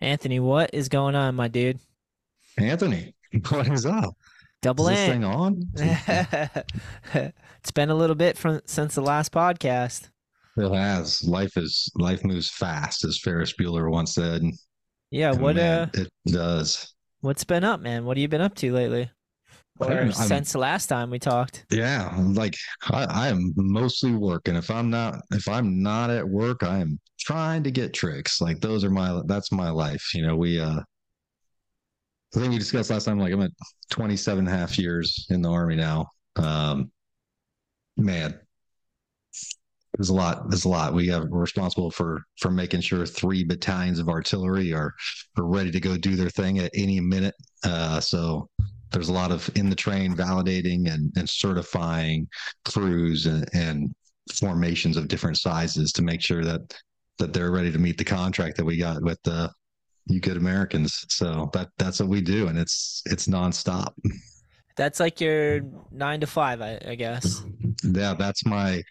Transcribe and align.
Anthony, 0.00 0.40
what 0.40 0.70
is 0.72 0.88
going 0.88 1.14
on, 1.14 1.34
my 1.34 1.48
dude? 1.48 1.78
Anthony, 2.58 3.14
what 3.48 3.68
is 3.68 3.86
up? 3.86 4.14
Double 4.62 4.88
Is 4.88 4.98
thing 4.98 5.24
on? 5.24 5.62
it's 5.76 7.70
been 7.74 7.90
a 7.90 7.94
little 7.94 8.16
bit 8.16 8.36
from 8.36 8.60
since 8.64 8.94
the 8.94 9.00
last 9.02 9.32
podcast. 9.32 10.08
It 10.56 10.72
has. 10.72 11.22
Life 11.22 11.56
is 11.56 11.90
life 11.96 12.24
moves 12.24 12.48
fast, 12.48 13.04
as 13.04 13.18
Ferris 13.18 13.52
Bueller 13.52 13.90
once 13.90 14.14
said. 14.14 14.42
And 14.42 14.54
Yeah, 15.10 15.32
what 15.32 15.58
uh 15.58 15.86
it 15.94 16.08
does. 16.26 16.94
what's 17.20 17.44
been 17.44 17.64
up, 17.64 17.80
man? 17.80 18.04
What 18.04 18.16
have 18.16 18.22
you 18.22 18.28
been 18.28 18.40
up 18.40 18.54
to 18.56 18.72
lately? 18.72 19.10
Or 19.78 19.90
I'm- 19.92 20.02
I'm- 20.04 20.12
since 20.12 20.52
the 20.52 20.58
last 20.58 20.86
time 20.86 21.10
we 21.10 21.18
talked? 21.18 21.66
Yeah, 21.70 22.14
like 22.18 22.56
I, 22.90 23.04
I 23.04 23.28
am 23.28 23.52
mostly 23.56 24.12
working. 24.12 24.56
If 24.56 24.70
I'm 24.70 24.88
not 24.90 25.20
if 25.32 25.48
I'm 25.48 25.82
not 25.82 26.10
at 26.10 26.26
work, 26.26 26.62
I 26.62 26.78
am 26.78 26.98
trying 27.20 27.62
to 27.64 27.70
get 27.70 27.92
tricks. 27.92 28.40
Like 28.40 28.60
those 28.60 28.84
are 28.84 28.90
my 28.90 29.20
that's 29.26 29.52
my 29.52 29.70
life. 29.70 30.14
You 30.14 30.26
know, 30.26 30.36
we 30.36 30.60
uh 30.60 30.80
I 32.34 32.38
think 32.38 32.50
we 32.52 32.58
discussed 32.58 32.90
last 32.90 33.04
time, 33.04 33.18
like 33.18 33.32
I'm 33.32 33.42
at 33.42 33.52
27 33.90 34.46
and 34.46 34.54
a 34.54 34.58
half 34.58 34.78
years 34.78 35.26
in 35.30 35.42
the 35.42 35.50
army 35.50 35.76
now. 35.76 36.08
Um 36.36 36.90
man, 37.96 38.38
there's 39.96 40.10
a 40.10 40.14
lot. 40.14 40.50
There's 40.50 40.64
a 40.66 40.68
lot. 40.68 40.92
We 40.94 41.08
have 41.08 41.24
we're 41.28 41.40
responsible 41.40 41.90
for 41.90 42.22
for 42.38 42.50
making 42.50 42.80
sure 42.82 43.06
three 43.06 43.44
battalions 43.44 43.98
of 43.98 44.08
artillery 44.08 44.72
are 44.72 44.92
are 45.38 45.44
ready 45.44 45.70
to 45.70 45.80
go 45.80 45.96
do 45.96 46.16
their 46.16 46.30
thing 46.30 46.58
at 46.58 46.70
any 46.74 47.00
minute. 47.00 47.34
Uh 47.64 48.00
so 48.00 48.48
there's 48.96 49.10
a 49.10 49.12
lot 49.12 49.30
of 49.30 49.50
in 49.56 49.68
the 49.68 49.76
train 49.76 50.16
validating 50.16 50.90
and, 50.90 51.12
and 51.18 51.28
certifying 51.28 52.26
crews 52.64 53.26
and, 53.26 53.46
and 53.52 53.94
formations 54.32 54.96
of 54.96 55.06
different 55.06 55.36
sizes 55.36 55.92
to 55.92 56.02
make 56.02 56.22
sure 56.22 56.42
that 56.42 56.62
that 57.18 57.34
they're 57.34 57.50
ready 57.50 57.70
to 57.70 57.78
meet 57.78 57.98
the 57.98 58.04
contract 58.04 58.56
that 58.56 58.64
we 58.64 58.78
got 58.78 59.02
with 59.02 59.22
the 59.24 59.52
you 60.06 60.18
good 60.18 60.38
Americans. 60.38 61.04
So 61.10 61.50
that 61.52 61.68
that's 61.76 62.00
what 62.00 62.08
we 62.08 62.22
do, 62.22 62.48
and 62.48 62.58
it's 62.58 63.02
it's 63.04 63.26
nonstop. 63.26 63.92
That's 64.76 64.98
like 64.98 65.20
your 65.20 65.60
nine 65.92 66.20
to 66.20 66.26
five, 66.26 66.62
I, 66.62 66.80
I 66.88 66.94
guess. 66.94 67.42
Yeah, 67.84 68.14
that's 68.14 68.46
my 68.46 68.82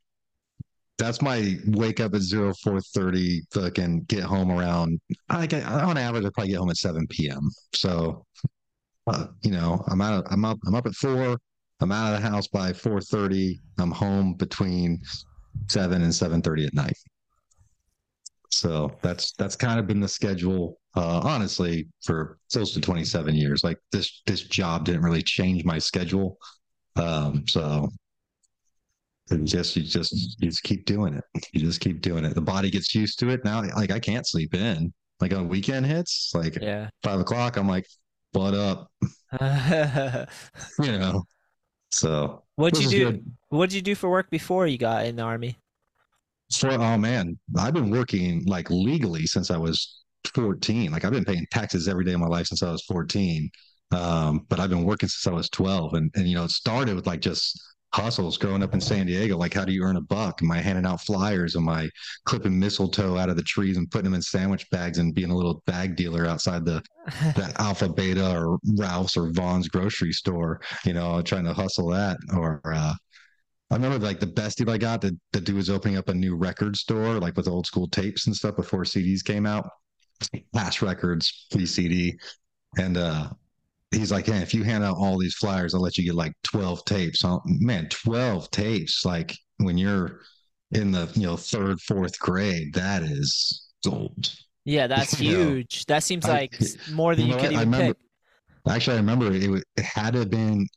that's 1.00 1.20
my 1.20 1.58
wake 1.66 2.00
up 2.00 2.14
at 2.14 2.22
zero 2.22 2.54
four 2.64 2.80
thirty. 2.80 3.42
Fucking 3.54 4.04
get 4.04 4.24
home 4.24 4.52
around. 4.52 5.00
I 5.30 5.48
get 5.48 5.66
on 5.66 5.98
average. 5.98 6.26
I 6.26 6.30
probably 6.32 6.52
get 6.52 6.60
home 6.60 6.70
at 6.70 6.78
seven 6.78 7.08
p.m. 7.08 7.50
So, 7.74 8.24
uh, 9.08 9.28
you 9.42 9.52
know, 9.52 9.84
I'm 9.88 10.02
out. 10.02 10.26
I'm 10.32 10.46
up. 10.46 10.58
I'm 10.68 10.76
up 10.76 10.86
at 10.88 10.96
four. 10.96 11.38
I'm 11.82 11.92
out 11.92 12.14
of 12.16 12.22
the 12.22 12.28
house 12.28 12.48
by 12.48 12.74
four 12.74 13.02
thirty. 13.02 13.60
I'm 13.78 13.92
home 13.92 14.34
between 14.36 15.02
seven 15.68 16.02
and 16.02 16.14
seven 16.14 16.42
thirty 16.42 16.66
at 16.66 16.74
night. 16.74 16.98
So 18.52 18.92
that's 19.02 19.34
that's 19.34 19.56
kind 19.56 19.80
of 19.80 19.88
been 19.88 20.00
the 20.00 20.08
schedule. 20.08 20.80
Uh, 20.96 21.20
honestly, 21.24 21.88
for 22.04 22.38
close 22.54 22.74
to 22.74 22.80
27 22.80 23.36
years, 23.36 23.66
like 23.66 23.78
this 23.92 24.22
this 24.26 24.44
job 24.44 24.86
didn't 24.86 25.02
really 25.02 25.22
change 25.22 25.66
my 25.66 25.78
schedule. 25.78 26.38
Um, 26.96 27.44
so 27.50 27.90
it 29.30 29.44
just 29.44 29.76
you 29.76 29.84
just 29.84 30.14
you 30.40 30.50
just 30.50 30.64
keep 30.64 30.86
doing 30.86 31.16
it. 31.16 31.24
You 31.52 31.60
just 31.60 31.82
keep 31.82 32.02
doing 32.02 32.24
it. 32.24 32.34
The 32.34 32.42
body 32.42 32.70
gets 32.72 32.96
used 32.96 33.20
to 33.20 33.30
it 33.30 33.44
now. 33.44 33.62
Like 33.76 33.92
I 33.92 34.00
can't 34.00 34.26
sleep 34.26 34.54
in. 34.54 34.94
Like 35.20 35.34
on 35.34 35.50
weekend 35.50 35.86
hits, 35.86 36.32
like 36.34 36.56
Yeah. 36.62 36.90
five 37.04 37.20
o'clock, 37.20 37.58
I'm 37.58 37.68
like, 37.68 37.86
butt 38.36 38.54
up, 38.54 38.92
you 40.80 40.92
know. 40.92 41.24
So 41.92 42.44
What'd 42.58 42.84
you 42.84 42.90
do? 42.90 43.12
good. 43.12 43.26
What'd 43.50 43.74
you 43.74 43.82
do 43.82 43.96
for 43.96 44.10
work 44.10 44.30
before 44.30 44.68
you 44.68 44.78
got 44.78 45.06
in 45.06 45.16
the 45.16 45.24
army? 45.24 45.58
So, 46.50 46.70
oh 46.70 46.98
man, 46.98 47.40
I've 47.58 47.74
been 47.74 47.90
working 47.90 48.44
like 48.46 48.70
legally 48.70 49.26
since 49.26 49.50
I 49.50 49.58
was 49.58 50.04
14. 50.34 50.92
Like 50.92 51.06
I've 51.06 51.12
been 51.12 51.26
paying 51.26 51.46
taxes 51.52 51.88
every 51.88 52.04
day 52.06 52.14
of 52.14 52.20
my 52.20 52.28
life 52.28 52.48
since 52.48 52.62
I 52.64 52.72
was 52.72 52.84
14. 52.86 53.50
Um, 53.92 54.46
but 54.50 54.60
I've 54.60 54.70
been 54.70 54.84
working 54.84 55.10
since 55.10 55.32
I 55.32 55.36
was 55.36 55.50
12. 55.50 55.94
And 55.96 56.12
and 56.16 56.28
you 56.28 56.36
know, 56.36 56.44
it 56.44 56.52
started 56.52 56.96
with 56.96 57.08
like 57.08 57.22
just 57.22 57.60
hustles 57.96 58.38
growing 58.38 58.62
up 58.62 58.74
in 58.74 58.82
San 58.82 59.06
Diego. 59.06 59.38
Like, 59.38 59.54
how 59.54 59.64
do 59.64 59.72
you 59.72 59.82
earn 59.82 59.96
a 59.96 60.02
buck? 60.02 60.42
Am 60.44 60.52
I 60.52 60.58
handing 60.58 60.86
out 60.86 61.00
flyers? 61.00 61.56
Am 61.56 61.70
I 61.70 61.90
clipping 62.26 62.60
mistletoe 62.60 63.18
out 63.18 63.30
of 63.30 63.38
the 63.38 63.44
trees 63.44 63.78
and 63.78 63.90
putting 63.90 64.04
them 64.04 64.16
in 64.16 64.22
sandwich 64.22 64.70
bags 64.70 64.98
and 64.98 65.16
being 65.16 65.32
a 65.32 65.36
little 65.36 65.64
bag 65.66 65.96
dealer 65.96 66.26
outside 66.26 66.66
the 66.66 66.84
Alpha 67.58 67.88
Beta 67.88 68.38
or 68.38 68.60
Ralph's 68.78 69.16
or 69.16 69.32
Vons 69.32 69.70
grocery 69.70 70.12
store, 70.12 70.60
you 70.84 70.94
know, 70.94 71.22
trying 71.22 71.46
to 71.46 71.54
hustle 71.54 71.88
that. 71.88 72.18
Or 72.36 72.62
uh, 72.66 72.94
I 73.72 73.76
remember 73.76 73.98
like 74.00 74.20
the 74.20 74.28
best 74.28 74.58
deal 74.58 74.70
I 74.70 74.78
got. 74.78 75.00
The, 75.00 75.18
the 75.32 75.40
dude 75.40 75.56
was 75.56 75.70
opening 75.70 75.98
up 75.98 76.10
a 76.10 76.14
new 76.14 76.36
record 76.36 76.76
store, 76.76 77.22
like 77.22 77.38
with 77.38 77.48
old 77.48 77.66
school 77.66 77.88
tapes 77.88 78.28
and 78.28 78.36
stuff 78.36 78.58
before 78.58 78.84
CDs 78.84 79.24
came 79.24 79.46
out. 79.46 79.70
Pass 80.54 80.82
records, 80.82 81.48
free 81.50 81.66
CD, 81.66 82.20
and 82.78 82.98
uh, 82.98 83.30
he's 83.96 84.12
like, 84.12 84.26
"Hey, 84.28 84.38
if 84.38 84.54
you 84.54 84.64
hand 84.64 84.84
out 84.84 84.98
all 84.98 85.18
these 85.18 85.36
flyers, 85.36 85.74
I'll 85.74 85.82
let 85.82 85.98
you 85.98 86.04
get 86.06 86.16
like 86.16 86.34
twelve 86.44 86.84
tapes." 86.86 87.20
So, 87.20 87.42
man, 87.46 87.88
twelve 87.90 88.50
tapes. 88.52 89.06
Like 89.06 89.36
when 89.58 89.78
you're 89.78 90.20
in 90.72 90.92
the 90.92 91.10
you 91.16 91.24
know 91.28 91.38
third, 91.38 91.80
fourth 91.82 92.18
grade, 92.20 92.74
that 92.74 93.04
is 93.04 93.68
gold. 93.84 94.34
Yeah, 94.66 94.88
that's 94.88 95.20
You 95.22 95.32
know, 95.38 95.46
huge. 95.48 95.86
That 95.86 96.04
seems 96.04 96.28
like 96.28 96.60
s- 96.62 96.78
more 96.92 97.16
than 97.16 97.28
you 97.28 97.32
you 97.34 97.38
know 97.38 97.48
could? 97.48 97.56
I 97.56 97.60
remember- 97.62 97.94
pick. 97.94 97.98
Actually, 98.68 98.96
I 98.96 99.00
remember 99.00 99.32
it, 99.32 99.64
it 99.78 99.84
had 99.86 100.14
to 100.14 100.20
have 100.20 100.32
been 100.32 100.68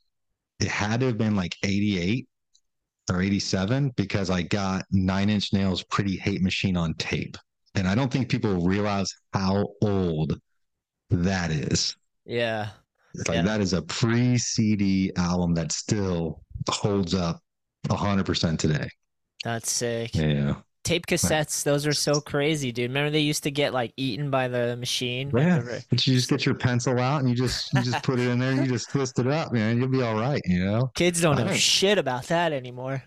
it 0.59 0.67
had 0.67 0.99
to 0.99 1.07
have 1.07 1.17
been 1.17 1.35
like 1.35 1.55
88 1.63 2.27
or 3.11 3.21
87 3.21 3.91
because 3.95 4.29
I 4.29 4.43
got 4.43 4.85
Nine 4.91 5.29
Inch 5.31 5.53
Nails 5.53 5.81
Pretty 5.83 6.15
Hate 6.17 6.43
Machine 6.43 6.77
on 6.77 6.93
tape. 6.95 7.35
And 7.73 7.87
I 7.87 7.95
don't 7.95 8.11
think 8.11 8.29
people 8.29 8.61
realize 8.67 9.11
how 9.33 9.69
old 9.81 10.39
that 11.09 11.49
is. 11.49 11.95
Yeah. 12.25 12.69
It's 13.15 13.27
like 13.27 13.37
Yeah. 13.37 13.41
that 13.43 13.61
is 13.61 13.73
a 13.73 13.81
pre-CD 13.81 15.11
album 15.17 15.53
that 15.55 15.71
still 15.71 16.41
holds 16.69 17.13
up 17.13 17.41
100% 17.87 18.59
today. 18.59 18.89
That's 19.43 19.71
sick. 19.71 20.13
Yeah. 20.15 20.55
Tape 20.83 21.05
cassettes, 21.05 21.63
those 21.63 21.85
are 21.85 21.93
so 21.93 22.19
crazy, 22.21 22.71
dude. 22.71 22.89
Remember 22.89 23.09
they 23.11 23.19
used 23.19 23.43
to 23.43 23.51
get 23.51 23.73
like 23.73 23.93
eaten 23.97 24.29
by 24.31 24.47
the 24.47 24.75
machine? 24.77 25.29
Yeah. 25.35 25.61
you 25.91 25.97
just 25.97 26.29
get 26.29 26.45
your 26.45 26.55
pencil 26.55 26.99
out 26.99 27.19
and 27.19 27.29
you 27.29 27.35
just 27.35 27.71
you 27.73 27.81
just 27.81 28.01
put 28.03 28.19
it 28.19 28.27
in 28.27 28.39
there 28.39 28.51
and 28.51 28.61
you 28.65 28.71
just 28.71 28.89
twist 28.89 29.19
it 29.19 29.27
up, 29.27 29.51
man. 29.53 29.77
You'll 29.77 29.89
be 29.89 30.01
all 30.01 30.15
right, 30.15 30.41
you 30.45 30.63
know? 30.63 30.89
Kids 30.95 31.21
don't 31.21 31.37
know 31.37 31.53
shit 31.53 31.97
about 31.97 32.23
that 32.27 32.53
anymore. 32.53 33.03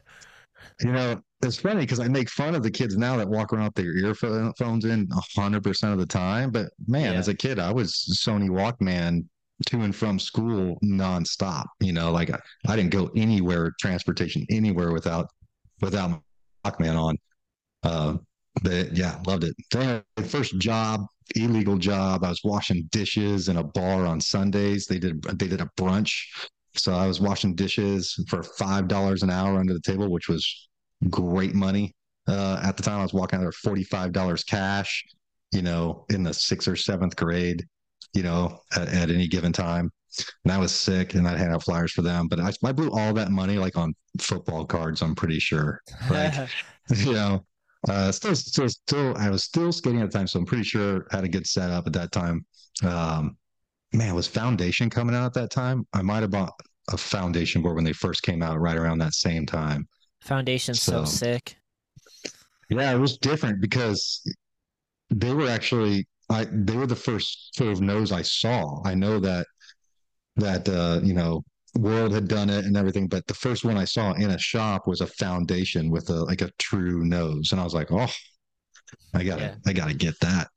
You 0.81 0.93
know, 0.93 1.21
it's 1.43 1.57
funny 1.57 1.81
because 1.81 1.99
I 1.99 2.09
make 2.09 2.29
fun 2.31 2.55
of 2.55 2.63
the 2.63 2.71
kids 2.71 2.97
now 2.97 3.17
that 3.17 3.29
walk 3.29 3.53
around 3.53 3.65
with 3.65 3.75
their 3.75 3.97
earphones 3.97 4.85
in 4.85 5.09
hundred 5.37 5.65
percent 5.65 5.93
of 5.93 5.99
the 5.99 6.07
time. 6.07 6.51
But 6.51 6.67
man, 6.87 7.13
Yeah. 7.15 7.19
as 7.19 7.29
a 7.29 7.35
kid, 7.35 7.59
I 7.59 7.73
was 7.73 7.93
Sony 8.23 8.49
Walkman 8.49 9.25
to 9.67 9.81
and 9.83 9.95
from 9.95 10.19
school 10.19 10.79
nonstop. 10.85 11.67
You 11.81 11.93
know, 11.93 12.11
like 12.13 12.31
I, 12.31 12.39
I 12.69 12.77
didn't 12.77 12.91
go 12.91 13.11
anywhere, 13.17 13.73
transportation 13.81 14.47
anywhere 14.51 14.93
without 14.93 15.29
without 15.81 16.21
Walkman 16.65 16.99
on. 16.99 17.17
Uh, 17.83 18.17
but 18.63 18.97
yeah, 18.97 19.19
loved 19.27 19.45
it. 19.45 20.27
First 20.27 20.59
job, 20.59 21.07
illegal 21.37 21.79
job. 21.79 22.25
I 22.25 22.29
was 22.29 22.41
washing 22.45 22.89
dishes 22.93 23.49
in 23.49 23.57
a 23.57 23.65
bar 23.65 24.07
on 24.07 24.21
Sundays. 24.21 24.87
They 24.87 24.99
did 24.99 25.23
they 25.23 25.49
did 25.49 25.61
a 25.61 25.71
brunch. 25.79 26.13
So 26.75 26.95
I 26.95 27.07
was 27.07 27.21
washing 27.21 27.55
dishes 27.55 28.15
for 28.29 28.43
five 28.43 28.89
dollars 28.89 29.23
an 29.23 29.31
hour 29.31 29.59
under 29.59 29.75
the 29.75 29.81
table, 29.81 30.11
which 30.11 30.29
was 30.29 30.69
great 31.11 31.55
money. 31.55 31.95
Uh, 32.29 32.61
at 32.63 32.77
the 32.77 32.83
time, 32.83 33.01
I 33.01 33.03
was 33.03 33.13
walking 33.13 33.39
out 33.39 33.43
there 33.43 33.53
forty 33.53 33.85
five 33.85 34.13
dollars 34.13 34.45
cash. 34.45 35.05
You 35.53 35.63
know, 35.63 36.07
in 36.09 36.23
the 36.23 36.33
sixth 36.33 36.69
or 36.69 36.77
seventh 36.77 37.17
grade. 37.17 37.67
You 38.15 38.23
know, 38.23 38.61
at, 38.77 38.89
at 38.89 39.11
any 39.11 39.27
given 39.27 39.53
time, 39.53 39.91
and 40.45 40.53
I 40.53 40.59
was 40.59 40.73
sick, 40.73 41.15
and 41.15 41.27
I'd 41.27 41.39
hand 41.39 41.53
out 41.55 41.65
flyers 41.65 41.93
for 41.93 42.03
them. 42.03 42.29
But 42.29 42.41
I, 42.41 42.53
I 42.65 42.73
blew 42.73 42.91
all 42.91 43.13
that 43.15 43.31
money 43.31 43.57
like 43.59 43.77
on 43.77 43.95
football 44.21 44.65
cards. 44.65 45.03
I'm 45.03 45.15
pretty 45.15 45.39
sure. 45.39 45.81
Like, 46.11 46.35
you 46.97 47.13
know, 47.13 47.45
uh, 47.89 48.13
still, 48.13 48.35
still, 48.35 48.69
still, 48.69 49.17
I 49.17 49.31
was 49.31 49.45
still 49.45 49.73
skating 49.73 50.03
at 50.03 50.11
the 50.11 50.19
time, 50.19 50.27
so 50.27 50.39
I'm 50.39 50.47
pretty 50.47 50.65
sure 50.65 51.07
I 51.13 51.17
had 51.17 51.25
a 51.25 51.29
good 51.29 51.47
setup 51.47 51.87
at 51.87 51.93
that 51.95 52.13
time. 52.13 52.45
Um, 52.85 53.37
man, 53.93 54.15
was 54.15 54.27
Foundation 54.27 54.91
coming 54.91 55.15
out 55.15 55.27
at 55.27 55.35
that 55.35 55.51
time? 55.51 55.87
I 55.93 56.03
might 56.03 56.21
have 56.21 56.31
bought 56.31 56.53
a 56.91 56.97
Foundation 56.97 57.63
board 57.63 57.77
when 57.77 57.85
they 57.85 57.93
first 57.93 58.23
came 58.23 58.43
out, 58.43 58.61
right 58.61 58.77
around 58.77 58.99
that 58.99 59.15
same 59.15 59.47
time. 59.47 59.89
Foundation's 60.21 60.83
so, 60.83 61.05
So- 61.05 61.11
sick. 61.11 61.57
Yeah, 62.69 62.95
it 62.95 62.99
was 62.99 63.19
different 63.19 63.61
because 63.61 64.23
they 65.11 65.35
were 65.35 65.49
actually, 65.49 66.07
I 66.35 66.47
they 66.51 66.77
were 66.77 66.87
the 66.87 66.97
first 66.97 67.55
sort 67.57 67.73
of 67.73 67.81
nose 67.81 68.13
I 68.13 68.23
saw. 68.23 68.83
I 68.85 68.95
know 68.95 69.19
that 69.21 69.47
that 70.37 70.69
uh, 70.69 71.01
you 71.03 71.15
know 71.15 71.45
World 71.79 72.13
had 72.13 72.29
done 72.29 72.51
it 72.51 72.65
and 72.65 72.77
everything, 72.77 73.09
but 73.09 73.27
the 73.27 73.35
first 73.35 73.65
one 73.65 73.79
I 73.79 73.85
saw 73.85 74.13
in 74.13 74.31
a 74.31 74.39
shop 74.39 74.87
was 74.87 75.01
a 75.01 75.07
Foundation 75.07 75.91
with 75.91 76.11
a 76.11 76.25
like 76.25 76.43
a 76.43 76.51
true 76.59 77.05
nose, 77.05 77.53
and 77.53 77.61
I 77.61 77.65
was 77.65 77.75
like, 77.75 77.91
oh, 77.91 78.11
I 79.15 79.25
gotta, 79.25 79.43
Yeah. 79.43 79.55
I 79.67 79.73
gotta 79.73 79.95
get 79.95 80.19
that. 80.21 80.49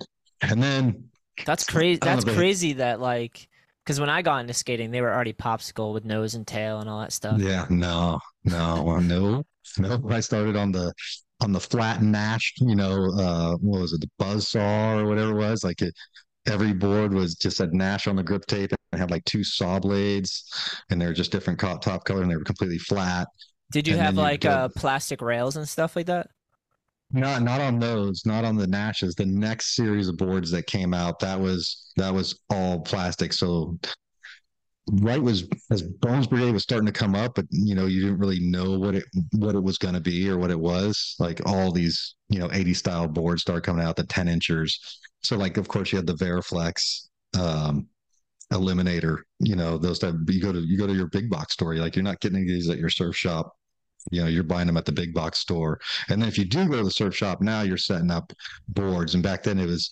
And 0.42 0.62
then 0.62 1.10
That's 1.46 1.64
crazy. 1.64 2.00
That's 2.00 2.26
crazy 2.26 2.74
that 2.74 3.00
like, 3.00 3.48
because 3.84 4.00
when 4.00 4.10
I 4.10 4.22
got 4.22 4.40
into 4.40 4.54
skating, 4.54 4.92
they 4.92 5.02
were 5.02 5.14
already 5.14 5.34
popsicle 5.34 5.94
with 5.94 6.06
nose 6.06 6.36
and 6.36 6.46
tail 6.46 6.80
and 6.80 6.90
all 6.90 7.00
that 7.02 7.14
stuff. 7.14 7.40
Yeah, 7.40 7.66
no, 7.70 8.20
no, 8.44 9.00
no, 9.00 9.44
no. 9.78 10.02
I 10.10 10.20
started 10.20 10.56
on 10.56 10.72
the 10.72 10.94
on 11.46 11.52
the 11.52 11.60
flat 11.60 12.02
Nash, 12.02 12.54
you 12.58 12.76
know, 12.76 13.12
uh, 13.18 13.56
what 13.58 13.82
was 13.82 13.94
it, 13.94 14.02
the 14.02 14.10
buzz 14.18 14.48
saw 14.48 14.98
or 14.98 15.06
whatever 15.06 15.32
it 15.32 15.36
was. 15.36 15.64
Like 15.64 15.80
it, 15.84 15.94
every 16.48 16.74
board 16.74 17.14
was 17.14 17.36
just 17.36 17.60
had 17.60 17.72
Nash 17.72 18.08
on 18.08 18.16
the 18.16 18.24
grip 18.24 18.48
tape 18.48 18.72
and 18.92 19.00
had 19.00 19.12
like 19.12 19.24
two 19.26 19.44
saw 19.44 19.80
blades, 19.80 20.44
and 20.90 21.00
they 21.00 21.06
were 21.06 21.14
just 21.14 21.32
different 21.32 21.60
top 21.60 22.04
color 22.04 22.24
and 22.24 22.32
they 22.32 22.36
were 22.36 22.44
completely 22.44 22.80
flat. 22.80 23.28
Did 23.72 23.88
you 23.88 23.94
And 23.94 24.02
have 24.02 24.16
then 24.16 24.26
you 24.26 24.32
like 24.32 24.46
uh 24.46 24.70
plastic 24.70 25.22
rails 25.22 25.56
and 25.56 25.70
stuff 25.70 25.96
like 25.96 26.08
that? 26.08 26.28
Not 27.12 27.44
not 27.44 27.62
on 27.62 27.80
those, 27.80 28.26
not 28.26 28.44
on 28.44 28.56
the 28.56 28.66
Nashes. 28.68 29.14
The 29.16 29.28
next 29.28 29.76
series 29.76 30.08
of 30.08 30.18
boards 30.18 30.50
that 30.50 30.66
came 30.66 30.96
out, 30.96 31.20
that 31.20 31.40
was 31.40 31.92
that 31.96 32.12
was 32.14 32.40
all 32.50 32.80
plastic. 32.80 33.34
So 33.34 33.78
right 34.92 35.22
was 35.22 35.48
as 35.72 35.82
Bones 35.82 36.28
Brigade 36.28 36.52
was 36.52 36.64
starting 36.64 36.86
to 36.86 36.92
come 36.92 37.16
up, 37.16 37.36
but 37.36 37.46
you 37.50 37.76
know, 37.76 37.86
you 37.86 38.02
didn't 38.02 38.20
really 38.20 38.40
know 38.40 38.78
what 38.78 38.96
it 38.96 39.06
what 39.32 39.56
it 39.56 39.64
was 39.64 39.78
gonna 39.78 40.00
be 40.00 40.30
or 40.30 40.38
what 40.38 40.52
it 40.52 40.60
was. 40.60 41.16
Like 41.20 41.42
all 41.46 41.72
these, 41.72 42.16
you 42.30 42.40
know, 42.40 42.50
80 42.52 42.74
style 42.74 43.08
boards 43.08 43.42
start 43.42 43.64
coming 43.64 43.84
out, 43.84 43.96
the 43.96 44.04
10 44.04 44.28
inchers. 44.28 44.80
So 45.24 45.38
like 45.38 45.58
of 45.58 45.68
course 45.68 45.92
you 45.92 45.98
had 45.98 46.08
the 46.08 46.14
Variflex 46.14 47.08
um 47.40 47.88
eliminator, 48.54 49.20
you 49.40 49.56
know, 49.56 49.78
those 49.78 50.00
type 50.00 50.16
you 50.28 50.42
go 50.42 50.52
to 50.52 50.60
you 50.60 50.78
go 50.78 50.88
to 50.88 50.94
your 50.94 51.08
big 51.08 51.30
box 51.30 51.54
store, 51.54 51.74
you're 51.74 51.84
like 51.84 51.96
you're 51.96 52.04
not 52.04 52.20
getting 52.20 52.46
these 52.46 52.70
at 52.70 52.78
your 52.78 52.90
surf 52.90 53.16
shop. 53.16 53.52
You 54.12 54.22
know, 54.22 54.28
you're 54.28 54.44
buying 54.44 54.68
them 54.68 54.78
at 54.78 54.86
the 54.86 54.92
big 54.92 55.16
box 55.16 55.40
store. 55.40 55.80
And 56.10 56.22
then 56.22 56.30
if 56.30 56.38
you 56.38 56.46
do 56.46 56.68
go 56.68 56.78
to 56.78 56.84
the 56.84 56.92
surf 56.92 57.16
shop 57.16 57.42
now, 57.42 57.62
you're 57.62 57.76
setting 57.76 58.12
up 58.12 58.32
boards. 58.68 59.16
And 59.16 59.24
back 59.24 59.42
then 59.42 59.58
it 59.58 59.66
was 59.66 59.90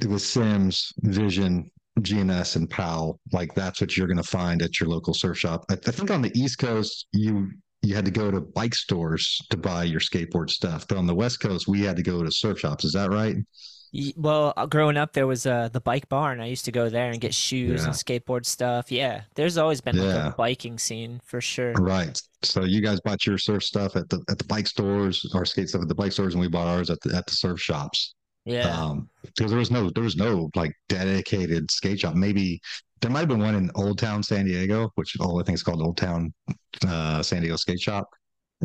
it 0.00 0.08
was 0.08 0.26
Sims, 0.26 0.92
Vision, 1.02 1.70
G&S, 2.00 2.56
and 2.56 2.68
PAL. 2.70 3.18
Like 3.32 3.54
that's 3.54 3.80
what 3.80 3.96
you're 3.96 4.06
going 4.06 4.16
to 4.16 4.22
find 4.22 4.62
at 4.62 4.80
your 4.80 4.88
local 4.88 5.14
surf 5.14 5.38
shop. 5.38 5.64
I, 5.70 5.74
I 5.74 5.90
think 5.90 6.10
on 6.10 6.22
the 6.22 6.32
East 6.38 6.58
Coast, 6.58 7.06
you 7.12 7.50
you 7.82 7.94
had 7.94 8.04
to 8.04 8.10
go 8.10 8.30
to 8.30 8.40
bike 8.40 8.74
stores 8.74 9.40
to 9.50 9.56
buy 9.56 9.84
your 9.84 10.00
skateboard 10.00 10.50
stuff, 10.50 10.86
but 10.86 10.96
on 10.96 11.06
the 11.06 11.14
West 11.14 11.40
Coast, 11.40 11.66
we 11.66 11.82
had 11.82 11.96
to 11.96 12.02
go 12.02 12.22
to 12.22 12.30
surf 12.30 12.60
shops. 12.60 12.84
Is 12.84 12.92
that 12.92 13.10
right? 13.10 13.36
Well, 14.16 14.54
uh, 14.56 14.64
growing 14.66 14.96
up, 14.96 15.12
there 15.12 15.26
was 15.26 15.44
uh, 15.44 15.68
the 15.70 15.80
bike 15.80 16.08
barn. 16.08 16.40
I 16.40 16.46
used 16.46 16.64
to 16.64 16.72
go 16.72 16.88
there 16.88 17.10
and 17.10 17.20
get 17.20 17.34
shoes 17.34 17.84
and 17.84 17.92
skateboard 17.92 18.46
stuff. 18.46 18.90
Yeah, 18.90 19.22
there's 19.34 19.58
always 19.58 19.82
been 19.82 19.98
like 19.98 20.32
a 20.32 20.34
biking 20.36 20.78
scene 20.78 21.20
for 21.24 21.42
sure. 21.42 21.72
Right. 21.74 22.18
So 22.42 22.64
you 22.64 22.80
guys 22.80 23.00
bought 23.00 23.26
your 23.26 23.36
surf 23.36 23.62
stuff 23.62 23.94
at 23.96 24.08
the 24.08 24.24
at 24.30 24.38
the 24.38 24.44
bike 24.44 24.66
stores, 24.66 25.30
our 25.34 25.44
skate 25.44 25.68
stuff 25.68 25.82
at 25.82 25.88
the 25.88 25.94
bike 25.94 26.12
stores, 26.12 26.32
and 26.32 26.40
we 26.40 26.48
bought 26.48 26.68
ours 26.68 26.88
at 26.88 27.00
the 27.02 27.14
at 27.14 27.26
the 27.26 27.34
surf 27.34 27.60
shops. 27.60 28.14
Yeah. 28.44 28.68
Um, 28.68 29.08
because 29.24 29.50
there 29.50 29.58
was 29.58 29.70
no 29.70 29.90
there 29.90 30.02
was 30.02 30.16
no 30.16 30.50
like 30.56 30.72
dedicated 30.88 31.70
skate 31.70 32.00
shop. 32.00 32.14
Maybe 32.14 32.60
there 33.00 33.10
might 33.10 33.20
have 33.20 33.28
been 33.28 33.40
one 33.40 33.54
in 33.54 33.70
Old 33.74 33.98
Town 33.98 34.22
San 34.22 34.44
Diego, 34.46 34.90
which 34.96 35.16
all 35.20 35.40
I 35.40 35.44
think 35.44 35.54
is 35.56 35.62
called 35.62 35.80
Old 35.82 35.96
Town 35.96 36.32
uh, 36.86 37.22
San 37.22 37.42
Diego 37.42 37.56
Skate 37.56 37.80
Shop. 37.80 38.08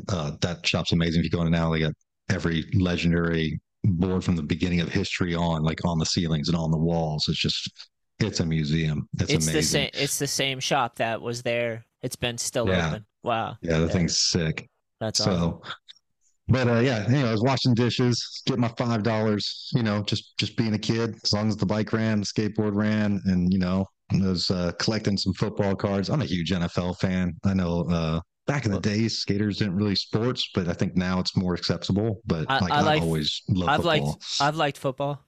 Uh, 0.09 0.31
that 0.41 0.65
shop's 0.65 0.91
amazing. 0.91 1.19
If 1.19 1.25
you 1.25 1.29
go 1.31 1.41
in 1.43 1.51
now, 1.51 1.71
they 1.71 1.79
got 1.79 1.93
every 2.29 2.65
legendary 2.73 3.59
board 3.83 4.23
from 4.23 4.35
the 4.35 4.43
beginning 4.43 4.81
of 4.81 4.89
history 4.89 5.33
on, 5.33 5.63
like 5.63 5.83
on 5.85 5.97
the 5.97 6.05
ceilings 6.05 6.49
and 6.49 6.57
on 6.57 6.71
the 6.71 6.77
walls. 6.77 7.27
It's 7.27 7.37
just 7.39 7.71
it's 8.19 8.39
a 8.39 8.45
museum. 8.45 9.07
It's, 9.19 9.31
it's 9.31 9.45
the 9.45 9.51
amazing. 9.51 9.61
same. 9.63 9.89
It's 9.93 10.19
the 10.19 10.27
same 10.27 10.59
shop 10.59 10.95
that 10.97 11.21
was 11.21 11.41
there. 11.43 11.85
It's 12.01 12.15
been 12.15 12.37
still 12.37 12.67
Yeah. 12.67 12.89
open. 12.89 13.05
Wow, 13.23 13.57
Yeah, 13.61 13.79
the 13.79 13.85
Yeah. 13.85 13.91
thing's 13.91 14.17
sick. 14.17 14.69
that's 14.99 15.19
so 15.23 15.31
awesome. 15.31 15.73
But 16.49 16.67
uh 16.67 16.79
yeah 16.79 17.03
anyway 17.07 17.27
i 17.29 17.31
was 17.31 17.41
washing 17.41 17.73
dishes 17.73 18.41
get 18.45 18.57
my 18.57 18.69
five 18.77 19.03
dollars 19.03 19.69
you 19.73 19.83
know 19.83 20.01
just 20.03 20.37
just 20.37 20.55
being 20.55 20.73
a 20.73 20.79
kid 20.79 21.15
as 21.23 21.33
long 21.33 21.49
as 21.49 21.57
the 21.57 21.65
bike 21.65 21.91
ran 21.91 22.19
the 22.21 22.25
skateboard 22.25 22.73
ran 22.75 23.21
and 23.25 23.51
you 23.51 23.59
know 23.59 23.85
I 24.13 24.17
was 24.25 24.49
uh 24.49 24.71
collecting 24.79 25.17
some 25.17 25.33
football 25.33 25.75
cards. 25.75 26.09
I'm 26.09 26.21
a 26.21 26.25
huge 26.25 26.51
nfl 26.51 26.97
fan. 26.97 27.33
I 27.43 27.53
know 27.53 27.85
uh 27.91 28.21
back 28.45 28.65
in 28.65 28.71
the 28.71 28.79
days 28.79 29.17
skaters 29.17 29.57
didn't 29.57 29.75
really 29.75 29.93
sports 29.95 30.49
but 30.55 30.69
i 30.69 30.73
think 30.73 30.95
now 30.95 31.19
it's 31.19 31.35
more 31.35 31.53
acceptable 31.53 32.21
but 32.25 32.45
I- 32.49 32.59
like 32.59 32.71
I 32.71 32.79
i've 32.79 32.85
like- 32.85 33.01
always 33.01 33.41
loved 33.49 33.69
I've 33.69 33.83
liked 33.85 34.05
football. 34.05 34.47
I've 34.47 34.55
liked 34.55 34.77
football. 34.77 35.19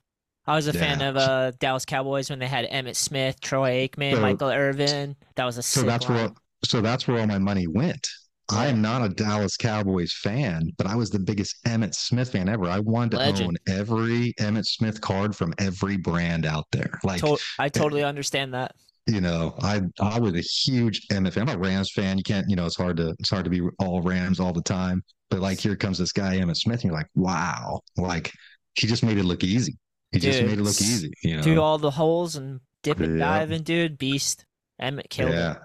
I 0.46 0.56
was 0.56 0.66
a 0.68 0.72
fan 0.72 1.02
of 1.02 1.18
uh 1.18 1.52
Dallas 1.60 1.84
Cowboys 1.84 2.30
when 2.30 2.38
they 2.38 2.46
had 2.48 2.64
Emmitt 2.70 2.96
Smith, 2.96 3.38
Troy 3.42 3.86
Aikman, 3.86 4.14
So- 4.14 4.20
Michael 4.22 4.48
Irvin. 4.48 5.16
That 5.34 5.44
was 5.44 5.58
a 5.58 5.62
so 5.62 5.82
that's 5.82 6.08
where 6.08 6.30
so 6.64 6.80
that's 6.80 7.06
where 7.06 7.20
all 7.20 7.26
my 7.26 7.38
money 7.38 7.66
went 7.66 8.08
I 8.52 8.66
am 8.66 8.80
not 8.82 9.02
a 9.04 9.08
Dallas 9.08 9.56
Cowboys 9.56 10.12
fan, 10.12 10.70
but 10.78 10.86
I 10.86 10.96
was 10.96 11.10
the 11.10 11.18
biggest 11.18 11.62
Emmitt 11.64 11.94
Smith 11.94 12.32
fan 12.32 12.48
ever. 12.48 12.66
I 12.66 12.80
wanted 12.80 13.12
to 13.12 13.16
Legend. 13.18 13.58
own 13.68 13.76
every 13.78 14.32
Emmitt 14.40 14.66
Smith 14.66 15.00
card 15.00 15.36
from 15.36 15.54
every 15.58 15.96
brand 15.96 16.46
out 16.46 16.66
there. 16.72 16.98
Like 17.04 17.20
To- 17.20 17.38
I 17.58 17.66
eh, 17.66 17.68
totally 17.68 18.02
understand 18.04 18.54
that. 18.54 18.74
you 19.06 19.20
know, 19.20 19.54
I 19.60 19.82
I 20.00 20.18
was 20.20 20.34
a 20.34 20.40
huge 20.40 21.06
Emmitt 21.08 21.32
fan. 21.34 21.48
I'm 21.48 21.56
a 21.56 21.58
Rams 21.58 21.90
fan. 21.92 22.16
You 22.18 22.24
can't, 22.24 22.48
you 22.48 22.56
know, 22.56 22.66
it's 22.66 22.76
hard 22.76 22.96
to 22.98 23.14
it's 23.18 23.30
hard 23.30 23.44
to 23.44 23.50
be 23.50 23.60
all 23.78 24.02
Rams 24.02 24.40
all 24.40 24.52
the 24.52 24.62
time. 24.62 25.02
But 25.30 25.40
like 25.40 25.58
here 25.60 25.76
comes 25.76 25.98
this 25.98 26.12
guy 26.12 26.36
Emmitt 26.38 26.56
Smith, 26.56 26.82
and 26.82 26.84
you're 26.90 26.94
like, 26.94 27.08
wow, 27.14 27.80
like 27.96 28.32
he 28.74 28.86
just 28.86 29.02
made 29.04 29.18
it 29.18 29.24
look 29.24 29.44
easy. 29.44 29.76
He 30.12 30.18
just 30.18 30.42
made 30.42 30.58
it 30.58 30.62
look 30.62 30.80
easy. 30.80 31.12
You 31.22 31.36
know, 31.36 31.42
Do 31.42 31.60
all 31.60 31.78
the 31.78 31.90
holes 31.92 32.34
and 32.36 32.60
dip 32.82 32.98
and 33.00 33.18
Yeah. 33.18 33.24
dive 33.38 33.50
and 33.52 33.64
dude, 33.64 33.96
beast. 33.98 34.44
Emmitt 34.82 35.08
killed 35.10 35.32
yeah. 35.32 35.52
it. 35.52 35.58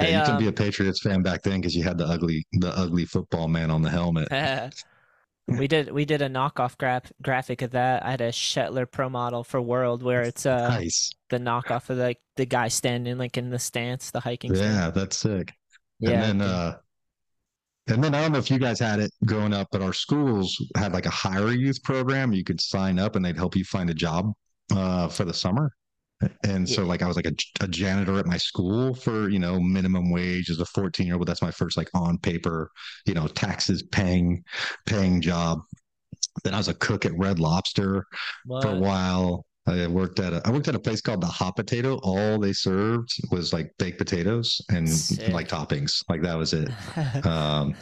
Yeah, 0.00 0.06
Hey, 0.06 0.18
you 0.18 0.24
can 0.24 0.38
be 0.38 0.46
um, 0.46 0.50
a 0.50 0.52
Patriots 0.52 1.00
fan 1.00 1.22
back 1.22 1.42
then 1.42 1.60
because 1.60 1.74
you 1.74 1.82
had 1.82 1.98
the 1.98 2.06
ugly, 2.06 2.46
the 2.52 2.76
ugly 2.76 3.04
football 3.04 3.48
man 3.48 3.70
on 3.70 3.82
the 3.82 3.90
helmet. 3.90 4.28
we 5.58 5.66
did 5.66 5.90
we 5.90 6.04
did 6.04 6.22
a 6.22 6.28
knockoff 6.28 6.76
graph 6.78 7.10
graphic 7.22 7.62
of 7.62 7.72
that. 7.72 8.04
I 8.04 8.10
had 8.12 8.20
a 8.20 8.30
Shetler 8.30 8.90
Pro 8.90 9.08
model 9.08 9.42
for 9.44 9.60
World 9.60 10.02
where 10.02 10.22
it's 10.22 10.46
uh 10.46 10.68
nice. 10.68 11.10
the 11.28 11.38
knockoff 11.38 11.90
of 11.90 11.98
like 11.98 12.18
the 12.36 12.46
guy 12.46 12.68
standing 12.68 13.18
like 13.18 13.36
in 13.36 13.50
the 13.50 13.58
stance, 13.58 14.10
the 14.10 14.20
hiking 14.20 14.54
stance. 14.54 14.74
Yeah, 14.74 14.90
that's 14.90 15.18
sick. 15.18 15.52
Yeah. 15.98 16.10
and 16.10 16.40
then 16.40 16.48
uh 16.48 16.76
and 17.88 18.04
then 18.04 18.14
I 18.14 18.22
don't 18.22 18.32
know 18.32 18.38
if 18.38 18.50
you 18.50 18.58
guys 18.58 18.78
had 18.78 19.00
it 19.00 19.10
growing 19.26 19.52
up, 19.52 19.68
but 19.72 19.82
our 19.82 19.92
schools 19.92 20.56
had 20.76 20.92
like 20.92 21.06
a 21.06 21.10
hire 21.10 21.50
youth 21.50 21.82
program. 21.82 22.32
You 22.32 22.44
could 22.44 22.60
sign 22.60 22.98
up 22.98 23.16
and 23.16 23.24
they'd 23.24 23.36
help 23.36 23.56
you 23.56 23.64
find 23.64 23.90
a 23.90 23.94
job 23.94 24.32
uh 24.74 25.08
for 25.08 25.24
the 25.24 25.34
summer. 25.34 25.72
And 26.44 26.68
so 26.68 26.84
like 26.84 27.02
I 27.02 27.06
was 27.06 27.16
like 27.16 27.26
a, 27.26 27.34
a 27.60 27.68
janitor 27.68 28.18
at 28.18 28.26
my 28.26 28.36
school 28.36 28.94
for, 28.94 29.28
you 29.28 29.38
know, 29.38 29.58
minimum 29.58 30.10
wage 30.10 30.50
as 30.50 30.60
a 30.60 30.66
14 30.66 31.06
year 31.06 31.16
old. 31.16 31.26
That's 31.26 31.42
my 31.42 31.50
first 31.50 31.76
like 31.76 31.88
on 31.94 32.18
paper, 32.18 32.70
you 33.06 33.14
know, 33.14 33.26
taxes 33.26 33.82
paying 33.82 34.44
paying 34.86 35.20
job. 35.20 35.60
Then 36.44 36.54
I 36.54 36.58
was 36.58 36.68
a 36.68 36.74
cook 36.74 37.06
at 37.06 37.16
Red 37.16 37.38
Lobster 37.38 38.04
for 38.46 38.68
a 38.68 38.78
while. 38.78 39.46
I 39.66 39.86
worked 39.86 40.20
at 40.20 40.32
a 40.32 40.42
I 40.44 40.50
worked 40.50 40.68
at 40.68 40.74
a 40.74 40.80
place 40.80 41.00
called 41.00 41.20
the 41.20 41.26
Hot 41.26 41.56
Potato. 41.56 41.98
All 42.02 42.38
they 42.38 42.52
served 42.52 43.10
was 43.30 43.52
like 43.52 43.72
baked 43.78 43.98
potatoes 43.98 44.60
and 44.70 44.88
Sick. 44.88 45.32
like 45.32 45.48
toppings. 45.48 46.02
Like 46.08 46.22
that 46.22 46.36
was 46.36 46.52
it. 46.52 46.70
Um, 47.24 47.74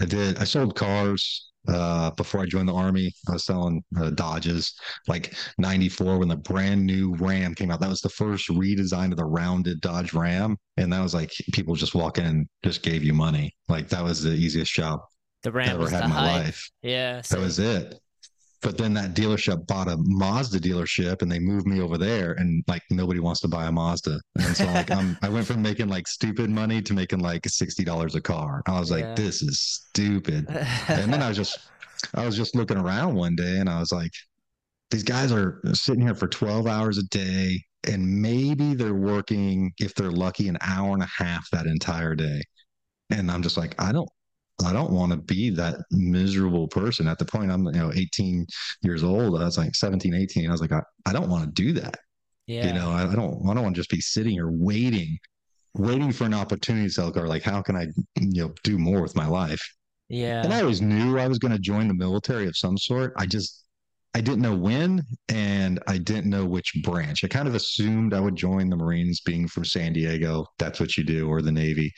I 0.00 0.04
did. 0.04 0.38
I 0.38 0.44
sold 0.44 0.76
cars 0.76 1.47
uh, 1.66 2.10
before 2.12 2.40
I 2.40 2.46
joined 2.46 2.68
the 2.68 2.74
army. 2.74 3.12
I 3.28 3.32
was 3.32 3.44
selling 3.44 3.82
uh, 3.98 4.10
Dodges, 4.10 4.74
like 5.06 5.34
'94 5.58 6.18
when 6.18 6.28
the 6.28 6.36
brand 6.36 6.84
new 6.84 7.14
Ram 7.16 7.54
came 7.54 7.70
out. 7.70 7.80
That 7.80 7.88
was 7.90 8.00
the 8.00 8.08
first 8.08 8.48
redesign 8.48 9.10
of 9.10 9.16
the 9.16 9.24
rounded 9.24 9.80
Dodge 9.80 10.14
Ram, 10.14 10.56
and 10.76 10.92
that 10.92 11.02
was 11.02 11.14
like 11.14 11.32
people 11.52 11.74
just 11.74 11.94
walk 11.94 12.18
in 12.18 12.26
and 12.26 12.48
just 12.64 12.82
gave 12.82 13.02
you 13.02 13.12
money. 13.12 13.54
Like 13.68 13.88
that 13.88 14.04
was 14.04 14.22
the 14.22 14.32
easiest 14.32 14.72
job 14.72 15.00
the 15.42 15.50
I 15.52 15.64
ever 15.66 15.88
had 15.88 16.04
in 16.04 16.10
my 16.10 16.16
hype. 16.16 16.44
life. 16.44 16.70
Yeah. 16.82 17.22
That 17.30 17.38
was 17.38 17.58
it. 17.58 17.98
But 18.60 18.76
then 18.76 18.92
that 18.94 19.14
dealership 19.14 19.66
bought 19.68 19.86
a 19.88 19.96
Mazda 19.98 20.58
dealership 20.58 21.22
and 21.22 21.30
they 21.30 21.38
moved 21.38 21.66
me 21.66 21.80
over 21.80 21.96
there 21.96 22.32
and 22.32 22.64
like 22.66 22.82
nobody 22.90 23.20
wants 23.20 23.40
to 23.42 23.48
buy 23.48 23.66
a 23.66 23.72
Mazda. 23.72 24.20
And 24.40 24.56
so 24.56 24.64
like 24.66 24.90
I'm 24.90 25.16
I 25.22 25.28
went 25.28 25.46
from 25.46 25.62
making 25.62 25.88
like 25.88 26.08
stupid 26.08 26.50
money 26.50 26.82
to 26.82 26.92
making 26.92 27.20
like 27.20 27.46
sixty 27.48 27.84
dollars 27.84 28.14
a 28.16 28.20
car. 28.20 28.62
I 28.66 28.80
was 28.80 28.90
like, 28.90 29.04
Yeah. 29.04 29.14
this 29.14 29.42
is 29.42 29.60
stupid. 29.60 30.46
And 30.88 31.12
then 31.12 31.22
I 31.22 31.28
was 31.28 31.36
just 31.36 31.58
I 32.14 32.26
was 32.26 32.36
just 32.36 32.56
looking 32.56 32.78
around 32.78 33.14
one 33.14 33.36
day 33.36 33.58
and 33.58 33.68
I 33.68 33.78
was 33.78 33.92
like, 33.92 34.12
these 34.90 35.04
guys 35.04 35.30
are 35.32 35.60
sitting 35.72 36.02
here 36.02 36.14
for 36.14 36.28
12 36.28 36.66
hours 36.66 36.98
a 36.98 37.02
day 37.04 37.62
and 37.86 38.22
maybe 38.22 38.74
they're 38.74 38.94
working, 38.94 39.72
if 39.78 39.94
they're 39.94 40.10
lucky, 40.10 40.48
an 40.48 40.58
hour 40.62 40.94
and 40.94 41.02
a 41.02 41.08
half 41.16 41.48
that 41.50 41.66
entire 41.66 42.14
day. 42.14 42.40
And 43.10 43.30
I'm 43.30 43.42
just 43.42 43.56
like, 43.56 43.74
I 43.80 43.92
don't 43.92 44.08
I 44.64 44.72
don't 44.72 44.90
want 44.90 45.12
to 45.12 45.18
be 45.18 45.50
that 45.50 45.76
miserable 45.90 46.68
person. 46.68 47.06
At 47.08 47.18
the 47.18 47.24
point 47.24 47.50
I'm, 47.52 47.64
you 47.66 47.72
know, 47.72 47.92
18 47.94 48.46
years 48.82 49.04
old, 49.04 49.40
I 49.40 49.44
was 49.44 49.56
like 49.58 49.74
17, 49.74 50.14
18. 50.14 50.48
I 50.48 50.52
was 50.52 50.60
like, 50.60 50.72
I, 50.72 50.82
I 51.06 51.12
don't 51.12 51.30
want 51.30 51.44
to 51.44 51.62
do 51.62 51.72
that. 51.74 51.96
yeah. 52.46 52.66
You 52.66 52.72
know, 52.74 52.90
I, 52.90 53.02
I 53.10 53.14
don't 53.14 53.40
I 53.48 53.54
don't 53.54 53.62
want 53.62 53.74
to 53.76 53.80
just 53.80 53.90
be 53.90 54.00
sitting 54.00 54.32
here 54.32 54.50
waiting, 54.50 55.18
waiting 55.74 56.12
for 56.12 56.24
an 56.24 56.34
opportunity 56.34 56.86
to 56.88 56.92
sell 56.92 57.08
a 57.08 57.12
car. 57.12 57.28
Like, 57.28 57.42
how 57.42 57.62
can 57.62 57.76
I, 57.76 57.86
you 58.16 58.42
know, 58.44 58.54
do 58.64 58.78
more 58.78 59.00
with 59.02 59.14
my 59.16 59.26
life? 59.26 59.62
yeah. 60.08 60.42
And 60.42 60.52
I 60.52 60.60
always 60.60 60.80
knew 60.82 61.18
I 61.18 61.28
was 61.28 61.38
going 61.38 61.52
to 61.52 61.58
join 61.58 61.88
the 61.88 61.94
military 61.94 62.46
of 62.46 62.56
some 62.56 62.76
sort. 62.78 63.12
I 63.16 63.26
just, 63.26 63.64
I 64.14 64.20
didn't 64.22 64.40
know 64.40 64.56
when 64.56 65.02
and 65.28 65.80
I 65.86 65.98
didn't 65.98 66.30
know 66.30 66.46
which 66.46 66.72
branch. 66.82 67.24
I 67.24 67.28
kind 67.28 67.46
of 67.46 67.54
assumed 67.54 68.14
I 68.14 68.20
would 68.20 68.34
join 68.36 68.70
the 68.70 68.76
Marines 68.76 69.20
being 69.20 69.46
from 69.46 69.64
San 69.64 69.92
Diego. 69.92 70.46
That's 70.58 70.80
what 70.80 70.96
you 70.96 71.04
do, 71.04 71.28
or 71.28 71.42
the 71.42 71.52
Navy. 71.52 71.92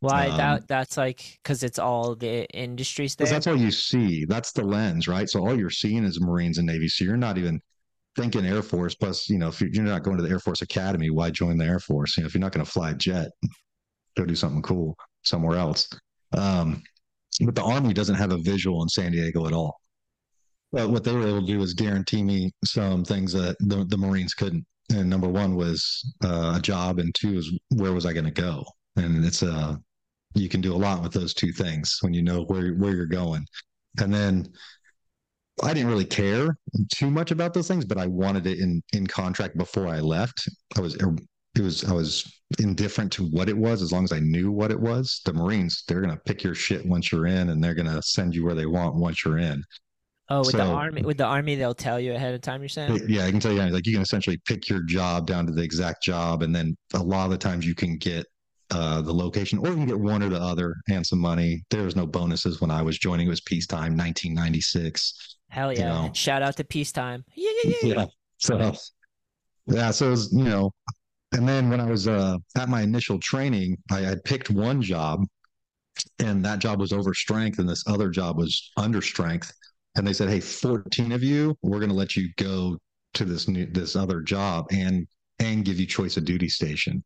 Why 0.00 0.28
um, 0.28 0.36
that 0.36 0.68
that's 0.68 0.96
like 0.96 1.38
because 1.42 1.62
it's 1.62 1.78
all 1.78 2.14
the 2.14 2.46
industries 2.50 3.16
there. 3.16 3.26
That's 3.26 3.46
all 3.46 3.56
you 3.56 3.70
see. 3.70 4.24
That's 4.26 4.52
the 4.52 4.62
lens, 4.62 5.08
right? 5.08 5.28
So 5.28 5.46
all 5.46 5.58
you're 5.58 5.70
seeing 5.70 6.04
is 6.04 6.20
Marines 6.20 6.58
and 6.58 6.66
Navy. 6.66 6.88
So 6.88 7.04
you're 7.04 7.16
not 7.16 7.38
even 7.38 7.60
thinking 8.16 8.44
Air 8.44 8.62
Force. 8.62 8.94
Plus, 8.94 9.28
you 9.30 9.38
know, 9.38 9.48
if 9.48 9.60
you're 9.60 9.84
not 9.84 10.02
going 10.02 10.16
to 10.18 10.22
the 10.22 10.30
Air 10.30 10.38
Force 10.40 10.62
Academy, 10.62 11.10
why 11.10 11.30
join 11.30 11.56
the 11.56 11.64
Air 11.64 11.80
Force? 11.80 12.16
You 12.16 12.22
know, 12.22 12.26
if 12.26 12.34
you're 12.34 12.40
not 12.40 12.52
going 12.52 12.64
to 12.64 12.70
fly 12.70 12.90
a 12.90 12.94
jet, 12.94 13.30
go 14.16 14.24
do 14.24 14.34
something 14.34 14.62
cool 14.62 14.96
somewhere 15.22 15.56
else. 15.56 15.88
Um, 16.32 16.82
but 17.44 17.54
the 17.54 17.62
Army 17.62 17.92
doesn't 17.92 18.14
have 18.16 18.32
a 18.32 18.38
visual 18.38 18.82
in 18.82 18.88
San 18.88 19.12
Diego 19.12 19.46
at 19.46 19.52
all. 19.52 19.78
but 20.72 20.90
what 20.90 21.04
they 21.04 21.12
were 21.12 21.26
able 21.26 21.40
to 21.40 21.46
do 21.46 21.58
was 21.58 21.74
guarantee 21.74 22.22
me 22.22 22.52
some 22.64 23.04
things 23.04 23.32
that 23.32 23.56
the, 23.60 23.84
the 23.88 23.96
Marines 23.96 24.34
couldn't. 24.34 24.64
And 24.90 25.10
number 25.10 25.28
one 25.28 25.56
was 25.56 26.14
uh, 26.24 26.54
a 26.58 26.60
job, 26.60 26.98
and 26.98 27.14
two 27.14 27.38
is 27.38 27.52
where 27.70 27.92
was 27.92 28.06
I 28.06 28.12
going 28.12 28.24
to 28.26 28.30
go? 28.30 28.64
And 28.94 29.24
it's 29.24 29.42
a 29.42 29.50
uh, 29.50 29.76
you 30.36 30.48
can 30.48 30.60
do 30.60 30.74
a 30.74 30.76
lot 30.76 31.02
with 31.02 31.12
those 31.12 31.34
two 31.34 31.52
things 31.52 31.98
when 32.00 32.14
you 32.14 32.22
know 32.22 32.42
where 32.44 32.74
where 32.74 32.94
you're 32.94 33.06
going. 33.06 33.44
And 34.00 34.12
then 34.12 34.46
I 35.62 35.72
didn't 35.72 35.88
really 35.88 36.04
care 36.04 36.56
too 36.94 37.10
much 37.10 37.30
about 37.30 37.54
those 37.54 37.68
things, 37.68 37.84
but 37.84 37.98
I 37.98 38.06
wanted 38.06 38.46
it 38.46 38.58
in 38.58 38.82
in 38.92 39.06
contract 39.06 39.56
before 39.56 39.88
I 39.88 40.00
left. 40.00 40.48
I 40.76 40.80
was 40.80 40.96
er, 41.02 41.16
it 41.56 41.62
was 41.62 41.84
I 41.84 41.92
was 41.92 42.30
indifferent 42.58 43.10
to 43.12 43.24
what 43.24 43.48
it 43.48 43.56
was 43.56 43.80
as 43.82 43.90
long 43.92 44.04
as 44.04 44.12
I 44.12 44.20
knew 44.20 44.52
what 44.52 44.70
it 44.70 44.78
was. 44.78 45.22
The 45.24 45.32
Marines, 45.32 45.84
they're 45.88 46.02
gonna 46.02 46.20
pick 46.26 46.42
your 46.42 46.54
shit 46.54 46.84
once 46.86 47.10
you're 47.10 47.26
in, 47.26 47.48
and 47.48 47.64
they're 47.64 47.74
gonna 47.74 48.02
send 48.02 48.34
you 48.34 48.44
where 48.44 48.54
they 48.54 48.66
want 48.66 48.96
once 48.96 49.24
you're 49.24 49.38
in. 49.38 49.62
Oh, 50.28 50.40
with 50.40 50.50
so, 50.50 50.58
the 50.58 50.64
army, 50.64 51.02
with 51.02 51.18
the 51.18 51.24
army, 51.24 51.54
they'll 51.54 51.74
tell 51.74 52.00
you 52.00 52.12
ahead 52.12 52.34
of 52.34 52.40
time. 52.40 52.60
You're 52.60 52.68
saying? 52.68 53.06
Yeah, 53.08 53.24
I 53.24 53.30
can 53.30 53.40
tell 53.40 53.52
you. 53.52 53.60
Like 53.60 53.86
you 53.86 53.92
can 53.92 54.02
essentially 54.02 54.40
pick 54.44 54.68
your 54.68 54.82
job 54.82 55.26
down 55.26 55.46
to 55.46 55.52
the 55.52 55.62
exact 55.62 56.02
job, 56.02 56.42
and 56.42 56.54
then 56.54 56.76
a 56.94 57.02
lot 57.02 57.26
of 57.26 57.30
the 57.30 57.38
times 57.38 57.64
you 57.64 57.74
can 57.74 57.96
get 57.96 58.26
uh, 58.70 59.00
the 59.02 59.12
location, 59.12 59.58
or 59.58 59.68
you 59.68 59.74
can 59.74 59.86
get 59.86 59.98
one 59.98 60.22
or 60.22 60.28
the 60.28 60.40
other 60.40 60.74
and 60.88 61.06
some 61.06 61.20
money. 61.20 61.64
There 61.70 61.82
was 61.82 61.96
no 61.96 62.06
bonuses 62.06 62.60
when 62.60 62.70
I 62.70 62.82
was 62.82 62.98
joining. 62.98 63.26
It 63.26 63.30
was 63.30 63.40
peacetime, 63.40 63.96
1996. 63.96 65.36
Hell 65.48 65.72
yeah! 65.72 65.78
You 65.78 65.84
know? 65.84 66.10
Shout 66.14 66.42
out 66.42 66.56
to 66.56 66.64
peacetime. 66.64 67.24
Yeah, 67.34 67.50
yeah, 67.64 67.72
yeah. 67.82 67.94
yeah. 67.94 68.06
So 68.38 68.74
yeah, 69.66 69.90
so 69.90 70.08
it 70.08 70.10
was, 70.10 70.32
you 70.32 70.44
know, 70.44 70.72
and 71.32 71.48
then 71.48 71.68
when 71.68 71.80
I 71.80 71.90
was 71.90 72.06
uh, 72.06 72.38
at 72.56 72.68
my 72.68 72.82
initial 72.82 73.18
training, 73.18 73.76
I 73.90 74.00
had 74.00 74.24
picked 74.24 74.50
one 74.50 74.80
job, 74.80 75.24
and 76.18 76.44
that 76.44 76.60
job 76.60 76.80
was 76.80 76.92
over 76.92 77.14
strength, 77.14 77.58
and 77.58 77.68
this 77.68 77.84
other 77.86 78.10
job 78.10 78.38
was 78.38 78.70
under 78.76 79.02
strength. 79.02 79.52
And 79.96 80.06
they 80.06 80.12
said, 80.12 80.28
"Hey, 80.28 80.40
14 80.40 81.12
of 81.12 81.22
you, 81.22 81.56
we're 81.62 81.78
going 81.78 81.90
to 81.90 81.96
let 81.96 82.16
you 82.16 82.28
go 82.36 82.78
to 83.14 83.24
this 83.24 83.48
new 83.48 83.66
this 83.66 83.96
other 83.96 84.20
job 84.20 84.66
and 84.70 85.06
and 85.38 85.64
give 85.64 85.80
you 85.80 85.86
choice 85.86 86.16
of 86.16 86.24
duty 86.24 86.48
station." 86.48 87.02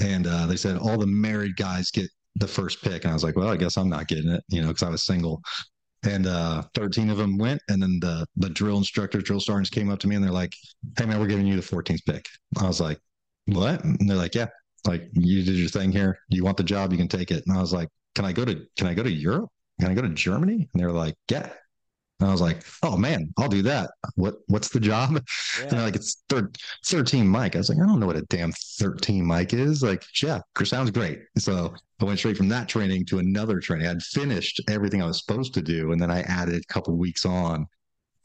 And 0.00 0.26
uh, 0.26 0.46
they 0.46 0.56
said 0.56 0.76
all 0.76 0.98
the 0.98 1.06
married 1.06 1.56
guys 1.56 1.90
get 1.90 2.08
the 2.36 2.48
first 2.48 2.82
pick, 2.82 3.04
and 3.04 3.10
I 3.10 3.14
was 3.14 3.24
like, 3.24 3.36
"Well, 3.36 3.48
I 3.48 3.56
guess 3.56 3.78
I'm 3.78 3.88
not 3.88 4.08
getting 4.08 4.30
it," 4.30 4.44
you 4.48 4.60
know, 4.60 4.68
because 4.68 4.82
I 4.82 4.90
was 4.90 5.04
single. 5.04 5.40
And 6.04 6.26
uh, 6.26 6.62
13 6.74 7.10
of 7.10 7.16
them 7.16 7.38
went, 7.38 7.60
and 7.68 7.82
then 7.82 7.98
the 8.00 8.26
the 8.36 8.50
drill 8.50 8.78
instructors, 8.78 9.24
drill 9.24 9.40
sergeants 9.40 9.70
came 9.70 9.90
up 9.90 9.98
to 10.00 10.08
me, 10.08 10.16
and 10.16 10.24
they're 10.24 10.32
like, 10.32 10.52
"Hey, 10.98 11.06
man, 11.06 11.18
we're 11.20 11.26
giving 11.26 11.46
you 11.46 11.56
the 11.56 11.62
14th 11.62 12.04
pick." 12.06 12.26
I 12.58 12.66
was 12.66 12.80
like, 12.80 13.00
what? 13.46 13.82
And 13.84 14.08
they're 14.08 14.16
like, 14.16 14.34
yeah, 14.34 14.48
like 14.86 15.08
you 15.12 15.42
did 15.42 15.56
your 15.56 15.68
thing 15.68 15.92
here. 15.92 16.18
You 16.28 16.44
want 16.44 16.56
the 16.56 16.64
job, 16.64 16.92
you 16.92 16.98
can 16.98 17.08
take 17.08 17.30
it. 17.30 17.44
And 17.46 17.56
I 17.56 17.60
was 17.60 17.72
like, 17.72 17.88
can 18.14 18.24
I 18.24 18.32
go 18.32 18.44
to, 18.44 18.66
can 18.76 18.86
I 18.86 18.94
go 18.94 19.02
to 19.02 19.10
Europe? 19.10 19.50
Can 19.80 19.90
I 19.90 19.94
go 19.94 20.02
to 20.02 20.08
Germany? 20.08 20.68
And 20.72 20.82
they're 20.82 20.92
like, 20.92 21.14
yeah. 21.30 21.50
And 22.18 22.28
I 22.28 22.32
was 22.32 22.40
like, 22.40 22.64
oh 22.82 22.96
man, 22.96 23.32
I'll 23.36 23.48
do 23.48 23.62
that. 23.62 23.90
What, 24.14 24.36
what's 24.46 24.68
the 24.68 24.80
job? 24.80 25.22
Yeah. 25.58 25.68
And 25.68 25.82
like, 25.82 25.96
it's 25.96 26.22
thir- 26.28 26.50
13 26.84 27.26
Mike. 27.26 27.54
I 27.54 27.58
was 27.58 27.70
like, 27.70 27.78
I 27.78 27.86
don't 27.86 27.98
know 27.98 28.06
what 28.06 28.16
a 28.16 28.22
damn 28.22 28.52
13 28.52 29.24
Mike 29.24 29.54
is. 29.54 29.82
Like, 29.82 30.04
yeah, 30.22 30.40
sounds 30.64 30.90
great. 30.90 31.20
So 31.38 31.74
I 32.00 32.04
went 32.04 32.18
straight 32.18 32.36
from 32.36 32.50
that 32.50 32.68
training 32.68 33.06
to 33.06 33.20
another 33.20 33.58
training. 33.58 33.86
I'd 33.86 34.02
finished 34.02 34.60
everything 34.68 35.02
I 35.02 35.06
was 35.06 35.24
supposed 35.24 35.54
to 35.54 35.62
do. 35.62 35.92
And 35.92 36.00
then 36.00 36.10
I 36.10 36.20
added 36.22 36.62
a 36.62 36.72
couple 36.72 36.94
weeks 36.94 37.24
on 37.24 37.66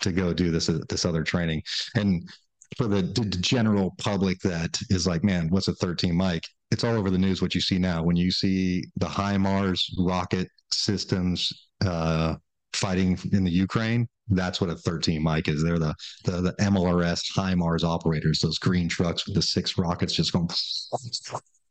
to 0.01 0.11
go 0.11 0.33
do 0.33 0.51
this, 0.51 0.69
this 0.89 1.05
other 1.05 1.23
training. 1.23 1.63
And 1.95 2.29
for 2.77 2.87
the, 2.87 3.01
the, 3.01 3.25
general 3.25 3.95
public 3.97 4.39
that 4.39 4.77
is 4.89 5.07
like, 5.07 5.23
man, 5.23 5.49
what's 5.49 5.69
a 5.69 5.75
13 5.75 6.15
Mike? 6.15 6.47
It's 6.71 6.83
all 6.83 6.95
over 6.95 7.09
the 7.09 7.17
news 7.17 7.41
what 7.41 7.55
you 7.55 7.61
see 7.61 7.77
now. 7.77 8.03
When 8.03 8.15
you 8.15 8.31
see 8.31 8.85
the 8.97 9.07
HIMARS 9.07 9.93
rocket 9.99 10.49
systems 10.71 11.51
uh, 11.85 12.35
fighting 12.73 13.17
in 13.31 13.43
the 13.43 13.51
Ukraine, 13.51 14.07
that's 14.29 14.61
what 14.61 14.69
a 14.69 14.75
13 14.75 15.21
Mike 15.21 15.47
is. 15.47 15.63
They're 15.63 15.79
the, 15.79 15.93
the, 16.25 16.41
the 16.41 16.53
MLRS 16.59 17.35
HIMARS 17.35 17.83
operators, 17.83 18.39
those 18.39 18.57
green 18.59 18.87
trucks 18.87 19.25
with 19.25 19.35
the 19.35 19.41
six 19.41 19.77
rockets 19.77 20.13
just 20.13 20.33
going. 20.33 20.49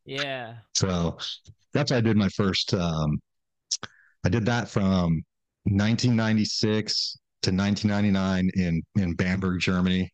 Yeah. 0.04 0.54
So 0.74 1.18
that's 1.72 1.90
how 1.90 1.98
I 1.98 2.00
did 2.00 2.16
my 2.16 2.28
first. 2.28 2.74
Um, 2.74 3.20
I 4.24 4.28
did 4.28 4.44
that 4.46 4.68
from 4.68 5.22
1996 5.64 7.16
to 7.42 7.50
1999 7.50 8.50
in 8.54 8.82
in 8.96 9.14
Bamberg, 9.14 9.60
Germany. 9.60 10.12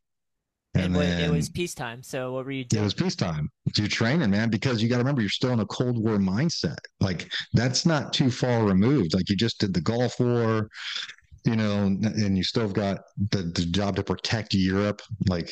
And, 0.77 0.95
and 0.95 0.97
then, 0.97 1.31
it 1.31 1.33
was 1.33 1.49
peacetime. 1.49 2.03
So 2.03 2.33
what 2.33 2.45
were 2.45 2.51
you 2.51 2.65
doing? 2.65 2.83
It 2.83 2.85
was 2.85 2.95
peacetime. 2.95 3.51
You're 3.77 3.89
training, 3.89 4.31
man, 4.31 4.51
because 4.51 4.83
you 4.83 4.89
got 4.89 4.97
to 4.97 5.01
remember 5.01 5.21
you're 5.21 5.31
still 5.31 5.53
in 5.53 5.61
a 5.61 5.67
Cold 5.67 6.03
War 6.03 6.19
mindset. 6.19 6.79
Like 7.01 7.31
that's 7.53 7.87
not 7.87 8.13
too 8.13 8.31
far 8.31 8.65
removed. 8.65 9.15
Like 9.15 9.29
you 9.29 9.37
just 9.37 9.59
did 9.61 9.75
the 9.75 9.81
Gulf 9.81 10.19
War, 10.21 10.69
you 11.45 11.57
know, 11.57 11.85
and 11.87 12.37
you 12.37 12.43
still 12.43 12.63
have 12.63 12.75
got 12.75 12.99
the, 13.31 13.39
the 13.39 13.67
job 13.67 13.97
to 13.97 14.03
protect 14.03 14.55
Europe. 14.55 15.03
Like 15.29 15.51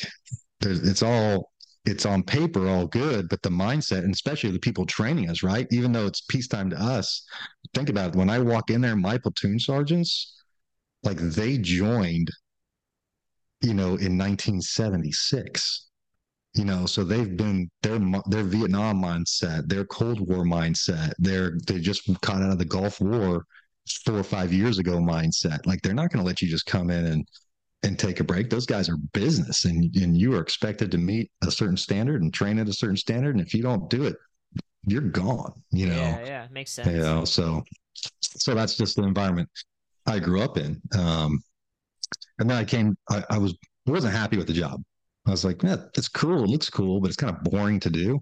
it's 0.61 1.03
all 1.03 1.51
it's 1.85 2.05
on 2.05 2.23
paper 2.23 2.67
all 2.67 2.87
good, 2.87 3.29
but 3.29 3.41
the 3.43 3.49
mindset, 3.49 3.99
and 3.99 4.13
especially 4.13 4.51
the 4.51 4.59
people 4.59 4.85
training 4.85 5.29
us, 5.29 5.43
right? 5.43 5.67
Even 5.71 5.91
though 5.91 6.07
it's 6.07 6.21
peacetime 6.21 6.69
to 6.71 6.81
us, 6.81 7.23
think 7.75 7.89
about 7.89 8.09
it. 8.09 8.15
When 8.15 8.29
I 8.29 8.39
walk 8.39 8.71
in 8.71 8.81
there, 8.81 8.95
my 8.95 9.17
platoon 9.17 9.59
sergeants, 9.59 10.35
like 11.03 11.17
they 11.17 11.57
joined 11.57 12.29
you 13.65 13.73
know, 13.73 13.97
in 13.97 14.17
1976. 14.17 15.87
You 16.53 16.63
know, 16.63 16.85
so 16.85 17.03
they've 17.03 17.35
been 17.35 17.69
their 17.81 17.99
their 18.27 18.43
Vietnam 18.43 19.01
mindset, 19.01 19.67
their 19.67 19.83
Cold 19.83 20.21
War 20.21 20.45
mindset, 20.45 21.13
they're 21.19 21.57
they 21.67 21.79
just 21.79 22.09
caught 22.21 22.41
out 22.41 22.51
of 22.51 22.59
the 22.59 22.65
Gulf 22.65 23.01
War 23.01 23.45
four 24.05 24.15
or 24.15 24.23
five 24.23 24.53
years 24.53 24.79
ago 24.79 24.97
mindset. 24.99 25.65
Like 25.65 25.81
they're 25.81 25.93
not 25.93 26.11
going 26.11 26.23
to 26.23 26.25
let 26.25 26.41
you 26.41 26.47
just 26.47 26.65
come 26.65 26.89
in 26.89 27.05
and 27.07 27.27
and 27.83 27.99
take 27.99 28.21
a 28.21 28.23
break. 28.23 28.49
Those 28.49 28.65
guys 28.65 28.87
are 28.87 28.95
business, 29.13 29.65
and 29.65 29.93
and 29.97 30.17
you 30.17 30.33
are 30.35 30.41
expected 30.41 30.91
to 30.91 30.97
meet 30.97 31.29
a 31.43 31.51
certain 31.51 31.75
standard 31.75 32.21
and 32.21 32.33
train 32.33 32.57
at 32.57 32.69
a 32.69 32.73
certain 32.73 32.97
standard. 32.97 33.35
And 33.35 33.45
if 33.45 33.53
you 33.53 33.61
don't 33.61 33.89
do 33.89 34.05
it, 34.05 34.15
you're 34.87 35.01
gone. 35.01 35.51
You 35.71 35.87
know. 35.87 35.95
Yeah, 35.95 36.25
yeah, 36.25 36.47
makes 36.51 36.71
sense. 36.71 36.87
You 36.87 36.99
know, 36.99 37.25
so 37.25 37.63
so 38.21 38.55
that's 38.55 38.77
just 38.77 38.95
the 38.95 39.03
environment 39.03 39.49
I 40.05 40.19
grew 40.19 40.41
up 40.41 40.57
in. 40.57 40.81
Um, 40.97 41.41
and 42.39 42.49
then 42.49 42.57
I 42.57 42.63
came, 42.63 42.97
I, 43.09 43.23
I 43.29 43.37
was, 43.37 43.55
wasn't 43.85 44.13
happy 44.13 44.37
with 44.37 44.47
the 44.47 44.53
job. 44.53 44.81
I 45.27 45.31
was 45.31 45.45
like, 45.45 45.63
yeah, 45.63 45.77
it's 45.97 46.07
cool. 46.07 46.43
It 46.43 46.49
looks 46.49 46.69
cool, 46.69 47.01
but 47.01 47.07
it's 47.07 47.17
kind 47.17 47.35
of 47.35 47.43
boring 47.43 47.79
to 47.81 47.89
do. 47.89 48.21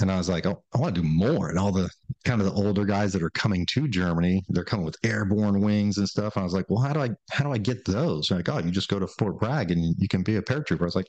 And 0.00 0.12
I 0.12 0.18
was 0.18 0.28
like, 0.28 0.44
oh, 0.44 0.62
I 0.74 0.78
want 0.78 0.94
to 0.94 1.00
do 1.00 1.08
more. 1.08 1.48
And 1.48 1.58
all 1.58 1.72
the 1.72 1.88
kind 2.24 2.42
of 2.42 2.46
the 2.46 2.52
older 2.52 2.84
guys 2.84 3.14
that 3.14 3.22
are 3.22 3.30
coming 3.30 3.64
to 3.70 3.88
Germany, 3.88 4.44
they're 4.50 4.64
coming 4.64 4.84
with 4.84 4.96
airborne 5.02 5.62
wings 5.62 5.96
and 5.96 6.06
stuff. 6.06 6.36
And 6.36 6.42
I 6.42 6.44
was 6.44 6.52
like, 6.52 6.66
well, 6.68 6.82
how 6.82 6.92
do 6.92 7.00
I, 7.00 7.10
how 7.30 7.44
do 7.44 7.52
I 7.52 7.58
get 7.58 7.84
those? 7.86 8.30
like, 8.30 8.50
oh, 8.50 8.58
you 8.58 8.70
just 8.70 8.90
go 8.90 8.98
to 8.98 9.06
Fort 9.06 9.38
Bragg 9.38 9.70
and 9.70 9.94
you 9.98 10.08
can 10.08 10.22
be 10.22 10.36
a 10.36 10.42
paratrooper. 10.42 10.82
I 10.82 10.84
was 10.84 10.96
like, 10.96 11.08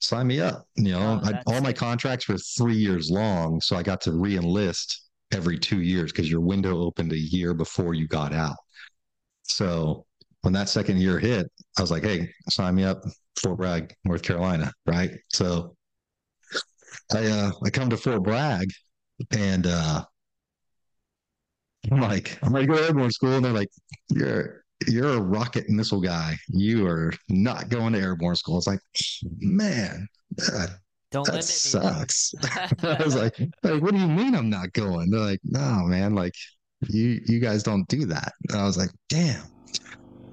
sign 0.00 0.28
me 0.28 0.40
up. 0.40 0.66
You 0.76 0.92
know, 0.92 1.20
oh, 1.24 1.28
I, 1.28 1.42
all 1.52 1.60
my 1.60 1.72
contracts 1.72 2.28
were 2.28 2.38
three 2.38 2.76
years 2.76 3.10
long. 3.10 3.60
So 3.60 3.74
I 3.74 3.82
got 3.82 4.00
to 4.02 4.12
re-enlist 4.12 5.08
every 5.32 5.58
two 5.58 5.80
years 5.80 6.12
because 6.12 6.30
your 6.30 6.40
window 6.40 6.78
opened 6.78 7.12
a 7.12 7.18
year 7.18 7.54
before 7.54 7.94
you 7.94 8.06
got 8.06 8.32
out. 8.32 8.56
So 9.42 10.05
when 10.46 10.52
that 10.52 10.68
second 10.68 11.00
year 11.00 11.18
hit, 11.18 11.50
I 11.76 11.80
was 11.80 11.90
like, 11.90 12.04
hey, 12.04 12.30
sign 12.48 12.76
me 12.76 12.84
up, 12.84 13.02
Fort 13.34 13.56
Bragg, 13.56 13.92
North 14.04 14.22
Carolina, 14.22 14.72
right? 14.86 15.10
So 15.32 15.74
I 17.12 17.26
uh 17.26 17.50
I 17.64 17.70
come 17.70 17.90
to 17.90 17.96
Fort 17.96 18.22
Bragg 18.22 18.70
and 19.36 19.66
uh 19.66 20.04
I'm 21.90 22.00
like, 22.00 22.38
I'm 22.44 22.54
ready 22.54 22.68
to 22.68 22.72
go 22.72 22.78
to 22.78 22.84
airborne 22.84 23.10
school. 23.10 23.32
And 23.32 23.44
they're 23.44 23.52
like, 23.52 23.70
You're 24.08 24.62
you're 24.86 25.14
a 25.14 25.20
rocket 25.20 25.68
missile 25.68 26.00
guy. 26.00 26.36
You 26.46 26.86
are 26.86 27.12
not 27.28 27.68
going 27.68 27.94
to 27.94 27.98
airborne 27.98 28.36
school. 28.36 28.58
It's 28.58 28.68
like, 28.68 28.78
man, 29.40 30.06
that, 30.36 30.78
that 31.10 31.42
sucks. 31.42 32.32
I 32.84 33.02
was 33.02 33.16
like, 33.16 33.36
like, 33.64 33.82
what 33.82 33.94
do 33.94 33.98
you 33.98 34.06
mean 34.06 34.36
I'm 34.36 34.48
not 34.48 34.72
going? 34.74 35.10
They're 35.10 35.18
like, 35.18 35.40
no, 35.42 35.82
man, 35.86 36.14
like 36.14 36.34
you 36.88 37.20
you 37.26 37.40
guys 37.40 37.64
don't 37.64 37.88
do 37.88 38.06
that. 38.06 38.32
And 38.48 38.60
I 38.60 38.64
was 38.64 38.76
like, 38.76 38.90
damn. 39.08 39.42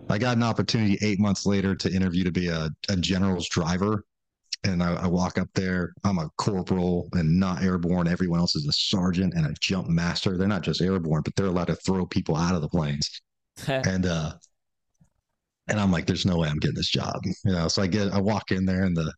I 0.10 0.18
got 0.18 0.38
an 0.38 0.44
opportunity 0.44 0.98
eight 1.02 1.20
months 1.20 1.46
later 1.46 1.76
to 1.76 1.92
interview 1.92 2.24
to 2.24 2.32
be 2.32 2.48
a, 2.48 2.70
a 2.90 2.96
general's 2.96 3.48
driver. 3.50 4.04
And 4.66 4.82
I, 4.82 4.94
I, 4.94 5.08
walk 5.08 5.38
up 5.38 5.50
there. 5.56 5.94
I'm 6.06 6.20
a 6.20 6.30
corporal 6.38 7.10
and 7.14 7.38
not 7.38 7.64
airborne. 7.64 8.08
Everyone 8.08 8.40
else 8.40 8.56
is 8.56 8.66
a 8.66 8.72
sergeant 8.72 9.34
and 9.34 9.46
a 9.46 9.54
jump 9.60 9.90
master. 9.90 10.38
They're 10.38 10.48
not 10.48 10.62
just 10.62 10.82
airborne, 10.82 11.22
but 11.24 11.36
they're 11.36 11.48
allowed 11.48 11.68
to 11.68 11.76
throw 11.76 12.06
people 12.06 12.38
out 12.38 12.56
of 12.56 12.62
the 12.62 12.70
planes. 12.70 13.22
and 13.68 14.06
uh, 14.06 14.34
and 15.68 15.80
I'm 15.80 15.92
like, 15.92 16.06
there's 16.06 16.26
no 16.26 16.38
way 16.38 16.48
I'm 16.48 16.60
getting 16.60 16.78
this 16.78 16.90
job. 16.90 17.16
You 17.26 17.52
know, 17.52 17.68
so 17.68 17.82
I 17.82 17.88
get 17.88 18.14
I 18.14 18.22
walk 18.22 18.52
in 18.52 18.66
there 18.66 18.86
and 18.86 18.96
the 18.96 19.12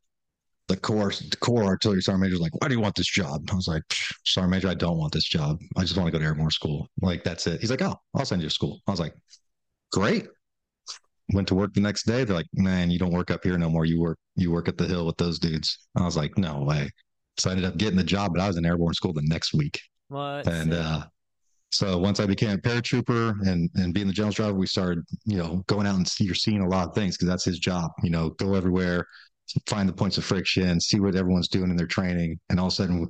the 0.68 0.78
corps 0.78 1.12
the 1.30 1.38
corps 1.38 1.64
artillery 1.64 2.02
sergeant 2.02 2.24
major 2.24 2.36
is 2.36 2.42
like, 2.42 2.60
why 2.60 2.68
do 2.68 2.74
you 2.74 2.82
want 2.82 2.96
this 2.96 3.10
job? 3.10 3.48
I 3.52 3.56
was 3.56 3.68
like, 3.68 3.84
sergeant 4.26 4.52
major, 4.52 4.68
I 4.68 4.74
don't 4.74 4.98
want 4.98 5.14
this 5.14 5.26
job. 5.26 5.60
I 5.78 5.82
just 5.82 5.96
want 5.96 6.08
to 6.08 6.12
go 6.12 6.18
to 6.18 6.26
airborne 6.26 6.50
school. 6.50 6.88
Like 7.02 7.24
that's 7.24 7.46
it. 7.46 7.62
He's 7.62 7.70
like, 7.70 7.84
oh, 7.84 7.96
I'll 8.16 8.26
send 8.26 8.42
you 8.42 8.48
to 8.48 8.54
school. 8.54 8.82
I 8.88 8.92
was 8.92 9.00
like, 9.00 9.14
great 9.92 10.26
went 11.34 11.48
to 11.50 11.56
work 11.56 11.74
the 11.74 11.82
next 11.82 12.06
day. 12.06 12.24
They're 12.24 12.36
like, 12.36 12.48
man, 12.54 12.92
you 12.92 13.00
don't 13.00 13.12
work 13.14 13.32
up 13.32 13.44
here 13.44 13.58
no 13.58 13.70
more. 13.70 13.86
You 13.86 14.00
work, 14.00 14.18
you 14.36 14.52
work 14.52 14.68
at 14.68 14.78
the 14.78 14.86
hill 14.86 15.06
with 15.06 15.18
those 15.18 15.40
dudes. 15.40 15.80
I 15.98 16.04
was 16.04 16.16
like, 16.18 16.38
no 16.38 16.62
way. 16.62 16.90
So 17.38 17.50
I 17.50 17.54
ended 17.54 17.66
up 17.66 17.78
getting 17.78 17.98
the 17.98 18.04
job, 18.04 18.34
but 18.34 18.42
I 18.42 18.48
was 18.48 18.58
in 18.58 18.66
airborne 18.66 18.94
school 18.94 19.14
the 19.14 19.22
next 19.26 19.54
week. 19.54 19.80
What? 20.10 20.48
And, 20.48 20.74
uh, 20.74 21.06
So 21.72 21.98
once 21.98 22.20
I 22.20 22.26
became 22.26 22.52
a 22.52 22.58
paratrooper 22.58 23.34
and 23.48 23.70
and 23.76 23.94
being 23.94 24.08
the 24.08 24.14
general 24.14 24.32
driver, 24.32 24.54
we 24.54 24.68
started, 24.68 25.04
you 25.26 25.38
know, 25.38 25.64
going 25.68 25.88
out 25.88 25.96
and 25.96 26.08
see, 26.08 26.24
you're 26.26 26.36
seeing 26.36 26.62
a 26.62 26.70
lot 26.70 26.88
of 26.88 26.96
things 26.96 27.18
because 27.18 27.28
that's 27.28 27.44
his 27.44 27.60
job. 27.60 27.92
You 28.04 28.12
know, 28.12 28.30
go 28.32 28.54
everywhere, 28.56 29.06
find 29.68 29.90
the 29.90 29.94
points 29.94 30.18
of 30.18 30.24
friction, 30.24 30.80
see 30.80 31.00
what 31.00 31.16
everyone's 31.16 31.50
doing 31.50 31.70
in 31.72 31.76
their 31.76 31.88
training, 31.88 32.40
and 32.50 32.60
all 32.60 32.68
of 32.68 32.74
a 32.74 32.76
sudden, 32.76 33.08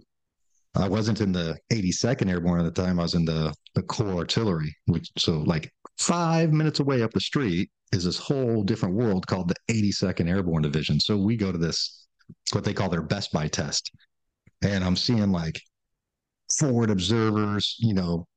I 0.76 0.88
wasn't 0.90 1.22
in 1.22 1.32
the 1.32 1.58
82nd 1.72 2.30
Airborne 2.30 2.60
at 2.66 2.74
the 2.74 2.82
time. 2.84 3.00
I 3.00 3.04
was 3.04 3.14
in 3.14 3.26
the 3.26 3.54
the 3.76 3.84
Corps 3.84 4.16
Artillery, 4.18 4.76
which 4.88 5.12
so 5.18 5.40
like 5.42 5.72
five 5.98 6.52
minutes 6.52 6.80
away 6.80 7.02
up 7.02 7.12
the 7.12 7.20
street 7.20 7.70
is 7.92 8.04
this 8.04 8.18
whole 8.18 8.64
different 8.64 8.96
world 8.96 9.26
called 9.28 9.50
the 9.50 9.74
82nd 9.74 10.30
Airborne 10.30 10.64
Division. 10.64 11.00
So 11.00 11.18
we 11.18 11.38
go 11.38 11.52
to 11.52 11.58
this 11.58 12.08
what 12.52 12.64
they 12.64 12.74
call 12.74 12.90
their 12.90 13.04
Best 13.04 13.32
Buy 13.32 13.48
test, 13.48 13.92
and 14.64 14.84
I'm 14.84 14.96
seeing 14.96 15.32
like 15.32 15.60
forward 16.58 16.90
observers, 16.90 17.76
you 17.80 17.94
know, 17.94 18.28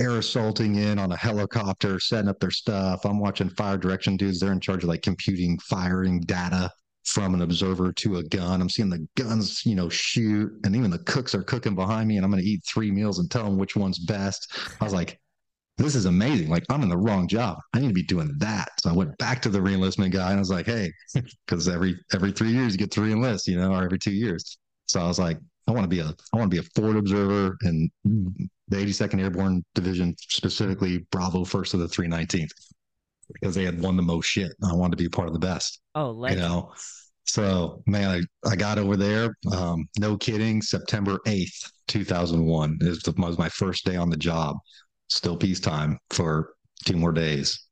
air 0.00 0.18
assaulting 0.18 0.76
in 0.76 0.98
on 0.98 1.12
a 1.12 1.16
helicopter, 1.16 2.00
setting 2.00 2.28
up 2.28 2.40
their 2.40 2.50
stuff. 2.50 3.04
I'm 3.04 3.20
watching 3.20 3.50
fire 3.50 3.76
direction 3.76 4.16
dudes. 4.16 4.40
They're 4.40 4.52
in 4.52 4.60
charge 4.60 4.82
of 4.82 4.88
like 4.88 5.02
computing 5.02 5.58
firing 5.58 6.20
data 6.20 6.70
from 7.04 7.34
an 7.34 7.42
observer 7.42 7.92
to 7.92 8.16
a 8.16 8.22
gun. 8.24 8.60
I'm 8.60 8.70
seeing 8.70 8.90
the 8.90 9.06
guns, 9.16 9.64
you 9.64 9.74
know, 9.74 9.88
shoot, 9.88 10.52
and 10.64 10.76
even 10.76 10.90
the 10.90 10.98
cooks 11.00 11.34
are 11.34 11.42
cooking 11.42 11.74
behind 11.74 12.08
me, 12.08 12.16
and 12.16 12.24
I'm 12.24 12.30
going 12.30 12.42
to 12.42 12.48
eat 12.48 12.62
three 12.66 12.90
meals 12.90 13.18
and 13.18 13.30
tell 13.30 13.44
them 13.44 13.58
which 13.58 13.76
one's 13.76 13.98
best. 13.98 14.52
I 14.80 14.84
was 14.84 14.94
like, 14.94 15.18
this 15.84 15.94
is 15.94 16.04
amazing. 16.06 16.48
Like, 16.48 16.64
I'm 16.68 16.82
in 16.82 16.88
the 16.88 16.98
wrong 16.98 17.26
job. 17.26 17.58
I 17.72 17.80
need 17.80 17.88
to 17.88 17.94
be 17.94 18.02
doing 18.02 18.32
that. 18.38 18.68
So 18.80 18.90
I 18.90 18.92
went 18.92 19.16
back 19.18 19.40
to 19.42 19.48
the 19.48 19.58
reenlistment 19.58 20.12
guy 20.12 20.30
and 20.30 20.36
I 20.36 20.40
was 20.40 20.50
like, 20.50 20.66
hey, 20.66 20.92
because 21.46 21.68
every 21.68 21.96
every 22.12 22.32
three 22.32 22.52
years 22.52 22.72
you 22.72 22.78
get 22.78 22.90
to 22.92 23.00
reenlist, 23.00 23.46
you 23.46 23.56
know, 23.56 23.72
or 23.72 23.84
every 23.84 23.98
two 23.98 24.12
years. 24.12 24.58
So 24.86 25.00
I 25.00 25.06
was 25.06 25.18
like, 25.18 25.38
I 25.68 25.72
want 25.72 25.84
to 25.84 25.88
be 25.88 26.00
a 26.00 26.06
I 26.06 26.36
want 26.36 26.50
to 26.50 26.54
be 26.54 26.58
a 26.58 26.70
forward 26.74 26.96
observer 26.96 27.56
and 27.62 27.90
the 28.04 28.76
82nd 28.76 29.20
Airborne 29.20 29.64
Division, 29.74 30.14
specifically 30.18 31.06
Bravo 31.10 31.44
First 31.44 31.74
of 31.74 31.80
the 31.80 31.86
319th, 31.86 32.50
because 33.32 33.54
they 33.54 33.64
had 33.64 33.80
won 33.80 33.96
the 33.96 34.02
most 34.02 34.26
shit. 34.26 34.52
I 34.64 34.74
wanted 34.74 34.96
to 34.96 35.02
be 35.02 35.08
part 35.08 35.28
of 35.28 35.34
the 35.34 35.40
best. 35.40 35.80
Oh, 35.94 36.10
legend. 36.10 36.40
you 36.40 36.48
know. 36.48 36.72
So 37.24 37.82
man, 37.86 38.26
I, 38.44 38.50
I 38.50 38.56
got 38.56 38.78
over 38.78 38.96
there. 38.96 39.34
Um, 39.52 39.88
no 39.98 40.16
kidding. 40.16 40.60
September 40.60 41.18
8th, 41.26 41.70
2001 41.88 42.78
is 42.80 43.00
the, 43.02 43.12
was 43.12 43.38
my 43.38 43.48
first 43.48 43.84
day 43.84 43.96
on 43.96 44.10
the 44.10 44.16
job. 44.16 44.56
Still 45.10 45.36
peacetime 45.36 45.98
for 46.10 46.54
two 46.84 46.96
more 46.96 47.12
days. 47.12 47.66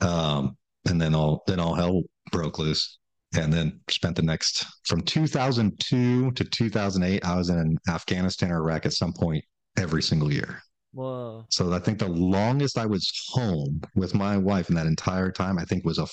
Um, 0.00 0.56
and 0.88 1.00
then 1.00 1.14
all 1.14 1.42
then 1.46 1.60
all 1.60 1.74
hell 1.74 2.02
broke 2.32 2.58
loose 2.58 2.98
and 3.36 3.52
then 3.52 3.80
spent 3.88 4.16
the 4.16 4.22
next 4.22 4.64
from 4.84 5.02
2002 5.02 6.32
to 6.32 6.44
2008 6.44 7.24
i 7.24 7.36
was 7.36 7.50
in 7.50 7.78
afghanistan 7.88 8.50
or 8.50 8.56
iraq 8.56 8.86
at 8.86 8.92
some 8.92 9.12
point 9.12 9.44
every 9.76 10.02
single 10.02 10.32
year. 10.32 10.62
Whoa. 10.92 11.46
So 11.50 11.72
I 11.72 11.78
think 11.78 11.98
the 11.98 12.08
longest 12.08 12.76
I 12.76 12.86
was 12.86 13.10
home 13.28 13.80
with 13.94 14.14
my 14.14 14.36
wife 14.36 14.68
in 14.68 14.74
that 14.74 14.86
entire 14.86 15.30
time, 15.30 15.58
I 15.58 15.64
think 15.64 15.84
was 15.84 15.98
a, 15.98 16.06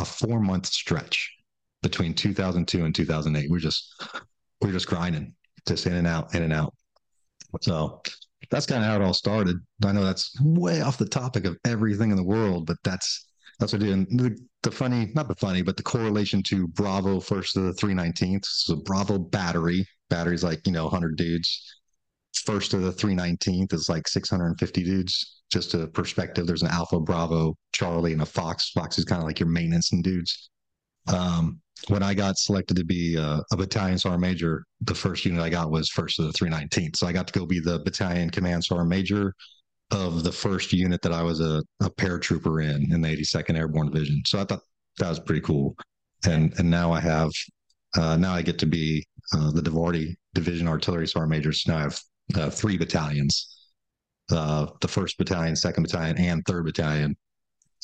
a 0.00 0.04
four 0.04 0.40
month 0.40 0.66
stretch 0.66 1.32
between 1.82 2.12
2002 2.12 2.84
and 2.84 2.94
2008. 2.94 3.50
We're 3.50 3.58
just, 3.58 4.04
we're 4.60 4.72
just 4.72 4.88
grinding, 4.88 5.34
just 5.66 5.86
in 5.86 5.94
and 5.94 6.06
out, 6.06 6.34
in 6.34 6.42
and 6.42 6.52
out. 6.52 6.74
So 7.60 8.02
that's 8.50 8.66
kind 8.66 8.82
of 8.82 8.88
how 8.88 8.96
it 8.96 9.02
all 9.02 9.14
started. 9.14 9.56
I 9.84 9.92
know 9.92 10.04
that's 10.04 10.30
way 10.40 10.80
off 10.80 10.98
the 10.98 11.08
topic 11.08 11.44
of 11.44 11.56
everything 11.64 12.10
in 12.10 12.16
the 12.16 12.24
world, 12.24 12.66
but 12.66 12.76
that's, 12.84 13.26
that's 13.58 13.72
what 13.72 13.82
I 13.82 13.86
do. 13.86 13.92
And 13.92 14.06
the, 14.18 14.38
the 14.62 14.70
funny, 14.70 15.10
not 15.14 15.28
the 15.28 15.34
funny, 15.36 15.62
but 15.62 15.76
the 15.76 15.82
correlation 15.82 16.42
to 16.44 16.68
Bravo 16.68 17.20
first 17.20 17.54
to 17.54 17.60
the 17.60 17.72
319th. 17.72 18.44
So 18.44 18.76
Bravo 18.76 19.18
battery, 19.18 19.86
battery's 20.10 20.44
like, 20.44 20.66
you 20.66 20.72
know, 20.72 20.84
100 20.84 21.16
dudes 21.16 21.76
first 22.44 22.70
to 22.70 22.78
the 22.78 22.92
319th 22.92 23.72
is 23.72 23.88
like 23.88 24.06
650 24.08 24.84
dudes. 24.84 25.42
Just 25.50 25.74
a 25.74 25.86
perspective, 25.86 26.46
there's 26.46 26.62
an 26.62 26.68
Alpha, 26.68 26.98
Bravo, 27.00 27.56
Charlie, 27.72 28.12
and 28.12 28.22
a 28.22 28.26
Fox. 28.26 28.70
Fox 28.70 28.98
is 28.98 29.04
kind 29.04 29.20
of 29.20 29.26
like 29.26 29.38
your 29.38 29.48
maintenance 29.48 29.92
and 29.92 30.02
dudes. 30.02 30.50
Um, 31.08 31.60
when 31.88 32.02
I 32.02 32.14
got 32.14 32.38
selected 32.38 32.76
to 32.76 32.84
be 32.84 33.16
a, 33.16 33.42
a 33.52 33.56
battalion 33.56 33.98
sergeant 33.98 34.22
major, 34.22 34.64
the 34.80 34.94
first 34.94 35.24
unit 35.24 35.42
I 35.42 35.50
got 35.50 35.70
was 35.70 35.88
first 35.88 36.18
of 36.18 36.26
the 36.26 36.32
319th. 36.32 36.96
So 36.96 37.06
I 37.06 37.12
got 37.12 37.26
to 37.28 37.38
go 37.38 37.46
be 37.46 37.60
the 37.60 37.80
battalion 37.80 38.30
command 38.30 38.64
sergeant 38.64 38.88
major 38.88 39.34
of 39.90 40.24
the 40.24 40.32
first 40.32 40.72
unit 40.72 41.02
that 41.02 41.12
I 41.12 41.22
was 41.22 41.40
a, 41.40 41.62
a 41.80 41.90
paratrooper 41.90 42.64
in 42.64 42.92
in 42.92 43.00
the 43.00 43.08
82nd 43.08 43.56
Airborne 43.56 43.90
Division. 43.90 44.22
So 44.26 44.40
I 44.40 44.44
thought 44.44 44.62
that 44.98 45.08
was 45.08 45.20
pretty 45.20 45.42
cool. 45.42 45.76
And 46.26 46.52
and 46.58 46.70
now 46.70 46.92
I 46.92 47.00
have 47.00 47.30
uh, 47.96 48.16
now 48.16 48.32
I 48.32 48.42
get 48.42 48.58
to 48.60 48.66
be 48.66 49.06
uh, 49.32 49.52
the 49.52 49.62
DIVARTY 49.62 50.16
Division 50.34 50.66
Artillery 50.66 51.06
Sergeant 51.06 51.30
Major. 51.30 51.52
So 51.52 51.72
now 51.72 51.78
I 51.78 51.82
have 51.82 52.00
uh, 52.34 52.50
three 52.50 52.76
battalions 52.76 53.56
uh, 54.30 54.66
the 54.80 54.88
1st 54.88 55.18
Battalion, 55.18 55.54
2nd 55.54 55.82
Battalion, 55.82 56.18
and 56.18 56.44
3rd 56.44 56.64
Battalion, 56.64 57.16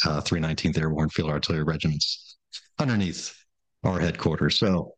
uh, 0.06 0.20
319th 0.20 0.78
Airborne 0.78 1.08
Field 1.08 1.30
Artillery 1.30 1.62
Regiments 1.62 2.36
underneath 2.78 3.34
our 3.84 3.98
headquarters. 3.98 4.58
So 4.58 4.94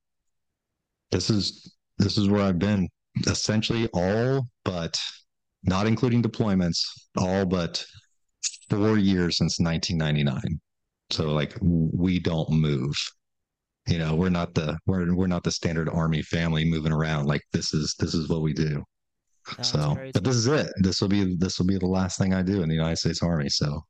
this 1.10 1.30
is 1.30 1.74
this 1.98 2.18
is 2.18 2.28
where 2.28 2.42
I've 2.42 2.58
been 2.58 2.88
essentially 3.26 3.88
all 3.92 4.46
but 4.64 4.98
not 5.62 5.86
including 5.86 6.22
deployments, 6.22 6.80
all 7.16 7.46
but 7.46 7.84
four 8.68 8.98
years 8.98 9.38
since 9.38 9.58
1999. 9.58 10.60
So 11.10 11.32
like 11.32 11.56
we 11.60 12.18
don't 12.18 12.50
move. 12.50 12.94
You 13.86 13.98
know, 13.98 14.14
we're 14.14 14.30
not 14.30 14.54
the 14.54 14.78
we're 14.86 15.14
we're 15.14 15.26
not 15.26 15.44
the 15.44 15.52
standard 15.52 15.88
army 15.88 16.22
family 16.22 16.64
moving 16.64 16.92
around. 16.92 17.26
Like 17.26 17.42
this 17.52 17.74
is 17.74 17.94
this 17.98 18.14
is 18.14 18.28
what 18.28 18.42
we 18.42 18.52
do 18.52 18.82
so, 19.62 19.94
crazy. 19.94 20.12
but 20.12 20.24
this 20.24 20.36
is 20.36 20.46
it. 20.46 20.72
This 20.78 21.00
will 21.00 21.08
be 21.08 21.36
this 21.36 21.58
will 21.58 21.66
be 21.66 21.78
the 21.78 21.86
last 21.86 22.18
thing 22.18 22.32
I 22.32 22.42
do 22.42 22.62
in 22.62 22.68
the 22.68 22.74
United 22.74 22.96
States 22.96 23.22
Army. 23.22 23.48
So, 23.48 23.84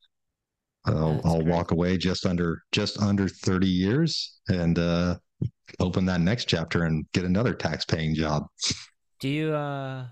I'll, 0.86 1.20
I'll 1.24 1.44
walk 1.44 1.70
away 1.70 1.96
just 1.96 2.26
under 2.26 2.62
just 2.72 3.00
under 3.00 3.28
thirty 3.28 3.68
years 3.68 4.38
and 4.48 4.78
uh, 4.78 5.16
open 5.80 6.04
that 6.06 6.20
next 6.20 6.46
chapter 6.46 6.84
and 6.84 7.06
get 7.12 7.24
another 7.24 7.54
tax 7.54 7.84
paying 7.84 8.14
job. 8.14 8.44
Do 9.20 9.28
you? 9.28 9.54
uh 9.54 10.06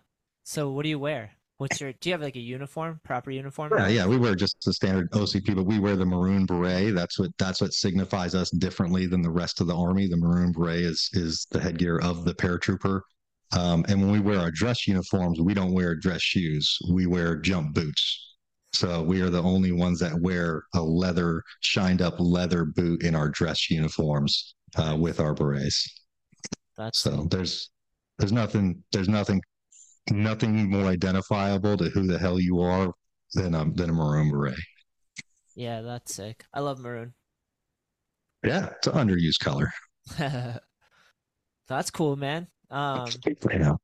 So, 0.45 0.71
what 0.71 0.85
do 0.85 0.89
you 0.89 0.99
wear? 0.99 1.33
What's 1.59 1.81
your? 1.81 1.93
Do 1.93 2.09
you 2.09 2.15
have 2.15 2.23
like 2.23 2.37
a 2.37 2.41
uniform, 2.41 3.01
proper 3.05 3.31
uniform? 3.31 3.73
Yeah, 3.77 3.89
yeah. 3.89 4.07
We 4.07 4.17
wear 4.17 4.35
just 4.35 4.57
the 4.65 4.73
standard 4.73 5.11
OCP, 5.13 5.55
but 5.55 5.65
we 5.65 5.79
wear 5.79 5.95
the 5.95 6.07
maroon 6.07 6.47
beret. 6.47 6.95
That's 6.95 7.19
what 7.19 7.31
that's 7.39 7.61
what 7.61 7.73
signifies 7.73 8.35
us 8.35 8.51
differently 8.51 9.07
than 9.07 9.23
the 9.23 9.31
rest 9.31 9.61
of 9.61 9.67
the 9.67 9.77
army. 9.77 10.09
The 10.09 10.17
maroon 10.17 10.53
beret 10.53 10.81
is 10.81 11.09
is 11.13 11.47
the 11.51 11.61
headgear 11.61 11.99
of 11.99 12.25
the 12.25 12.35
paratrooper. 12.35 13.03
Um, 13.57 13.85
and 13.89 14.01
when 14.01 14.11
we 14.11 14.19
wear 14.21 14.41
our 14.41 14.51
dress 14.51 14.89
uniforms, 14.89 15.41
we 15.41 15.53
don't 15.53 15.75
wear 15.75 15.95
dress 15.95 16.23
shoes. 16.23 16.79
We 16.91 17.07
wear 17.07 17.37
jump 17.37 17.75
boots. 17.75 18.32
So 18.73 19.03
we 19.03 19.21
are 19.21 19.31
the 19.31 19.43
only 19.43 19.73
ones 19.73 20.01
that 20.01 20.19
wear 20.21 20.65
a 20.75 20.81
leather, 20.81 21.43
shined 21.61 22.01
up 22.01 22.15
leather 22.19 22.65
boot 22.65 23.03
in 23.03 23.15
our 23.15 23.29
dress 23.29 23.71
uniforms 23.71 24.55
uh, 24.77 24.97
with 24.99 25.21
our 25.21 25.35
berets. 25.35 25.87
That's 26.77 26.99
so 26.99 27.27
there's 27.31 27.71
there's 28.19 28.33
nothing 28.33 28.83
there's 28.93 29.09
nothing 29.09 29.43
nothing 30.11 30.71
more 30.71 30.87
identifiable 30.87 31.77
to 31.77 31.85
who 31.91 32.07
the 32.07 32.19
hell 32.19 32.41
you 32.41 32.61
are 32.61 32.93
than 33.35 33.55
a 33.55 33.71
than 33.75 33.91
a 33.91 33.93
maroon 33.93 34.31
beret. 34.31 34.59
Yeah, 35.55 35.83
that's 35.83 36.15
sick. 36.15 36.45
I 36.55 36.61
love 36.61 36.79
maroon. 36.79 37.13
Yeah, 38.43 38.71
it's 38.77 38.87
an 38.87 38.95
underused 38.95 39.41
color. 39.41 39.71
that's 41.69 41.91
cool, 41.91 42.17
man. 42.17 42.49
Um, 42.71 43.07
yeah. 43.51 43.75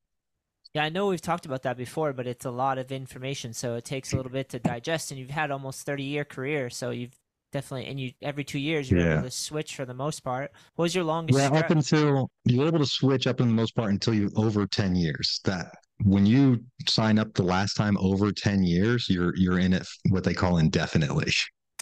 Yeah, 0.74 0.84
I 0.84 0.88
know 0.88 1.06
we've 1.06 1.20
talked 1.20 1.46
about 1.46 1.62
that 1.62 1.76
before, 1.76 2.12
but 2.12 2.26
it's 2.26 2.44
a 2.44 2.50
lot 2.50 2.78
of 2.78 2.92
information, 2.92 3.52
so 3.52 3.74
it 3.76 3.84
takes 3.84 4.12
a 4.12 4.16
little 4.16 4.32
bit 4.32 4.50
to 4.50 4.58
digest. 4.58 5.10
And 5.10 5.18
you've 5.18 5.30
had 5.30 5.50
almost 5.50 5.86
thirty 5.86 6.02
year 6.02 6.24
career, 6.24 6.70
so 6.70 6.90
you've 6.90 7.18
definitely 7.52 7.86
and 7.86 7.98
you 7.98 8.12
every 8.20 8.44
two 8.44 8.58
years 8.58 8.90
you're 8.90 9.00
yeah. 9.00 9.14
able 9.14 9.22
to 9.22 9.30
switch 9.30 9.74
for 9.74 9.84
the 9.84 9.94
most 9.94 10.20
part. 10.20 10.52
What 10.76 10.84
was 10.84 10.94
your 10.94 11.04
longest? 11.04 11.38
Yeah, 11.38 11.58
up 11.58 11.70
until 11.70 12.30
you're 12.44 12.66
able 12.66 12.80
to 12.80 12.86
switch 12.86 13.26
up 13.26 13.40
in 13.40 13.48
the 13.48 13.54
most 13.54 13.74
part 13.74 13.90
until 13.90 14.14
you 14.14 14.30
over 14.36 14.66
ten 14.66 14.94
years. 14.94 15.40
That 15.44 15.72
when 16.04 16.26
you 16.26 16.62
sign 16.86 17.18
up 17.18 17.32
the 17.34 17.42
last 17.42 17.74
time 17.74 17.96
over 17.98 18.30
ten 18.32 18.62
years, 18.62 19.08
you're 19.08 19.34
you're 19.36 19.58
in 19.58 19.72
it 19.72 19.86
what 20.10 20.24
they 20.24 20.34
call 20.34 20.58
indefinitely. 20.58 21.32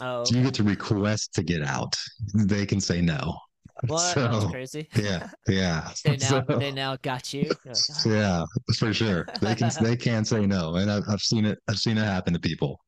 Oh, 0.00 0.20
okay. 0.20 0.30
so 0.30 0.38
you 0.38 0.44
get 0.44 0.54
to 0.54 0.62
request 0.62 1.34
to 1.34 1.42
get 1.42 1.62
out. 1.62 1.94
They 2.34 2.66
can 2.66 2.80
say 2.80 3.00
no. 3.00 3.36
What? 3.86 4.14
So, 4.14 4.28
That's 4.28 4.44
crazy. 4.46 4.88
Yeah, 4.96 5.28
yeah. 5.48 5.90
they 6.04 6.16
now 6.16 6.26
so, 6.26 6.58
they 6.58 6.72
now 6.72 6.96
got 7.02 7.34
you. 7.34 7.50
Like, 7.64 7.76
oh. 8.06 8.10
Yeah, 8.10 8.44
for 8.78 8.92
sure. 8.92 9.26
They 9.40 9.54
can 9.54 9.70
they 9.82 9.96
can 9.96 10.24
say 10.24 10.46
no, 10.46 10.76
and 10.76 10.90
I've, 10.90 11.02
I've 11.08 11.20
seen 11.20 11.44
it. 11.44 11.58
I've 11.68 11.78
seen 11.78 11.98
it 11.98 12.04
happen 12.04 12.32
to 12.32 12.40
people. 12.40 12.80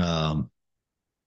Um, 0.00 0.50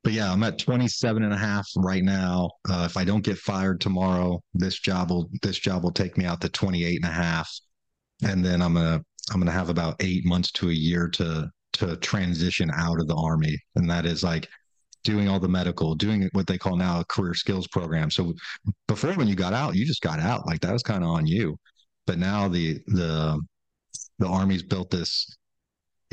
but 0.04 0.14
yeah, 0.14 0.32
I'm 0.32 0.44
at 0.44 0.58
27 0.58 1.24
and 1.24 1.34
a 1.34 1.38
half 1.38 1.68
right 1.78 2.04
now. 2.04 2.50
Uh, 2.70 2.84
if 2.90 2.96
I 2.98 3.04
don't 3.04 3.24
get 3.24 3.38
fired 3.38 3.82
tomorrow, 3.82 4.42
this 4.54 4.80
job 4.80 5.10
will 5.10 5.30
this 5.42 5.58
job 5.58 5.84
will 5.84 5.92
take 5.92 6.18
me 6.18 6.26
out 6.26 6.42
to 6.42 6.50
28 6.50 6.96
and 7.04 7.10
a 7.10 7.14
half, 7.14 7.50
and 8.24 8.44
then 8.44 8.62
I'm 8.62 8.74
gonna 8.74 9.02
I'm 9.32 9.40
gonna 9.40 9.52
have 9.52 9.70
about 9.70 9.96
eight 10.00 10.26
months 10.26 10.52
to 10.54 10.70
a 10.70 10.74
year 10.74 11.08
to 11.10 11.50
to 11.74 11.98
transition 11.98 12.72
out 12.74 13.00
of 13.00 13.08
the 13.08 13.16
army, 13.16 13.58
and 13.76 13.90
that 13.90 14.06
is 14.06 14.24
like 14.24 14.48
doing 15.08 15.30
all 15.30 15.40
the 15.40 15.48
medical, 15.48 15.96
doing 15.96 16.30
what 16.34 16.46
they 16.48 16.58
call 16.58 16.76
now 16.76 17.00
a 17.00 17.06
career 17.06 17.34
skills 17.34 17.66
program. 17.68 18.12
So 18.12 18.34
before 18.90 19.14
when 19.14 19.30
you 19.30 19.36
got 19.36 19.54
out, 19.54 19.74
you 19.74 19.86
just 19.86 20.02
got 20.02 20.20
out. 20.20 20.46
Like 20.46 20.60
that 20.60 20.74
was 20.74 20.84
kind 20.84 21.02
of 21.02 21.10
on 21.10 21.26
you. 21.26 21.56
But 22.06 22.20
now 22.20 22.50
the 22.50 22.80
the 22.88 23.40
the 24.20 24.28
army's 24.28 24.64
built 24.64 24.92
this 24.92 25.26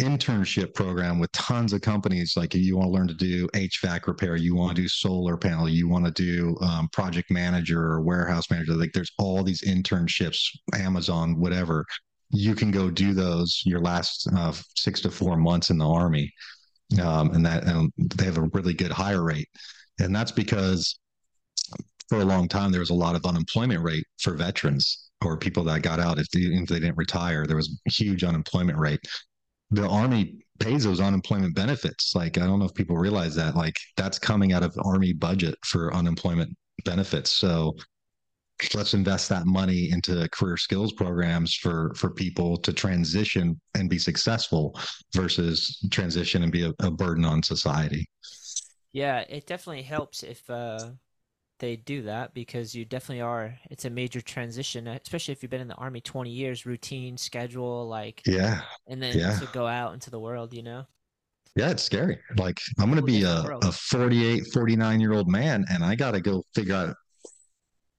internship 0.01 0.75
program 0.75 1.19
with 1.19 1.33
tons 1.33 1.73
of 1.73 1.81
companies. 1.81 2.35
Like 2.37 2.55
if 2.55 2.61
you 2.61 2.77
want 2.77 2.89
to 2.89 2.93
learn 2.93 3.09
to 3.09 3.15
do 3.15 3.49
HVAC 3.49 4.07
repair, 4.07 4.37
you 4.37 4.55
want 4.55 4.77
to 4.77 4.83
do 4.83 4.89
solar 4.89 5.37
panel, 5.37 5.69
you 5.69 5.89
want 5.89 6.05
to 6.05 6.13
do 6.13 6.57
um, 6.61 6.89
project 6.93 7.33
manager 7.33 7.81
or 7.81 8.01
warehouse 8.01 8.49
manager. 8.49 8.75
Like 8.75 8.93
there's 8.95 9.13
all 9.19 9.43
these 9.43 9.63
internships, 9.63 10.39
Amazon, 10.73 11.41
whatever. 11.41 11.85
You 12.31 12.55
can 12.55 12.71
go 12.71 12.91
do 12.91 13.13
those 13.13 13.61
your 13.65 13.81
last 13.81 14.29
uh, 14.37 14.53
six 14.77 15.01
to 15.01 15.11
four 15.11 15.37
months 15.37 15.71
in 15.71 15.79
the 15.79 15.89
army, 15.89 16.33
um, 17.01 17.31
and 17.33 17.45
that 17.47 17.65
and 17.65 17.93
they 17.97 18.25
have 18.25 18.39
a 18.39 18.49
really 18.53 18.75
good 18.75 18.93
hire 18.93 19.23
rate, 19.23 19.49
and 20.01 20.15
that's 20.15 20.33
because 20.33 20.99
for 22.09 22.21
a 22.21 22.25
long 22.25 22.49
time 22.49 22.71
there 22.71 22.81
was 22.81 22.91
a 22.91 22.95
lot 22.95 23.17
of 23.17 23.25
unemployment 23.25 23.83
rate 23.83 24.05
for 24.21 24.35
veterans 24.35 25.11
or 25.25 25.39
people 25.39 25.65
that 25.65 25.81
got 25.81 25.99
out 25.99 26.19
if 26.19 26.29
they, 26.31 26.41
if 26.41 26.69
they 26.69 26.79
didn't 26.81 26.99
retire. 26.99 27.47
There 27.47 27.57
was 27.57 27.81
huge 27.87 28.25
unemployment 28.25 28.79
rate 28.79 29.01
the 29.75 29.89
army 29.89 30.45
pays 30.61 30.85
those 30.85 31.01
unemployment 31.01 31.55
benefits. 31.55 32.15
Like 32.15 32.39
I 32.39 32.47
don't 32.47 32.59
know 32.59 32.67
if 32.67 32.75
people 32.75 32.97
realize 32.97 33.35
that. 33.35 33.57
Like 33.57 33.77
that's 33.97 34.19
coming 34.19 34.53
out 34.53 34.63
of 34.63 34.77
army 34.85 35.13
budget 35.13 35.57
for 35.65 35.93
unemployment 35.93 36.57
benefits. 36.85 37.33
So 37.33 37.77
let's 38.75 38.95
invest 38.95 39.29
that 39.29 39.47
money 39.47 39.91
into 39.91 40.29
career 40.31 40.57
skills 40.57 40.93
programs 40.93 41.55
for 41.55 41.93
for 41.95 42.11
people 42.11 42.57
to 42.59 42.73
transition 42.73 43.61
and 43.75 43.91
be 43.91 43.99
successful 43.99 44.79
versus 45.15 45.85
transition 45.91 46.43
and 46.43 46.53
be 46.53 46.65
a, 46.65 46.73
a 46.81 46.91
burden 46.91 47.25
on 47.25 47.43
society. 47.43 48.07
Yeah, 48.93 49.25
it 49.29 49.47
definitely 49.47 49.83
helps 49.83 50.23
if 50.23 50.49
uh 50.49 50.91
they 51.61 51.77
do 51.77 52.03
that 52.03 52.35
because 52.35 52.75
you 52.75 52.85
definitely 52.85 53.21
are 53.21 53.57
it's 53.71 53.85
a 53.85 53.91
major 53.91 54.21
transition 54.21 54.89
especially 54.89 55.33
if 55.33 55.43
you've 55.43 55.51
been 55.51 55.61
in 55.61 55.69
the 55.69 55.75
army 55.75 56.01
20 56.01 56.29
years 56.29 56.67
routine 56.67 57.17
schedule 57.17 57.89
like 57.89 58.21
yeah 58.27 58.63
and 58.89 59.03
then 59.03 59.17
yeah. 59.17 59.39
to 59.39 59.47
go 59.53 59.67
out 59.67 59.95
into 59.95 60.11
the 60.11 60.19
world 60.19 60.53
you 60.53 60.63
know 60.63 60.85
yeah 61.55 61.71
it's 61.71 61.83
scary 61.83 62.19
like 62.39 62.59
i'm 62.81 62.89
gonna 62.89 63.01
be 63.01 63.23
a, 63.23 63.45
a 63.63 63.71
48 63.71 64.43
49 64.53 65.01
year 65.01 65.13
old 65.13 65.29
man 65.29 65.65
and 65.71 65.85
i 65.85 65.95
gotta 65.95 66.21
go 66.21 66.43
figure 66.55 66.75
out 66.75 66.97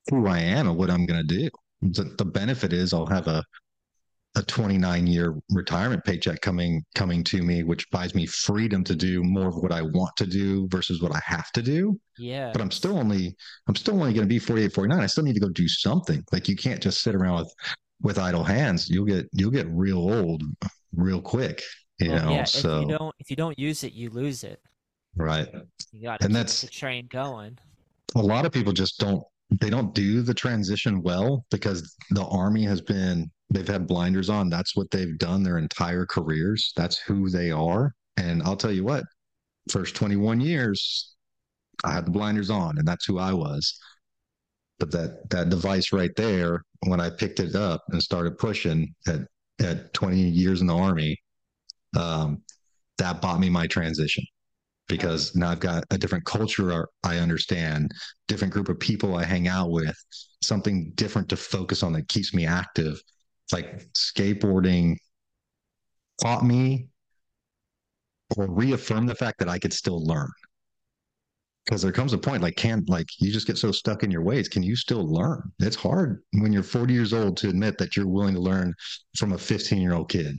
who 0.09 0.27
i 0.27 0.39
am 0.39 0.67
and 0.67 0.77
what 0.77 0.89
i'm 0.89 1.05
gonna 1.05 1.23
do. 1.23 1.49
The, 1.81 2.15
the 2.17 2.25
benefit 2.25 2.73
is 2.73 2.93
i'll 2.93 3.05
have 3.05 3.27
a 3.27 3.43
a 4.35 4.43
29 4.43 5.07
year 5.07 5.35
retirement 5.49 6.03
paycheck 6.03 6.41
coming 6.41 6.83
coming 6.93 7.23
to 7.23 7.41
me 7.41 7.63
which 7.63 7.89
buys 7.89 8.13
me 8.13 8.25
freedom 8.25 8.83
to 8.83 8.93
do 8.93 9.23
more 9.23 9.47
of 9.47 9.55
what 9.55 9.71
i 9.71 9.81
want 9.81 10.11
to 10.17 10.25
do 10.25 10.67
versus 10.67 11.01
what 11.01 11.15
i 11.15 11.21
have 11.25 11.51
to 11.53 11.61
do. 11.61 11.97
Yeah. 12.17 12.51
But 12.51 12.61
i'm 12.61 12.71
still 12.71 12.97
only 12.97 13.35
i'm 13.67 13.75
still 13.75 13.95
only 13.95 14.13
going 14.13 14.27
to 14.27 14.33
be 14.33 14.39
48 14.39 14.73
49 14.73 14.99
i 14.99 15.05
still 15.05 15.23
need 15.23 15.35
to 15.35 15.39
go 15.39 15.49
do 15.49 15.67
something. 15.67 16.23
Like 16.31 16.49
you 16.49 16.55
can't 16.55 16.81
just 16.81 17.01
sit 17.01 17.15
around 17.15 17.39
with 17.39 17.53
with 18.01 18.19
idle 18.19 18.43
hands. 18.43 18.89
You'll 18.89 19.05
get 19.05 19.27
you'll 19.31 19.51
get 19.51 19.67
real 19.69 19.99
old 19.99 20.43
real 20.95 21.21
quick 21.21 21.61
you 21.99 22.11
well, 22.11 22.25
know 22.25 22.31
yeah, 22.31 22.43
so 22.43 22.81
if 22.81 22.81
you 22.81 22.97
don't 22.97 23.15
if 23.19 23.29
you 23.29 23.35
don't 23.37 23.59
use 23.59 23.83
it 23.83 23.93
you 23.93 24.09
lose 24.09 24.43
it. 24.43 24.61
Right. 25.15 25.47
You 25.93 26.03
got 26.03 26.23
and 26.23 26.35
that's 26.35 26.61
the 26.61 26.67
train 26.67 27.07
going. 27.09 27.57
A 28.15 28.21
lot 28.21 28.45
of 28.45 28.51
people 28.51 28.73
just 28.73 28.99
don't 28.99 29.23
they 29.49 29.69
don't 29.69 29.93
do 29.93 30.21
the 30.21 30.33
transition 30.33 31.01
well 31.01 31.45
because 31.51 31.95
the 32.11 32.25
army 32.25 32.63
has 32.63 32.81
been 32.81 33.29
they've 33.49 33.67
had 33.67 33.87
blinders 33.87 34.29
on. 34.29 34.49
That's 34.49 34.75
what 34.75 34.89
they've 34.91 35.17
done 35.17 35.43
their 35.43 35.57
entire 35.57 36.05
careers. 36.05 36.73
That's 36.75 36.97
who 36.97 37.29
they 37.29 37.51
are. 37.51 37.93
And 38.17 38.41
I'll 38.43 38.57
tell 38.57 38.71
you 38.71 38.83
what, 38.83 39.03
first 39.69 39.95
21 39.95 40.41
years, 40.41 41.13
I 41.83 41.91
had 41.91 42.05
the 42.05 42.11
blinders 42.11 42.49
on, 42.49 42.77
and 42.77 42.87
that's 42.87 43.05
who 43.05 43.19
I 43.19 43.33
was. 43.33 43.79
But 44.79 44.91
that 44.91 45.29
that 45.29 45.49
device 45.49 45.93
right 45.93 46.13
there, 46.17 46.61
when 46.87 46.99
I 46.99 47.09
picked 47.09 47.39
it 47.39 47.55
up 47.55 47.83
and 47.89 48.01
started 48.01 48.37
pushing 48.37 48.93
at 49.07 49.21
at 49.61 49.93
20 49.93 50.17
years 50.17 50.59
in 50.59 50.67
the 50.67 50.75
army, 50.75 51.17
um, 51.97 52.41
that 52.97 53.21
bought 53.21 53.39
me 53.39 53.49
my 53.49 53.67
transition 53.67 54.23
because 54.87 55.35
now 55.35 55.49
I've 55.49 55.59
got 55.59 55.83
a 55.91 55.97
different 55.97 56.25
culture 56.25 56.87
I 57.03 57.17
understand, 57.17 57.91
different 58.27 58.53
group 58.53 58.69
of 58.69 58.79
people 58.79 59.15
I 59.15 59.23
hang 59.23 59.47
out 59.47 59.71
with, 59.71 59.95
something 60.43 60.91
different 60.95 61.29
to 61.29 61.37
focus 61.37 61.83
on 61.83 61.93
that 61.93 62.07
keeps 62.07 62.33
me 62.33 62.45
active 62.45 63.01
like 63.51 63.85
skateboarding 63.93 64.95
taught 66.21 66.43
me 66.43 66.87
or 68.37 68.47
reaffirmed 68.47 69.09
the 69.09 69.15
fact 69.15 69.39
that 69.39 69.49
I 69.49 69.59
could 69.59 69.73
still 69.73 70.05
learn. 70.05 70.29
Because 71.65 71.81
there 71.81 71.91
comes 71.91 72.13
a 72.13 72.17
point 72.17 72.43
like 72.43 72.55
can't 72.55 72.87
like 72.89 73.07
you 73.19 73.31
just 73.31 73.47
get 73.47 73.57
so 73.57 73.71
stuck 73.71 74.03
in 74.03 74.11
your 74.11 74.21
ways. 74.21 74.47
Can 74.47 74.61
you 74.61 74.75
still 74.75 75.07
learn? 75.11 75.51
It's 75.59 75.75
hard 75.75 76.21
when 76.33 76.53
you're 76.53 76.61
40 76.61 76.93
years 76.93 77.11
old 77.11 77.37
to 77.37 77.49
admit 77.49 77.79
that 77.79 77.95
you're 77.95 78.07
willing 78.07 78.35
to 78.35 78.39
learn 78.39 78.73
from 79.17 79.33
a 79.33 79.37
15 79.37 79.81
year 79.81 79.93
old 79.93 80.09
kid. 80.09 80.37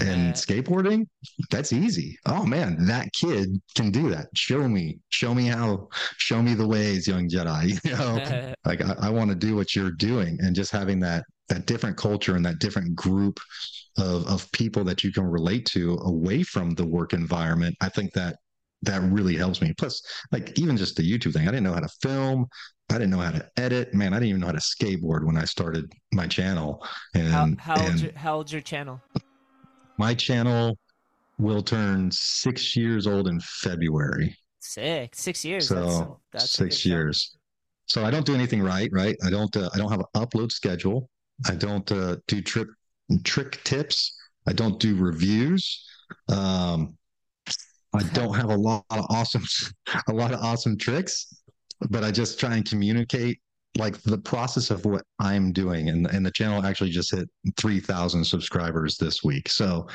And 0.00 0.34
skateboarding, 0.34 1.06
that's 1.50 1.72
easy. 1.72 2.18
Oh 2.26 2.46
man, 2.46 2.86
that 2.86 3.12
kid 3.12 3.60
can 3.74 3.90
do 3.90 4.08
that. 4.10 4.28
Show 4.34 4.68
me, 4.68 4.98
show 5.08 5.34
me 5.34 5.46
how, 5.46 5.88
show 6.18 6.40
me 6.40 6.54
the 6.54 6.66
ways, 6.66 7.08
young 7.08 7.28
Jedi. 7.28 7.78
You 7.84 7.96
know, 7.96 8.54
like 8.64 8.82
I, 8.82 9.08
I 9.08 9.10
want 9.10 9.30
to 9.30 9.36
do 9.36 9.56
what 9.56 9.74
you're 9.74 9.90
doing, 9.90 10.38
and 10.40 10.54
just 10.54 10.70
having 10.70 11.00
that 11.00 11.24
that 11.48 11.66
different 11.66 11.96
culture 11.96 12.36
and 12.36 12.44
that 12.44 12.58
different 12.58 12.94
group 12.94 13.40
of, 13.96 14.26
of 14.28 14.52
people 14.52 14.84
that 14.84 15.02
you 15.02 15.10
can 15.12 15.24
relate 15.24 15.64
to 15.64 15.94
away 16.02 16.42
from 16.42 16.74
the 16.74 16.84
work 16.84 17.14
environment 17.14 17.74
i 17.80 17.88
think 17.88 18.12
that 18.12 18.36
that 18.82 19.02
really 19.02 19.36
helps 19.36 19.60
me. 19.60 19.72
Plus 19.76 20.02
like 20.32 20.58
even 20.58 20.76
just 20.76 20.96
the 20.96 21.02
youtube 21.02 21.32
thing 21.32 21.48
i 21.48 21.50
didn't 21.50 21.64
know 21.64 21.72
how 21.72 21.80
to 21.80 21.88
film. 22.00 22.46
I 22.90 22.94
didn't 22.94 23.10
know 23.10 23.18
how 23.18 23.32
to 23.32 23.46
edit. 23.56 23.92
Man 23.92 24.12
i 24.14 24.16
didn't 24.16 24.30
even 24.30 24.40
know 24.40 24.46
how 24.46 24.52
to 24.52 24.58
skateboard 24.58 25.24
when 25.24 25.36
i 25.36 25.44
started 25.44 25.92
my 26.12 26.26
channel. 26.26 26.86
And 27.14 27.28
how, 27.28 27.48
how, 27.58 27.74
and 27.74 27.88
old's, 27.88 28.02
your, 28.02 28.12
how 28.14 28.36
old's 28.36 28.52
your 28.52 28.62
channel 28.62 29.00
my 29.98 30.14
channel 30.14 30.78
will 31.38 31.62
turn 31.62 32.10
six 32.10 32.76
years 32.76 33.06
old 33.06 33.28
in 33.28 33.40
february. 33.40 34.36
Six 34.60 35.20
six 35.20 35.44
years. 35.44 35.68
So 35.68 36.20
that's, 36.32 36.44
that's 36.44 36.52
six 36.52 36.86
years. 36.86 37.36
So 37.86 38.04
i 38.04 38.10
don't 38.10 38.26
do 38.26 38.34
anything 38.34 38.62
right 38.62 38.90
right? 38.92 39.16
I 39.24 39.30
don't 39.30 39.54
uh, 39.56 39.70
i 39.74 39.78
don't 39.78 39.90
have 39.90 40.00
an 40.00 40.06
upload 40.14 40.52
schedule. 40.52 41.10
I 41.46 41.54
don't 41.54 41.90
uh, 41.92 42.16
do 42.26 42.40
trip 42.42 42.68
trick 43.24 43.62
tips. 43.64 44.16
I 44.46 44.52
don't 44.52 44.80
do 44.80 44.96
reviews. 44.96 45.86
Um, 46.28 46.96
I 47.94 48.02
don't 48.14 48.34
have 48.34 48.50
a 48.50 48.56
lot 48.56 48.84
of 48.90 49.06
awesome, 49.08 49.44
a 50.08 50.12
lot 50.12 50.32
of 50.32 50.40
awesome 50.40 50.76
tricks, 50.76 51.34
but 51.90 52.04
I 52.04 52.10
just 52.10 52.38
try 52.38 52.56
and 52.56 52.68
communicate 52.68 53.40
like 53.76 54.00
the 54.02 54.18
process 54.18 54.70
of 54.70 54.84
what 54.84 55.04
I'm 55.18 55.52
doing. 55.52 55.88
And, 55.88 56.06
and 56.06 56.24
the 56.24 56.30
channel 56.30 56.64
actually 56.64 56.90
just 56.90 57.14
hit 57.14 57.28
3,000 57.56 58.24
subscribers 58.24 58.96
this 58.96 59.22
week. 59.22 59.48
So 59.48 59.86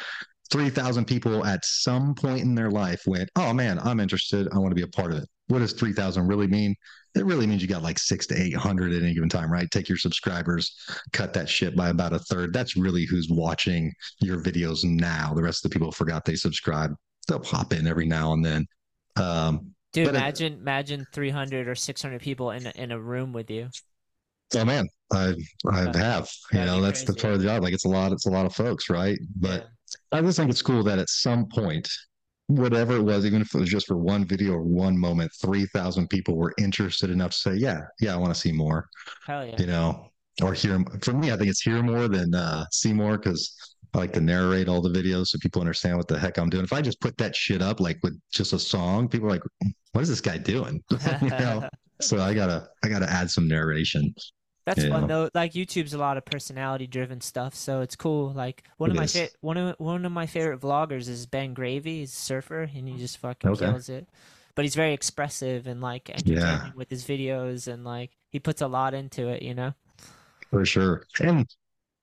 3,000 0.51 1.05
people 1.05 1.45
at 1.45 1.65
some 1.65 2.13
point 2.15 2.41
in 2.41 2.55
their 2.55 2.71
life 2.71 3.01
went, 3.05 3.29
oh 3.35 3.53
man, 3.53 3.79
I'm 3.79 3.99
interested. 3.99 4.47
I 4.53 4.59
want 4.59 4.71
to 4.71 4.75
be 4.75 4.83
a 4.83 4.87
part 4.87 5.11
of 5.11 5.19
it. 5.19 5.29
What 5.47 5.59
does 5.59 5.73
3,000 5.73 6.27
really 6.27 6.47
mean? 6.47 6.75
it 7.15 7.25
really 7.25 7.45
means 7.45 7.61
you 7.61 7.67
got 7.67 7.83
like 7.83 7.99
six 7.99 8.25
to 8.27 8.39
800 8.39 8.93
at 8.93 9.03
any 9.03 9.13
given 9.13 9.29
time, 9.29 9.51
right? 9.51 9.69
Take 9.69 9.87
your 9.87 9.97
subscribers, 9.97 10.75
cut 11.11 11.33
that 11.33 11.47
shit 11.47 11.75
by 11.75 11.89
about 11.89 12.13
a 12.13 12.19
third. 12.19 12.53
That's 12.53 12.75
really 12.75 13.05
who's 13.05 13.27
watching 13.29 13.93
your 14.19 14.41
videos 14.41 14.83
now. 14.83 15.33
The 15.33 15.43
rest 15.43 15.63
of 15.63 15.69
the 15.69 15.75
people 15.75 15.91
forgot 15.91 16.25
they 16.25 16.35
subscribe. 16.35 16.93
They'll 17.27 17.39
pop 17.39 17.73
in 17.73 17.87
every 17.87 18.07
now 18.07 18.33
and 18.33 18.43
then. 18.43 18.65
Um, 19.15 19.73
Dude, 19.93 20.07
imagine, 20.07 20.53
it, 20.53 20.59
imagine 20.59 21.05
300 21.13 21.67
or 21.67 21.75
600 21.75 22.21
people 22.21 22.51
in 22.51 22.65
a, 22.65 22.71
in 22.75 22.91
a 22.91 22.99
room 22.99 23.31
with 23.31 23.49
you. 23.49 23.69
Oh 24.55 24.65
man, 24.65 24.87
I 25.11 25.33
I 25.71 25.97
have. 25.97 26.29
You 26.51 26.65
know, 26.65 26.81
that's 26.81 27.01
crazy. 27.01 27.13
the 27.13 27.21
part 27.21 27.33
of 27.33 27.39
the 27.39 27.45
job. 27.47 27.63
Like 27.63 27.73
it's 27.73 27.85
a 27.85 27.89
lot. 27.89 28.11
It's 28.11 28.25
a 28.25 28.31
lot 28.31 28.45
of 28.45 28.53
folks, 28.53 28.89
right? 28.89 29.17
But 29.35 29.67
yeah. 30.11 30.19
I 30.19 30.21
just 30.21 30.37
think 30.37 30.51
it's 30.51 30.61
cool 30.61 30.83
that 30.83 30.99
at 30.99 31.09
some 31.09 31.47
point 31.47 31.87
whatever 32.47 32.95
it 32.95 33.01
was, 33.01 33.25
even 33.25 33.41
if 33.41 33.53
it 33.53 33.59
was 33.59 33.69
just 33.69 33.87
for 33.87 33.97
one 33.97 34.25
video 34.25 34.53
or 34.53 34.61
one 34.61 34.97
moment, 34.97 35.31
3,000 35.41 36.09
people 36.09 36.35
were 36.35 36.53
interested 36.57 37.09
enough 37.09 37.31
to 37.31 37.37
say, 37.37 37.55
yeah, 37.55 37.81
yeah, 37.99 38.13
I 38.13 38.17
want 38.17 38.33
to 38.33 38.39
see 38.39 38.51
more. 38.51 38.89
Hell 39.25 39.45
yeah. 39.45 39.55
You 39.57 39.67
know, 39.67 40.09
or 40.41 40.53
hear, 40.53 40.83
for 41.01 41.13
me, 41.13 41.31
I 41.31 41.37
think 41.37 41.49
it's 41.49 41.61
hear 41.61 41.81
more 41.81 42.07
than 42.07 42.33
uh, 42.33 42.65
see 42.71 42.93
more 42.93 43.17
because 43.17 43.72
I 43.93 43.99
like 43.99 44.13
to 44.13 44.21
narrate 44.21 44.67
all 44.67 44.81
the 44.81 44.89
videos 44.89 45.27
so 45.27 45.37
people 45.39 45.61
understand 45.61 45.97
what 45.97 46.07
the 46.07 46.17
heck 46.17 46.37
I'm 46.37 46.49
doing. 46.49 46.63
If 46.63 46.73
I 46.73 46.81
just 46.81 46.99
put 46.99 47.15
that 47.17 47.35
shit 47.35 47.61
up 47.61 47.79
like 47.79 47.99
with 48.01 48.19
just 48.31 48.53
a 48.53 48.59
song, 48.59 49.07
people 49.07 49.27
are 49.27 49.31
like, 49.31 49.43
what 49.91 50.01
is 50.01 50.09
this 50.09 50.21
guy 50.21 50.37
doing? 50.37 50.83
you 51.21 51.29
know? 51.29 51.67
So 52.01 52.19
I 52.19 52.33
gotta, 52.33 52.67
I 52.83 52.89
gotta 52.89 53.09
add 53.09 53.31
some 53.31 53.47
narration. 53.47 54.13
That's 54.65 54.85
fun 54.85 55.07
though. 55.07 55.29
Like 55.33 55.53
YouTube's 55.53 55.93
a 55.93 55.97
lot 55.97 56.17
of 56.17 56.25
personality 56.25 56.87
driven 56.87 57.19
stuff, 57.21 57.53
so 57.53 57.81
it's 57.81 57.95
cool. 57.95 58.31
Like 58.31 58.63
one 58.77 58.89
it 58.89 58.93
of 58.93 58.97
my 58.97 59.07
fa- 59.07 59.29
one 59.41 59.57
of 59.57 59.75
one 59.77 60.05
of 60.05 60.11
my 60.11 60.25
favorite 60.25 60.61
vloggers 60.61 61.09
is 61.09 61.25
Ben 61.25 61.53
Gravy. 61.53 61.99
He's 61.99 62.13
a 62.13 62.15
surfer 62.15 62.63
and 62.63 62.87
he 62.87 62.97
just 62.97 63.17
fucking 63.17 63.49
okay. 63.51 63.65
kills 63.65 63.89
it. 63.89 64.07
But 64.55 64.65
he's 64.65 64.75
very 64.75 64.93
expressive 64.93 65.67
and 65.67 65.81
like 65.81 66.09
entertaining 66.09 66.41
yeah. 66.41 66.71
with 66.75 66.89
his 66.89 67.03
videos 67.03 67.71
and 67.71 67.83
like 67.83 68.11
he 68.29 68.39
puts 68.39 68.61
a 68.61 68.67
lot 68.67 68.93
into 68.93 69.27
it, 69.27 69.41
you 69.41 69.53
know. 69.53 69.73
For 70.49 70.65
sure. 70.65 71.05
And 71.19 71.45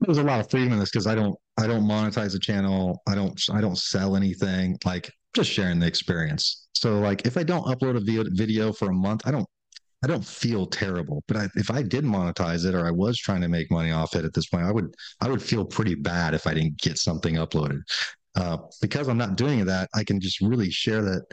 there's 0.00 0.18
a 0.18 0.22
lot 0.22 0.40
of 0.40 0.50
freedom 0.50 0.72
in 0.72 0.78
this 0.78 0.90
because 0.90 1.06
I 1.06 1.14
don't 1.14 1.36
I 1.60 1.66
don't 1.66 1.84
monetize 1.84 2.32
the 2.32 2.38
channel. 2.40 3.02
I 3.08 3.14
don't 3.14 3.40
I 3.52 3.60
don't 3.60 3.78
sell 3.78 4.16
anything. 4.16 4.78
Like 4.84 5.10
just 5.34 5.50
sharing 5.50 5.78
the 5.80 5.86
experience. 5.86 6.68
So 6.74 6.98
like 7.00 7.26
if 7.26 7.36
I 7.36 7.42
don't 7.42 7.64
upload 7.66 7.96
a 7.96 8.30
video 8.34 8.72
for 8.72 8.90
a 8.90 8.94
month, 8.94 9.22
I 9.26 9.30
don't 9.30 9.46
I 10.02 10.06
don't 10.06 10.24
feel 10.24 10.66
terrible, 10.66 11.22
but 11.28 11.36
I, 11.36 11.48
if 11.56 11.70
I 11.70 11.82
did 11.82 12.04
monetize 12.04 12.64
it 12.66 12.74
or 12.74 12.86
I 12.86 12.90
was 12.90 13.18
trying 13.18 13.42
to 13.42 13.48
make 13.48 13.70
money 13.70 13.92
off 13.92 14.16
it 14.16 14.24
at 14.24 14.32
this 14.34 14.46
point, 14.48 14.64
I 14.64 14.72
would 14.72 14.94
I 15.20 15.28
would 15.28 15.42
feel 15.42 15.64
pretty 15.64 15.94
bad 15.94 16.34
if 16.34 16.46
I 16.46 16.54
didn't 16.54 16.78
get 16.78 16.98
something 16.98 17.36
uploaded. 17.36 17.80
uh, 18.36 18.58
because 18.80 19.08
I'm 19.08 19.18
not 19.18 19.36
doing 19.36 19.64
that, 19.66 19.90
I 19.94 20.04
can 20.04 20.20
just 20.20 20.40
really 20.40 20.70
share 20.70 21.02
that 21.02 21.24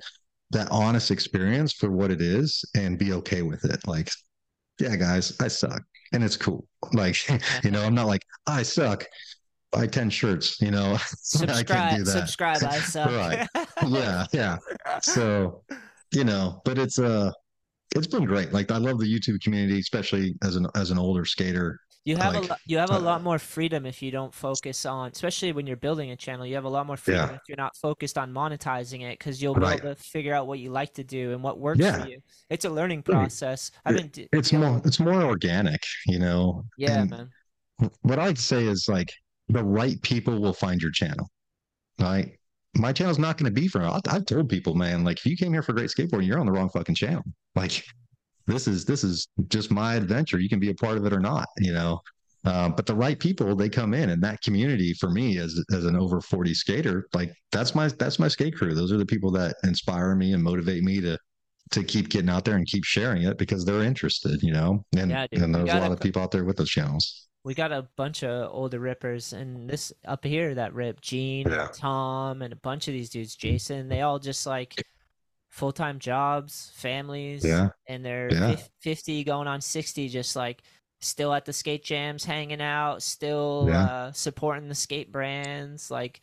that 0.52 0.70
honest 0.72 1.12
experience 1.12 1.74
for 1.74 1.92
what 1.92 2.12
it 2.12 2.22
is 2.22 2.64
and 2.76 2.98
be 2.98 3.14
okay 3.14 3.42
with 3.42 3.66
it. 3.66 3.86
Like, 3.88 4.10
yeah, 4.80 4.96
guys, 4.96 5.36
I 5.42 5.48
suck, 5.50 5.82
and 6.14 6.24
it's 6.24 6.38
cool. 6.38 6.68
Like, 6.94 7.18
you 7.64 7.72
know, 7.72 7.84
I'm 7.84 7.96
not 7.96 8.08
like 8.08 8.24
I 8.48 8.64
suck. 8.64 9.06
Buy 9.72 9.86
ten 9.88 10.10
shirts, 10.10 10.62
you 10.62 10.72
know. 10.72 10.98
Subscribe, 11.08 11.50
I 11.58 11.64
can't 11.64 11.98
do 11.98 12.04
that. 12.06 12.12
Subscribe, 12.12 12.64
I 12.64 12.80
suck. 12.80 13.12
right? 13.12 13.48
Yeah, 13.88 14.26
yeah. 14.32 14.58
So, 15.02 15.64
you 16.14 16.24
know, 16.24 16.62
but 16.64 16.78
it's 16.78 17.00
uh 17.00 17.32
it's 17.96 18.08
been 18.08 18.26
great. 18.26 18.54
Like 18.54 18.72
I 18.72 18.78
love 18.78 19.00
the 19.00 19.06
YouTube 19.06 19.42
community, 19.42 19.80
especially 19.80 20.36
as 20.44 20.56
an 20.56 20.68
as 20.76 20.92
an 20.92 20.98
older 20.98 21.26
skater. 21.26 21.80
You 22.06 22.16
have 22.16 22.36
like, 22.36 22.46
a 22.46 22.48
lot, 22.48 22.60
you 22.66 22.78
have 22.78 22.92
a 22.92 23.00
lot 23.00 23.22
more 23.22 23.38
freedom 23.38 23.86
if 23.86 24.02
you 24.02 24.12
don't 24.12 24.34
focus 24.34 24.86
on, 24.86 25.12
especially 25.12 25.52
when 25.52 25.68
you're 25.68 25.76
building 25.76 26.12
a 26.12 26.16
channel. 26.16 26.46
You 26.46 26.56
have 26.56 26.64
a 26.64 26.70
lot 26.70 26.88
more 26.88 26.96
freedom 26.96 27.32
Yeah. 27.32 27.36
if 27.36 27.42
you're 27.50 27.58
not 27.58 27.76
focused 27.76 28.18
on 28.18 28.32
monetizing 28.32 29.02
it 29.02 29.20
because 29.20 29.42
you'll 29.42 29.56
be 29.56 29.66
able 29.66 29.80
to 29.80 29.96
figure 29.96 30.34
out 30.34 30.48
what 30.48 30.60
you 30.60 30.70
like 30.70 30.94
to 30.94 31.04
do 31.04 31.34
and 31.34 31.44
what 31.44 31.60
works 31.60 31.80
Yeah. 31.82 32.04
for 32.04 32.08
you. 32.08 32.20
It's 32.50 32.64
a 32.64 32.70
learning 32.70 33.00
Right. 33.00 33.14
process. 33.18 33.72
I've 33.84 33.98
been, 33.98 34.08
d- 34.08 34.30
It's 34.32 34.54
yeah, 34.54 34.60
more 34.60 34.82
it's 34.86 35.02
more 35.02 35.22
organic, 35.22 35.82
you 36.06 36.20
know. 36.20 36.64
yeah, 36.78 37.02
And 37.02 37.10
man. 37.10 37.30
what 38.04 38.20
I'd 38.20 38.38
say 38.40 38.64
is 38.66 38.88
like 38.88 39.12
the 39.50 39.64
right 39.64 40.02
people 40.02 40.40
will 40.40 40.54
find 40.54 40.82
your 40.82 40.92
channel. 40.92 41.30
Right. 42.00 42.34
My 42.76 42.94
channel's 42.94 43.20
not 43.20 43.38
going 43.38 43.54
to 43.54 43.62
be 43.62 43.68
for. 43.68 43.82
I've, 43.82 44.02
I've 44.08 44.26
told 44.26 44.50
people, 44.50 44.76
man, 44.76 45.04
like 45.04 45.18
if 45.18 45.26
you 45.26 45.36
came 45.36 45.54
here 45.54 45.64
for 45.64 45.74
great 45.74 45.90
skateboarding, 45.90 46.28
you're 46.28 46.40
on 46.40 46.46
the 46.46 46.52
wrong 46.52 46.70
fucking 46.70 46.96
channel. 46.96 47.24
Like 47.56 47.84
this 48.46 48.68
is 48.68 48.86
this 48.86 49.04
is 49.04 49.28
just 49.48 49.72
my 49.72 49.96
adventure. 49.96 50.40
You 50.40 50.50
can 50.50 50.60
be 50.60 50.70
a 50.70 50.76
part 50.76 50.98
of 50.98 51.06
it 51.06 51.14
or 51.14 51.20
not, 51.20 51.48
you 51.60 51.74
know. 51.74 52.00
Uh, 52.46 52.70
but 52.70 52.86
the 52.86 52.96
right 52.96 53.20
people, 53.20 53.56
they 53.56 53.68
come 53.68 53.94
in, 53.94 54.12
and 54.12 54.24
that 54.24 54.42
community 54.42 54.94
for 54.94 55.10
me 55.10 55.38
as 55.38 55.62
as 55.74 55.86
an 55.86 55.98
over 55.98 56.22
forty 56.22 56.54
skater, 56.54 57.08
like 57.14 57.34
that's 57.52 57.76
my 57.76 57.90
that's 58.00 58.20
my 58.20 58.28
skate 58.28 58.56
crew. 58.56 58.74
Those 58.74 58.92
are 58.92 58.98
the 58.98 59.06
people 59.06 59.32
that 59.32 59.56
inspire 59.64 60.16
me 60.16 60.34
and 60.34 60.42
motivate 60.42 60.84
me 60.84 61.02
to 61.02 61.18
to 61.72 61.84
keep 61.84 62.10
getting 62.10 62.30
out 62.30 62.46
there 62.46 62.56
and 62.56 62.66
keep 62.66 62.86
sharing 62.86 63.24
it 63.24 63.38
because 63.38 63.66
they're 63.66 63.84
interested, 63.84 64.42
you 64.42 64.54
know. 64.54 64.86
And 64.96 65.12
Yeah, 65.12 65.28
and 65.34 65.54
there's 65.54 65.74
a 65.74 65.80
lot 65.80 65.92
of 65.92 66.00
people 66.00 66.22
out 66.22 66.32
there 66.32 66.46
with 66.46 66.58
those 66.58 66.70
channels. 66.70 67.27
We 67.48 67.54
got 67.54 67.72
a 67.72 67.84
bunch 67.96 68.26
of 68.26 68.52
older 68.54 68.78
rippers, 68.78 69.32
and 69.32 69.70
this 69.70 69.94
up 70.06 70.26
here 70.26 70.54
that 70.56 70.74
rip 70.74 71.00
Gene, 71.00 71.48
Yeah. 71.50 71.70
Tom, 71.74 72.42
and 72.42 72.52
a 72.52 72.58
bunch 72.58 72.90
of 72.90 72.94
these 72.94 73.10
dudes, 73.10 73.38
Jason. 73.38 73.88
They 73.88 74.02
all 74.02 74.20
just 74.20 74.46
like 74.46 74.76
full 75.48 75.72
time 75.72 75.98
jobs, 75.98 76.74
families, 76.76 77.46
Yeah. 77.46 77.70
and 77.88 78.04
they're 78.04 78.30
Yeah. 78.34 78.58
fifty 78.82 79.24
going 79.24 79.48
on 79.48 79.62
sixty, 79.62 80.10
just 80.10 80.36
like 80.36 80.62
still 81.00 81.34
at 81.34 81.46
the 81.46 81.54
skate 81.54 81.86
jams, 81.86 82.26
hanging 82.26 82.60
out, 82.62 83.02
still 83.02 83.68
Yeah. 83.70 83.84
uh, 83.86 84.12
supporting 84.12 84.68
the 84.68 84.76
skate 84.76 85.10
brands, 85.10 85.90
like 85.90 86.20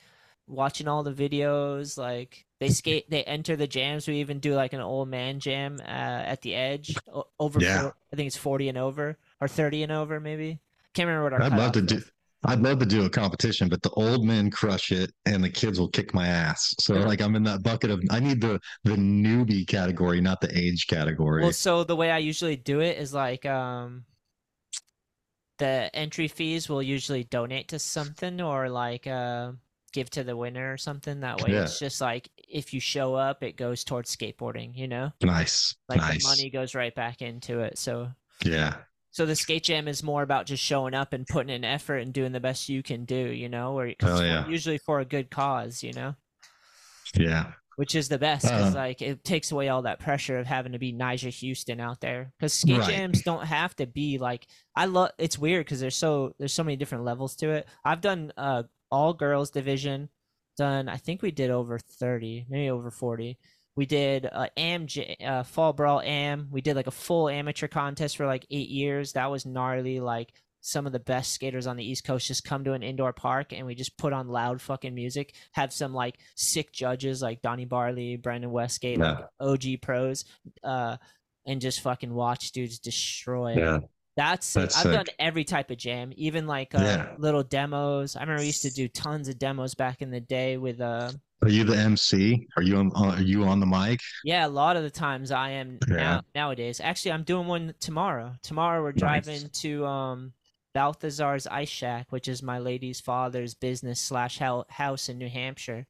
watching 0.47 0.89
all 0.89 1.05
the 1.05 1.15
videos. 1.15 1.97
Like 1.97 2.45
they 2.59 2.69
skate, 2.69 3.09
they 3.09 3.25
enter 3.25 3.57
the 3.57 3.67
jams. 3.67 4.07
We 4.07 4.17
even 4.17 4.41
do 4.41 4.55
like 4.55 4.75
an 4.75 4.81
old 4.83 5.09
man 5.09 5.41
jam 5.41 5.81
uh, 5.81 5.85
at 5.89 6.43
the 6.43 6.55
edge, 6.55 6.95
over. 7.41 7.61
I 7.65 8.17
think 8.17 8.27
it's 8.27 8.37
forty 8.37 8.69
and 8.69 8.77
over 8.77 9.17
or 9.41 9.49
thirty 9.49 9.83
and 9.83 9.91
over, 9.91 10.21
maybe. 10.21 10.59
Can't 10.95 11.07
remember 11.09 11.25
what 11.25 11.33
our. 11.35 11.43
I'd 11.43 11.57
love 11.59 11.73
to 11.73 11.83
do. 11.83 11.97
is. 11.97 12.11
I'd 12.47 12.61
love 12.61 12.79
to 12.81 12.87
do 12.87 13.07
a 13.07 13.11
competition, 13.11 13.71
but 13.71 13.81
the 13.83 13.91
old 13.91 14.27
men 14.27 14.51
crush 14.51 14.93
it, 14.93 15.11
and 15.25 15.43
the 15.43 15.49
kids 15.49 15.81
will 15.81 15.89
kick 15.89 16.13
my 16.13 16.27
ass. 16.29 16.75
So 16.79 16.95
like 16.95 17.23
I'm 17.23 17.37
in 17.37 17.43
that 17.45 17.63
bucket 17.63 17.91
of 17.91 18.03
I 18.11 18.21
need 18.21 18.41
the 18.41 18.61
the 18.85 18.97
newbie 18.97 19.67
category, 19.67 20.21
not 20.21 20.41
the 20.43 20.57
age 20.57 20.87
category. 20.87 21.43
Well, 21.43 21.53
so 21.53 21.85
the 21.85 21.97
way 21.97 22.11
I 22.11 22.19
usually 22.19 22.57
do 22.57 22.81
it 22.81 22.99
is 22.99 23.15
like 23.15 23.47
um 23.47 24.05
the 25.59 25.91
entry 25.95 26.29
fees 26.29 26.69
will 26.69 26.83
usually 26.83 27.25
donate 27.25 27.69
to 27.69 27.79
something 27.79 28.41
or 28.41 28.69
like 28.69 29.07
uh 29.07 29.53
give 29.93 30.11
to 30.11 30.25
the 30.25 30.37
winner 30.37 30.73
or 30.73 30.77
something. 30.77 31.21
That 31.21 31.41
way 31.41 31.53
Yeah. 31.53 31.63
it's 31.63 31.79
just 31.79 32.01
like 32.01 32.29
if 32.49 32.75
you 32.75 32.81
show 32.81 33.15
up 33.15 33.43
it 33.43 33.57
goes 33.57 33.85
towards 33.85 34.15
skateboarding, 34.15 34.77
you 34.77 34.89
know? 34.89 35.13
nice, 35.23 35.77
Like 35.89 35.99
nice. 36.01 36.23
the 36.25 36.29
money 36.29 36.51
goes 36.51 36.75
right 36.75 36.95
back 36.95 37.23
into 37.23 37.61
it. 37.61 37.79
So 37.79 38.11
Yeah, 38.45 38.77
so 39.15 39.27
the 39.27 39.37
skate 39.37 39.63
jam 39.65 39.89
is 39.89 40.03
more 40.03 40.23
about 40.23 40.47
just 40.47 40.63
showing 40.63 40.93
up 40.95 41.13
and 41.13 41.27
putting 41.27 41.55
in 41.55 41.65
effort 41.65 41.99
and 41.99 42.13
doing 42.13 42.33
the 42.33 42.41
best 42.41 42.69
you 42.69 42.83
can 42.83 43.05
do, 43.05 43.15
you 43.17 43.49
know, 43.49 43.79
or 43.79 43.93
Oh, 44.03 44.23
yeah. 44.23 44.45
usually 44.49 44.79
for 44.79 45.01
a 45.01 45.05
good 45.05 45.31
cause, 45.31 45.83
you 45.85 45.93
know? 45.93 46.17
yeah, 47.17 47.53
which 47.77 47.95
is 47.95 48.09
the 48.09 48.19
best 48.19 48.45
because 48.53 48.75
Uh, 48.75 48.79
like 48.79 49.03
it 49.03 49.25
takes 49.25 49.51
away 49.51 49.69
all 49.69 49.83
that 49.83 49.99
pressure 49.99 50.39
of 50.39 50.47
having 50.47 50.73
to 50.73 50.79
be 50.79 50.93
Nyjah 50.93 51.49
Huston 51.49 51.81
out 51.81 52.01
there 52.01 52.33
because 52.39 52.53
skate 52.53 52.79
Right. 52.81 52.95
jams 52.95 53.23
don't 53.23 53.45
have 53.47 53.75
to 53.77 53.87
be 53.87 54.19
like 54.19 54.47
I 54.77 54.87
love 54.87 55.11
it's 55.19 55.39
weird 55.39 55.67
because 55.67 55.81
there's 55.81 55.97
so 55.97 56.35
there's 56.39 56.53
so 56.53 56.63
many 56.65 56.77
different 56.77 57.05
levels 57.05 57.35
to 57.37 57.51
it. 57.51 57.69
I've 57.85 58.01
done 58.01 58.33
uh 58.37 58.65
all 58.91 59.13
girls 59.13 59.51
division, 59.51 60.09
done 60.57 60.89
I 60.89 60.99
think 60.99 61.21
we 61.23 61.33
did 61.33 61.51
over 61.51 61.79
thirty, 61.79 62.47
maybe 62.49 62.71
over 62.71 62.91
forty. 62.93 63.39
We 63.77 63.87
did 63.87 64.27
uh, 64.31 64.47
am 64.57 64.87
uh, 65.25 65.43
fall 65.43 65.73
brawl 65.73 66.01
am. 66.01 66.49
We 66.51 66.61
did 66.61 66.77
like 66.77 66.87
a 66.87 66.93
full 66.93 67.29
amateur 67.29 67.67
contest 67.69 68.17
for 68.17 68.27
like 68.27 68.47
eight 68.51 68.69
years. 68.69 69.13
That 69.15 69.31
was 69.31 69.45
gnarly. 69.45 69.99
Like 70.01 70.33
some 70.61 70.87
of 70.87 70.93
the 70.93 70.99
best 71.01 71.33
skaters 71.33 71.67
on 71.67 71.77
the 71.77 71.85
East 71.85 72.05
Coast 72.05 72.27
just 72.27 72.45
come 72.45 72.65
to 72.65 72.73
an 72.73 72.83
indoor 72.83 73.13
park 73.13 73.53
and 73.53 73.67
we 73.67 73.75
just 73.75 73.99
put 73.99 74.13
on 74.13 74.29
loud 74.29 74.63
fucking 74.63 74.95
music. 74.95 75.35
Have 75.53 75.73
some 75.73 75.93
like 75.93 76.17
sick 76.37 76.73
judges 76.73 77.21
like 77.21 77.43
Donny 77.43 77.65
Barley, 77.65 78.17
Brandon 78.17 78.51
Westgate, 78.51 78.99
like 78.99 79.19
OG 79.41 79.65
pros, 79.83 80.25
uh, 80.63 80.97
and 81.45 81.61
just 81.61 81.81
fucking 81.81 82.15
watch 82.15 82.53
dudes 82.53 82.79
destroy. 82.79 83.57
yeah. 83.57 83.81
That's, 84.17 84.55
That's 84.55 84.77
I've 84.77 84.93
done 84.93 85.07
every 85.19 85.43
type 85.43 85.73
of 85.73 85.77
jam, 85.77 86.13
even 86.15 86.47
like 86.47 86.73
uh, 86.73 86.79
Yeah. 86.79 87.15
little 87.19 87.43
demos. 87.43 88.15
I 88.15 88.21
remember 88.21 88.43
we 88.43 88.47
used 88.47 88.63
to 88.63 88.71
do 88.71 88.87
tons 88.87 89.27
of 89.29 89.41
demos 89.41 89.75
back 89.75 90.03
in 90.03 90.13
the 90.13 90.21
day 90.21 90.57
with 90.57 90.81
uh 90.81 91.11
Are 91.45 91.51
you 91.51 91.63
the 91.65 91.77
MC? 91.77 92.47
Are 92.57 92.63
you 92.63 92.77
on? 92.79 92.91
Are 92.97 93.21
you 93.21 93.45
on 93.45 93.61
the 93.61 93.67
mic? 93.67 94.01
yeah, 94.25 94.47
a 94.47 94.49
lot 94.49 94.77
of 94.77 94.83
the 94.83 94.91
times 94.91 95.31
I 95.31 95.51
am 95.51 95.79
Yeah. 95.89 95.97
now 95.97 96.23
nowadays. 96.35 96.81
Actually, 96.81 97.13
I'm 97.13 97.23
doing 97.25 97.47
one 97.47 97.75
tomorrow. 97.81 98.35
Tomorrow 98.43 98.83
we're 98.83 98.93
driving 98.93 99.43
Nice. 99.43 99.61
to 99.61 99.85
um 99.87 100.33
Balthazar's 100.73 101.47
Ice 101.47 101.69
Shack, 101.69 102.07
which 102.11 102.29
is 102.29 102.43
my 102.43 102.59
lady's 102.59 102.99
father's 103.01 103.55
business 103.55 104.01
slash 104.01 104.39
house 104.39 105.09
in 105.09 105.19
New 105.19 105.29
Hampshire. 105.29 105.87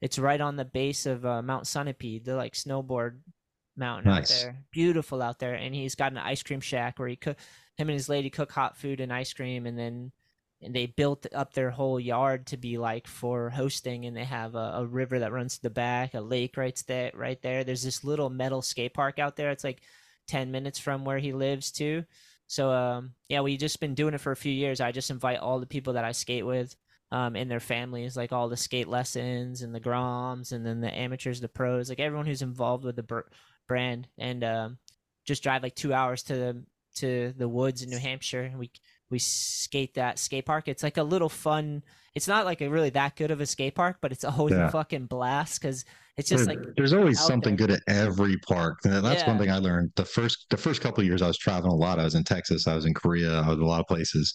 It's 0.00 0.18
right 0.18 0.40
on 0.40 0.56
the 0.56 0.64
base 0.64 1.06
of 1.06 1.24
uh, 1.24 1.42
Mount 1.42 1.64
Sunapee, 1.64 2.22
the 2.24 2.34
like 2.36 2.54
snowboard 2.54 3.20
mountain 3.76 4.10
Nice. 4.10 4.30
out 4.32 4.42
there. 4.44 4.56
Beautiful 4.72 5.22
out 5.22 5.38
there, 5.38 5.54
and 5.54 5.74
he's 5.74 5.94
got 5.94 6.12
an 6.12 6.18
ice 6.18 6.42
cream 6.42 6.60
shack 6.60 6.98
where 6.98 7.08
he 7.08 7.16
cook. 7.16 7.36
Him 7.76 7.88
and 7.88 7.94
his 7.94 8.08
lady 8.08 8.28
cook 8.30 8.50
hot 8.50 8.76
food 8.76 8.98
and 9.00 9.12
ice 9.12 9.32
cream, 9.32 9.64
and 9.64 9.78
then 9.78 10.10
and 10.60 10.74
they 10.74 10.86
built 10.86 11.26
up 11.34 11.52
their 11.52 11.70
whole 11.70 12.00
yard 12.00 12.46
to 12.46 12.56
be 12.56 12.78
like 12.78 13.06
for 13.06 13.50
hosting 13.50 14.06
and 14.06 14.16
they 14.16 14.24
have 14.24 14.54
a, 14.54 14.72
a 14.76 14.86
river 14.86 15.20
that 15.20 15.32
runs 15.32 15.56
to 15.56 15.62
the 15.62 15.70
back 15.70 16.14
a 16.14 16.20
lake 16.20 16.56
right 16.56 16.82
there 16.86 17.12
right 17.14 17.40
there. 17.42 17.64
There's 17.64 17.82
this 17.82 18.04
little 18.04 18.30
metal 18.30 18.62
skate 18.62 18.94
park 18.94 19.18
out 19.18 19.36
there. 19.36 19.50
It's 19.50 19.64
like 19.64 19.82
10 20.28 20.50
minutes 20.50 20.78
from 20.78 21.04
where 21.04 21.18
he 21.18 21.32
lives 21.32 21.70
too. 21.70 22.04
So 22.48 22.70
um 22.72 23.12
yeah 23.28 23.40
we 23.40 23.56
just 23.56 23.80
been 23.80 23.94
doing 23.94 24.14
it 24.14 24.20
for 24.20 24.32
a 24.32 24.36
few 24.36 24.52
years. 24.52 24.80
I 24.80 24.92
just 24.92 25.10
invite 25.10 25.38
all 25.38 25.60
the 25.60 25.66
people 25.66 25.92
that 25.94 26.04
i 26.04 26.12
skate 26.12 26.46
with 26.46 26.74
um 27.12 27.36
and 27.36 27.50
their 27.50 27.60
families 27.60 28.16
like 28.16 28.32
all 28.32 28.48
the 28.48 28.56
skate 28.56 28.88
lessons 28.88 29.62
and 29.62 29.74
the 29.74 29.80
groms 29.80 30.52
and 30.52 30.66
then 30.66 30.80
the 30.80 30.94
amateurs 30.94 31.40
the 31.40 31.48
pros 31.48 31.88
like 31.88 32.00
everyone 32.00 32.26
who's 32.26 32.42
involved 32.42 32.84
with 32.84 32.96
the 32.96 33.02
br- 33.02 33.20
brand. 33.68 34.08
And 34.18 34.42
um 34.42 34.78
just 35.24 35.42
drive 35.42 35.62
like 35.62 35.76
two 35.76 35.94
hours 35.94 36.24
to 36.24 36.34
the 36.34 36.64
to 36.96 37.32
the 37.36 37.48
woods 37.48 37.82
in 37.82 37.90
new 37.90 37.98
hampshire 37.98 38.42
and 38.42 38.58
we 38.58 38.72
we 39.10 39.18
skate 39.18 39.94
that 39.94 40.18
skate 40.18 40.46
park. 40.46 40.68
It's 40.68 40.82
like 40.82 40.96
a 40.96 41.02
little 41.02 41.28
fun. 41.28 41.82
It's 42.14 42.28
not 42.28 42.44
like 42.44 42.60
a 42.60 42.68
really 42.68 42.90
that 42.90 43.16
good 43.16 43.30
of 43.30 43.40
a 43.40 43.46
skate 43.46 43.74
park, 43.74 43.98
but 44.02 44.12
it's 44.12 44.24
always 44.24 44.54
Yeah. 44.54 44.68
a 44.68 44.70
fucking 44.70 45.06
blast 45.06 45.60
because 45.60 45.84
it's 46.16 46.28
just 46.28 46.46
There- 46.46 46.56
like 46.56 46.64
there's 46.76 46.92
always 46.92 47.20
something 47.20 47.56
there. 47.56 47.68
good 47.68 47.76
at 47.76 47.82
every 47.86 48.36
park. 48.38 48.78
And 48.84 49.04
that's 49.04 49.26
one 49.26 49.38
thing 49.38 49.50
I 49.50 49.58
learned. 49.58 49.92
The 49.96 50.04
first 50.04 50.46
the 50.50 50.56
first 50.56 50.80
couple 50.80 51.00
of 51.00 51.06
years 51.06 51.22
I 51.22 51.28
was 51.28 51.38
traveling 51.38 51.72
a 51.72 51.76
lot. 51.76 51.98
I 51.98 52.04
was 52.04 52.14
in 52.14 52.24
Texas, 52.24 52.66
I 52.66 52.74
was 52.74 52.86
in 52.86 52.94
Korea, 52.94 53.40
I 53.40 53.48
was 53.48 53.58
a 53.58 53.64
lot 53.64 53.80
of 53.80 53.86
places. 53.86 54.34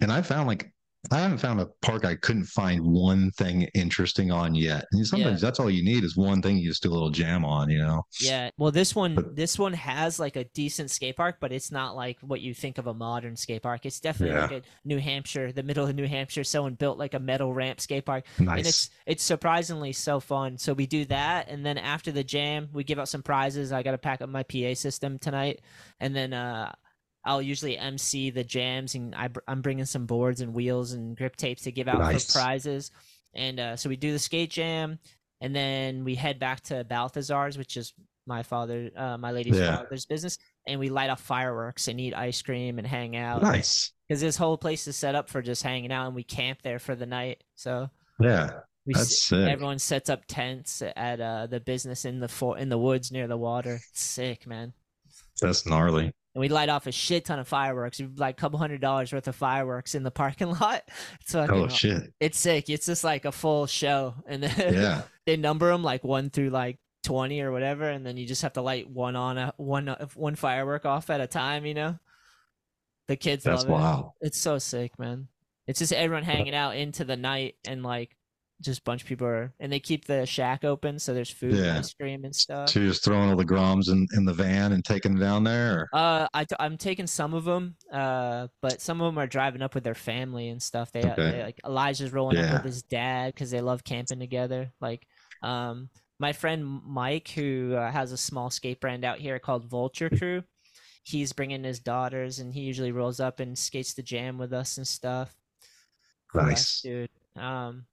And 0.00 0.12
I 0.12 0.22
found 0.22 0.46
like 0.46 0.72
I 1.10 1.18
haven't 1.18 1.38
found 1.38 1.60
a 1.60 1.66
park 1.82 2.04
I 2.04 2.14
couldn't 2.14 2.44
find 2.44 2.80
one 2.80 3.32
thing 3.32 3.62
interesting 3.74 4.30
on 4.30 4.54
yet. 4.54 4.84
And 4.92 5.04
sometimes 5.04 5.40
that's 5.40 5.58
all 5.58 5.68
you 5.68 5.82
need 5.82 6.04
is 6.04 6.16
one 6.16 6.40
thing 6.40 6.56
you 6.58 6.68
just 6.68 6.82
do 6.82 6.90
a 6.90 6.94
little 6.94 7.10
jam 7.10 7.44
on, 7.44 7.68
you 7.70 7.78
know. 7.78 8.04
yeah. 8.20 8.50
Well, 8.56 8.70
this 8.70 8.94
one 8.94 9.16
But- 9.16 9.34
this 9.34 9.58
one 9.58 9.72
has 9.72 10.20
like 10.20 10.36
a 10.36 10.44
decent 10.44 10.92
skate 10.92 11.16
park, 11.16 11.38
but 11.40 11.50
it's 11.50 11.72
not 11.72 11.96
like 11.96 12.18
what 12.20 12.40
you 12.40 12.54
think 12.54 12.78
of 12.78 12.86
a 12.86 12.94
modern 12.94 13.34
skate 13.34 13.62
park. 13.62 13.84
It's 13.84 13.98
definitely 13.98 14.36
Yeah. 14.36 14.42
like 14.42 14.52
a 14.52 14.62
New 14.84 14.98
Hampshire, 15.00 15.50
the 15.50 15.64
middle 15.64 15.86
of 15.86 15.94
New 15.96 16.06
Hampshire. 16.06 16.44
Someone 16.44 16.74
built 16.74 16.98
like 16.98 17.14
a 17.14 17.18
metal 17.18 17.52
ramp 17.52 17.80
skate 17.80 18.06
park. 18.06 18.24
and 18.36 18.46
Nice. 18.46 18.66
it's 18.68 18.90
it's 19.06 19.22
surprisingly 19.24 19.92
so 19.92 20.20
fun. 20.20 20.56
So 20.56 20.72
we 20.72 20.86
do 20.86 21.04
that, 21.06 21.48
and 21.48 21.66
then 21.66 21.78
after 21.78 22.12
the 22.12 22.22
jam, 22.22 22.68
we 22.72 22.84
give 22.84 23.00
out 23.00 23.08
some 23.08 23.22
prizes. 23.24 23.72
I 23.72 23.82
got 23.82 23.90
to 23.90 23.98
pack 23.98 24.22
up 24.22 24.28
my 24.28 24.44
PA 24.44 24.74
system 24.74 25.18
tonight, 25.18 25.62
and 25.98 26.14
then 26.14 26.32
uh, 26.32 26.70
I'll 27.24 27.42
usually 27.42 27.78
MC 27.78 28.30
the 28.30 28.44
jams, 28.44 28.94
and 28.94 29.14
I, 29.14 29.28
I'm 29.46 29.62
bringing 29.62 29.84
some 29.84 30.06
boards 30.06 30.40
and 30.40 30.54
wheels 30.54 30.92
and 30.92 31.16
grip 31.16 31.36
tapes 31.36 31.62
to 31.62 31.72
give 31.72 31.88
out 31.88 31.98
Nice. 32.00 32.32
for 32.32 32.38
prizes. 32.40 32.90
And 33.34 33.60
uh, 33.60 33.76
so 33.76 33.88
we 33.88 33.96
do 33.96 34.12
the 34.12 34.18
skate 34.18 34.50
jam, 34.50 34.98
and 35.40 35.54
then 35.54 36.04
we 36.04 36.14
head 36.14 36.38
back 36.38 36.60
to 36.64 36.84
Balthazar's, 36.84 37.56
which 37.56 37.76
is 37.76 37.94
my 38.26 38.42
father, 38.42 38.90
uh, 38.96 39.16
my 39.18 39.30
lady's 39.32 39.56
Yeah. 39.58 39.76
father's 39.78 40.06
business, 40.06 40.38
and 40.66 40.78
we 40.80 40.88
light 40.90 41.10
off 41.10 41.20
fireworks 41.20 41.88
and 41.88 42.00
eat 42.00 42.14
ice 42.14 42.40
cream 42.42 42.78
and 42.78 42.86
hang 42.86 43.16
out 43.16 43.42
nice. 43.42 43.92
because 44.08 44.20
this 44.20 44.36
whole 44.36 44.56
place 44.58 44.86
is 44.86 44.96
set 44.96 45.14
up 45.14 45.28
for 45.28 45.42
just 45.42 45.62
hanging 45.62 45.90
out, 45.92 46.06
and 46.06 46.14
we 46.14 46.22
camp 46.24 46.60
there 46.62 46.78
for 46.78 46.94
the 46.94 47.06
night. 47.06 47.42
So 47.56 47.88
Yeah. 48.20 48.60
We 48.84 48.94
That's 48.94 49.22
sick. 49.22 49.48
everyone 49.48 49.78
sets 49.78 50.10
up 50.10 50.22
tents 50.26 50.82
at 50.82 51.20
uh, 51.20 51.46
the 51.46 51.60
business 51.60 52.04
in 52.04 52.18
the 52.18 52.26
for- 52.26 52.58
in 52.58 52.68
the 52.68 52.78
woods 52.78 53.12
near 53.12 53.28
the 53.28 53.36
water. 53.36 53.76
It's 53.90 54.00
sick, 54.02 54.44
man. 54.44 54.72
That's 55.42 55.66
gnarly. 55.66 56.04
And 56.34 56.40
we 56.40 56.48
light 56.48 56.70
off 56.70 56.86
a 56.86 56.92
shit 56.92 57.26
ton 57.26 57.38
of 57.38 57.46
fireworks. 57.46 58.00
Like 58.16 58.38
a 58.38 58.40
couple 58.40 58.58
hundred 58.58 58.80
dollars 58.80 59.12
worth 59.12 59.28
of 59.28 59.36
fireworks 59.36 59.94
in 59.94 60.02
the 60.02 60.10
parking 60.10 60.48
lot. 60.60 60.82
It's 61.20 61.32
fucking, 61.32 61.54
Oh 61.54 61.68
shit. 61.68 62.12
it's 62.20 62.38
sick. 62.38 62.70
It's 62.70 62.86
just 62.86 63.04
like 63.04 63.26
a 63.26 63.32
full 63.32 63.66
show, 63.66 64.14
and 64.26 64.42
then 64.42 64.74
Yeah. 64.74 65.02
they 65.26 65.36
number 65.36 65.70
them 65.70 65.82
like 65.82 66.02
one 66.04 66.30
through 66.30 66.48
like 66.50 66.78
twenty 67.04 67.42
or 67.42 67.52
whatever, 67.52 67.86
and 67.88 68.06
then 68.06 68.16
you 68.16 68.26
just 68.26 68.40
have 68.42 68.54
to 68.54 68.62
light 68.62 68.88
one 68.88 69.14
on 69.16 69.36
a 69.36 69.52
one 69.58 69.88
uh, 69.90 70.06
one 70.14 70.34
firework 70.36 70.86
off 70.86 71.10
at 71.10 71.20
a 71.20 71.26
time. 71.26 71.66
You 71.66 71.74
know, 71.74 71.98
the 73.08 73.16
kids 73.16 73.44
That's 73.44 73.64
love 73.64 73.68
it. 73.70 73.72
wow. 73.72 74.14
It's 74.22 74.38
so 74.38 74.58
sick, 74.58 74.98
man. 74.98 75.28
It's 75.66 75.78
just 75.80 75.92
everyone 75.92 76.24
hanging 76.24 76.54
out 76.54 76.76
into 76.76 77.04
the 77.04 77.16
night 77.16 77.56
and 77.66 77.82
like 77.82 78.16
just 78.62 78.80
a 78.80 78.82
bunch 78.84 79.02
of 79.02 79.08
people 79.08 79.26
are, 79.26 79.52
and 79.60 79.70
they 79.72 79.80
keep 79.80 80.06
the 80.06 80.24
shack 80.24 80.64
open 80.64 80.98
so 80.98 81.12
there's 81.12 81.30
food 81.30 81.54
and 81.54 81.64
Yeah. 81.64 81.78
ice 81.78 81.92
cream 81.92 82.24
and 82.24 82.34
stuff. 82.34 82.68
So 82.70 82.80
you're 82.80 82.88
just 82.90 83.04
throwing 83.04 83.28
all 83.28 83.36
the 83.36 83.44
groms 83.44 83.88
in, 83.90 84.06
in 84.16 84.24
the 84.24 84.32
van 84.32 84.72
and 84.72 84.84
taking 84.84 85.12
them 85.12 85.20
down 85.20 85.44
there? 85.44 85.80
Or? 85.80 85.88
Uh, 85.92 86.28
I 86.32 86.44
t- 86.44 86.56
I'm 86.58 86.78
taking 86.78 87.06
some 87.06 87.34
of 87.34 87.44
them, 87.44 87.76
uh, 87.92 88.48
but 88.60 88.80
some 88.80 89.00
of 89.00 89.12
them 89.12 89.18
are 89.18 89.26
driving 89.26 89.60
up 89.62 89.74
with 89.74 89.84
their 89.84 89.94
family 89.94 90.48
and 90.48 90.62
stuff. 90.62 90.90
They, 90.92 91.00
Okay. 91.04 91.14
they 91.32 91.42
like 91.42 91.60
Elijah's 91.66 92.12
rolling 92.12 92.38
up 92.38 92.52
with 92.64 92.72
his 92.72 92.82
dad 92.82 93.34
because 93.34 93.50
they 93.50 93.60
love 93.60 93.84
camping 93.84 94.20
together. 94.20 94.72
Like, 94.80 95.06
um, 95.42 95.90
my 96.20 96.32
friend 96.32 96.64
Mike, 96.86 97.28
who 97.30 97.74
uh, 97.74 97.90
has 97.90 98.12
a 98.12 98.16
small 98.16 98.48
skate 98.48 98.80
brand 98.80 99.04
out 99.04 99.18
here 99.18 99.38
called 99.40 99.68
Vulture 99.68 100.08
Crew, 100.08 100.44
he's 101.02 101.32
bringing 101.32 101.64
his 101.64 101.80
daughters, 101.80 102.38
and 102.38 102.54
he 102.54 102.60
usually 102.60 102.92
rolls 102.92 103.18
up 103.18 103.40
and 103.40 103.58
skates 103.58 103.94
the 103.94 104.02
jam 104.04 104.38
with 104.38 104.52
us 104.52 104.76
and 104.76 104.86
stuff. 104.86 105.34
Cool 106.32 106.42
Nice. 106.44 106.80
dude. 106.80 107.10
Um, 107.36 107.86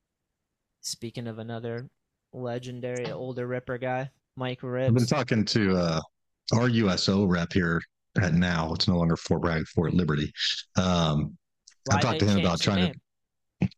speaking 0.81 1.27
of 1.27 1.39
another 1.39 1.87
legendary 2.33 3.11
older 3.11 3.47
Ripper 3.47 3.77
guy, 3.77 4.09
Mike 4.35 4.63
I've 4.63 4.93
been 4.93 5.05
talking 5.05 5.43
to 5.45 5.77
uh, 5.77 6.01
our 6.53 6.69
USO 6.69 7.25
rep 7.25 7.51
here 7.53 7.81
at 8.21 8.33
now. 8.33 8.73
It's 8.73 8.87
no 8.87 8.97
longer 8.97 9.17
Fort 9.17 9.41
Bragg, 9.41 9.67
Fort 9.67 9.93
Liberty. 9.93 10.31
Um, 10.77 11.37
I 11.91 11.95
Why 11.95 12.01
talked 12.01 12.19
to 12.19 12.25
him 12.25 12.39
about 12.39 12.59
the 12.59 12.63
trying 12.63 12.93
to? 12.93 13.69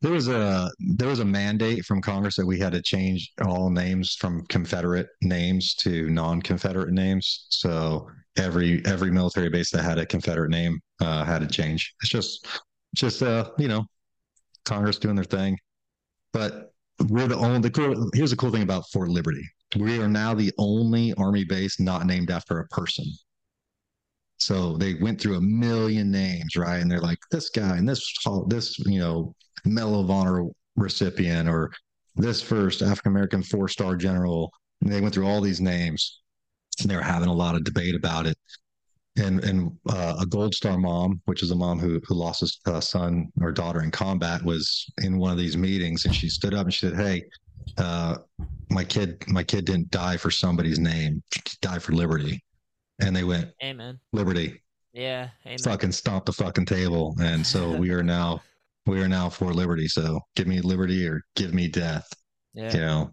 There 0.00 0.12
was 0.12 0.28
a 0.28 0.70
there 0.96 1.08
was 1.08 1.20
a 1.20 1.24
mandate 1.24 1.84
from 1.86 2.02
Congress 2.02 2.36
that 2.36 2.46
we 2.46 2.58
had 2.58 2.72
to 2.72 2.82
change 2.82 3.32
all 3.42 3.70
names 3.70 4.14
from 4.14 4.44
Confederate 4.48 5.08
names 5.22 5.74
to 5.76 6.10
non-Confederate 6.10 6.92
names. 6.92 7.46
So 7.48 8.06
every 8.36 8.84
every 8.84 9.10
military 9.10 9.48
base 9.48 9.70
that 9.70 9.82
had 9.82 9.98
a 9.98 10.04
Confederate 10.04 10.50
name 10.50 10.78
uh, 11.00 11.24
had 11.24 11.40
to 11.40 11.46
change. 11.46 11.94
It's 12.02 12.10
just 12.10 12.46
just 12.94 13.22
uh 13.22 13.50
you 13.58 13.66
know 13.66 13.84
Congress 14.66 14.98
doing 14.98 15.16
their 15.16 15.24
thing. 15.24 15.58
But 16.34 16.72
we're 17.08 17.28
the 17.28 17.36
only 17.36 17.60
the 17.60 17.70
cool 17.70 18.10
here's 18.12 18.30
the 18.32 18.36
cool 18.36 18.50
thing 18.50 18.62
about 18.62 18.84
Fort 18.92 19.08
Liberty. 19.08 19.48
We 19.76 20.00
are 20.00 20.08
now 20.08 20.34
the 20.34 20.52
only 20.58 21.14
army 21.14 21.44
base 21.44 21.80
not 21.80 22.06
named 22.06 22.30
after 22.30 22.58
a 22.58 22.68
person. 22.68 23.06
So 24.38 24.76
they 24.76 24.94
went 24.94 25.20
through 25.20 25.36
a 25.36 25.40
million 25.40 26.10
names, 26.10 26.56
right? 26.56 26.78
And 26.78 26.90
they're 26.90 27.00
like, 27.00 27.20
this 27.30 27.50
guy 27.50 27.76
and 27.76 27.88
this 27.88 28.12
this 28.48 28.78
you 28.80 28.98
know 28.98 29.34
Medal 29.64 30.00
of 30.00 30.10
Honor 30.10 30.44
recipient 30.76 31.48
or 31.48 31.72
this 32.16 32.42
first 32.42 32.82
African 32.82 33.12
American 33.12 33.42
four 33.42 33.68
star 33.68 33.96
general. 33.96 34.52
And 34.82 34.92
they 34.92 35.00
went 35.00 35.14
through 35.14 35.26
all 35.26 35.40
these 35.40 35.60
names, 35.60 36.20
and 36.80 36.90
they 36.90 36.96
were 36.96 37.02
having 37.02 37.28
a 37.28 37.34
lot 37.34 37.54
of 37.54 37.64
debate 37.64 37.94
about 37.94 38.26
it. 38.26 38.36
And 39.16 39.44
and 39.44 39.70
uh, 39.88 40.16
a 40.20 40.26
Gold 40.26 40.54
Star 40.54 40.76
mom, 40.76 41.20
which 41.26 41.42
is 41.42 41.52
a 41.52 41.54
mom 41.54 41.78
who 41.78 42.00
who 42.06 42.14
lost 42.14 42.40
his 42.40 42.58
uh, 42.66 42.80
son 42.80 43.30
or 43.40 43.52
daughter 43.52 43.82
in 43.82 43.90
combat, 43.90 44.42
was 44.44 44.86
in 45.02 45.18
one 45.18 45.30
of 45.30 45.38
these 45.38 45.56
meetings, 45.56 46.04
and 46.04 46.14
she 46.14 46.28
stood 46.28 46.52
up 46.52 46.64
and 46.64 46.74
she 46.74 46.86
said, 46.86 46.96
"Hey, 46.96 47.24
uh, 47.78 48.16
my 48.70 48.82
kid, 48.82 49.22
my 49.28 49.44
kid 49.44 49.66
didn't 49.66 49.90
die 49.90 50.16
for 50.16 50.32
somebody's 50.32 50.80
name; 50.80 51.22
he 51.32 51.40
died 51.60 51.82
Fort 51.82 51.96
Liberty." 51.96 52.42
And 53.00 53.14
they 53.14 53.22
went, 53.24 53.50
Amen. 53.62 54.00
"Liberty." 54.12 54.60
Yeah, 54.92 55.28
amen. 55.44 55.58
fucking 55.58 55.92
stomp 55.92 56.24
the 56.24 56.32
fucking 56.32 56.66
table. 56.66 57.16
And 57.20 57.44
so 57.44 57.72
we 57.76 57.90
are 57.90 58.02
now 58.02 58.40
we 58.86 59.02
are 59.02 59.08
now 59.08 59.28
for 59.28 59.52
liberty. 59.52 59.88
So 59.88 60.20
give 60.36 60.46
me 60.46 60.60
liberty 60.60 61.06
or 61.06 61.22
give 61.36 61.52
me 61.52 61.68
death. 61.68 62.08
Yeah. 62.54 62.72
You 62.72 62.80
know. 62.80 63.10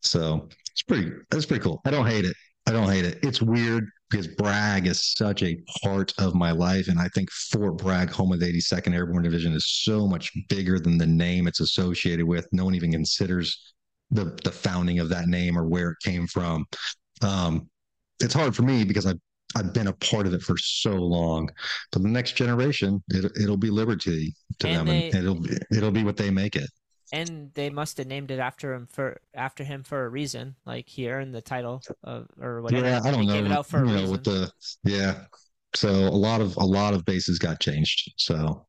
So 0.00 0.48
it's 0.70 0.82
pretty 0.82 1.12
that's 1.30 1.46
pretty 1.46 1.62
cool. 1.62 1.80
I 1.84 1.90
don't 1.90 2.06
hate 2.06 2.24
it. 2.24 2.36
I 2.66 2.72
don't 2.72 2.88
hate 2.90 3.04
it. 3.04 3.18
It's 3.22 3.42
weird 3.42 3.88
because 4.10 4.26
Bragg 4.26 4.86
is 4.86 5.12
such 5.16 5.42
a 5.42 5.56
part 5.82 6.12
of 6.18 6.34
my 6.34 6.50
life. 6.50 6.88
And 6.88 6.98
I 6.98 7.08
think 7.08 7.30
Fort 7.30 7.76
Bragg, 7.78 8.10
home 8.10 8.32
of 8.32 8.40
the 8.40 8.46
82nd 8.46 8.94
Airborne 8.94 9.22
Division, 9.22 9.52
is 9.52 9.66
so 9.82 10.06
much 10.06 10.32
bigger 10.48 10.78
than 10.78 10.96
the 10.96 11.06
name 11.06 11.46
it's 11.46 11.60
associated 11.60 12.24
with. 12.26 12.46
No 12.52 12.64
one 12.64 12.74
even 12.74 12.92
considers 12.92 13.74
the 14.10 14.38
the 14.44 14.52
founding 14.52 14.98
of 14.98 15.08
that 15.08 15.28
name 15.28 15.58
or 15.58 15.66
where 15.66 15.90
it 15.90 15.96
came 16.02 16.26
from. 16.26 16.64
Um, 17.22 17.68
it's 18.20 18.34
hard 18.34 18.54
for 18.54 18.62
me 18.62 18.84
because 18.84 19.06
I've 19.06 19.18
I've 19.56 19.72
been 19.72 19.86
a 19.88 19.92
part 19.94 20.26
of 20.26 20.34
it 20.34 20.42
for 20.42 20.56
so 20.58 20.92
long. 20.92 21.48
But 21.92 22.02
the 22.02 22.08
next 22.08 22.32
generation, 22.32 23.02
it, 23.08 23.30
it'll 23.40 23.56
be 23.56 23.70
liberty 23.70 24.34
to 24.60 24.68
And 24.68 24.76
them, 24.76 24.86
they- 24.86 25.06
and 25.10 25.14
it'll 25.18 25.40
be, 25.40 25.56
it'll 25.70 25.90
be 25.90 26.02
what 26.04 26.16
they 26.16 26.30
make 26.30 26.56
it. 26.56 26.68
And 27.12 27.50
they 27.54 27.70
must 27.70 27.98
have 27.98 28.06
named 28.06 28.30
it 28.30 28.38
after 28.38 28.72
him 28.74 28.86
for 28.90 29.20
after 29.34 29.62
him 29.62 29.82
for 29.82 30.04
a 30.04 30.08
reason. 30.08 30.56
Like 30.64 30.88
he 30.88 31.08
earned 31.10 31.34
the 31.34 31.42
title 31.42 31.82
of 32.02 32.26
or 32.40 32.62
whatever. 32.62 32.86
Yeah, 32.86 33.00
I 33.04 33.10
don't 33.10 33.20
They 33.20 33.26
know. 33.26 33.32
Gave 33.34 33.46
it 33.46 33.52
out 33.52 33.66
for 33.66 33.78
a 33.82 33.86
you 33.86 33.92
know, 33.94 34.00
reason. 34.00 34.10
with 34.12 34.24
the 34.24 34.50
yeah. 34.84 35.24
So 35.74 35.90
a 35.90 36.08
lot 36.28 36.40
of 36.40 36.56
a 36.56 36.64
lot 36.64 36.94
of 36.94 37.04
bases 37.04 37.38
got 37.38 37.60
changed. 37.60 38.12
So 38.16 38.64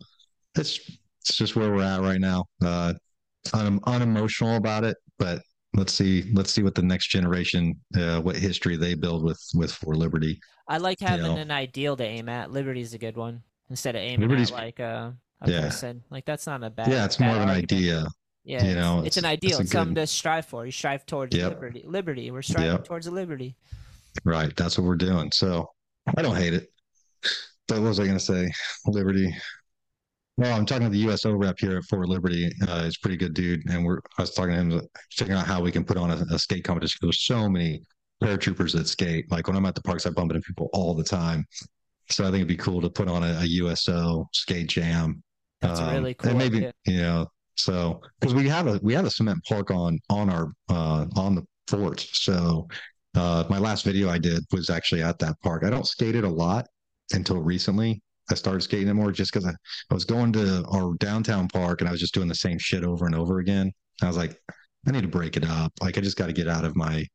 it's 0.55 0.79
it's 1.21 1.37
just 1.37 1.55
where 1.55 1.71
we're 1.71 1.83
at 1.83 2.01
right 2.01 2.19
now. 2.19 2.45
Uh, 2.63 2.93
I'm 3.53 3.79
unemotional 3.85 4.57
about 4.57 4.83
it, 4.83 4.97
but 5.17 5.41
let's 5.73 5.93
see 5.93 6.31
let's 6.33 6.51
see 6.51 6.61
what 6.63 6.75
the 6.75 6.81
next 6.81 7.07
generation, 7.07 7.79
uh, 7.97 8.21
what 8.21 8.35
history 8.35 8.75
they 8.75 8.95
build 8.95 9.23
with 9.23 9.41
with 9.53 9.71
Fort 9.71 9.97
Liberty. 9.97 10.39
I 10.67 10.77
like 10.77 10.99
having 10.99 11.25
know. 11.25 11.37
an 11.37 11.51
ideal 11.51 11.95
to 11.97 12.03
aim 12.03 12.27
at. 12.27 12.51
Liberty's 12.51 12.93
a 12.93 12.97
good 12.97 13.15
one 13.17 13.43
instead 13.69 13.95
of 13.95 14.01
aiming 14.01 14.21
Liberty's- 14.27 14.51
at 14.51 14.57
like 14.57 14.79
uh, 14.79 15.11
a 15.41 15.49
Yeah. 15.51 15.61
person. 15.61 16.03
Like 16.09 16.25
that's 16.25 16.47
not 16.47 16.63
a 16.63 16.69
bad. 16.69 16.87
yeah, 16.91 17.05
it's 17.05 17.19
more 17.19 17.29
of 17.35 17.41
an 17.43 17.49
argument. 17.49 17.71
idea. 17.71 18.05
Yeah, 18.45 18.63
you 18.63 18.75
know, 18.75 18.99
it's, 18.99 19.17
it's- 19.17 19.17
an 19.17 19.25
ideal. 19.25 19.59
it's 19.59 19.71
something 19.71 19.93
good- 19.95 20.01
to 20.01 20.07
strive 20.07 20.45
for. 20.45 20.65
You 20.65 20.71
strive 20.71 21.05
towards 21.05 21.35
Yep. 21.35 21.49
liberty. 21.49 21.83
Liberty. 21.85 22.31
We're 22.31 22.41
striving 22.43 22.71
Yep. 22.71 22.85
towards 22.85 23.07
a 23.07 23.11
liberty. 23.11 23.55
Right. 24.23 24.55
That's 24.55 24.77
what 24.77 24.85
we're 24.85 24.95
doing. 24.95 25.31
So 25.33 25.69
I 26.15 26.21
don't 26.21 26.35
hate 26.35 26.53
it. 26.53 26.71
But 27.67 27.79
what 27.81 27.87
was 27.89 27.99
I 27.99 28.03
going 28.05 28.17
to 28.17 28.23
say? 28.23 28.51
Liberty. 28.85 29.35
Well, 30.37 30.55
I'm 30.55 30.65
talking 30.65 30.83
to 30.83 30.89
the 30.89 30.99
USO 30.99 31.33
rep 31.33 31.57
here 31.59 31.77
at 31.77 31.85
Fort 31.85 32.07
Liberty. 32.09 32.51
Uh, 32.67 32.83
he's 32.83 32.97
a 32.97 32.99
pretty 33.01 33.15
good 33.17 33.33
dude, 33.33 33.67
and 33.69 33.85
we're 33.85 33.99
I 34.17 34.21
was 34.21 34.31
talking 34.33 34.53
to 34.53 34.77
him, 34.77 34.81
figuring 35.13 35.39
out 35.39 35.47
how 35.47 35.61
we 35.61 35.71
can 35.71 35.83
put 35.85 35.97
on 35.97 36.11
a, 36.11 36.25
a 36.31 36.37
skate 36.37 36.63
competition. 36.65 36.99
There's 37.01 37.25
so 37.25 37.49
many 37.49 37.81
paratroopers 38.21 38.73
that 38.73 38.87
skate. 38.87 39.31
Like 39.31 39.47
when 39.47 39.55
I'm 39.55 39.65
at 39.65 39.75
the 39.75 39.81
parks, 39.81 40.05
I 40.05 40.09
bump 40.09 40.31
into 40.31 40.41
people 40.45 40.69
all 40.73 40.93
the 40.93 41.03
time. 41.05 41.45
So 42.09 42.23
I 42.23 42.27
think 42.27 42.35
it'd 42.37 42.47
be 42.49 42.57
cool 42.57 42.81
to 42.81 42.89
put 42.89 43.07
on 43.07 43.23
a, 43.23 43.39
a 43.39 43.45
USO 43.45 44.27
skate 44.33 44.67
jam. 44.67 45.23
That's 45.61 45.79
Um, 45.79 45.93
really 45.93 46.13
cool 46.13 46.29
And 46.31 46.37
maybe 46.37 46.57
idea. 46.57 46.73
you 46.85 46.97
know, 46.97 47.27
so 47.55 48.01
because 48.19 48.33
we 48.35 48.47
have 48.49 48.67
a 48.67 48.79
we 48.83 48.93
have 48.93 49.05
a 49.05 49.09
cement 49.09 49.43
park 49.47 49.71
on 49.71 49.99
on 50.09 50.29
our 50.29 50.51
uh, 50.69 51.05
on 51.15 51.35
the 51.35 51.43
fort. 51.67 51.99
So 51.99 52.67
uh, 53.15 53.45
my 53.49 53.57
last 53.57 53.85
video 53.85 54.09
I 54.09 54.17
did 54.17 54.43
was 54.51 54.69
actually 54.69 55.01
at 55.01 55.19
that 55.19 55.39
park. 55.41 55.63
I 55.63 55.69
don't 55.69 55.87
skate 55.87 56.15
it 56.15 56.23
a 56.23 56.29
lot 56.29 56.67
until 57.13 57.41
recently. 57.41 58.01
I 58.29 58.35
started 58.35 58.61
skating 58.61 58.87
it 58.87 58.93
more 58.93 59.11
just 59.11 59.31
because 59.31 59.47
I, 59.47 59.51
I 59.89 59.93
was 59.93 60.05
going 60.05 60.33
to 60.33 60.65
our 60.73 60.95
downtown 60.95 61.47
park 61.47 61.81
and 61.81 61.87
I 61.87 61.91
was 61.91 62.01
just 62.01 62.13
doing 62.13 62.27
the 62.27 62.35
same 62.35 62.57
shit 62.57 62.83
over 62.83 63.05
and 63.05 63.15
over 63.15 63.39
again. 63.39 63.71
I 64.01 64.07
was 64.07 64.17
like, 64.17 64.35
I 64.87 64.91
need 64.91 65.03
to 65.03 65.07
break 65.07 65.37
it 65.37 65.45
up. 65.45 65.71
Like 65.81 65.97
I 65.97 66.01
just 66.01 66.17
got 66.17 66.27
to 66.27 66.33
get 66.33 66.47
out 66.47 66.65
of 66.65 66.75
my 66.75 67.05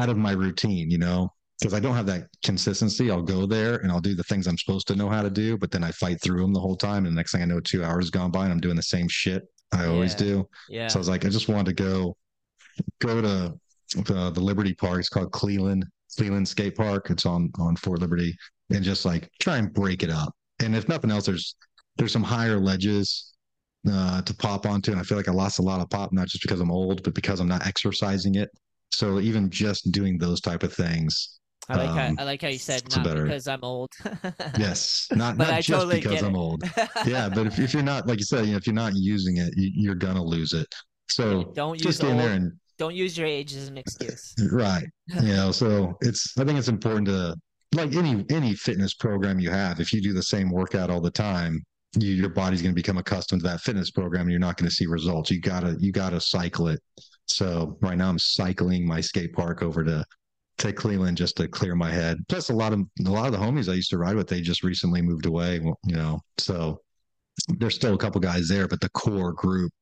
out 0.00 0.08
of 0.08 0.16
my 0.16 0.32
routine, 0.32 0.90
you 0.90 0.98
know, 0.98 1.30
because 1.64 1.72
I 1.72 1.80
don't 1.80 1.94
have 1.94 2.04
that 2.04 2.26
consistency. 2.44 3.10
I'll 3.10 3.22
go 3.22 3.46
there 3.46 3.76
and 3.76 3.90
I'll 3.90 3.98
do 3.98 4.14
the 4.14 4.22
things 4.24 4.46
I'm 4.46 4.58
supposed 4.58 4.86
to 4.88 4.96
know 4.96 5.08
how 5.08 5.22
to 5.22 5.30
do, 5.30 5.56
but 5.56 5.70
then 5.70 5.82
I 5.82 5.92
fight 5.92 6.20
through 6.20 6.42
them 6.42 6.52
the 6.52 6.60
whole 6.60 6.76
time. 6.76 7.06
And 7.06 7.16
the 7.16 7.18
next 7.18 7.32
thing 7.32 7.40
I 7.40 7.46
know, 7.46 7.58
two 7.58 7.82
hours 7.82 8.10
gone 8.10 8.30
by 8.30 8.44
and 8.44 8.52
I'm 8.52 8.60
doing 8.60 8.76
the 8.76 8.82
same 8.82 9.08
shit 9.08 9.44
I 9.72 9.86
always 9.86 10.12
Yeah. 10.12 10.18
do. 10.18 10.48
Yeah. 10.68 10.88
So 10.88 10.98
I 10.98 11.00
was 11.00 11.08
like, 11.08 11.24
I 11.24 11.30
just 11.30 11.48
wanted 11.48 11.74
to 11.74 11.82
go 11.82 12.16
go 13.00 13.22
to 13.22 13.54
the, 13.96 14.30
the 14.30 14.40
Liberty 14.40 14.74
Park. 14.74 14.98
It's 15.00 15.08
called 15.08 15.32
Cleveland 15.32 15.86
Cleveland 16.18 16.46
Skate 16.46 16.76
Park. 16.76 17.08
It's 17.08 17.24
on 17.24 17.50
on 17.58 17.76
Fort 17.76 18.00
Liberty, 18.00 18.36
and 18.68 18.84
just 18.84 19.06
like 19.06 19.30
try 19.40 19.56
and 19.56 19.72
break 19.72 20.02
it 20.02 20.10
up. 20.10 20.34
And 20.60 20.76
if 20.76 20.86
nothing 20.86 21.10
else, 21.10 21.24
there's 21.24 21.56
there's 21.96 22.12
some 22.12 22.22
higher 22.22 22.60
ledges 22.60 23.32
uh, 23.90 24.20
to 24.20 24.34
pop 24.34 24.66
onto, 24.66 24.90
and 24.90 25.00
I 25.00 25.02
feel 25.04 25.16
like 25.16 25.28
I 25.28 25.32
lost 25.32 25.60
a 25.60 25.62
lot 25.62 25.80
of 25.80 25.88
pop, 25.88 26.12
not 26.12 26.28
just 26.28 26.42
because 26.42 26.60
I'm 26.60 26.70
old, 26.70 27.02
but 27.04 27.14
because 27.14 27.40
I'm 27.40 27.48
not 27.48 27.66
exercising 27.66 28.34
it. 28.34 28.50
So 28.92 29.18
even 29.18 29.48
just 29.48 29.90
doing 29.92 30.18
those 30.18 30.40
type 30.42 30.62
of 30.62 30.72
things, 30.72 31.33
I 31.68 31.76
like 31.76 31.88
um, 31.88 32.16
how 32.16 32.22
I 32.22 32.24
like 32.24 32.42
how 32.42 32.48
you 32.48 32.58
said 32.58 32.82
not 32.94 33.04
better. 33.04 33.24
because 33.24 33.48
I'm 33.48 33.60
old. 33.62 33.90
yes, 34.58 35.08
not 35.12 35.36
not 35.36 35.50
I 35.50 35.60
just 35.60 35.68
totally 35.68 36.00
because 36.00 36.22
I'm 36.22 36.36
old. 36.36 36.62
yeah, 37.06 37.28
but 37.28 37.46
if, 37.46 37.58
if 37.58 37.72
you're 37.72 37.82
not 37.82 38.06
like 38.06 38.18
you 38.18 38.24
said, 38.24 38.44
you 38.46 38.52
know, 38.52 38.58
if 38.58 38.66
you're 38.66 38.74
not 38.74 38.92
using 38.94 39.38
it, 39.38 39.54
you, 39.56 39.70
you're 39.74 39.94
gonna 39.94 40.22
lose 40.22 40.52
it. 40.52 40.66
So 41.08 41.52
don't 41.54 41.74
use 41.74 41.82
just 41.82 42.00
get 42.02 42.10
in 42.10 42.18
there 42.18 42.32
and 42.32 42.52
don't 42.76 42.94
use 42.94 43.16
your 43.16 43.26
age 43.26 43.54
as 43.54 43.68
an 43.68 43.78
excuse. 43.78 44.34
right 44.50 44.84
you 45.22 45.34
know 45.34 45.52
so 45.52 45.96
it's 46.00 46.36
i 46.38 46.44
think 46.44 46.58
it's 46.58 46.66
important 46.66 47.06
to 47.06 47.36
like 47.72 47.94
any 47.94 48.24
any 48.30 48.54
fitness 48.54 48.94
program 48.94 49.38
you 49.38 49.48
have 49.48 49.78
if 49.78 49.92
you 49.92 50.02
do 50.02 50.12
the 50.12 50.22
same 50.22 50.50
workout 50.50 50.90
all 50.90 51.00
the 51.00 51.10
time 51.10 51.62
you, 51.96 52.14
your 52.14 52.28
body's 52.28 52.62
going 52.62 52.72
to 52.72 52.80
become 52.80 52.98
accustomed 52.98 53.42
to 53.42 53.48
that 53.48 53.60
fitness 53.60 53.90
program 53.90 54.22
and 54.22 54.30
you're 54.30 54.40
not 54.40 54.56
going 54.56 54.68
to 54.68 54.74
see 54.74 54.86
results. 54.86 55.30
You 55.30 55.40
gotta, 55.40 55.76
you 55.78 55.92
gotta 55.92 56.20
cycle 56.20 56.68
it. 56.68 56.80
So 57.26 57.78
right 57.80 57.96
now 57.96 58.08
I'm 58.08 58.18
cycling 58.18 58.86
my 58.86 59.00
skate 59.00 59.32
park 59.32 59.62
over 59.62 59.84
to, 59.84 60.04
to 60.58 60.72
Cleveland 60.72 61.16
just 61.16 61.36
to 61.36 61.48
clear 61.48 61.74
my 61.74 61.90
head. 61.90 62.18
Plus 62.28 62.50
a 62.50 62.54
lot 62.54 62.72
of, 62.72 62.80
a 63.06 63.10
lot 63.10 63.26
of 63.26 63.32
the 63.32 63.38
homies 63.38 63.68
I 63.70 63.74
used 63.74 63.90
to 63.90 63.98
ride 63.98 64.16
with, 64.16 64.28
they 64.28 64.40
just 64.40 64.62
recently 64.62 65.02
moved 65.02 65.26
away, 65.26 65.56
you 65.84 65.96
know, 65.96 66.20
so 66.38 66.80
there's 67.58 67.74
still 67.74 67.94
a 67.94 67.98
couple 67.98 68.20
guys 68.20 68.48
there, 68.48 68.68
but 68.68 68.80
the 68.80 68.88
core 68.90 69.32
group 69.32 69.72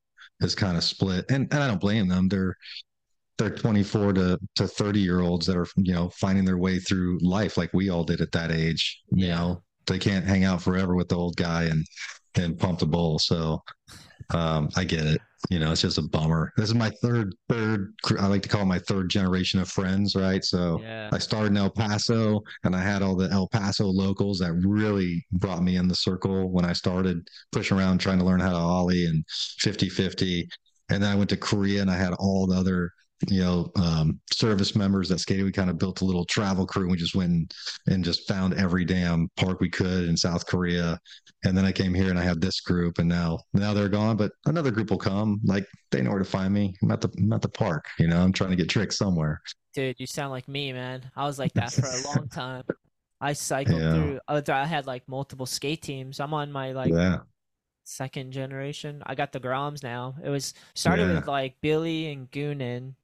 is 0.41 0.55
kind 0.55 0.75
of 0.75 0.83
split 0.83 1.25
and, 1.29 1.47
and 1.53 1.63
I 1.63 1.67
don't 1.67 1.79
blame 1.81 2.07
them. 2.07 2.27
They're, 2.27 2.55
they're 3.37 3.51
24 3.55 4.13
to, 4.13 4.39
to 4.55 4.67
30 4.67 4.99
year 4.99 5.21
olds 5.21 5.45
that 5.45 5.57
are, 5.57 5.67
you 5.77 5.93
know, 5.93 6.09
finding 6.09 6.45
their 6.45 6.57
way 6.57 6.79
through 6.79 7.19
life 7.21 7.57
like 7.57 7.73
we 7.73 7.89
all 7.89 8.03
did 8.03 8.21
at 8.21 8.31
that 8.31 8.51
age, 8.51 9.01
you 9.11 9.27
Yeah. 9.27 9.35
know, 9.35 9.63
they 9.85 9.99
can't 9.99 10.25
hang 10.25 10.43
out 10.43 10.61
forever 10.61 10.95
with 10.95 11.09
the 11.09 11.17
old 11.17 11.35
guy 11.35 11.63
and, 11.63 11.85
and 12.35 12.57
pump 12.57 12.79
the 12.79 12.85
bull. 12.85 13.19
So, 13.19 13.61
um, 14.33 14.69
I 14.75 14.83
get 14.83 15.05
it. 15.05 15.21
You 15.49 15.59
know, 15.59 15.71
it's 15.71 15.81
just 15.81 15.97
a 15.97 16.01
bummer. 16.01 16.53
This 16.55 16.69
is 16.69 16.75
my 16.75 16.89
third, 17.01 17.35
third, 17.49 17.93
I 18.17 18.27
like 18.27 18.43
to 18.43 18.49
call 18.49 18.61
it 18.61 18.65
my 18.65 18.79
third 18.79 19.09
generation 19.09 19.59
of 19.59 19.69
friends, 19.69 20.15
right? 20.15 20.43
So 20.43 20.79
Yeah. 20.81 21.09
I 21.11 21.17
started 21.19 21.47
in 21.51 21.57
El 21.57 21.69
Paso 21.69 22.41
and 22.63 22.75
I 22.75 22.81
had 22.81 23.01
all 23.01 23.15
the 23.15 23.29
El 23.29 23.47
Paso 23.49 23.85
locals 23.85 24.39
that 24.39 24.53
really 24.53 25.25
brought 25.33 25.61
me 25.61 25.75
in 25.75 25.87
the 25.87 25.95
circle 25.95 26.49
when 26.49 26.63
I 26.65 26.73
started 26.73 27.27
pushing 27.51 27.77
around 27.77 27.97
trying 27.99 28.19
to 28.19 28.25
learn 28.25 28.39
how 28.39 28.51
to 28.51 28.57
ollie 28.57 29.05
and 29.05 29.23
50 29.59 29.89
50. 29.89 30.47
And 30.89 31.03
then 31.03 31.11
I 31.11 31.15
went 31.15 31.29
to 31.31 31.37
Korea 31.37 31.81
and 31.81 31.91
I 31.91 31.97
had 31.97 32.13
all 32.13 32.47
the 32.47 32.55
other, 32.55 32.91
you 33.29 33.41
know, 33.41 33.71
um, 33.75 34.19
service 34.31 34.75
members 34.75 35.09
that 35.09 35.19
skated. 35.19 35.45
We 35.45 35.51
kind 35.51 35.69
of 35.69 35.77
built 35.77 36.01
a 36.01 36.05
little 36.05 36.25
travel 36.25 36.65
crew. 36.65 36.83
And 36.83 36.91
we 36.91 36.97
just 36.97 37.15
went 37.15 37.53
and, 37.87 38.03
just 38.03 38.27
found 38.27 38.53
every 38.55 38.83
damn 38.85 39.29
park 39.37 39.59
we 39.61 39.69
could 39.69 40.05
in 40.09 40.17
South 40.17 40.45
Korea. 40.45 40.99
And 41.45 41.57
then 41.57 41.63
I 41.65 41.71
came 41.71 41.93
here 41.93 42.09
and 42.09 42.19
I 42.19 42.23
had 42.23 42.41
this 42.41 42.59
group 42.61 42.99
and 42.99 43.07
now, 43.07 43.39
now 43.53 43.73
they're 43.73 43.87
gone, 43.89 44.17
but 44.17 44.31
another 44.45 44.71
group 44.71 44.89
will 44.91 44.97
come. 44.97 45.39
Like 45.45 45.65
they 45.91 46.01
know 46.01 46.09
where 46.09 46.19
to 46.19 46.25
find 46.25 46.53
me. 46.53 46.73
I'm 46.81 46.91
at 46.91 47.01
the, 47.01 47.09
I'm 47.17 47.31
at 47.33 47.41
the 47.41 47.49
park, 47.49 47.85
you 47.99 48.07
know, 48.07 48.21
I'm 48.21 48.33
trying 48.33 48.49
to 48.49 48.55
get 48.57 48.69
tricks 48.69 48.97
somewhere. 48.97 49.41
Dude, 49.73 49.95
you 49.99 50.05
sound 50.07 50.31
like 50.31 50.47
me, 50.47 50.73
man. 50.73 51.09
I 51.15 51.25
was 51.25 51.39
like 51.39 51.53
that 51.53 51.71
for 51.73 51.85
a 51.87 52.15
long 52.17 52.27
time. 52.31 52.63
I 53.21 53.33
cycled 53.33 53.79
Yeah. 53.81 53.93
through. 53.93 54.19
uh, 54.27 54.41
I 54.49 54.65
had 54.65 54.85
like 54.85 55.07
multiple 55.07 55.45
skate 55.45 55.81
teams. 55.81 56.19
I'm 56.19 56.33
on 56.33 56.51
my 56.51 56.73
like 56.73 56.91
yeah. 56.91 57.19
second 57.85 58.33
generation. 58.33 59.01
I 59.05 59.15
got 59.15 59.31
the 59.31 59.39
Groms 59.39 59.81
now. 59.81 60.15
It 60.23 60.29
was 60.29 60.53
started 60.75 61.07
Yeah. 61.07 61.15
with 61.15 61.27
like 61.27 61.55
Billy 61.61 62.11
and 62.11 62.29
Goonan, 62.29 62.95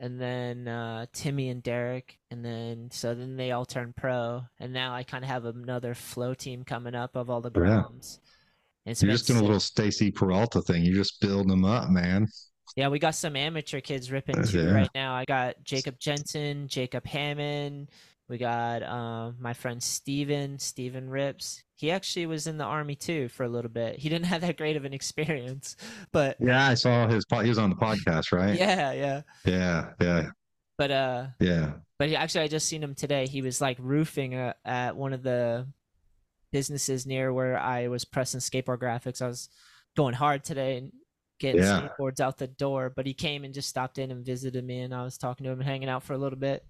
and 0.00 0.18
then 0.18 0.66
uh, 0.66 1.06
Timmy 1.12 1.50
and 1.50 1.62
Derek, 1.62 2.18
and 2.30 2.42
then 2.42 2.88
so 2.90 3.14
then 3.14 3.36
they 3.36 3.52
all 3.52 3.66
turned 3.66 3.94
pro, 3.94 4.42
and 4.58 4.72
now 4.72 4.94
I 4.94 5.02
kind 5.02 5.22
of 5.22 5.30
have 5.30 5.44
another 5.44 5.94
flow 5.94 6.32
team 6.32 6.64
coming 6.64 6.94
up 6.94 7.14
of 7.16 7.28
all 7.28 7.42
the 7.42 7.52
Yeah. 7.54 7.60
Groms. 7.60 8.18
And 8.86 8.92
it's 8.92 9.02
You're 9.02 9.12
just 9.12 9.26
doing 9.26 9.40
a 9.40 9.42
little 9.42 9.60
Stacy 9.60 10.10
Peralta 10.10 10.62
thing. 10.62 10.84
You're 10.84 10.94
just 10.94 11.20
building 11.20 11.48
them 11.48 11.66
up, 11.66 11.90
man. 11.90 12.26
Yeah, 12.76 12.88
we 12.88 12.98
got 12.98 13.14
some 13.14 13.36
amateur 13.36 13.80
kids 13.80 14.10
ripping 14.10 14.42
too 14.44 14.64
yeah. 14.64 14.72
right 14.72 14.90
now. 14.94 15.12
I 15.12 15.26
got 15.26 15.56
Jacob 15.64 15.98
Jensen, 15.98 16.66
Jacob 16.66 17.04
Hammond. 17.04 17.88
We 18.30 18.38
got 18.38 18.84
um, 18.84 19.36
my 19.40 19.52
friend 19.54 19.82
Steven, 19.82 20.58
Steven 20.60 21.10
Rips. 21.10 21.64
He 21.74 21.90
actually 21.90 22.26
was 22.26 22.46
in 22.46 22.58
the 22.58 22.64
army 22.64 22.94
too 22.94 23.28
for 23.28 23.42
a 23.42 23.48
little 23.48 23.70
bit. 23.70 23.98
He 23.98 24.08
didn't 24.08 24.26
have 24.26 24.42
that 24.42 24.56
great 24.56 24.76
of 24.76 24.84
an 24.84 24.92
experience, 24.94 25.76
but 26.12 26.36
Yeah, 26.38 26.68
I 26.68 26.74
saw 26.74 27.08
his. 27.08 27.24
po- 27.24 27.40
He 27.40 27.48
was 27.48 27.58
on 27.58 27.70
the 27.70 27.76
podcast, 27.76 28.30
right? 28.32 28.56
yeah, 28.56 28.92
yeah. 28.92 29.22
yeah, 29.44 29.90
yeah, 30.00 30.26
But 30.78 30.90
uh, 30.92 31.26
yeah. 31.40 31.72
but 31.98 32.08
he, 32.08 32.14
actually, 32.14 32.42
I 32.42 32.48
just 32.48 32.68
seen 32.68 32.82
him 32.84 32.94
today. 32.94 33.26
He 33.26 33.42
was 33.42 33.60
like 33.60 33.76
roofing 33.80 34.36
uh, 34.36 34.52
at 34.64 34.94
one 34.94 35.12
of 35.12 35.24
the 35.24 35.66
businesses 36.52 37.06
near 37.06 37.32
where 37.32 37.58
I 37.58 37.88
was 37.88 38.04
pressing 38.04 38.40
skateboard 38.40 38.78
graphics. 38.78 39.20
I 39.22 39.26
was 39.26 39.48
going 39.96 40.14
hard 40.14 40.44
today 40.44 40.76
and 40.76 40.92
getting 41.40 41.62
Yeah. 41.62 41.88
skateboards 41.98 42.20
out 42.20 42.38
the 42.38 42.46
door. 42.46 42.90
But 42.94 43.06
he 43.06 43.14
came 43.14 43.42
and 43.44 43.52
just 43.54 43.68
stopped 43.68 43.98
in 43.98 44.10
and 44.12 44.24
visited 44.24 44.64
me, 44.64 44.80
and 44.82 44.94
I 44.94 45.02
was 45.02 45.18
talking 45.18 45.44
to 45.44 45.50
him 45.50 45.58
and 45.60 45.68
hanging 45.68 45.88
out 45.88 46.04
for 46.04 46.12
a 46.12 46.18
little 46.18 46.38
bit. 46.38 46.64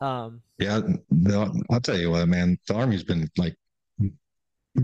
Um, 0.00 0.40
Yeah, 0.58 0.80
no, 1.10 1.52
I'll 1.70 1.80
tell 1.80 1.98
you 1.98 2.10
what, 2.10 2.28
man. 2.28 2.58
The 2.66 2.74
army's 2.74 3.04
been 3.04 3.28
like 3.36 3.54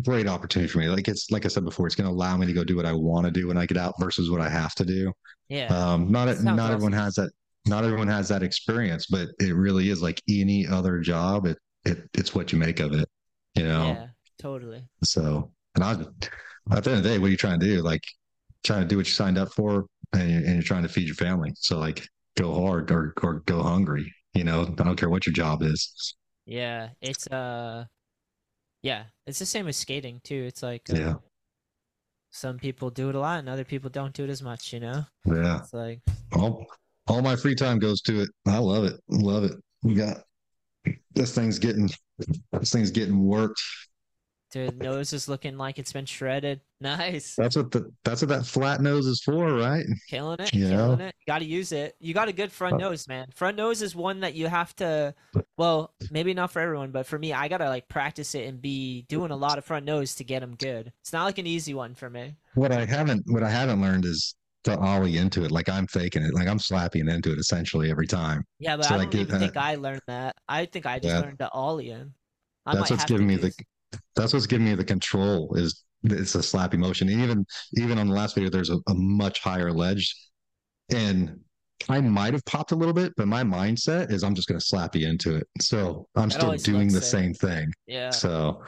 great 0.02 0.26
opportunity 0.26 0.70
for 0.70 0.78
me. 0.78 0.88
Like 0.88 1.08
it's 1.08 1.30
like 1.30 1.44
I 1.44 1.48
said 1.48 1.64
before, 1.64 1.86
it's 1.86 1.94
going 1.96 2.08
to 2.08 2.14
allow 2.14 2.36
me 2.36 2.46
to 2.46 2.52
go 2.52 2.64
do 2.64 2.76
what 2.76 2.86
I 2.86 2.92
want 2.92 3.26
to 3.26 3.30
do 3.30 3.48
when 3.48 3.56
I 3.56 3.66
get 3.66 3.76
out 3.76 3.94
versus 4.00 4.30
what 4.30 4.40
I 4.40 4.48
have 4.48 4.74
to 4.76 4.84
do. 4.84 5.12
yeah, 5.48 5.68
Um, 5.68 6.10
not 6.10 6.26
not 6.42 6.58
awesome. 6.58 6.72
everyone 6.72 6.92
has 6.92 7.14
that. 7.14 7.30
Not 7.66 7.84
everyone 7.84 8.08
has 8.08 8.28
that 8.28 8.42
experience, 8.42 9.06
but 9.06 9.28
it 9.40 9.54
really 9.54 9.88
is 9.88 10.02
like 10.02 10.20
any 10.28 10.66
other 10.66 10.98
job. 11.00 11.46
It 11.46 11.58
it 11.84 12.08
it's 12.14 12.34
what 12.34 12.52
you 12.52 12.58
make 12.58 12.80
of 12.80 12.92
it, 12.92 13.08
you 13.54 13.64
know. 13.64 13.84
yeah, 13.86 14.06
totally. 14.38 14.84
So, 15.02 15.50
and 15.74 15.84
I, 15.84 15.92
at 15.92 16.84
the 16.84 16.90
end 16.90 16.98
of 16.98 17.02
the 17.02 17.08
day, 17.08 17.18
what 17.18 17.28
are 17.28 17.30
you 17.30 17.36
trying 17.36 17.60
to 17.60 17.66
do? 17.66 17.82
Like, 17.82 18.02
trying 18.64 18.82
to 18.82 18.88
do 18.88 18.96
what 18.96 19.06
you 19.06 19.12
signed 19.12 19.38
up 19.38 19.52
for, 19.52 19.86
and 20.12 20.30
you're, 20.30 20.40
and 20.40 20.54
you're 20.54 20.62
trying 20.62 20.82
to 20.82 20.88
feed 20.88 21.06
your 21.06 21.14
family. 21.16 21.52
So, 21.56 21.78
like, 21.78 22.06
go 22.36 22.52
hard 22.66 22.90
or 22.90 23.14
or 23.22 23.40
go 23.46 23.62
hungry. 23.62 24.12
You 24.34 24.44
know, 24.44 24.62
I 24.78 24.82
don't 24.82 24.96
care 24.96 25.10
what 25.10 25.26
your 25.26 25.32
job 25.32 25.62
is. 25.62 26.14
Yeah, 26.46 26.90
it's 27.00 27.26
uh, 27.28 27.84
yeah, 28.82 29.04
it's 29.26 29.38
the 29.38 29.46
same 29.46 29.66
with 29.66 29.76
skating 29.76 30.20
too. 30.24 30.44
It's 30.46 30.62
like 30.62 30.82
uh, 30.90 30.96
Yeah. 30.96 31.14
some 32.30 32.58
people 32.58 32.90
do 32.90 33.08
it 33.08 33.14
a 33.14 33.20
lot, 33.20 33.38
and 33.38 33.48
other 33.48 33.64
people 33.64 33.90
don't 33.90 34.12
do 34.12 34.24
it 34.24 34.30
as 34.30 34.42
much. 34.42 34.72
You 34.72 34.80
know, 34.80 35.04
Yeah, 35.24 35.60
it's 35.60 35.72
like 35.72 36.00
all 36.32 36.66
all 37.06 37.22
my 37.22 37.36
free 37.36 37.54
time 37.54 37.78
goes 37.78 38.00
to 38.02 38.22
it. 38.22 38.28
I 38.46 38.58
love 38.58 38.84
it. 38.84 39.00
Love 39.08 39.44
it. 39.44 39.52
We 39.82 39.94
got 39.94 40.18
this 41.14 41.34
thing's 41.34 41.58
getting 41.58 41.88
this 42.52 42.72
thing's 42.72 42.90
getting 42.90 43.24
worked. 43.24 43.60
Nose 44.56 45.12
is 45.12 45.28
looking 45.28 45.56
like 45.58 45.78
it's 45.78 45.92
been 45.92 46.06
shredded. 46.06 46.60
Nice. 46.80 47.34
That's 47.36 47.56
what 47.56 47.70
the 47.70 47.90
that's 48.04 48.20
what 48.20 48.28
that 48.28 48.44
flat 48.44 48.82
nose 48.82 49.06
is 49.06 49.22
for, 49.24 49.54
right? 49.54 49.86
Killing 50.10 50.38
it. 50.40 50.52
You 50.52 50.68
Killing 50.68 50.98
know? 50.98 51.04
it. 51.06 51.14
You 51.18 51.32
got 51.32 51.38
to 51.38 51.46
use 51.46 51.72
it. 51.72 51.96
You 51.98 52.12
got 52.12 52.28
a 52.28 52.32
good 52.32 52.52
front 52.52 52.74
Uh, 52.74 52.78
nose, 52.78 53.08
man. 53.08 53.26
Front 53.34 53.56
nose 53.56 53.80
is 53.80 53.96
one 53.96 54.20
that 54.20 54.34
you 54.34 54.48
have 54.48 54.76
to, 54.76 55.14
well, 55.56 55.94
maybe 56.10 56.34
not 56.34 56.50
for 56.50 56.60
everyone, 56.60 56.90
but 56.90 57.06
for 57.06 57.18
me, 57.18 57.32
I 57.32 57.48
got 57.48 57.58
to 57.58 57.68
like 57.70 57.88
practice 57.88 58.34
it 58.34 58.46
and 58.48 58.60
be 58.60 59.06
doing 59.08 59.30
a 59.30 59.36
lot 59.36 59.56
of 59.56 59.64
front 59.64 59.86
nose 59.86 60.14
to 60.16 60.24
get 60.24 60.40
them 60.40 60.56
good. 60.56 60.92
It's 61.00 61.12
not 61.12 61.24
like 61.24 61.38
an 61.38 61.46
easy 61.46 61.72
one 61.72 61.94
for 61.94 62.10
me. 62.10 62.34
What 62.54 62.70
I 62.70 62.84
haven't 62.84 63.22
what 63.28 63.42
I 63.42 63.48
haven't 63.50 63.80
learned 63.80 64.04
is 64.04 64.34
to 64.64 64.76
ollie 64.78 65.16
into 65.16 65.42
it. 65.44 65.50
Like 65.50 65.70
I'm 65.70 65.86
faking 65.86 66.22
it. 66.22 66.34
Like 66.34 66.48
I'm 66.48 66.58
slapping 66.58 67.08
into 67.08 67.32
it 67.32 67.38
essentially 67.38 67.90
every 67.90 68.06
time. 68.06 68.44
Yeah, 68.58 68.76
but 68.76 68.86
So 68.86 68.94
I 68.96 68.98
don't 68.98 69.14
even 69.14 69.38
think. 69.38 69.56
I 69.56 69.76
learned 69.76 70.02
that. 70.06 70.36
I 70.48 70.66
think 70.66 70.84
I 70.84 70.98
just 70.98 71.14
Yeah. 71.14 71.20
learned 71.20 71.38
to 71.38 71.50
ollie 71.50 71.90
in. 71.90 72.12
I 72.66 72.74
That's 72.74 72.90
what's 72.90 73.04
giving 73.04 73.26
me 73.26 73.36
the. 73.36 73.52
That's 74.16 74.32
what's 74.32 74.46
giving 74.46 74.66
me 74.66 74.74
the 74.74 74.84
control 74.84 75.54
is 75.54 75.84
it's 76.04 76.34
a 76.34 76.38
slappy 76.38 76.76
motion. 76.78 77.08
And 77.08 77.20
even 77.22 77.46
even 77.76 77.98
on 77.98 78.08
the 78.08 78.14
last 78.14 78.34
video, 78.34 78.50
there's 78.50 78.70
a, 78.70 78.78
a 78.88 78.94
much 78.94 79.40
higher 79.40 79.72
ledge, 79.72 80.14
and 80.92 81.40
I 81.88 82.00
might 82.00 82.32
have 82.34 82.44
popped 82.44 82.72
a 82.72 82.76
little 82.76 82.94
bit, 82.94 83.12
but 83.16 83.26
my 83.28 83.42
mindset 83.42 84.10
is 84.10 84.22
I'm 84.24 84.34
just 84.34 84.48
going 84.48 84.58
to 84.58 84.64
slap 84.64 84.94
you 84.96 85.06
into 85.08 85.36
it. 85.36 85.46
So 85.60 86.06
I'm 86.14 86.28
That 86.30 86.34
still 86.38 86.56
doing 86.74 86.88
the 86.88 87.00
sick. 87.02 87.20
same 87.20 87.34
thing. 87.34 87.72
Yeah. 87.86 88.10
So, 88.10 88.62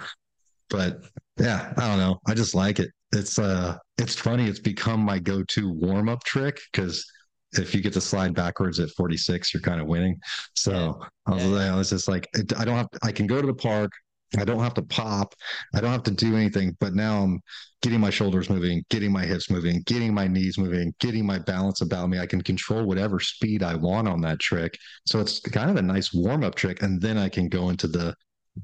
but 0.68 1.04
yeah, 1.38 1.72
I 1.76 1.88
don't 1.88 1.98
know. 1.98 2.18
I 2.26 2.34
just 2.34 2.54
like 2.54 2.78
it. 2.78 2.90
It's 3.12 3.38
uh, 3.38 3.76
it's 3.98 4.16
funny. 4.16 4.48
It's 4.48 4.58
become 4.60 5.00
my 5.00 5.18
go-to 5.18 5.70
warm-up 5.70 6.24
trick 6.24 6.58
because 6.72 7.04
if 7.52 7.74
you 7.74 7.80
get 7.80 7.92
to 7.94 8.00
slide 8.00 8.34
backwards 8.34 8.80
at 8.80 8.90
46, 8.90 9.54
you're 9.54 9.60
kind 9.62 9.80
of 9.80 9.86
winning. 9.86 10.18
So 10.54 11.00
I 11.26 11.30
was, 11.34 11.44
Yeah. 11.44 11.72
I 11.74 11.76
was 11.76 11.90
just 11.90 12.08
like, 12.08 12.28
I 12.56 12.64
don't 12.64 12.76
have. 12.76 12.88
I 13.02 13.12
can 13.12 13.26
go 13.26 13.40
to 13.40 13.46
the 13.46 13.54
park. 13.54 13.92
I 14.38 14.44
don't 14.44 14.62
have 14.62 14.74
to 14.74 14.82
pop. 14.82 15.34
I 15.74 15.80
don't 15.80 15.92
have 15.92 16.02
to 16.04 16.10
do 16.10 16.36
anything. 16.36 16.76
But 16.80 16.94
now 16.94 17.22
I'm 17.22 17.40
getting 17.82 18.00
my 18.00 18.10
shoulders 18.10 18.50
moving, 18.50 18.84
getting 18.90 19.12
my 19.12 19.24
hips 19.24 19.50
moving, 19.50 19.82
getting 19.86 20.12
my 20.12 20.26
knees 20.26 20.58
moving, 20.58 20.92
getting 21.00 21.24
my 21.24 21.38
balance 21.38 21.80
about 21.80 22.08
me. 22.08 22.18
I 22.18 22.26
can 22.26 22.42
control 22.42 22.84
whatever 22.84 23.20
speed 23.20 23.62
I 23.62 23.74
want 23.76 24.08
on 24.08 24.20
that 24.22 24.40
trick. 24.40 24.76
So 25.06 25.20
it's 25.20 25.40
kind 25.40 25.70
of 25.70 25.76
a 25.76 25.82
nice 25.82 26.12
warm-up 26.12 26.54
trick, 26.54 26.82
and 26.82 27.00
then 27.00 27.16
I 27.18 27.28
can 27.28 27.48
go 27.48 27.68
into 27.68 27.86
the 27.86 28.14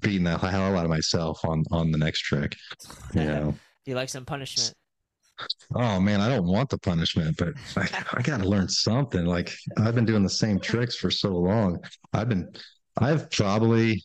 beating 0.00 0.24
the 0.24 0.38
hell 0.38 0.76
out 0.76 0.84
of 0.84 0.90
myself 0.90 1.44
on 1.44 1.64
on 1.70 1.90
the 1.90 1.98
next 1.98 2.20
trick. 2.20 2.56
You 3.14 3.24
know. 3.24 3.54
Do 3.84 3.90
you 3.90 3.96
like 3.96 4.08
some 4.08 4.24
punishment? 4.24 4.74
Oh 5.74 6.00
man, 6.00 6.20
I 6.20 6.28
don't 6.28 6.46
want 6.46 6.70
the 6.70 6.78
punishment, 6.78 7.36
but 7.36 7.54
I, 7.76 8.04
I 8.14 8.22
got 8.22 8.40
to 8.40 8.48
learn 8.48 8.68
something. 8.68 9.24
Like 9.24 9.52
I've 9.78 9.94
been 9.94 10.04
doing 10.04 10.22
the 10.22 10.30
same 10.30 10.58
tricks 10.58 10.96
for 10.96 11.10
so 11.10 11.30
long. 11.30 11.78
I've 12.12 12.28
been, 12.28 12.48
I've 12.98 13.30
probably, 13.30 14.02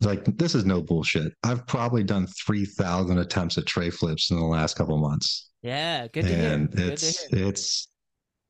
like 0.00 0.24
this 0.38 0.54
is 0.54 0.64
no 0.64 0.82
bullshit. 0.82 1.32
I've 1.42 1.66
probably 1.66 2.04
done 2.04 2.26
three 2.26 2.64
thousand 2.66 3.18
attempts 3.18 3.58
at 3.58 3.66
tray 3.66 3.90
flips 3.90 4.30
in 4.30 4.38
the 4.38 4.44
last 4.44 4.76
couple 4.76 4.98
months, 4.98 5.50
Yeah, 5.62 6.08
good 6.08 6.26
to 6.28 6.34
and 6.34 6.68
hear. 6.74 6.86
Good 6.86 6.96
to 6.98 7.08
it's 7.08 7.18
hear. 7.18 7.28
it's 7.30 7.88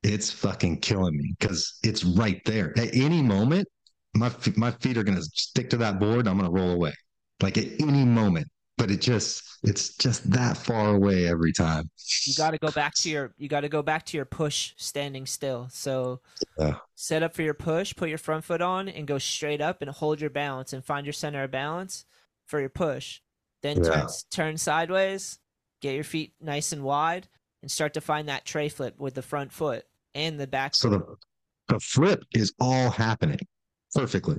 it's 0.03 0.31
fucking 0.31 0.79
killing 0.81 1.17
me 1.17 1.35
because 1.39 1.79
it's 1.83 2.03
right 2.03 2.41
there 2.45 2.77
at 2.79 2.95
any 2.95 3.21
moment. 3.21 3.67
My 4.15 4.31
my 4.55 4.71
feet 4.71 4.97
are 4.97 5.03
gonna 5.03 5.21
stick 5.23 5.69
to 5.71 5.77
that 5.77 5.99
board. 5.99 6.27
I'm 6.27 6.37
gonna 6.37 6.51
roll 6.51 6.71
away, 6.71 6.93
like 7.41 7.57
at 7.57 7.67
any 7.81 8.05
moment. 8.05 8.47
But 8.77 8.91
it 8.91 9.01
just 9.01 9.43
it's 9.63 9.95
just 9.95 10.29
that 10.31 10.57
far 10.57 10.95
away 10.95 11.27
every 11.27 11.53
time. 11.53 11.89
You 12.25 12.33
got 12.35 12.51
to 12.51 12.57
go 12.57 12.71
back 12.71 12.93
to 12.95 13.09
your 13.09 13.33
you 13.37 13.47
got 13.47 13.61
to 13.61 13.69
go 13.69 13.81
back 13.81 14.05
to 14.07 14.17
your 14.17 14.25
push 14.25 14.73
standing 14.77 15.25
still. 15.25 15.67
So 15.71 16.21
Yeah. 16.59 16.75
set 16.95 17.23
up 17.23 17.33
for 17.33 17.41
your 17.41 17.53
push, 17.53 17.95
put 17.95 18.09
your 18.09 18.17
front 18.17 18.43
foot 18.43 18.61
on 18.61 18.89
and 18.89 19.07
go 19.07 19.17
straight 19.17 19.61
up 19.61 19.81
and 19.81 19.89
hold 19.89 20.19
your 20.21 20.29
balance 20.29 20.73
and 20.73 20.83
find 20.83 21.05
your 21.05 21.13
center 21.13 21.43
of 21.43 21.51
balance 21.51 22.05
for 22.45 22.59
your 22.59 22.69
push. 22.69 23.21
Then 23.61 23.77
Yeah. 23.83 23.89
turn, 24.01 24.07
turn 24.29 24.57
sideways, 24.57 25.39
get 25.81 25.95
your 25.95 26.03
feet 26.03 26.33
nice 26.41 26.71
and 26.71 26.83
wide, 26.83 27.27
and 27.61 27.71
start 27.71 27.93
to 27.93 28.01
find 28.01 28.27
that 28.27 28.45
tray 28.45 28.69
flip 28.69 28.99
with 28.99 29.13
the 29.15 29.21
front 29.21 29.51
foot 29.53 29.85
and 30.13 30.39
the 30.39 30.47
back. 30.47 30.75
So 30.75 30.89
foot. 30.89 30.99
the 31.07 31.15
the 31.75 31.79
flip 31.79 32.23
is 32.33 32.53
all 32.59 32.91
happening 32.91 33.39
perfectly 33.95 34.37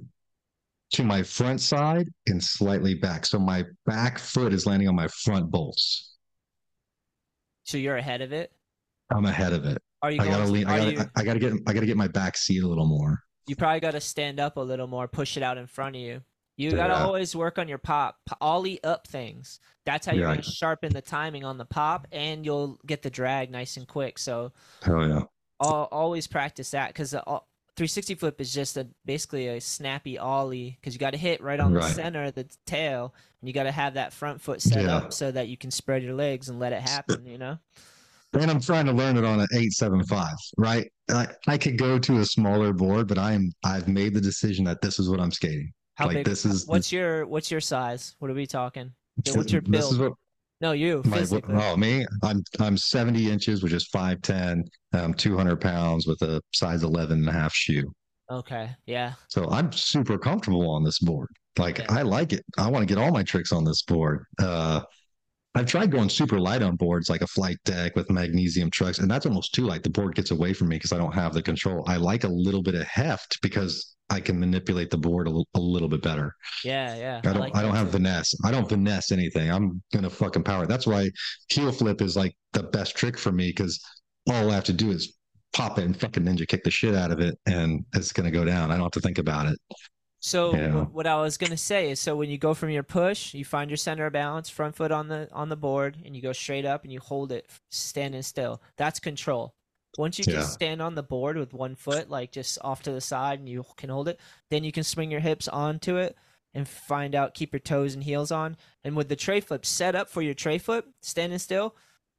to 0.93 1.03
my 1.05 1.23
front 1.23 1.61
side 1.61 2.09
and 2.27 2.43
slightly 2.43 2.95
back. 2.95 3.27
So 3.27 3.39
my 3.39 3.65
back 3.87 4.19
foot 4.19 4.53
is 4.53 4.67
landing 4.67 4.89
on 4.89 4.95
my 4.95 5.09
front 5.09 5.51
bolts. 5.51 6.15
so 7.65 7.77
you're 7.79 7.97
ahead 7.97 8.21
of 8.23 8.33
it. 8.33 8.53
I'm 9.13 9.25
ahead 9.25 9.53
of 9.53 9.65
it. 9.65 9.79
Are 10.03 10.11
you 10.11 10.21
I 10.21 10.27
gotta 10.29 10.45
lean. 10.51 10.67
I 10.67 10.79
gotta. 10.95 11.11
I 11.17 11.23
gotta 11.25 11.39
get. 11.39 11.53
I 11.67 11.73
gotta 11.73 11.87
get 11.87 11.97
my 11.97 12.09
back 12.09 12.37
seat 12.37 12.63
a 12.63 12.67
little 12.69 12.87
more. 12.87 13.19
you 13.49 13.55
probably 13.57 13.79
got 13.81 13.93
to 13.93 14.01
stand 14.01 14.41
up 14.41 14.57
a 14.57 14.61
little 14.61 14.89
more, 14.89 15.07
push 15.07 15.37
it 15.37 15.43
out 15.43 15.57
in 15.57 15.67
front 15.69 15.95
of 15.95 16.03
you. 16.03 16.21
You 16.57 16.73
got 16.73 16.89
to 16.89 16.95
Yeah. 16.95 17.05
always 17.05 17.37
work 17.37 17.59
on 17.59 17.69
your 17.69 17.79
pop, 17.79 18.17
ollie 18.41 18.83
up 18.83 19.07
things. 19.07 19.61
That's 19.85 20.05
how 20.07 20.15
you're 20.15 20.29
Yeah. 20.29 20.37
to 20.37 20.43
sharpen 20.43 20.93
the 20.93 21.01
timing 21.03 21.45
on 21.45 21.57
the 21.57 21.65
pop, 21.65 22.09
and 22.11 22.45
you'll 22.45 22.81
get 22.87 23.03
the 23.03 23.11
drag 23.11 23.51
nice 23.53 23.77
and 23.77 23.87
quick. 23.87 24.19
So 24.19 24.53
Oh 24.89 25.01
yeah. 25.07 25.21
al- 25.63 25.89
always 25.93 26.27
practice 26.27 26.73
that 26.73 26.89
because 26.89 27.15
360 27.77 28.15
flip 28.15 28.41
is 28.41 28.53
just 28.55 28.77
a 28.77 28.87
basically 29.05 29.49
a 29.49 29.61
snappy 29.61 30.19
ollie 30.19 30.79
because 30.81 30.95
you 30.95 30.99
got 30.99 31.11
to 31.11 31.19
hit 31.19 31.43
right 31.43 31.61
on 31.61 31.73
the 31.75 31.83
center 31.83 32.25
of 32.25 32.35
the 32.35 32.47
tail, 32.67 33.15
and 33.41 33.49
you 33.49 33.53
got 33.55 33.65
to 33.65 33.73
have 33.73 33.95
that 33.95 34.13
front 34.13 34.41
foot 34.41 34.63
set 34.63 34.83
Yeah. 34.85 34.97
up 34.97 35.13
so 35.13 35.31
that 35.31 35.49
you 35.49 35.57
can 35.57 35.71
spread 35.71 36.03
your 36.03 36.15
legs 36.15 36.49
and 36.49 36.59
let 36.59 36.73
it 36.73 36.81
happen. 36.83 37.27
You 37.27 37.39
know. 37.39 37.59
And 38.33 38.51
I'm 38.51 38.61
trying 38.61 38.87
to 38.87 38.93
learn 38.93 39.17
it 39.17 39.25
on 39.25 39.41
an 39.41 39.47
eight 39.55 39.73
seven 39.73 40.03
five. 40.05 40.35
Right. 40.59 40.91
I, 41.11 41.29
I 41.47 41.57
could 41.59 41.79
go 41.79 41.99
to 41.99 42.19
a 42.19 42.25
smaller 42.25 42.73
board, 42.73 43.09
but 43.09 43.19
I 43.19 43.33
am. 43.33 43.53
I've 43.65 43.89
made 43.89 44.15
the 44.15 44.21
decision 44.21 44.65
that 44.65 44.81
this 44.83 44.99
is 44.99 45.09
what 45.09 45.21
I'm 45.21 45.31
skating. 45.31 45.73
How 45.95 46.07
Like, 46.07 46.17
big? 46.17 46.27
this 46.27 46.45
is- 46.45 46.67
what's 46.67 46.91
your 46.93 47.27
what's 47.27 47.51
your 47.51 47.61
size? 47.61 48.17
What 48.19 48.31
are 48.31 48.35
we 48.35 48.47
talking? 48.47 48.93
What's 49.35 49.53
your 49.53 49.63
build? 49.63 50.15
No, 50.61 50.73
you 50.73 51.03
my 51.05 51.19
physically. 51.19 51.55
oh 51.57 51.77
me. 51.77 52.07
I'm 52.23 52.43
I'm 52.61 52.77
70 52.77 53.31
inches, 53.31 53.63
which 53.63 53.73
is 53.73 53.89
5'10. 53.89 54.63
I'm 54.93 55.15
200 55.15 55.61
pounds 55.61 56.07
with 56.07 56.23
a 56.23 56.41
size 56.53 56.83
11 56.83 57.19
and 57.19 57.29
a 57.29 57.33
half 57.33 57.53
shoe. 57.53 57.93
Okay. 58.31 58.71
Yeah. 58.87 59.13
So 59.29 59.49
I'm 59.51 59.71
super 59.73 60.19
comfortable 60.19 60.69
on 60.71 60.83
this 60.83 60.99
board. 60.99 61.29
Like 61.59 61.79
Yeah. 61.79 61.87
I 61.91 62.03
like 62.03 62.33
it. 62.33 62.45
I 62.59 62.69
want 62.69 62.87
to 62.87 62.93
get 62.93 63.01
all 63.03 63.11
my 63.13 63.23
tricks 63.23 63.53
on 63.53 63.65
this 63.65 63.83
board. 63.83 64.25
Uh, 64.41 64.81
I've 65.55 65.67
tried 65.67 65.91
going 65.91 66.11
super 66.11 66.39
light 66.39 66.63
on 66.63 66.77
boards 66.77 67.09
like 67.09 67.23
a 67.23 67.27
flight 67.27 67.57
deck 67.65 67.97
with 67.97 68.11
magnesium 68.11 68.71
trucks, 68.71 68.99
and 68.99 69.11
that's 69.11 69.25
almost 69.25 69.55
too 69.55 69.65
light. 69.65 69.83
The 69.83 69.89
board 69.91 70.15
gets 70.15 70.31
away 70.31 70.53
from 70.53 70.69
me 70.69 70.77
because 70.77 70.93
I 70.93 70.99
don't 70.99 71.15
have 71.15 71.33
the 71.33 71.43
control. 71.43 71.83
I 71.87 71.97
like 71.97 72.25
a 72.25 72.29
little 72.29 72.63
bit 72.63 72.75
of 72.75 72.87
heft 72.87 73.41
because 73.41 73.96
I 74.09 74.21
can 74.21 74.39
manipulate 74.39 74.91
the 74.91 74.97
board 74.99 75.27
a, 75.27 75.59
little 75.59 75.89
bit 75.89 76.03
better. 76.03 76.35
Yeah. 76.65 76.97
Yeah. 76.97 77.19
I 77.25 77.33
don't. 77.33 77.41
like 77.41 77.57
I 77.57 77.63
don't 77.63 77.75
have 77.75 77.89
too. 77.89 77.99
finesse. 77.99 78.35
I 78.45 78.51
don't 78.53 78.69
finesse 78.69 79.11
anything. 79.11 79.51
I'm 79.51 79.83
gonna 79.93 80.11
fucking 80.11 80.45
power. 80.45 80.67
That's 80.67 80.87
why 80.87 81.11
heel 81.49 81.73
flip 81.73 82.01
is 82.01 82.17
like 82.17 82.35
the 82.53 82.63
best 82.63 82.97
trick 82.97 83.19
for 83.19 83.33
me 83.33 83.49
because 83.49 83.81
all 84.31 84.51
I 84.51 84.55
have 84.55 84.65
to 84.65 84.73
do 84.73 84.91
is 84.91 85.17
pop 85.53 85.79
it 85.79 85.85
and 85.85 85.99
fucking 85.99 86.23
ninja 86.23 86.47
kick 86.47 86.63
the 86.63 86.71
shit 86.71 86.95
out 86.95 87.11
of 87.11 87.19
it, 87.21 87.37
and 87.47 87.85
it's 87.95 88.13
gonna 88.13 88.31
go 88.31 88.45
down. 88.45 88.71
I 88.71 88.75
don't 88.75 88.85
have 88.85 88.93
to 88.93 89.01
think 89.01 89.19
about 89.19 89.47
it. 89.47 89.59
So 90.21 90.55
Yeah. 90.55 90.75
what, 90.75 90.93
what 90.93 91.07
I 91.07 91.21
was 91.21 91.37
gonna 91.37 91.57
say 91.57 91.91
is, 91.91 91.99
so 92.01 92.15
when 92.17 92.31
you 92.31 92.39
go 92.39 92.55
from 92.55 92.71
your 92.71 92.83
push, 92.85 93.35
you 93.35 93.45
find 93.45 93.71
your 93.71 93.77
center 93.77 94.07
of 94.07 94.13
balance, 94.13 94.49
front 94.49 94.77
foot 94.77 94.93
on 94.93 95.09
the 95.09 95.29
on 95.33 95.49
the 95.49 95.57
board, 95.57 95.99
and 96.05 96.15
you 96.15 96.23
go 96.23 96.33
straight 96.33 96.65
up 96.65 96.85
and 96.85 96.93
you 96.93 97.01
hold 97.01 97.33
it 97.33 97.51
standing 97.71 98.23
still. 98.23 98.63
That's 98.77 99.01
control. 99.01 99.56
Once 99.99 100.19
you 100.19 100.25
Yeah. 100.27 100.35
just 100.35 100.53
stand 100.55 100.83
on 100.83 100.95
the 100.95 101.03
board 101.03 101.37
with 101.37 101.53
one 101.55 101.75
foot, 101.75 102.09
like 102.11 102.33
just 102.33 102.59
off 102.63 102.83
to 102.83 102.93
the 102.93 103.01
side, 103.01 103.39
and 103.39 103.49
you 103.49 103.65
can 103.77 103.91
hold 103.91 104.09
it, 104.09 104.21
then 104.51 104.65
you 104.65 104.73
can 104.73 104.85
swing 104.85 105.11
your 105.11 105.21
hips 105.21 105.49
onto 105.49 105.97
it 105.97 106.17
and 106.55 106.69
find 106.69 107.15
out 107.15 107.35
keep 107.35 107.53
your 107.53 107.61
toes 107.61 107.95
and 107.95 108.05
heels 108.05 108.31
on. 108.31 108.57
And 108.85 108.97
with 108.97 109.09
the 109.09 109.17
tray 109.17 109.41
flip, 109.41 109.65
set 109.67 109.95
up 109.95 110.09
for 110.09 110.23
your 110.23 110.35
tray 110.35 110.59
flip, 110.59 110.87
standing 111.01 111.39
still, 111.39 111.75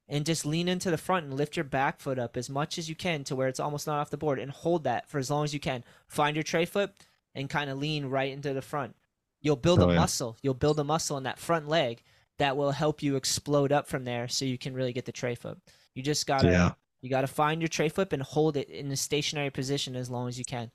and 0.07 0.25
just 0.25 0.45
lean 0.45 0.67
into 0.67 0.89
the 0.89 0.97
front 0.97 1.25
and 1.25 1.33
lift 1.35 1.57
your 1.57 1.63
back 1.65 1.99
foot 1.99 2.17
up 2.17 2.37
as 2.37 2.49
much 2.49 2.77
as 2.77 2.87
you 2.87 2.95
can 2.95 3.23
to 3.25 3.35
where 3.35 3.47
it's 3.47 3.59
almost 3.59 3.87
not 3.87 3.99
off 3.99 4.09
the 4.09 4.17
board, 4.17 4.39
and 4.39 4.51
hold 4.51 4.83
that 4.85 5.09
for 5.09 5.17
as 5.19 5.29
long 5.29 5.43
as 5.43 5.53
you 5.53 5.59
can. 5.59 5.83
Find 6.07 6.35
your 6.35 6.43
tray 6.43 6.65
flip 6.65 6.95
and 7.35 7.49
kind 7.49 7.69
of 7.69 7.77
lean 7.77 8.05
right 8.05 8.31
into 8.31 8.53
the 8.53 8.61
front. 8.61 8.95
You'll 9.41 9.55
build 9.55 9.79
Oh, 9.81 9.89
a 9.89 9.93
yeah. 9.93 9.99
muscle. 9.99 10.37
You'll 10.41 10.53
build 10.55 10.79
a 10.79 10.83
muscle 10.83 11.17
in 11.17 11.23
that 11.23 11.37
front 11.39 11.67
leg 11.67 12.01
that 12.39 12.55
will 12.57 12.71
help 12.71 13.03
you 13.03 13.15
explode 13.15 13.71
up 13.71 13.87
from 13.87 14.03
there 14.05 14.27
so 14.27 14.45
you 14.45 14.57
can 14.57 14.73
really 14.73 14.93
get 14.93 15.05
the 15.05 15.11
tray 15.11 15.35
flip. 15.35 15.57
You 15.93 16.03
just 16.03 16.25
gotta 16.27 16.49
Yeah. 16.49 16.73
You 17.01 17.09
gotta 17.09 17.27
find 17.27 17.61
your 17.61 17.67
tray 17.67 17.89
flip 17.89 18.13
and 18.13 18.21
hold 18.23 18.57
it 18.57 18.69
in 18.69 18.91
a 18.91 18.95
stationary 18.97 19.49
position 19.49 19.95
as 19.95 20.09
long 20.09 20.27
as 20.27 20.37
you 20.37 20.45
can. 20.45 20.71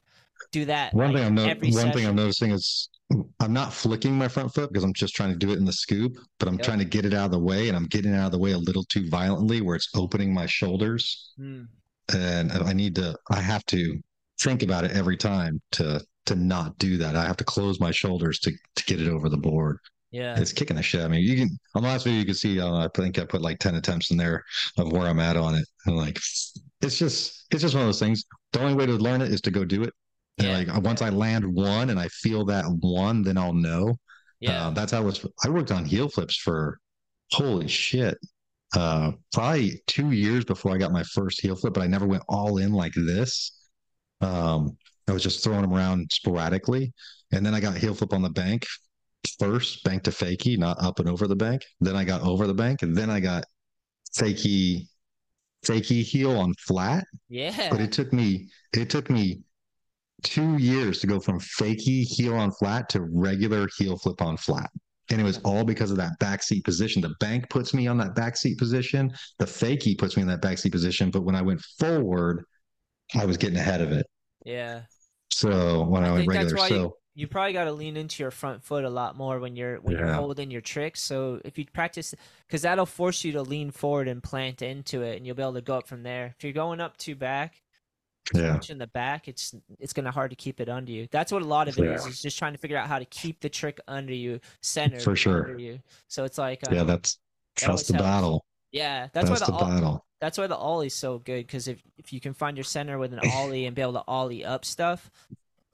Do 0.50 0.64
that. 0.66 0.92
One 0.94 1.12
like, 1.12 1.16
thing 1.16 1.26
I'm 1.26 1.34
no- 1.34 1.46
one 1.46 1.92
thing 1.92 2.06
I'm 2.06 2.16
noticing 2.16 2.50
is 2.50 2.88
I'm 3.40 3.52
not 3.52 3.72
flicking 3.72 4.14
my 4.16 4.28
front 4.28 4.52
foot 4.54 4.72
because 4.72 4.84
I'm 4.84 4.94
just 4.94 5.14
trying 5.14 5.30
to 5.30 5.36
do 5.36 5.52
it 5.52 5.58
in 5.58 5.64
the 5.64 5.72
scoop, 5.72 6.16
but 6.38 6.48
I'm 6.48 6.54
Yep. 6.54 6.62
trying 6.64 6.78
to 6.78 6.84
get 6.84 7.04
it 7.04 7.12
out 7.14 7.26
of 7.26 7.30
the 7.32 7.38
way, 7.38 7.68
and 7.68 7.76
I'm 7.76 7.86
getting 7.86 8.12
it 8.12 8.16
out 8.16 8.26
of 8.26 8.32
the 8.32 8.38
way 8.38 8.52
a 8.52 8.58
little 8.58 8.84
too 8.84 9.08
violently, 9.08 9.60
where 9.60 9.76
it's 9.76 9.88
opening 9.94 10.32
my 10.32 10.46
shoulders, 10.46 11.32
Mm, 11.38 11.68
and 12.12 12.52
I 12.52 12.72
need 12.72 12.94
to. 12.96 13.16
I 13.30 13.40
have 13.40 13.64
to 13.66 14.00
think 14.40 14.62
about 14.62 14.84
it 14.84 14.90
every 14.92 15.16
time 15.16 15.60
to 15.72 16.04
to 16.24 16.34
not 16.36 16.78
do 16.78 16.96
that. 16.98 17.16
I 17.16 17.24
have 17.26 17.36
to 17.38 17.44
close 17.44 17.80
my 17.80 17.90
shoulders 17.90 18.38
to 18.40 18.52
to 18.76 18.84
get 18.84 19.00
it 19.00 19.08
over 19.08 19.28
the 19.28 19.36
board. 19.36 19.78
Yeah. 20.12 20.38
It's 20.38 20.52
kicking 20.52 20.76
the 20.76 20.82
shit. 20.82 21.00
I 21.00 21.08
mean, 21.08 21.22
you 21.22 21.36
can 21.36 21.58
on 21.74 21.82
the 21.82 21.88
last 21.88 22.04
video 22.04 22.20
you 22.20 22.26
can 22.26 22.34
see. 22.34 22.60
Uh, 22.60 22.76
I 22.84 22.88
think 22.94 23.18
I 23.18 23.24
put 23.24 23.42
like 23.42 23.58
ten 23.58 23.74
attempts 23.74 24.10
in 24.10 24.16
there 24.16 24.44
of 24.78 24.92
where 24.92 25.08
I'm 25.08 25.18
at 25.20 25.36
on 25.36 25.54
it, 25.54 25.66
and 25.86 25.96
like 25.96 26.16
it's 26.82 26.98
just 26.98 27.46
it's 27.50 27.62
just 27.62 27.74
one 27.74 27.82
of 27.82 27.88
those 27.88 27.98
things. 27.98 28.24
The 28.52 28.60
only 28.60 28.74
way 28.74 28.86
to 28.86 28.92
learn 28.92 29.22
it 29.22 29.30
is 29.32 29.40
to 29.42 29.50
go 29.50 29.64
do 29.64 29.82
it. 29.82 29.92
And 30.38 30.46
Yeah. 30.48 30.72
like 30.72 30.84
once 30.84 31.02
I 31.02 31.08
land 31.08 31.44
one 31.46 31.90
and 31.90 31.98
I 31.98 32.08
feel 32.08 32.44
that 32.46 32.64
one, 32.80 33.22
then 33.22 33.36
I'll 33.38 33.52
know. 33.54 33.96
Yeah. 34.40 34.66
Uh, 34.68 34.70
that's 34.70 34.92
how 34.92 35.02
it 35.02 35.04
was. 35.04 35.26
I 35.44 35.48
worked 35.48 35.70
on 35.72 35.84
heel 35.84 36.08
flips 36.08 36.36
for 36.36 36.78
holy 37.32 37.68
shit. 37.68 38.18
Uh, 38.74 39.12
probably 39.32 39.82
two 39.86 40.12
years 40.12 40.44
before 40.44 40.72
I 40.74 40.78
got 40.78 40.92
my 40.92 41.02
first 41.02 41.40
heel 41.40 41.54
flip, 41.54 41.74
but 41.74 41.82
I 41.82 41.86
never 41.86 42.06
went 42.06 42.22
all 42.28 42.58
in 42.58 42.72
like 42.72 42.94
this. 42.94 43.52
Um, 44.20 44.76
I 45.08 45.12
was 45.12 45.22
just 45.22 45.44
throwing 45.44 45.62
them 45.62 45.72
around 45.74 46.10
sporadically, 46.12 46.92
and 47.32 47.44
then 47.44 47.54
I 47.54 47.60
got 47.60 47.76
heel 47.76 47.94
flip 47.94 48.12
on 48.14 48.22
the 48.22 48.30
bank 48.30 48.66
first, 49.38 49.84
bank 49.84 50.02
to 50.04 50.10
fakie, 50.10 50.58
not 50.58 50.82
up 50.82 50.98
and 50.98 51.08
over 51.08 51.26
the 51.26 51.36
bank. 51.36 51.62
Then 51.80 51.96
I 51.96 52.04
got 52.04 52.22
over 52.22 52.46
the 52.46 52.54
bank, 52.54 52.82
and 52.82 52.96
then 52.96 53.10
I 53.10 53.20
got 53.20 53.44
fakie, 54.16 54.86
fakie 55.64 56.02
heel 56.02 56.38
on 56.38 56.54
flat. 56.54 57.04
Yeah. 57.28 57.68
but 57.70 57.80
it 57.80 57.92
took 57.92 58.12
me 58.12 58.48
it 58.72 58.90
took 58.90 59.08
me 59.10 59.42
two 60.22 60.56
years 60.56 61.00
to 61.00 61.06
go 61.06 61.18
from 61.18 61.40
fakie 61.40 62.04
heel 62.04 62.34
on 62.34 62.52
flat 62.52 62.88
to 62.90 63.02
regular 63.02 63.68
heel 63.76 63.96
flip 63.98 64.22
on 64.22 64.36
flat. 64.36 64.70
And 65.10 65.20
it 65.20 65.24
was 65.24 65.38
all 65.44 65.64
because 65.64 65.90
of 65.90 65.96
that 65.98 66.12
backseat 66.20 66.64
position. 66.64 67.02
The 67.02 67.14
bank 67.20 67.50
puts 67.50 67.74
me 67.74 67.86
on 67.88 67.98
that 67.98 68.14
backseat 68.14 68.56
position. 68.56 69.12
The 69.38 69.46
fakie 69.46 69.98
puts 69.98 70.16
me 70.16 70.22
in 70.22 70.28
that 70.28 70.40
backseat 70.40 70.70
position. 70.72 71.10
But 71.10 71.22
when 71.24 71.34
i 71.34 71.42
went 71.42 71.60
forward 71.78 72.44
i 73.14 73.24
was 73.26 73.36
getting 73.36 73.58
ahead 73.58 73.80
of 73.80 73.92
it. 73.92 74.06
Yeah. 74.44 74.82
so 75.30 75.84
when 75.84 76.02
i, 76.04 76.08
I 76.08 76.12
went 76.12 76.28
regular. 76.28 76.56
so 76.56 76.66
you- 76.74 76.92
You 77.14 77.26
probably 77.26 77.52
got 77.52 77.64
to 77.64 77.72
lean 77.72 77.96
into 77.96 78.22
your 78.22 78.30
front 78.30 78.62
foot 78.64 78.84
a 78.84 78.90
lot 78.90 79.16
more 79.16 79.38
when 79.38 79.54
you're 79.54 79.76
when 79.80 79.98
you're 79.98 80.12
holding 80.14 80.50
your 80.50 80.62
tricks. 80.62 81.02
So 81.02 81.40
if 81.44 81.58
you 81.58 81.66
practice, 81.66 82.14
because 82.46 82.62
that'll 82.62 82.86
force 82.86 83.22
you 83.22 83.32
to 83.32 83.42
lean 83.42 83.70
forward 83.70 84.08
and 84.08 84.22
plant 84.22 84.62
into 84.62 85.02
it, 85.02 85.16
and 85.16 85.26
you'll 85.26 85.36
be 85.36 85.42
able 85.42 85.54
to 85.54 85.60
go 85.60 85.76
up 85.76 85.86
from 85.86 86.02
there. 86.02 86.34
If 86.36 86.42
you're 86.42 86.54
going 86.54 86.80
up 86.80 86.96
too 86.96 87.14
back, 87.14 87.60
too 88.24 88.40
yeah 88.40 88.54
much 88.54 88.70
in 88.70 88.78
the 88.78 88.86
back, 88.86 89.28
it's 89.28 89.54
it's 89.78 89.92
gonna 89.92 90.10
hard 90.10 90.30
to 90.30 90.36
keep 90.36 90.58
it 90.58 90.70
under 90.70 90.90
you. 90.90 91.06
That's 91.10 91.30
what 91.30 91.42
a 91.42 91.46
lot 91.46 91.68
of 91.68 91.78
it 91.78 91.84
is. 91.84 92.02
Yeah. 92.02 92.08
Is 92.08 92.22
just 92.22 92.38
trying 92.38 92.52
to 92.52 92.58
figure 92.58 92.78
out 92.78 92.88
how 92.88 92.98
to 92.98 93.04
keep 93.04 93.40
the 93.40 93.50
trick 93.50 93.78
under 93.86 94.14
you, 94.14 94.40
centered 94.62 95.02
For 95.02 95.14
sure. 95.14 95.50
under 95.50 95.58
you. 95.58 95.80
So 96.08 96.24
it's 96.24 96.38
like 96.38 96.66
um, 96.66 96.74
yeah 96.74 96.84
that's 96.84 97.18
that 97.60 97.66
that's 97.66 97.82
the 97.88 97.94
helps. 97.94 98.06
battle 98.06 98.44
yeah. 98.72 99.08
That's, 99.12 99.28
that's, 99.28 99.40
why 99.42 99.46
the 99.46 99.52
the, 99.52 99.64
battle 99.64 100.06
that's 100.22 100.38
why 100.38 100.46
the 100.46 100.56
ollie's 100.56 100.94
so 100.94 101.18
good 101.18 101.46
because 101.46 101.68
if 101.68 101.82
if 101.98 102.12
you 102.12 102.20
can 102.20 102.32
find 102.32 102.56
your 102.56 102.64
center 102.64 102.96
with 102.96 103.12
an 103.12 103.20
ollie 103.34 103.66
and 103.66 103.76
be 103.76 103.82
able 103.82 103.94
to 103.94 104.04
ollie 104.08 104.44
up 104.44 104.64
stuff, 104.64 105.10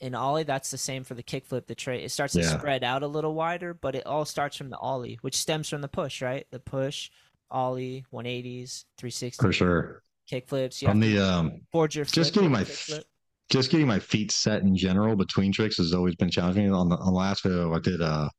in 0.00 0.14
ollie 0.14 0.44
that's 0.44 0.70
the 0.70 0.78
same 0.78 1.04
for 1.04 1.14
the 1.14 1.22
kickflip. 1.22 1.66
The 1.66 1.74
tray 1.74 2.02
it 2.04 2.10
starts 2.10 2.34
to 2.34 2.40
Yeah. 2.40 2.58
spread 2.58 2.84
out 2.84 3.02
a 3.02 3.06
little 3.06 3.34
wider, 3.34 3.74
but 3.74 3.94
it 3.94 4.06
all 4.06 4.24
starts 4.24 4.56
from 4.56 4.70
the 4.70 4.78
ollie, 4.78 5.18
which 5.22 5.36
stems 5.36 5.68
from 5.68 5.80
the 5.80 5.88
push, 5.88 6.22
right? 6.22 6.46
The 6.50 6.60
push, 6.60 7.10
ollie, 7.50 8.04
180s, 8.12 8.84
360s, 9.00 9.40
for 9.40 9.52
sure 9.52 10.02
kickflips. 10.30 10.82
You 10.82 10.88
on 10.88 11.00
the 11.00 11.18
um 11.18 11.60
forge 11.72 11.96
your 11.96 12.04
just 12.04 12.34
getting 12.34 12.52
my 12.52 12.64
kickflip. 12.64 13.04
just 13.50 13.70
getting 13.70 13.86
my 13.86 13.98
feet 13.98 14.30
set 14.30 14.62
in 14.62 14.76
general 14.76 15.16
between 15.16 15.52
tricks 15.52 15.78
has 15.78 15.94
always 15.94 16.14
been 16.16 16.30
challenging. 16.30 16.72
On 16.72 16.88
the, 16.88 16.96
on 16.96 17.06
the 17.06 17.18
last 17.18 17.42
video, 17.42 17.74
I 17.74 17.78
did 17.78 18.00
a 18.00 18.30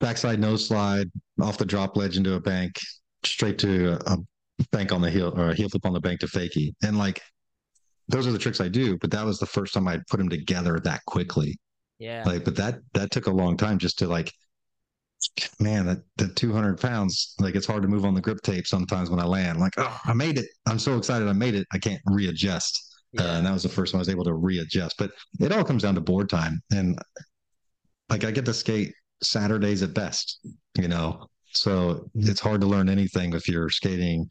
backside 0.00 0.40
nose 0.40 0.66
slide 0.66 1.10
off 1.40 1.58
the 1.58 1.64
drop 1.64 1.96
ledge 1.96 2.16
into 2.16 2.34
a 2.34 2.40
bank, 2.40 2.78
straight 3.24 3.58
to 3.58 3.92
a, 4.06 4.14
a 4.14 4.18
bank 4.72 4.92
on 4.92 5.00
the 5.00 5.10
heel 5.10 5.32
or 5.36 5.50
a 5.50 5.54
heel 5.54 5.68
flip 5.68 5.86
on 5.86 5.92
the 5.92 6.00
bank 6.00 6.20
to 6.20 6.26
fakie. 6.26 6.74
And 6.82 6.98
like, 6.98 7.22
those 8.12 8.26
are 8.26 8.32
the 8.32 8.38
tricks 8.38 8.60
I 8.60 8.68
do, 8.68 8.98
but 8.98 9.10
that 9.10 9.24
was 9.24 9.38
the 9.38 9.46
first 9.46 9.72
time 9.74 9.88
I 9.88 9.98
put 10.10 10.18
them 10.18 10.28
together 10.28 10.78
that 10.80 11.00
quickly. 11.06 11.58
Yeah. 11.98 12.22
Like, 12.26 12.44
but 12.44 12.54
that, 12.56 12.78
that 12.92 13.10
took 13.10 13.26
a 13.26 13.30
long 13.30 13.56
time 13.56 13.78
just 13.78 13.98
to 13.98 14.06
like, 14.06 14.30
man, 15.58 15.86
that, 15.86 15.98
the 16.16 16.28
200 16.28 16.78
pounds, 16.78 17.34
like 17.40 17.54
it's 17.54 17.66
hard 17.66 17.82
to 17.82 17.88
move 17.88 18.04
on 18.04 18.14
the 18.14 18.20
grip 18.20 18.42
tape 18.42 18.66
sometimes 18.66 19.08
when 19.08 19.18
I 19.18 19.24
land. 19.24 19.58
Like, 19.58 19.72
oh, 19.78 20.00
I 20.04 20.12
made 20.12 20.36
it. 20.38 20.46
I'm 20.66 20.78
so 20.78 20.98
excited 20.98 21.26
I 21.26 21.32
made 21.32 21.54
it. 21.54 21.66
I 21.72 21.78
can't 21.78 22.02
readjust. 22.06 22.78
Uh, 23.18 23.24
and 23.24 23.46
that 23.46 23.52
was 23.52 23.62
the 23.62 23.68
first 23.68 23.92
time 23.92 23.98
I 23.98 24.02
was 24.02 24.08
able 24.08 24.24
to 24.24 24.34
readjust. 24.34 24.96
But 24.98 25.12
it 25.40 25.52
all 25.52 25.64
comes 25.64 25.82
down 25.82 25.94
to 25.94 26.00
board 26.00 26.28
time. 26.28 26.62
And 26.70 26.98
like 28.10 28.24
I 28.24 28.30
get 28.30 28.44
to 28.44 28.54
skate 28.54 28.92
Saturdays 29.22 29.82
at 29.82 29.94
best, 29.94 30.38
you 30.78 30.88
know. 30.88 31.26
So 31.54 32.10
it's 32.14 32.40
hard 32.40 32.60
to 32.62 32.66
learn 32.66 32.88
anything 32.88 33.34
if 33.34 33.48
you're 33.48 33.70
skating 33.70 34.28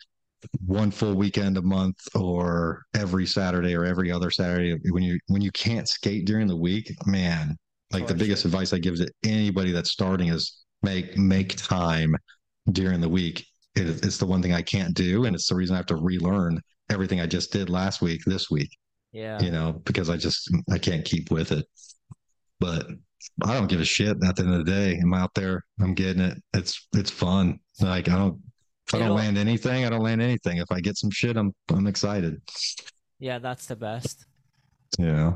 one 0.66 0.92
full 0.92 1.16
weekend 1.16 1.58
a 1.58 1.62
month 1.62 1.98
or 2.16 2.84
every 2.96 3.26
Saturday 3.26 3.76
or 3.76 3.86
every 3.86 4.12
other 4.12 4.32
Saturday. 4.32 4.78
When 4.90 5.04
you 5.04 5.20
when 5.28 5.42
you 5.42 5.52
can't 5.52 5.88
skate 5.88 6.26
during 6.26 6.48
the 6.48 6.56
week, 6.56 6.94
man, 7.06 7.58
like 7.92 8.08
the 8.08 8.16
biggest 8.16 8.46
advice 8.46 8.74
I 8.74 8.80
give 8.80 8.96
to 8.98 9.12
anybody 9.24 9.72
that's 9.72 9.92
starting 9.92 10.30
is 10.30 10.64
make 10.82 11.18
make 11.18 11.56
time 11.56 12.16
during 12.72 13.02
the 13.02 13.10
week. 13.10 13.46
It, 13.76 14.06
it's 14.06 14.18
the 14.18 14.26
one 14.26 14.42
thing 14.42 14.54
I 14.54 14.62
can't 14.62 14.94
do, 14.94 15.26
and 15.26 15.36
it's 15.36 15.48
the 15.48 15.56
reason 15.56 15.76
I 15.76 15.78
have 15.78 15.86
to 15.88 15.96
relearn 15.96 16.62
everything 16.90 17.22
I 17.22 17.26
just 17.26 17.52
did 17.52 17.70
last 17.70 18.02
week 18.02 18.22
this 18.26 18.50
week. 18.50 18.70
Yeah, 19.12 19.40
you 19.42 19.52
know, 19.52 19.82
because 19.86 20.10
I 20.10 20.18
just 20.18 20.50
I 20.72 20.78
can't 20.78 21.06
keep 21.06 21.32
with 21.32 21.52
it. 21.52 21.66
But 22.60 22.88
I 23.44 23.54
don't 23.54 23.68
give 23.68 23.82
a 23.82 23.86
shit 23.86 24.18
at 24.24 24.36
the 24.36 24.44
end 24.44 24.54
of 24.54 24.66
the 24.66 24.72
day. 24.72 25.00
I'm 25.02 25.14
out 25.14 25.34
there. 25.34 25.64
I'm 25.80 25.94
getting 25.94 26.22
it. 26.22 26.38
It's 26.54 26.88
it's 26.94 27.12
fun. 27.12 27.60
Like 27.80 28.10
I 28.10 28.16
don't 28.18 28.40
I 28.94 29.00
don't 29.00 29.16
land 29.16 29.38
anything, 29.38 29.86
I 29.86 29.90
don't 29.90 30.02
land 30.04 30.22
anything. 30.22 30.58
If 30.58 30.72
I 30.72 30.80
get 30.82 30.98
some 30.98 31.12
shit, 31.12 31.38
I'm 31.38 31.54
I'm 31.70 31.88
excited. 31.88 32.42
Yeah, 33.20 33.40
that's 33.40 33.66
the 33.68 33.76
best. 33.76 34.26
Yeah. 34.98 35.34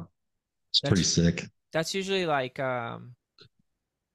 It's 0.70 0.82
That's- 0.82 0.90
pretty 0.90 1.04
sick. 1.04 1.50
That's 1.72 1.94
usually 1.94 2.26
like 2.26 2.60
um 2.60 3.16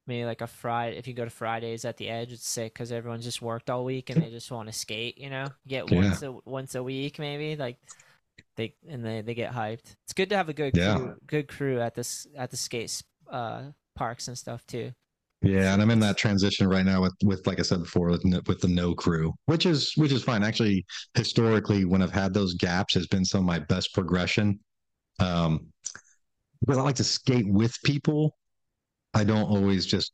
maybe 0.06 0.24
like 0.24 0.40
a 0.40 0.46
Friday 0.46 0.96
if 0.96 1.06
you 1.06 1.14
go 1.14 1.24
to 1.24 1.30
Fridays 1.30 1.84
at 1.84 1.96
the 1.96 2.08
edge 2.08 2.32
it's 2.32 2.48
sick 2.48 2.72
because 2.74 2.90
everyone's 2.90 3.24
just 3.24 3.40
worked 3.42 3.70
all 3.70 3.84
week 3.84 4.10
and 4.10 4.22
they 4.22 4.30
just 4.30 4.50
want 4.50 4.66
to 4.68 4.72
skate 4.72 5.16
you 5.18 5.30
know 5.30 5.46
get 5.68 5.90
Yeah. 5.90 6.00
once 6.00 6.22
a 6.22 6.32
once 6.46 6.74
a 6.74 6.82
week 6.82 7.18
maybe 7.18 7.54
like 7.56 7.76
they 8.56 8.74
and 8.88 9.04
they, 9.04 9.20
they 9.20 9.34
get 9.34 9.52
hyped 9.52 9.94
it's 10.04 10.12
good 10.14 10.30
to 10.30 10.36
have 10.36 10.48
a 10.48 10.52
good 10.54 10.76
Yeah. 10.76 10.96
crew, 10.96 11.16
good 11.26 11.48
crew 11.48 11.80
at 11.80 11.94
this 11.94 12.26
at 12.36 12.50
the 12.50 12.56
skate 12.56 13.02
uh 13.30 13.62
parks 13.94 14.26
and 14.26 14.36
stuff 14.36 14.66
too 14.66 14.92
Yeah, 15.42 15.72
and 15.72 15.80
I'm 15.80 15.90
in 15.90 16.00
that 16.00 16.18
transition 16.18 16.68
right 16.68 16.84
now 16.84 17.00
with 17.00 17.14
with 17.24 17.46
like 17.46 17.58
I 17.58 17.62
said 17.62 17.82
before 17.82 18.08
with 18.08 18.24
no, 18.24 18.40
with 18.46 18.60
the 18.60 18.68
no 18.68 18.94
crew, 18.94 19.32
which 19.46 19.64
is 19.64 19.92
which 19.96 20.12
is 20.12 20.22
fine. 20.22 20.42
Actually, 20.42 20.84
historically, 21.14 21.86
when 21.86 22.02
I've 22.02 22.12
had 22.12 22.34
those 22.34 22.54
gaps, 22.54 22.94
has 22.94 23.06
been 23.06 23.24
some 23.24 23.40
of 23.40 23.46
my 23.46 23.58
best 23.58 23.94
progression. 23.94 24.60
Um, 25.18 25.66
because 26.60 26.76
I 26.76 26.82
like 26.82 26.96
to 26.96 27.04
skate 27.04 27.48
with 27.48 27.74
people. 27.84 28.36
I 29.14 29.24
don't 29.24 29.50
always 29.50 29.86
just 29.86 30.12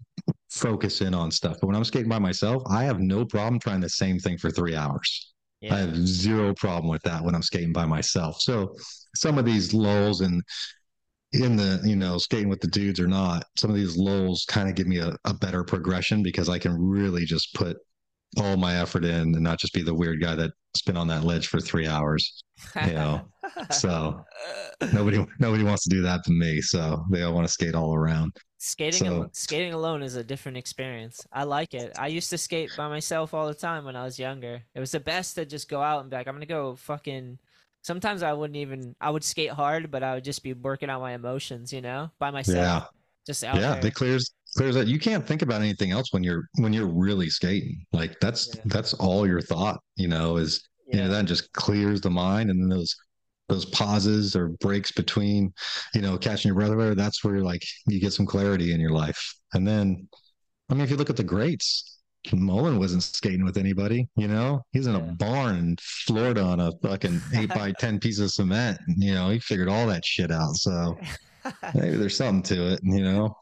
focus 0.48 1.00
in 1.00 1.12
on 1.12 1.30
stuff. 1.30 1.58
But 1.60 1.66
when 1.66 1.76
I'm 1.76 1.84
skating 1.84 2.08
by 2.08 2.20
myself, 2.20 2.62
I 2.70 2.84
have 2.84 3.00
no 3.00 3.24
problem 3.24 3.58
trying 3.58 3.80
the 3.80 3.88
same 3.88 4.18
thing 4.18 4.38
for 4.38 4.50
three 4.50 4.74
hours. 4.76 5.34
I 5.70 5.78
have 5.78 5.96
zero 5.96 6.54
problem 6.54 6.88
with 6.88 7.02
that 7.02 7.22
when 7.24 7.34
I'm 7.34 7.42
skating 7.42 7.72
by 7.72 7.86
myself. 7.86 8.40
So 8.40 8.74
some 9.16 9.38
of 9.38 9.44
these 9.44 9.74
lulls 9.74 10.20
and 10.20 10.42
in 11.42 11.56
the 11.56 11.80
you 11.84 11.96
know 11.96 12.18
skating 12.18 12.48
with 12.48 12.60
the 12.60 12.68
dudes 12.68 13.00
or 13.00 13.06
not, 13.06 13.44
some 13.58 13.70
of 13.70 13.76
these 13.76 13.96
lulls 13.96 14.44
kind 14.48 14.68
of 14.68 14.74
give 14.74 14.86
me 14.86 14.98
a, 14.98 15.14
a 15.24 15.34
better 15.34 15.64
progression 15.64 16.22
because 16.22 16.48
I 16.48 16.58
can 16.58 16.76
really 16.80 17.24
just 17.24 17.54
put 17.54 17.76
all 18.38 18.56
my 18.56 18.76
effort 18.80 19.04
in 19.04 19.34
and 19.34 19.40
not 19.40 19.58
just 19.58 19.72
be 19.72 19.82
the 19.82 19.94
weird 19.94 20.20
guy 20.20 20.34
that's 20.34 20.82
been 20.84 20.96
on 20.96 21.08
that 21.08 21.24
ledge 21.24 21.46
for 21.48 21.60
three 21.60 21.86
hours. 21.86 22.42
you 22.84 22.92
know, 22.92 23.22
So 23.70 24.20
nobody 24.92 25.24
nobody 25.38 25.64
wants 25.64 25.84
to 25.84 25.90
do 25.90 26.02
that 26.02 26.24
to 26.24 26.32
me. 26.32 26.60
So 26.60 27.04
they 27.10 27.22
all 27.22 27.32
want 27.34 27.46
to 27.46 27.52
skate 27.52 27.74
all 27.74 27.94
around. 27.94 28.36
skating 28.58 28.98
so- 29.06 29.22
al- 29.22 29.30
skating 29.32 29.72
alone 29.72 30.02
is 30.02 30.16
a 30.16 30.24
different 30.24 30.56
experience 30.58 31.20
i 31.32 31.44
like 31.44 31.74
it 31.74 31.92
i 31.98 32.06
used 32.08 32.30
to 32.30 32.38
skate 32.38 32.70
by 32.76 32.88
myself 32.88 33.34
all 33.34 33.46
the 33.46 33.54
time 33.54 33.84
when 33.84 33.94
i 33.94 34.02
was 34.02 34.18
younger 34.18 34.62
it 34.74 34.80
was 34.80 34.92
the 34.92 34.98
best 35.00 35.34
to 35.34 35.44
just 35.44 35.68
go 35.68 35.80
out 35.82 36.00
and 36.00 36.10
be 36.10 36.16
like 36.16 36.26
i'm 36.26 36.34
gonna 36.34 36.46
go 36.46 36.74
fucking 36.74 37.38
sometimes 37.86 38.22
i 38.22 38.32
wouldn't 38.32 38.56
even 38.56 38.94
i 39.00 39.08
would 39.10 39.24
skate 39.24 39.50
hard 39.50 39.90
but 39.90 40.02
i 40.02 40.14
would 40.14 40.24
just 40.24 40.42
be 40.42 40.52
working 40.52 40.90
on 40.90 41.00
my 41.00 41.12
emotions 41.12 41.72
you 41.72 41.80
know 41.80 42.10
by 42.18 42.30
myself 42.30 42.56
Yeah. 42.56 42.82
just 43.26 43.44
out 43.44 43.56
yeah, 43.56 43.74
there 43.74 43.86
it 43.86 43.94
clears 43.94 44.32
clears 44.56 44.74
that. 44.74 44.86
You 44.86 44.98
can't 44.98 45.26
think 45.26 45.42
about 45.42 45.60
anything 45.60 45.90
else 45.92 46.12
when 46.12 46.24
you're 46.24 46.48
when 46.54 46.72
you're 46.72 46.86
really 46.86 47.28
skating. 47.28 47.84
Like 47.92 48.18
that's 48.20 48.54
Yeah. 48.54 48.62
that's 48.66 48.94
all 48.94 49.26
your 49.26 49.40
thought, 49.42 49.78
you 49.96 50.08
know, 50.08 50.38
is 50.38 50.66
you 50.86 50.96
know 50.98 51.04
yeah. 51.04 51.08
that 51.10 51.26
just 51.26 51.52
clears 51.52 52.00
the 52.00 52.10
mind 52.10 52.50
and 52.50 52.58
then 52.60 52.68
those 52.70 52.96
those 53.48 53.66
pauses 53.66 54.34
or 54.34 54.48
breaks 54.60 54.90
between 54.92 55.52
you 55.94 56.00
know 56.00 56.16
catching 56.16 56.48
your 56.48 56.54
breath 56.56 56.70
or 56.70 56.76
whatever 56.76 56.94
that's 56.94 57.22
where 57.22 57.34
you're 57.36 57.44
like 57.44 57.62
you 57.86 58.00
get 58.00 58.12
some 58.12 58.26
clarity 58.26 58.72
in 58.72 58.80
your 58.80 58.90
life 58.90 59.34
and 59.54 59.66
then 59.66 60.08
i 60.70 60.74
mean 60.74 60.82
if 60.82 60.90
you 60.90 60.96
look 60.96 61.10
at 61.10 61.16
the 61.16 61.22
greats 61.24 61.95
mullen 62.32 62.78
wasn't 62.78 63.02
skating 63.02 63.44
with 63.44 63.56
anybody 63.56 64.08
you 64.16 64.28
know 64.28 64.62
he's 64.72 64.86
in 64.86 64.94
Yeah. 64.94 65.00
a 65.08 65.12
barn 65.12 65.56
in 65.56 65.76
florida 65.80 66.42
on 66.42 66.60
a 66.60 66.72
fucking 66.82 67.20
8 67.34 67.48
by 67.50 67.72
10 67.78 68.00
piece 68.00 68.18
of 68.18 68.30
cement 68.30 68.78
you 68.96 69.14
know 69.14 69.30
he 69.30 69.38
figured 69.38 69.68
all 69.68 69.86
that 69.86 70.04
shit 70.04 70.30
out 70.30 70.54
so 70.56 70.96
maybe 71.74 71.96
there's 71.96 72.16
something 72.16 72.42
to 72.56 72.72
it 72.74 72.80
you 72.82 73.02
know 73.02 73.36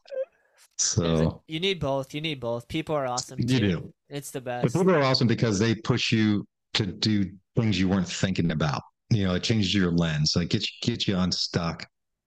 so 0.77 1.43
you 1.47 1.61
need 1.61 1.79
both 1.81 2.13
you 2.15 2.21
need 2.21 2.41
both 2.41 2.67
people 2.69 2.95
are 2.97 3.07
awesome 3.07 3.39
you 3.39 3.47
too. 3.47 3.59
do 3.61 3.93
it's 4.09 4.31
the 4.31 4.41
But 4.41 4.63
best 4.63 4.75
people 4.75 4.95
are 4.95 5.03
awesome 5.03 5.27
because 5.29 5.59
they 5.59 5.75
push 5.75 6.13
you 6.13 6.47
to 6.75 6.87
do 6.87 7.31
things 7.57 7.79
you 7.79 7.89
weren't 7.89 8.09
thinking 8.09 8.51
about. 8.51 8.83
You 9.11 9.27
know, 9.27 9.35
it 9.35 9.43
changes 9.45 9.73
your 9.75 9.91
lens, 9.93 10.33
like 10.37 10.49
get 10.51 10.63
you, 10.63 10.69
get 10.83 11.07
you 11.09 11.17
unstuck 11.17 11.87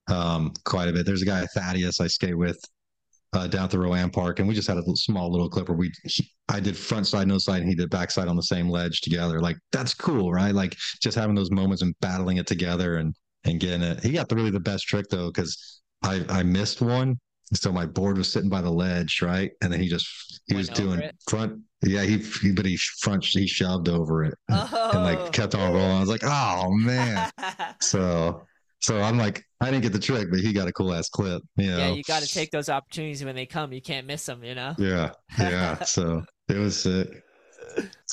um, 0.10 0.54
quite 0.64 0.88
a 0.88 0.94
bit. 0.94 1.06
There's 1.06 1.22
a 1.22 1.26
guy 1.26 1.46
Thaddeus 1.46 2.00
I 2.00 2.08
skate 2.08 2.38
with 2.38 2.58
uh, 3.38 3.48
down 3.48 3.66
at 3.66 3.72
the 3.72 3.80
Rowan 3.80 4.10
Park, 4.10 4.40
and 4.40 4.48
we 4.48 4.56
just 4.56 4.68
had 4.68 4.78
a 4.78 4.80
little, 4.80 4.96
small 4.96 5.32
little 5.32 5.50
clip 5.50 5.70
where 5.70 5.78
we 5.78 5.92
he, 6.04 6.30
I 6.50 6.60
did 6.60 6.76
front 6.76 7.08
side, 7.08 7.28
no 7.28 7.38
side, 7.38 7.62
and 7.62 7.70
he 7.70 7.76
did 7.76 7.90
back 7.90 8.12
side 8.12 8.28
on 8.28 8.36
the 8.36 8.44
same 8.44 8.70
ledge 8.70 9.02
together. 9.02 9.40
Like 9.40 9.58
that's 9.72 9.94
cool, 9.94 10.32
right? 10.32 10.54
Like 10.54 10.76
just 11.02 11.16
having 11.16 11.36
those 11.36 11.52
moments 11.52 11.82
and 11.82 11.94
battling 12.02 12.38
it 12.38 12.48
together 12.48 12.98
and 12.98 13.16
and 13.46 13.60
getting 13.60 13.84
it. 13.84 14.04
He 14.04 14.12
got 14.12 14.28
the 14.28 14.36
really 14.36 14.50
the 14.52 14.60
best 14.60 14.88
trick 14.88 15.06
though, 15.10 15.28
because 15.28 15.82
I 16.04 16.26
I 16.30 16.44
missed 16.44 16.82
one. 16.82 17.20
So 17.54 17.72
my 17.72 17.86
board 17.86 18.18
was 18.18 18.32
sitting 18.32 18.50
by 18.50 18.62
the 18.62 18.72
ledge, 18.72 19.22
right? 19.22 19.52
And 19.62 19.72
then 19.72 19.80
he 19.80 19.88
just 19.88 20.42
he 20.48 20.56
Went 20.56 20.70
was 20.70 20.78
doing 20.78 21.00
it? 21.00 21.16
front. 21.30 21.62
Yeah, 21.84 22.04
he, 22.04 22.18
he 22.18 22.52
but 22.52 22.66
he 22.66 22.76
front 22.76 23.24
he 23.24 23.46
shoved 23.46 23.88
over 23.88 24.24
it 24.24 24.34
oh. 24.50 24.92
and 24.94 25.04
like 25.04 25.32
kept 25.32 25.54
on 25.54 25.74
rolling. 25.74 25.98
I 25.98 26.00
was 26.00 26.10
like, 26.10 26.24
oh 26.24 26.72
man. 26.72 27.32
So 27.82 28.42
so 28.80 29.02
I'm 29.02 29.18
like, 29.18 29.44
I 29.60 29.72
didn't 29.72 29.84
get 29.84 29.94
the 29.94 30.00
trick, 30.00 30.30
but 30.30 30.40
he 30.40 30.54
got 30.54 30.68
a 30.68 30.74
cool 30.74 30.94
ass 30.94 31.10
clip. 31.10 31.42
You 31.56 31.72
know? 31.72 31.78
yeah 31.78 31.90
you 31.90 32.04
got 32.04 32.22
to 32.22 32.32
take 32.32 32.52
those 32.52 32.70
opportunities 32.70 33.24
when 33.24 33.36
they 33.36 33.46
come 33.46 33.74
you 33.74 33.82
can't 33.82 34.06
miss 34.06 34.26
them 34.26 34.44
you 34.44 34.56
know 34.56 34.76
Yeah, 34.78 35.12
yeah. 35.40 35.80
so 35.84 36.24
it 36.48 36.58
was 36.58 36.80
sick. 36.80 37.24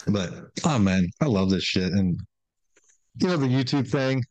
But 0.09 0.33
oh 0.65 0.79
man, 0.79 1.09
I 1.21 1.27
love 1.27 1.51
this 1.51 1.65
shit. 1.65 1.93
And 1.93 2.19
you 3.21 3.29
know 3.29 3.37
the 3.37 3.47
YouTube 3.47 3.89
thing. 3.89 4.23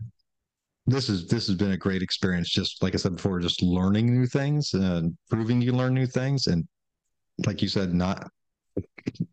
This 0.86 1.08
is 1.08 1.28
this 1.28 1.48
has 1.48 1.56
been 1.56 1.72
a 1.72 1.78
great 1.78 2.02
experience. 2.02 2.50
Just 2.50 2.84
like 2.84 2.94
I 2.94 2.98
said 2.98 3.16
before, 3.16 3.40
just 3.40 3.62
learning 3.62 4.14
new 4.14 4.26
things 4.26 4.74
and 4.74 5.16
proving 5.30 5.62
you 5.62 5.72
learn 5.72 5.94
new 5.94 6.06
things. 6.06 6.48
And 6.48 6.68
like 7.46 7.62
you 7.62 7.70
said, 7.70 7.94
not 7.94 8.28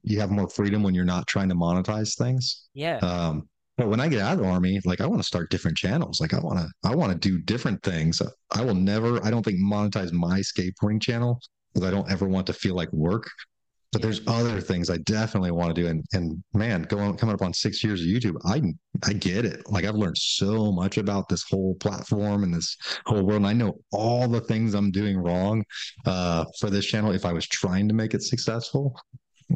you 0.03 0.21
have 0.21 0.31
more 0.31 0.49
freedom 0.49 0.83
when 0.83 0.95
you're 0.95 1.05
not 1.05 1.27
trying 1.27 1.49
to 1.49 1.55
monetize 1.55 2.17
things. 2.17 2.69
yeah 2.75 2.99
Um, 2.99 3.49
but 3.81 3.89
when 3.89 3.99
I 3.99 4.09
get 4.09 4.21
out 4.21 4.35
of 4.35 4.41
the 4.41 4.45
army, 4.45 4.79
like 4.85 5.01
I 5.01 5.07
want 5.07 5.23
to 5.23 5.27
start 5.27 5.49
different 5.51 5.75
channels. 5.75 6.21
Like 6.21 6.35
I 6.35 6.39
want 6.39 6.59
to, 6.59 6.69
I 6.85 6.95
want 6.95 7.13
to 7.13 7.19
do 7.19 7.39
different 7.39 7.83
things. 7.83 8.21
I 8.51 8.63
will 8.63 8.75
never, 8.75 9.25
I 9.25 9.31
don't 9.31 9.43
think 9.43 9.59
monetize 9.59 10.13
my 10.13 10.41
skateboarding 10.41 11.01
channel 11.01 11.41
because 11.73 11.89
I 11.89 11.91
don't 11.91 12.11
ever 12.11 12.29
want 12.29 12.47
to 12.49 12.53
feel 12.53 12.75
like 12.75 12.93
work. 12.93 13.27
But 13.91 14.03
there's 14.03 14.21
other 14.27 14.61
things 14.61 14.91
I 14.91 14.99
definitely 14.99 15.53
want 15.53 15.75
to 15.75 15.81
do. 15.81 15.89
And 15.89 16.05
and 16.13 16.45
man, 16.53 16.83
going 16.83 17.17
coming 17.17 17.35
up 17.35 17.41
on 17.41 17.55
six 17.55 17.83
years 17.83 18.03
of 18.03 18.07
YouTube, 18.07 18.37
I 18.45 18.61
I 19.09 19.15
get 19.15 19.47
it. 19.47 19.63
Like 19.71 19.87
I've 19.87 19.95
learned 19.95 20.19
so 20.19 20.71
much 20.71 20.99
about 20.99 21.31
this 21.31 21.43
whole 21.51 21.75
platform 21.77 22.45
and 22.45 22.53
this 22.53 22.77
whole 23.07 23.23
world. 23.23 23.39
And 23.39 23.47
I 23.47 23.55
know 23.55 23.79
all 23.93 24.29
the 24.29 24.43
things 24.43 24.75
I'm 24.75 24.91
doing 24.91 25.17
wrong 25.17 25.65
uh, 26.05 26.45
for 26.61 26.69
this 26.69 26.85
channel 26.85 27.13
if 27.13 27.25
I 27.25 27.33
was 27.33 27.49
trying 27.49 27.89
to 27.89 27.95
make 27.95 28.13
it 28.13 28.23
successful. 28.23 28.95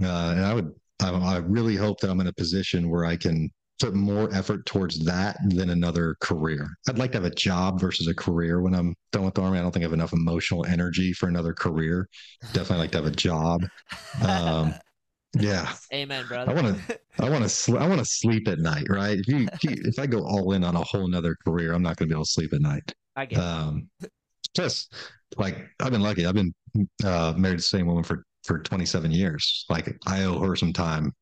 Uh, 0.03 0.33
and 0.35 0.45
I 0.47 0.55
would 0.55 0.72
I, 1.03 1.11
I 1.11 1.37
really 1.37 1.77
hope 1.77 2.01
that 2.01 2.11
I'm 2.11 2.20
in 2.20 2.27
a 2.29 2.33
position 2.33 2.89
where 2.89 3.05
I 3.05 3.16
can 3.16 3.51
put 3.81 3.95
more 3.95 4.33
effort 4.35 4.64
towards 4.66 5.05
that 5.05 5.37
than 5.49 5.70
another 5.70 6.16
career. 6.20 6.68
I'd 6.89 6.99
like 6.99 7.12
to 7.12 7.18
have 7.18 7.25
a 7.25 7.35
job 7.35 7.81
versus 7.81 8.07
a 8.07 8.14
career 8.14 8.61
when 8.61 8.75
I'm 8.75 8.95
done 9.12 9.25
with 9.25 9.35
the 9.35 9.43
army. 9.43 9.59
I 9.59 9.62
don't 9.62 9.72
think 9.72 9.83
I 9.83 9.87
have 9.87 9.93
enough 9.93 10.12
emotional 10.12 10.64
energy 10.66 11.12
for 11.12 11.29
another 11.29 11.53
career. 11.53 12.09
Definitely 12.53 12.79
like 12.79 12.93
to 12.93 12.99
have 12.99 13.07
a 13.07 13.11
job. 13.11 13.64
Um, 14.27 14.75
yeah, 15.37 15.75
amen 15.93 16.27
brother 16.29 16.53
I 16.53 16.55
wanna- 16.55 16.79
I 17.18 17.29
want 17.31 17.43
to 17.43 17.49
sl- 17.49 17.79
I 17.79 17.87
want 17.89 17.99
to 18.01 18.05
sleep 18.05 18.47
at 18.49 18.59
night, 18.59 18.87
right? 18.89 19.18
If 19.18 19.27
you, 19.29 19.49
if 19.53 19.64
you 19.64 19.77
if 19.85 19.99
I 19.99 20.07
go 20.07 20.20
all 20.25 20.53
in 20.53 20.64
on 20.64 20.77
a 20.77 20.83
whole 20.83 21.07
nother 21.09 21.37
career, 21.45 21.72
I'm 21.72 21.83
not 21.83 21.97
going 21.97 22.09
to 22.09 22.12
be 22.12 22.16
able 22.16 22.25
to 22.25 22.31
sleep 22.31 22.53
at 22.53 22.61
night. 22.61 22.93
i 23.16 23.27
get. 23.27 23.39
Um, 23.39 23.89
just 24.55 24.95
like 25.37 25.66
I've 25.81 25.91
been 25.93 26.01
lucky. 26.03 26.27
I've 26.27 26.35
been 26.35 26.55
uh, 27.05 27.35
married 27.37 27.55
to 27.55 27.57
the 27.59 27.62
same 27.62 27.87
woman 27.87 28.05
for 28.05 28.25
for 28.45 28.61
27 28.61 29.11
years. 29.11 29.64
Like 29.68 29.97
I 30.07 30.25
owe 30.25 30.39
her 30.41 30.55
some 30.55 30.72
time, 30.72 31.12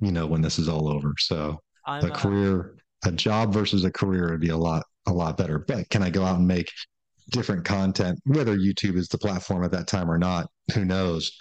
you 0.00 0.12
know, 0.12 0.26
when 0.26 0.42
this 0.42 0.58
is 0.58 0.68
all 0.68 0.88
over. 0.88 1.14
So 1.18 1.58
I'm, 1.88 2.04
a 2.04 2.12
uh, 2.12 2.16
career, 2.16 2.76
a 3.04 3.12
job 3.12 3.52
versus 3.52 3.84
a 3.84 3.90
career 3.90 4.30
would 4.30 4.40
be 4.40 4.50
a 4.50 4.56
lot 4.56 4.84
a 5.06 5.12
lot 5.12 5.36
better. 5.36 5.58
But 5.58 5.88
can 5.90 6.02
I 6.02 6.10
go 6.10 6.24
out 6.24 6.36
and 6.36 6.46
make 6.46 6.70
different 7.30 7.64
content, 7.64 8.18
whether 8.24 8.56
YouTube 8.56 8.96
is 8.96 9.08
the 9.08 9.18
platform 9.18 9.64
at 9.64 9.70
that 9.72 9.86
time 9.86 10.10
or 10.10 10.18
not? 10.18 10.48
Who 10.74 10.84
knows? 10.84 11.32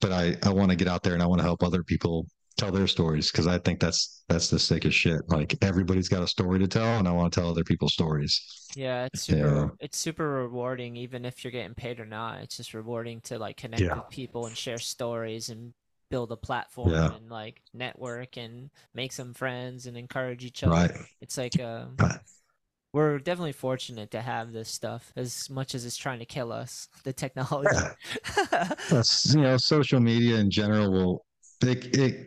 But 0.00 0.12
I 0.12 0.36
I 0.42 0.50
want 0.50 0.70
to 0.70 0.76
get 0.76 0.88
out 0.88 1.02
there 1.02 1.14
and 1.14 1.22
I 1.22 1.26
want 1.26 1.40
to 1.40 1.44
help 1.44 1.62
other 1.62 1.84
people 1.84 2.26
tell 2.56 2.70
their 2.70 2.86
stories 2.86 3.30
because 3.30 3.46
I 3.46 3.58
think 3.58 3.80
that's 3.80 4.22
that's 4.28 4.48
the 4.48 4.58
sickest 4.58 4.96
shit. 4.96 5.20
Like 5.28 5.56
everybody's 5.62 6.08
got 6.08 6.22
a 6.22 6.26
story 6.26 6.58
to 6.58 6.68
tell, 6.68 6.98
and 6.98 7.08
I 7.08 7.12
want 7.12 7.32
to 7.32 7.40
tell 7.40 7.50
other 7.50 7.64
people's 7.64 7.92
stories. 7.92 8.40
Yeah, 8.76 9.06
it's 9.06 9.22
super. 9.22 9.56
Yeah. 9.56 9.68
It's 9.80 9.98
super 9.98 10.28
rewarding, 10.28 10.96
even 10.96 11.24
if 11.24 11.44
you're 11.44 11.50
getting 11.50 11.74
paid 11.74 12.00
or 12.00 12.06
not. 12.06 12.40
It's 12.40 12.56
just 12.56 12.74
rewarding 12.74 13.20
to 13.22 13.38
like 13.38 13.56
connect 13.56 13.82
yeah. 13.82 13.96
with 13.96 14.10
people 14.10 14.46
and 14.46 14.56
share 14.56 14.78
stories 14.78 15.48
and 15.48 15.72
build 16.10 16.32
a 16.32 16.36
platform 16.36 16.90
yeah. 16.90 17.14
and 17.14 17.30
like 17.30 17.62
network 17.72 18.36
and 18.36 18.70
make 18.94 19.12
some 19.12 19.32
friends 19.32 19.86
and 19.86 19.96
encourage 19.96 20.44
each 20.44 20.62
other. 20.62 20.72
Right. 20.72 20.92
It's 21.20 21.38
like 21.38 21.58
um, 21.60 21.96
we're 22.92 23.18
definitely 23.18 23.52
fortunate 23.52 24.10
to 24.10 24.20
have 24.20 24.52
this 24.52 24.68
stuff 24.68 25.12
as 25.16 25.48
much 25.48 25.74
as 25.74 25.86
it's 25.86 25.96
trying 25.96 26.18
to 26.18 26.26
kill 26.26 26.52
us. 26.52 26.88
The 27.04 27.12
technology. 27.12 27.70
Yeah. 27.72 28.72
you 29.30 29.40
know, 29.40 29.56
social 29.56 30.00
media 30.00 30.36
in 30.36 30.50
general 30.50 30.92
will 30.92 31.24
it, 31.62 31.96
it 31.96 32.26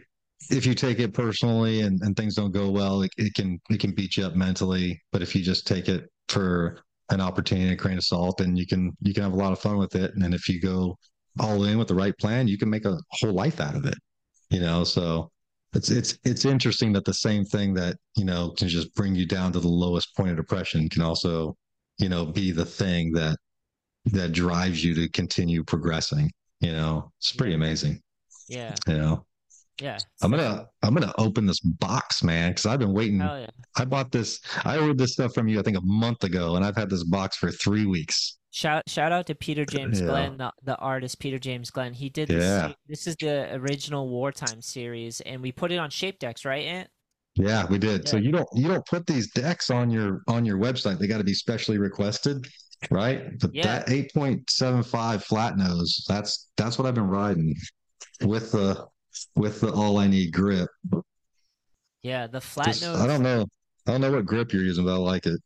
if 0.50 0.66
you 0.66 0.74
take 0.74 1.00
it 1.00 1.14
personally 1.14 1.82
and, 1.82 2.02
and 2.02 2.16
things 2.16 2.36
don't 2.36 2.52
go 2.52 2.70
well, 2.70 3.02
it, 3.04 3.12
it 3.18 3.34
can 3.34 3.60
it 3.70 3.80
can 3.80 3.92
beat 3.92 4.18
you 4.18 4.26
up 4.26 4.36
mentally. 4.36 5.02
But 5.12 5.22
if 5.22 5.36
you 5.36 5.44
just 5.44 5.68
take 5.68 5.88
it 5.88 6.10
for 6.30 6.80
an 7.10 7.22
opportunity, 7.22 7.72
a 7.72 7.76
grain 7.76 7.98
of 7.98 8.04
salt, 8.04 8.38
then 8.38 8.56
you 8.56 8.66
can 8.66 8.92
you 9.02 9.14
can 9.14 9.24
have 9.24 9.34
a 9.34 9.38
lot 9.38 9.52
of 9.52 9.60
fun 9.60 9.78
with 9.78 9.96
it. 9.96 10.14
And 10.14 10.24
then 10.24 10.34
if 10.34 10.50
you 10.50 10.60
go 10.60 10.98
all 11.40 11.64
in 11.66 11.78
with 11.78 11.88
the 11.88 11.96
right 11.96 12.18
plan, 12.18 12.48
you 12.48 12.58
can 12.58 12.70
make 12.70 12.86
a 12.86 12.98
whole 13.10 13.34
life 13.34 13.60
out 13.60 13.76
of 13.76 13.86
it. 13.86 13.98
You 14.50 14.60
know, 14.60 14.84
so 14.84 15.32
it's 15.74 15.90
it's 15.90 16.18
it's 16.24 16.46
interesting 16.46 16.94
that 16.94 17.06
the 17.06 17.14
same 17.14 17.46
thing 17.46 17.74
that 17.74 17.98
you 18.16 18.26
know 18.26 18.52
can 18.52 18.68
just 18.68 18.94
bring 18.96 19.16
you 19.16 19.26
down 19.26 19.52
to 19.54 19.60
the 19.60 19.68
lowest 19.68 20.16
point 20.16 20.30
of 20.30 20.38
depression 20.38 20.90
can 20.90 21.02
also 21.02 21.56
you 21.98 22.10
know 22.10 22.26
be 22.26 22.52
the 22.52 22.66
thing 22.66 23.12
that 23.14 23.38
that 24.06 24.32
drives 24.34 24.84
you 24.84 24.94
to 24.96 25.10
continue 25.10 25.64
progressing. 25.64 26.32
You 26.60 26.72
know, 26.72 27.12
it's 27.20 27.34
pretty 27.34 27.54
amazing. 27.54 28.02
Yeah. 28.48 28.76
You 28.88 28.98
know. 28.98 29.26
Yeah. 29.82 29.98
I'm 30.22 30.32
gonna 30.32 30.68
I'm 30.82 30.94
gonna 30.94 31.14
open 31.18 31.46
this 31.46 31.60
box, 31.60 32.24
man, 32.24 32.52
because 32.52 32.66
I've 32.66 32.80
been 32.80 32.94
waiting. 32.94 33.20
Yeah. 33.20 33.48
I 33.76 33.86
bought 33.86 34.12
this. 34.12 34.40
I 34.64 34.78
ordered 34.78 34.98
this 34.98 35.14
stuff 35.14 35.34
from 35.34 35.48
you, 35.48 35.60
I 35.60 35.64
think, 35.64 35.78
a 35.78 35.82
month 35.82 36.24
ago, 36.24 36.56
and 36.56 36.64
I've 36.64 36.76
had 36.76 36.90
this 36.90 37.04
box 37.04 37.38
for 37.38 37.52
three 37.52 37.86
weeks. 37.86 38.38
Shout 38.56 38.88
shout 38.88 39.12
out 39.12 39.26
to 39.26 39.36
Peter 39.36 39.66
James 39.66 40.00
yeah. 40.00 40.06
Glenn, 40.06 40.38
the, 40.38 40.54
the 40.62 40.78
artist 40.78 41.18
Peter 41.18 41.40
James 41.40 41.72
Glenn. 41.72 41.92
He 41.92 42.08
did 42.08 42.28
this. 42.28 42.44
Yeah. 42.44 42.72
This 42.88 43.08
is 43.08 43.16
the 43.16 43.52
original 43.56 44.08
wartime 44.08 44.62
series, 44.62 45.22
and 45.22 45.42
we 45.42 45.52
put 45.52 45.72
it 45.72 45.78
on 45.78 45.90
Shape 45.90 46.20
Decks, 46.20 46.46
right, 46.46 46.64
Ant? 46.64 46.88
Yeah, 47.34 47.66
we 47.66 47.80
did. 47.80 48.02
Yeah. 48.06 48.12
So 48.12 48.18
you 48.18 48.32
don't 48.32 48.48
you 48.54 48.68
don't 48.68 48.86
put 48.86 49.08
these 49.08 49.32
decks 49.32 49.72
on 49.72 49.90
your 49.90 50.22
on 50.28 50.46
your 50.46 50.60
website. 50.60 51.00
They 51.00 51.08
got 51.08 51.18
to 51.18 51.24
be 51.24 51.34
specially 51.34 51.80
requested, 51.80 52.46
right? 52.92 53.40
But 53.40 53.56
yeah. 53.56 53.80
that 53.80 53.88
8.75 53.88 55.24
flat 55.24 55.58
nose, 55.58 56.06
that's 56.08 56.50
that's 56.56 56.78
what 56.78 56.86
I've 56.86 56.94
been 56.94 57.10
riding 57.10 57.56
with 58.22 58.52
the 58.52 58.86
with 59.36 59.62
the 59.62 59.74
all 59.74 59.98
I 59.98 60.06
need 60.06 60.32
grip. 60.32 60.70
Yeah, 62.04 62.28
the 62.28 62.40
flat 62.40 62.68
Just, 62.68 62.84
nose. 62.84 63.02
I 63.02 63.08
don't 63.08 63.24
know. 63.24 63.48
I 63.88 63.94
don't 63.94 64.02
know 64.02 64.12
what 64.12 64.28
grip 64.28 64.54
you're 64.54 64.62
using, 64.62 64.86
but 64.86 64.94
I 64.94 64.98
like 64.98 65.26
it. 65.26 65.42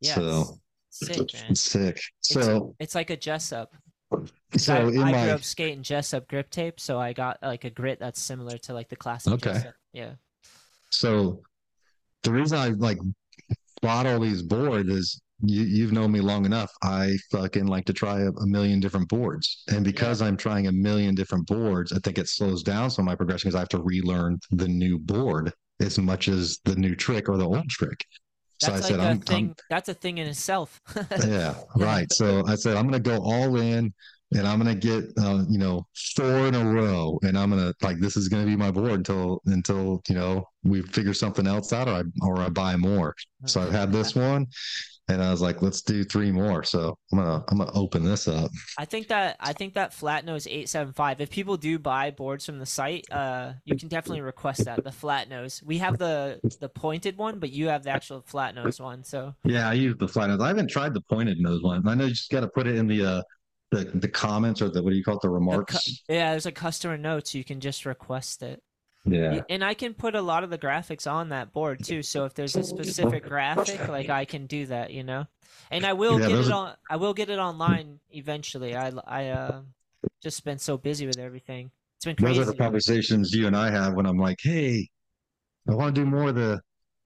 Yeah, 0.00 0.14
so 0.14 0.58
sick, 0.94 1.34
man. 1.34 1.54
Sick. 1.54 2.00
So 2.20 2.40
it's, 2.78 2.90
it's 2.90 2.94
like 2.94 3.10
a 3.10 3.16
Jessup. 3.16 3.74
So 4.56 4.74
I, 4.74 4.78
I 4.78 4.90
my... 4.90 5.10
grew 5.10 5.32
up 5.32 5.42
skating 5.42 5.82
Jessup 5.82 6.28
grip 6.28 6.50
tape, 6.50 6.78
so 6.78 7.00
I 7.00 7.12
got 7.12 7.38
like 7.42 7.64
a 7.64 7.70
grit 7.70 7.98
that's 7.98 8.20
similar 8.20 8.58
to 8.58 8.74
like 8.74 8.88
the 8.88 8.96
classic. 8.96 9.32
Okay. 9.34 9.52
Jessup. 9.54 9.74
Yeah. 9.92 10.12
So 10.90 11.42
the 12.22 12.32
reason 12.32 12.58
I 12.58 12.68
like 12.68 12.98
bought 13.82 14.06
all 14.06 14.20
these 14.20 14.42
boards 14.42 14.88
is 14.88 15.20
you, 15.42 15.62
you've 15.62 15.92
known 15.92 16.12
me 16.12 16.20
long 16.20 16.46
enough. 16.46 16.72
I 16.82 17.16
fucking 17.32 17.66
like 17.66 17.84
to 17.86 17.92
try 17.92 18.20
a, 18.20 18.28
a 18.28 18.46
million 18.46 18.80
different 18.80 19.08
boards. 19.08 19.64
And 19.68 19.84
because 19.84 20.20
yeah. 20.20 20.28
I'm 20.28 20.36
trying 20.36 20.68
a 20.68 20.72
million 20.72 21.14
different 21.14 21.46
boards, 21.46 21.92
I 21.92 21.98
think 21.98 22.18
it 22.18 22.28
slows 22.28 22.62
down 22.62 22.90
some 22.90 23.04
of 23.04 23.06
my 23.06 23.16
progression 23.16 23.48
because 23.48 23.56
I 23.56 23.60
have 23.60 23.68
to 23.70 23.82
relearn 23.82 24.38
the 24.52 24.68
new 24.68 24.98
board 24.98 25.52
as 25.80 25.98
much 25.98 26.28
as 26.28 26.60
the 26.64 26.76
new 26.76 26.94
trick 26.94 27.28
or 27.28 27.36
the 27.36 27.44
old 27.44 27.68
trick. 27.68 28.04
So 28.64 28.72
that's 28.72 28.86
I 28.86 28.88
said, 28.88 29.00
I'm, 29.00 29.20
thing, 29.20 29.44
I'm, 29.46 29.54
that's 29.70 29.88
a 29.88 29.94
thing 29.94 30.18
in 30.18 30.26
itself. 30.26 30.80
yeah, 31.26 31.54
right. 31.76 32.10
So 32.12 32.44
I 32.46 32.54
said, 32.54 32.76
I'm 32.76 32.88
going 32.88 33.02
to 33.02 33.10
go 33.10 33.22
all 33.22 33.56
in 33.56 33.92
and 34.32 34.48
I'm 34.48 34.60
going 34.60 34.78
to 34.78 34.86
get, 34.86 35.04
uh, 35.22 35.44
you 35.48 35.58
know, 35.58 35.86
four 36.16 36.46
in 36.48 36.54
a 36.54 36.64
row. 36.64 37.18
And 37.22 37.38
I'm 37.38 37.50
going 37.50 37.62
to 37.62 37.74
like, 37.84 37.98
this 38.00 38.16
is 38.16 38.28
going 38.28 38.42
to 38.42 38.48
be 38.48 38.56
my 38.56 38.70
board 38.70 38.92
until, 38.92 39.42
until, 39.46 40.02
you 40.08 40.14
know, 40.14 40.48
we 40.62 40.82
figure 40.82 41.14
something 41.14 41.46
else 41.46 41.72
out 41.72 41.88
or 41.88 41.92
I, 41.92 42.02
or 42.22 42.40
I 42.40 42.48
buy 42.48 42.76
more. 42.76 43.14
So 43.46 43.60
I've 43.60 43.72
had 43.72 43.92
this 43.92 44.14
one 44.14 44.46
and 45.08 45.22
I 45.22 45.30
was 45.30 45.42
like, 45.42 45.60
let's 45.60 45.82
do 45.82 46.02
three 46.02 46.32
more. 46.32 46.64
So 46.64 46.96
I'm 47.12 47.18
gonna 47.18 47.44
I'm 47.48 47.58
gonna 47.58 47.72
open 47.74 48.04
this 48.04 48.26
up. 48.26 48.50
I 48.78 48.84
think 48.84 49.08
that 49.08 49.36
I 49.40 49.52
think 49.52 49.74
that 49.74 49.92
flat 49.92 50.24
nose 50.24 50.46
eight 50.46 50.68
seven 50.68 50.92
five. 50.92 51.20
If 51.20 51.30
people 51.30 51.56
do 51.56 51.78
buy 51.78 52.10
boards 52.10 52.46
from 52.46 52.58
the 52.58 52.66
site, 52.66 53.04
uh, 53.10 53.52
you 53.64 53.76
can 53.76 53.88
definitely 53.88 54.22
request 54.22 54.64
that 54.64 54.82
the 54.82 54.92
flat 54.92 55.28
nose. 55.28 55.62
We 55.64 55.78
have 55.78 55.98
the 55.98 56.40
the 56.60 56.68
pointed 56.68 57.18
one, 57.18 57.38
but 57.38 57.50
you 57.50 57.68
have 57.68 57.82
the 57.82 57.90
actual 57.90 58.22
flat 58.26 58.54
nose 58.54 58.80
one. 58.80 59.04
So 59.04 59.34
yeah, 59.44 59.68
I 59.68 59.74
use 59.74 59.96
the 59.98 60.08
flat 60.08 60.28
nose. 60.28 60.40
I 60.40 60.48
haven't 60.48 60.70
tried 60.70 60.94
the 60.94 61.02
pointed 61.02 61.38
nose 61.38 61.62
one. 61.62 61.86
I 61.86 61.94
know 61.94 62.04
you 62.04 62.10
just 62.10 62.30
got 62.30 62.40
to 62.40 62.48
put 62.48 62.66
it 62.66 62.76
in 62.76 62.86
the 62.86 63.04
uh 63.04 63.22
the 63.72 63.84
the 63.94 64.08
comments 64.08 64.62
or 64.62 64.70
the 64.70 64.82
what 64.82 64.90
do 64.90 64.96
you 64.96 65.04
call 65.04 65.16
it 65.16 65.22
the 65.22 65.28
remarks. 65.28 65.74
The 65.74 65.90
cu- 66.08 66.14
yeah, 66.14 66.30
there's 66.30 66.46
a 66.46 66.52
customer 66.52 66.96
notes. 66.96 67.34
You 67.34 67.44
can 67.44 67.60
just 67.60 67.84
request 67.84 68.42
it. 68.42 68.62
Yeah. 69.04 69.42
And 69.50 69.62
I 69.62 69.74
can 69.74 69.94
put 69.94 70.14
a 70.14 70.22
lot 70.22 70.44
of 70.44 70.50
the 70.50 70.58
graphics 70.58 71.10
on 71.10 71.28
that 71.28 71.52
board 71.52 71.84
too. 71.84 72.02
So 72.02 72.24
if 72.24 72.34
there's 72.34 72.56
a 72.56 72.62
specific 72.62 73.24
graphic, 73.24 73.88
like 73.88 74.08
I 74.08 74.24
can 74.24 74.46
do 74.46 74.66
that, 74.66 74.92
you 74.92 75.02
know. 75.02 75.26
And 75.70 75.84
I 75.84 75.92
will 75.92 76.20
yeah, 76.20 76.28
get 76.28 76.38
it 76.38 76.52
on. 76.52 76.74
I 76.88 76.96
will 76.96 77.14
get 77.14 77.30
it 77.30 77.38
online 77.38 78.00
eventually. 78.10 78.74
I 78.74 78.92
I 79.06 79.28
uh, 79.28 79.60
just 80.22 80.44
been 80.44 80.58
so 80.58 80.76
busy 80.76 81.06
with 81.06 81.18
everything. 81.18 81.70
It's 81.96 82.04
been 82.04 82.16
crazy. 82.16 82.38
Those 82.38 82.48
are 82.48 82.50
the 82.50 82.56
conversations 82.56 83.32
you 83.32 83.46
and 83.46 83.56
I 83.56 83.70
have 83.70 83.94
when 83.94 84.06
I'm 84.06 84.18
like, 84.18 84.38
hey, 84.42 84.88
I 85.68 85.74
want 85.74 85.94
to 85.94 86.00
do 86.00 86.06
more 86.06 86.28
of 86.28 86.34
the 86.34 86.60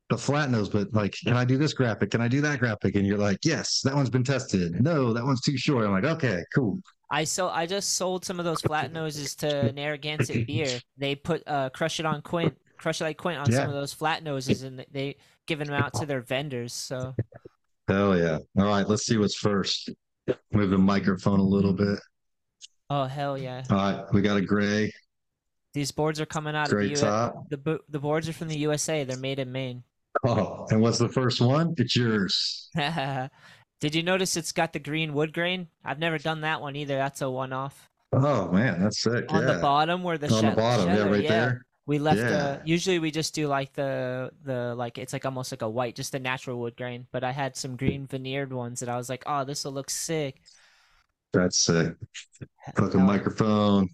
the 0.08 0.16
flat 0.16 0.50
nose, 0.50 0.68
but 0.68 0.92
like, 0.94 1.14
can 1.24 1.36
I 1.36 1.44
do 1.44 1.58
this 1.58 1.74
graphic? 1.74 2.10
Can 2.10 2.20
I 2.20 2.28
do 2.28 2.40
that 2.40 2.58
graphic? 2.60 2.94
And 2.94 3.06
you're 3.06 3.18
like, 3.18 3.38
yes, 3.44 3.82
that 3.82 3.94
one's 3.94 4.08
been 4.08 4.24
tested. 4.24 4.80
No, 4.80 5.12
that 5.12 5.24
one's 5.24 5.42
too 5.42 5.58
short. 5.58 5.84
I'm 5.84 5.92
like, 5.92 6.04
okay, 6.04 6.42
cool. 6.54 6.80
I 7.10 7.24
so 7.24 7.48
I 7.48 7.66
just 7.66 7.94
sold 7.94 8.24
some 8.24 8.38
of 8.38 8.44
those 8.44 8.60
flat 8.60 8.92
noses 8.92 9.34
to 9.36 9.72
Narragansett 9.72 10.46
Beer. 10.46 10.80
They 10.96 11.14
put 11.14 11.42
uh 11.46 11.70
crush 11.70 12.00
it 12.00 12.06
on 12.06 12.22
Quint, 12.22 12.56
crush 12.76 13.00
it 13.00 13.04
like 13.04 13.16
Quint 13.16 13.38
on 13.38 13.50
yeah. 13.50 13.58
some 13.58 13.68
of 13.68 13.74
those 13.74 13.92
flat 13.92 14.22
noses, 14.22 14.62
and 14.62 14.84
they 14.90 15.16
giving 15.46 15.68
them 15.68 15.82
out 15.82 15.94
to 15.94 16.06
their 16.06 16.20
vendors. 16.20 16.72
So 16.72 17.14
hell 17.88 18.18
yeah! 18.18 18.38
All 18.58 18.66
right, 18.66 18.86
let's 18.86 19.06
see 19.06 19.16
what's 19.16 19.36
first. 19.36 19.90
Move 20.52 20.70
the 20.70 20.78
microphone 20.78 21.40
a 21.40 21.44
little 21.44 21.72
bit. 21.72 21.98
Oh 22.90 23.04
hell 23.04 23.38
yeah! 23.38 23.64
All 23.70 23.76
right, 23.76 24.04
we 24.12 24.20
got 24.20 24.36
a 24.36 24.42
gray. 24.42 24.92
These 25.72 25.92
boards 25.92 26.20
are 26.20 26.26
coming 26.26 26.54
out 26.54 26.68
gray 26.68 26.92
of 26.92 26.94
the 26.94 27.06
top. 27.06 27.48
The 27.48 27.80
the 27.88 27.98
boards 27.98 28.28
are 28.28 28.32
from 28.34 28.48
the 28.48 28.58
USA. 28.58 29.04
They're 29.04 29.16
made 29.16 29.38
in 29.38 29.50
Maine. 29.50 29.82
Oh, 30.24 30.66
and 30.70 30.80
what's 30.80 30.98
the 30.98 31.08
first 31.08 31.40
one? 31.40 31.74
It's 31.78 31.94
yours. 31.96 32.70
Did 33.80 33.94
you 33.94 34.02
notice 34.02 34.36
it's 34.36 34.52
got 34.52 34.72
the 34.72 34.78
green 34.78 35.14
wood 35.14 35.32
grain? 35.32 35.68
I've 35.84 35.98
never 35.98 36.18
done 36.18 36.40
that 36.40 36.60
one 36.60 36.74
either. 36.76 36.96
That's 36.96 37.22
a 37.22 37.30
one 37.30 37.52
off. 37.52 37.88
Oh 38.12 38.50
man, 38.50 38.82
that's 38.82 39.00
sick. 39.00 39.26
On 39.28 39.42
yeah. 39.42 39.54
the 39.54 39.60
bottom 39.60 40.02
where 40.02 40.18
the 40.18 40.32
on 40.32 40.44
the 40.44 40.50
bottom, 40.52 40.88
yeah, 40.88 41.04
right 41.04 41.22
yeah. 41.22 41.28
there. 41.28 41.66
We 41.86 41.98
left 41.98 42.18
yeah. 42.18 42.28
the 42.28 42.62
usually 42.64 42.98
we 42.98 43.10
just 43.10 43.34
do 43.34 43.46
like 43.46 43.72
the 43.72 44.30
the 44.44 44.74
like 44.74 44.98
it's 44.98 45.12
like 45.12 45.24
almost 45.24 45.52
like 45.52 45.62
a 45.62 45.68
white, 45.68 45.94
just 45.94 46.14
a 46.14 46.18
natural 46.18 46.58
wood 46.58 46.76
grain. 46.76 47.06
But 47.12 47.22
I 47.22 47.32
had 47.32 47.56
some 47.56 47.76
green 47.76 48.06
veneered 48.06 48.52
ones 48.52 48.82
and 48.82 48.90
I 48.90 48.96
was 48.96 49.08
like, 49.08 49.22
oh, 49.26 49.44
this 49.44 49.64
will 49.64 49.72
look 49.72 49.90
sick. 49.90 50.40
That's 51.32 51.58
sick. 51.58 51.94
Fucking 52.76 53.02
microphone. 53.02 53.88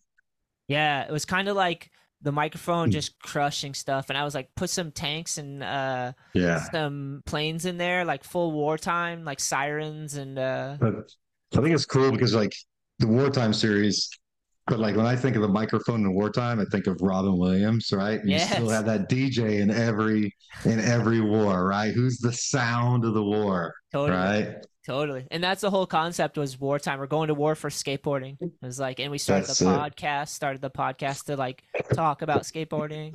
Yeah, 0.67 1.05
it 1.05 1.11
was 1.11 1.25
kind 1.25 1.49
of 1.49 1.57
like 1.57 1.91
the 2.25 2.33
microphone 2.33 2.89
hmm. 2.89 2.93
just 2.93 3.19
crushing 3.21 3.75
stuff 3.75 4.09
and 4.09 4.19
i 4.19 4.25
was 4.25 4.35
like 4.35 4.49
put 4.57 4.71
some 4.71 4.91
tanks 4.91 5.39
and 5.39 5.63
uh 5.63 6.11
yeah 6.33 6.65
some 6.71 7.23
planes 7.27 7.67
in 7.67 7.77
there 7.77 8.05
like 8.05 8.25
full 8.25 8.51
wartime 8.51 9.25
like 9.25 9.39
sirens 9.39 10.17
and 10.17 10.39
uh 10.39 10.77
i 10.83 11.57
think 11.57 11.75
it's 11.75 11.87
cool 11.87 12.11
because 12.11 12.35
like 12.35 12.55
the 12.99 13.07
wartime 13.07 13.53
series 13.53 14.09
but 14.67 14.79
like 14.79 14.97
when 14.97 15.07
i 15.07 15.15
think 15.15 15.37
of 15.37 15.43
the 15.43 15.49
microphone 15.49 16.01
in 16.01 16.15
wartime 16.15 16.59
i 16.59 16.65
think 16.73 16.87
of 16.87 16.97
robin 17.03 17.37
williams 17.37 17.93
right 17.93 18.21
and 18.21 18.31
yes. 18.31 18.49
you 18.49 18.55
still 18.55 18.71
have 18.71 18.87
that 18.87 19.11
dj 19.11 19.61
in 19.61 19.71
every 19.71 20.35
in 20.65 20.81
every 20.81 21.21
war 21.21 21.67
right 21.67 21.93
who's 21.93 22.19
the 22.19 22.33
sound 22.33 23.05
of 23.05 23.13
the 23.13 23.23
war 23.23 23.75
totally. 23.93 24.17
right 24.17 24.67
Totally. 24.87 25.27
And 25.31 25.43
that's 25.43 25.63
the 25.63 25.71
whole 25.71 25.87
concept 25.87 26.37
was 26.37 26.61
wartime. 26.61 26.99
We're 26.99 27.07
going 27.07 27.29
to 27.29 27.35
war 27.35 27.55
for 27.55 27.71
skateboarding. 27.71 28.37
It 28.41 28.53
was 28.61 28.79
like 28.79 29.01
and 29.01 29.11
we 29.11 29.19
started 29.19 29.49
that's 29.49 29.59
the 29.59 29.71
it. 29.71 29.79
podcast, 29.79 30.29
started 30.29 30.61
the 30.61 30.71
podcast 30.71 31.25
to 31.27 31.37
like 31.37 31.63
talk 31.95 32.21
about 32.21 32.43
skateboarding. 32.43 33.15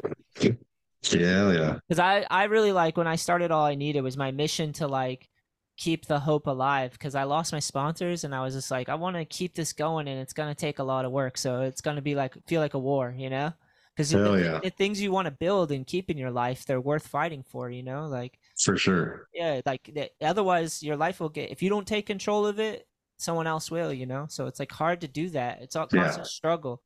Yeah, 1.02 1.52
yeah. 1.52 1.80
Cuz 1.88 2.00
I 2.00 2.26
I 2.32 2.46
really 2.46 2.72
like 2.72 2.98
when 2.98 3.08
I 3.08 3.16
started 3.16 3.52
all 3.52 3.66
I 3.66 3.76
needed 3.76 4.02
was 4.02 4.18
my 4.18 4.32
mission 4.32 4.74
to 4.74 4.88
like 4.88 5.30
keep 5.78 6.08
the 6.08 6.20
hope 6.20 6.48
alive 6.48 6.98
cuz 6.98 7.14
I 7.14 7.24
lost 7.24 7.54
my 7.54 7.60
sponsors 7.60 8.24
and 8.24 8.34
I 8.34 8.42
was 8.42 8.56
just 8.56 8.72
like 8.72 8.90
I 8.90 8.96
want 8.96 9.16
to 9.16 9.24
keep 9.24 9.54
this 9.54 9.72
going 9.72 10.08
and 10.08 10.20
it's 10.20 10.34
going 10.34 10.50
to 10.50 10.60
take 10.60 10.80
a 10.80 10.84
lot 10.84 11.06
of 11.06 11.12
work. 11.12 11.38
So 11.38 11.62
it's 11.62 11.82
going 11.82 11.98
to 11.98 12.02
be 12.02 12.16
like 12.16 12.36
feel 12.48 12.62
like 12.62 12.74
a 12.74 12.80
war, 12.80 13.14
you 13.16 13.30
know? 13.30 13.54
Cuz 13.96 14.10
the, 14.10 14.34
yeah. 14.34 14.60
the 14.64 14.72
things 14.72 15.00
you 15.00 15.12
want 15.12 15.28
to 15.28 15.32
build 15.32 15.72
and 15.72 15.86
keep 15.86 16.10
in 16.10 16.18
your 16.18 16.32
life, 16.32 16.66
they're 16.66 16.82
worth 16.82 17.06
fighting 17.06 17.44
for, 17.44 17.70
you 17.70 17.84
know? 17.84 18.08
Like 18.08 18.39
for 18.62 18.78
sure. 18.78 19.28
Yeah, 19.34 19.62
like 19.66 19.90
otherwise 20.22 20.84
your 20.84 20.98
life 20.98 21.20
will 21.20 21.30
get 21.30 21.52
if 21.52 21.62
you 21.62 21.70
don't 21.70 21.88
take 21.88 22.06
control 22.06 22.46
of 22.46 22.60
it, 22.60 22.88
someone 23.18 23.48
else 23.48 23.72
will, 23.72 23.94
you 23.94 24.06
know. 24.06 24.26
So 24.30 24.48
it's 24.48 24.60
like 24.60 24.72
hard 24.72 25.02
to 25.02 25.08
do 25.08 25.30
that. 25.30 25.62
It's 25.62 25.76
all 25.76 25.88
constant 25.88 26.26
yeah. 26.26 26.30
struggle. 26.30 26.82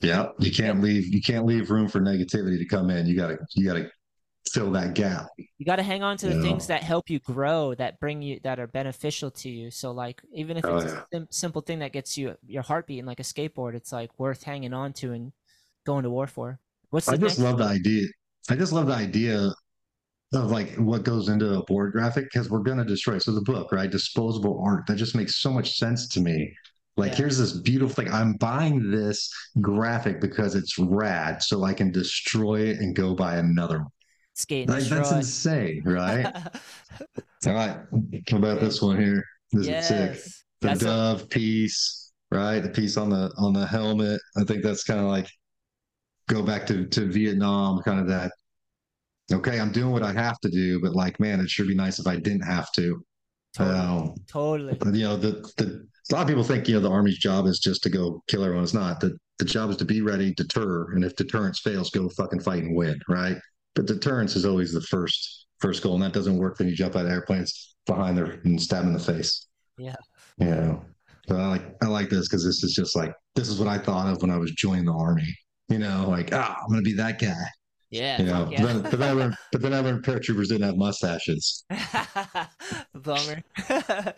Yeah, 0.00 0.28
you 0.38 0.52
can't 0.52 0.80
leave. 0.82 1.06
You 1.06 1.22
can't 1.22 1.46
leave 1.46 1.70
room 1.70 1.88
for 1.88 2.00
negativity 2.00 2.58
to 2.58 2.66
come 2.66 2.90
in. 2.90 3.06
You 3.06 3.16
gotta. 3.16 3.38
You 3.54 3.66
gotta 3.66 3.90
fill 4.52 4.70
that 4.70 4.94
gap. 4.94 5.26
You 5.58 5.66
got 5.66 5.76
to 5.76 5.82
hang 5.82 6.02
on 6.04 6.16
to 6.18 6.28
the 6.28 6.36
Yeah. 6.36 6.42
things 6.42 6.68
that 6.68 6.82
help 6.82 7.10
you 7.10 7.18
grow, 7.18 7.74
that 7.74 7.98
bring 7.98 8.22
you, 8.22 8.38
that 8.44 8.60
are 8.60 8.68
beneficial 8.68 9.30
to 9.32 9.48
you. 9.50 9.72
So, 9.72 9.90
like, 9.90 10.22
even 10.32 10.56
if 10.56 10.64
Oh, 10.64 10.76
it's 10.76 10.92
yeah. 10.92 11.00
a 11.00 11.04
sim- 11.12 11.28
simple 11.30 11.62
thing 11.62 11.80
that 11.80 11.92
gets 11.92 12.16
you 12.16 12.36
your 12.46 12.62
heart 12.62 12.86
beating, 12.86 13.06
like 13.06 13.18
a 13.18 13.24
skateboard, 13.24 13.74
it's 13.74 13.90
like 13.92 14.16
worth 14.18 14.44
hanging 14.44 14.72
on 14.72 14.92
to 14.94 15.12
and 15.12 15.32
going 15.84 16.04
to 16.04 16.10
war 16.10 16.26
for. 16.28 16.60
What's 16.90 17.06
the 17.06 17.12
I 17.12 17.16
just 17.16 17.40
love 17.40 17.58
the 17.58 17.64
idea. 17.64 18.06
I 18.48 18.54
just 18.54 18.72
love 18.72 18.86
the 18.86 18.94
idea 18.94 19.52
of 20.36 20.50
like 20.50 20.74
what 20.76 21.02
goes 21.04 21.28
into 21.28 21.54
a 21.58 21.64
board 21.64 21.92
graphic 21.92 22.24
because 22.32 22.50
we're 22.50 22.60
gonna 22.60 22.84
destroy. 22.84 23.16
it. 23.16 23.22
So 23.22 23.32
the 23.32 23.40
book, 23.42 23.72
right? 23.72 23.90
Disposable 23.90 24.62
art. 24.64 24.86
That 24.86 24.96
just 24.96 25.14
makes 25.14 25.36
so 25.40 25.50
much 25.50 25.76
sense 25.78 26.08
to 26.08 26.20
me. 26.20 26.54
Like 26.96 27.12
Yeah. 27.12 27.16
here's 27.18 27.38
this 27.38 27.52
beautiful 27.52 27.94
thing. 28.04 28.12
I'm 28.12 28.34
buying 28.34 28.90
this 28.90 29.30
graphic 29.60 30.20
because 30.20 30.54
it's 30.54 30.78
rad, 30.78 31.42
so 31.42 31.64
I 31.64 31.74
can 31.74 31.90
destroy 31.92 32.60
it 32.60 32.78
and 32.78 32.94
go 32.96 33.14
buy 33.14 33.36
another 33.36 33.78
one. 33.80 33.88
skate 34.34 34.68
Like 34.68 34.84
that's 34.84 35.12
insane, 35.12 35.82
right? 35.84 36.26
All 37.46 37.52
right. 37.54 37.76
How 38.30 38.36
about 38.38 38.60
this 38.60 38.80
one 38.82 38.98
here? 39.00 39.22
This 39.52 39.66
is 39.68 39.86
sick. 39.88 40.14
The 40.62 40.68
That's 40.68 40.82
a- 40.82 40.86
dove 40.86 41.28
piece, 41.28 42.12
right? 42.30 42.60
The 42.60 42.70
piece 42.70 42.96
on 42.96 43.10
the 43.10 43.30
on 43.36 43.52
the 43.52 43.66
helmet. 43.66 44.20
I 44.38 44.44
think 44.44 44.62
that's 44.62 44.82
kind 44.84 45.00
of 45.00 45.06
like 45.06 45.28
go 46.28 46.42
back 46.42 46.66
to 46.68 46.86
to 46.86 47.06
Vietnam, 47.06 47.82
kind 47.82 48.00
of 48.00 48.08
that. 48.08 48.32
Okay, 49.32 49.58
I'm 49.58 49.72
doing 49.72 49.90
what 49.90 50.02
I 50.02 50.12
have 50.12 50.38
to 50.40 50.48
do, 50.48 50.80
but 50.80 50.94
like, 50.94 51.18
man, 51.18 51.40
it 51.40 51.50
sure 51.50 51.66
be 51.66 51.74
nice 51.74 51.98
if 51.98 52.06
I 52.06 52.16
didn't 52.16 52.42
have 52.46 52.70
to. 52.72 53.04
Totally. 53.54 53.78
Um, 53.78 54.14
Totally. 54.28 54.98
you 54.98 55.04
know, 55.04 55.16
the 55.16 55.50
the 55.56 55.86
a 56.10 56.14
lot 56.14 56.22
of 56.22 56.28
people 56.28 56.44
think 56.44 56.68
you 56.68 56.74
know 56.74 56.80
the 56.80 56.90
army's 56.90 57.18
job 57.18 57.46
is 57.46 57.58
just 57.58 57.82
to 57.82 57.90
go 57.90 58.22
kill 58.28 58.44
everyone. 58.44 58.64
It's 58.64 58.74
not. 58.74 59.00
The 59.00 59.16
the 59.38 59.44
job 59.44 59.70
is 59.70 59.76
to 59.78 59.84
be 59.84 60.02
ready, 60.02 60.32
deter, 60.34 60.92
and 60.92 61.04
if 61.04 61.16
deterrence 61.16 61.60
fails, 61.60 61.90
go 61.90 62.08
fucking 62.08 62.40
fight 62.40 62.62
and 62.62 62.76
win, 62.76 62.98
right? 63.08 63.36
But 63.74 63.86
deterrence 63.86 64.36
is 64.36 64.44
always 64.44 64.72
the 64.72 64.80
first 64.82 65.46
first 65.60 65.82
goal, 65.82 65.94
and 65.94 66.02
that 66.02 66.12
doesn't 66.12 66.38
work 66.38 66.58
when 66.58 66.68
you 66.68 66.76
jump 66.76 66.96
out 66.96 67.06
of 67.06 67.10
airplanes 67.10 67.74
behind 67.86 68.16
there 68.16 68.40
and 68.44 68.60
stab 68.60 68.80
them 68.80 68.88
in 68.88 68.92
the 68.92 69.00
face. 69.00 69.46
Yeah. 69.78 69.96
You 70.38 70.46
know. 70.46 70.84
So 71.28 71.36
I 71.36 71.46
like 71.48 71.76
I 71.82 71.86
like 71.86 72.08
this 72.08 72.28
because 72.28 72.44
this 72.44 72.62
is 72.62 72.72
just 72.72 72.94
like 72.94 73.12
this 73.34 73.48
is 73.48 73.58
what 73.58 73.68
I 73.68 73.78
thought 73.78 74.06
of 74.12 74.22
when 74.22 74.30
I 74.30 74.36
was 74.36 74.52
joining 74.52 74.84
the 74.84 74.92
army. 74.92 75.34
You 75.68 75.78
know, 75.78 76.06
like 76.08 76.32
ah, 76.32 76.58
I'm 76.62 76.68
gonna 76.68 76.82
be 76.82 76.94
that 76.94 77.18
guy. 77.18 77.44
Yeah. 77.96 78.18
You 78.20 78.24
know, 78.26 78.46
fuck 78.46 78.56
but 78.56 78.66
then, 78.66 78.82
but 78.82 78.90
then 78.98 79.02
I 79.02 79.12
learned, 79.12 79.36
but 79.52 79.62
then 79.62 79.74
I 79.74 79.80
learned 79.80 80.04
paratroopers 80.04 80.48
didn't 80.48 80.62
have 80.62 80.76
mustaches. 80.76 81.64
yeah. 81.70 82.46
Bummer. 82.94 83.42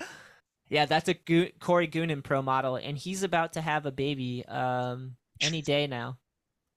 yeah, 0.69 0.87
that's 0.87 1.09
a 1.09 1.15
Go- 1.15 1.49
Corey 1.61 1.89
Goonan 1.89 2.23
pro 2.23 2.43
model, 2.43 2.77
and 2.77 2.97
he's 2.99 3.23
about 3.23 3.53
to 3.55 3.61
have 3.61 3.87
a 3.87 3.93
baby 3.93 4.45
um 4.47 5.17
any 5.41 5.63
day 5.63 5.87
now. 5.87 6.19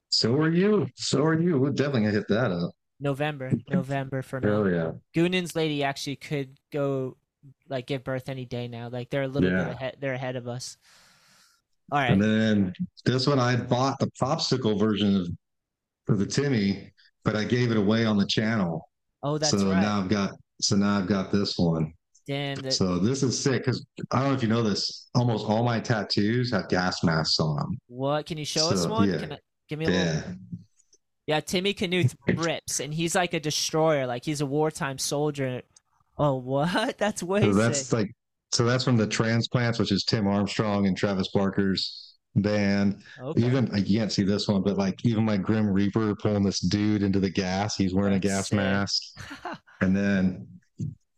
So 0.10 0.36
are 0.36 0.50
you. 0.52 0.88
So 0.96 1.24
are 1.24 1.40
you. 1.40 1.58
We're 1.60 1.72
definitely 1.72 2.02
gonna 2.02 2.12
hit 2.14 2.28
that 2.30 2.52
up. 2.52 2.72
November. 3.00 3.52
November 3.70 4.22
for 4.22 4.40
now. 4.40 4.50
Hell 4.50 4.70
yeah. 4.70 4.92
Goonan's 5.16 5.56
lady 5.56 5.84
actually 5.84 6.18
could 6.18 6.58
go 6.72 7.18
like 7.68 7.88
give 7.88 8.04
birth 8.04 8.30
any 8.30 8.46
day 8.46 8.68
now. 8.68 8.90
Like 8.90 9.10
they're 9.10 9.24
a 9.24 9.28
little 9.28 9.50
Yeah. 9.50 9.64
bit 9.64 9.74
ahead 9.74 9.98
they're 10.00 10.14
ahead 10.14 10.36
of 10.36 10.48
us. 10.48 10.78
All 11.92 12.00
right. 12.00 12.12
And 12.12 12.22
then 12.22 12.74
this 13.04 13.26
one, 13.28 13.40
I 13.40 13.56
bought 13.56 14.00
the 14.00 14.10
popsicle 14.22 14.80
version 14.80 15.16
of, 15.18 15.30
of 16.08 16.20
the 16.20 16.26
Timmy, 16.26 16.92
but 17.24 17.36
I 17.36 17.44
gave 17.44 17.72
it 17.72 17.78
away 17.78 18.06
on 18.06 18.18
the 18.18 18.26
channel. 18.28 18.88
oh, 19.24 19.38
that's 19.38 19.52
so 19.52 19.70
right. 19.70 19.82
now 19.82 20.00
I've 20.00 20.10
got 20.10 20.32
so 20.62 20.76
now 20.76 21.00
I've 21.00 21.08
got 21.08 21.32
this 21.32 21.58
one. 21.58 21.94
Dan, 22.28 22.62
that, 22.62 22.74
So 22.74 23.00
this 23.00 23.24
is 23.24 23.40
sick 23.40 23.66
because 23.66 23.86
I 24.12 24.20
don't 24.20 24.30
know 24.30 24.36
if 24.36 24.44
you 24.44 24.50
know 24.50 24.62
this. 24.62 25.10
Almost 25.16 25.46
all 25.46 25.64
my 25.64 25.80
tattoos 25.80 26.52
have 26.52 26.70
gas 26.70 27.04
masks 27.04 27.40
on 27.40 27.56
them. 27.56 27.80
what 27.88 28.26
can 28.26 28.38
you 28.38 28.46
show 28.46 28.70
us 28.70 28.86
one? 28.86 29.10
yeah. 29.10 29.18
Can 29.18 29.32
I, 29.34 29.38
give 29.68 29.80
me 29.80 29.86
a 29.86 29.90
little 29.90 30.06
Yeah. 30.06 30.24
Yeah, 31.28 31.40
Timmy 31.40 31.74
Knuth 31.74 32.16
rips, 32.28 32.80
and 32.80 32.94
he's 32.94 33.16
like 33.16 33.34
a 33.34 33.40
destroyer. 33.40 34.06
Like 34.06 34.26
he's 34.26 34.42
a 34.42 34.46
wartime 34.46 34.98
soldier. 34.98 35.62
Oh, 36.18 36.36
what? 36.36 36.98
That's 36.98 37.24
way 37.24 37.42
So 37.42 37.54
that's 37.54 37.84
sick. 37.84 38.00
like 38.00 38.12
so 38.52 38.66
that's 38.66 38.84
from 38.84 38.98
the 38.98 39.08
transplants, 39.08 39.80
which 39.80 39.92
is 39.92 40.04
Tim 40.04 40.28
Armstrong 40.28 40.86
and 40.86 40.98
Travis 40.98 41.30
Barker's 41.34 42.11
band. 42.36 43.04
Okay. 43.22 43.46
Even 43.46 43.70
I 43.74 43.82
can't 43.82 44.12
see 44.12 44.24
this 44.24 44.48
one, 44.48 44.62
but 44.64 44.78
like 44.78 45.04
even 45.06 45.24
my 45.26 45.38
Grim 45.38 45.68
Reaper 45.70 46.16
pulling 46.16 46.44
this 46.44 46.60
dude 46.60 47.04
into 47.04 47.20
the 47.20 47.30
gas. 47.30 47.76
He's 47.76 47.94
wearing 47.94 48.14
That's 48.14 48.26
a 48.26 48.28
gas 48.28 48.48
sick. 48.50 48.56
mask. 48.58 49.02
And 49.82 49.96
then 49.98 50.48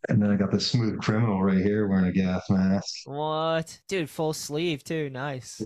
and 0.08 0.22
then 0.22 0.30
I 0.30 0.36
got 0.36 0.50
this 0.50 0.66
smooth 0.66 1.00
criminal 1.02 1.42
right 1.42 1.58
here 1.58 1.86
wearing 1.86 2.06
a 2.06 2.12
gas 2.12 2.48
mask. 2.48 2.94
what, 3.04 3.78
dude? 3.88 4.08
Full 4.08 4.32
sleeve 4.32 4.82
too. 4.84 5.10
Nice. 5.10 5.60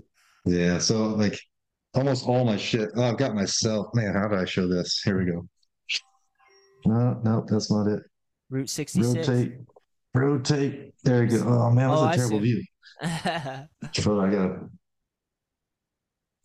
Yeah, 0.45 0.79
so 0.79 1.07
like 1.07 1.39
almost 1.93 2.27
all 2.27 2.43
my 2.43 2.57
shit. 2.57 2.89
Oh, 2.97 3.03
I've 3.03 3.17
got 3.17 3.35
myself. 3.35 3.87
Man, 3.93 4.13
how 4.13 4.27
do 4.27 4.35
I 4.35 4.43
show 4.45 4.67
this? 4.67 5.01
Here 5.03 5.17
we 5.17 5.31
go. 5.31 5.47
No, 6.85 7.19
no, 7.23 7.45
that's 7.49 7.71
not 7.71 7.87
it. 7.87 8.03
Route 8.49 8.69
sixty 8.69 9.01
six. 9.03 9.27
Rotate. 9.27 9.53
Rotate. 10.13 10.93
There 11.03 11.23
you 11.23 11.37
go. 11.39 11.45
Oh 11.47 11.71
man, 11.71 11.89
Oh, 11.89 12.03
that's 12.05 12.17
a 12.17 12.19
terrible 12.19 12.39
view. 12.39 12.63
So 13.93 14.19
I 14.19 14.29
got 14.29 14.59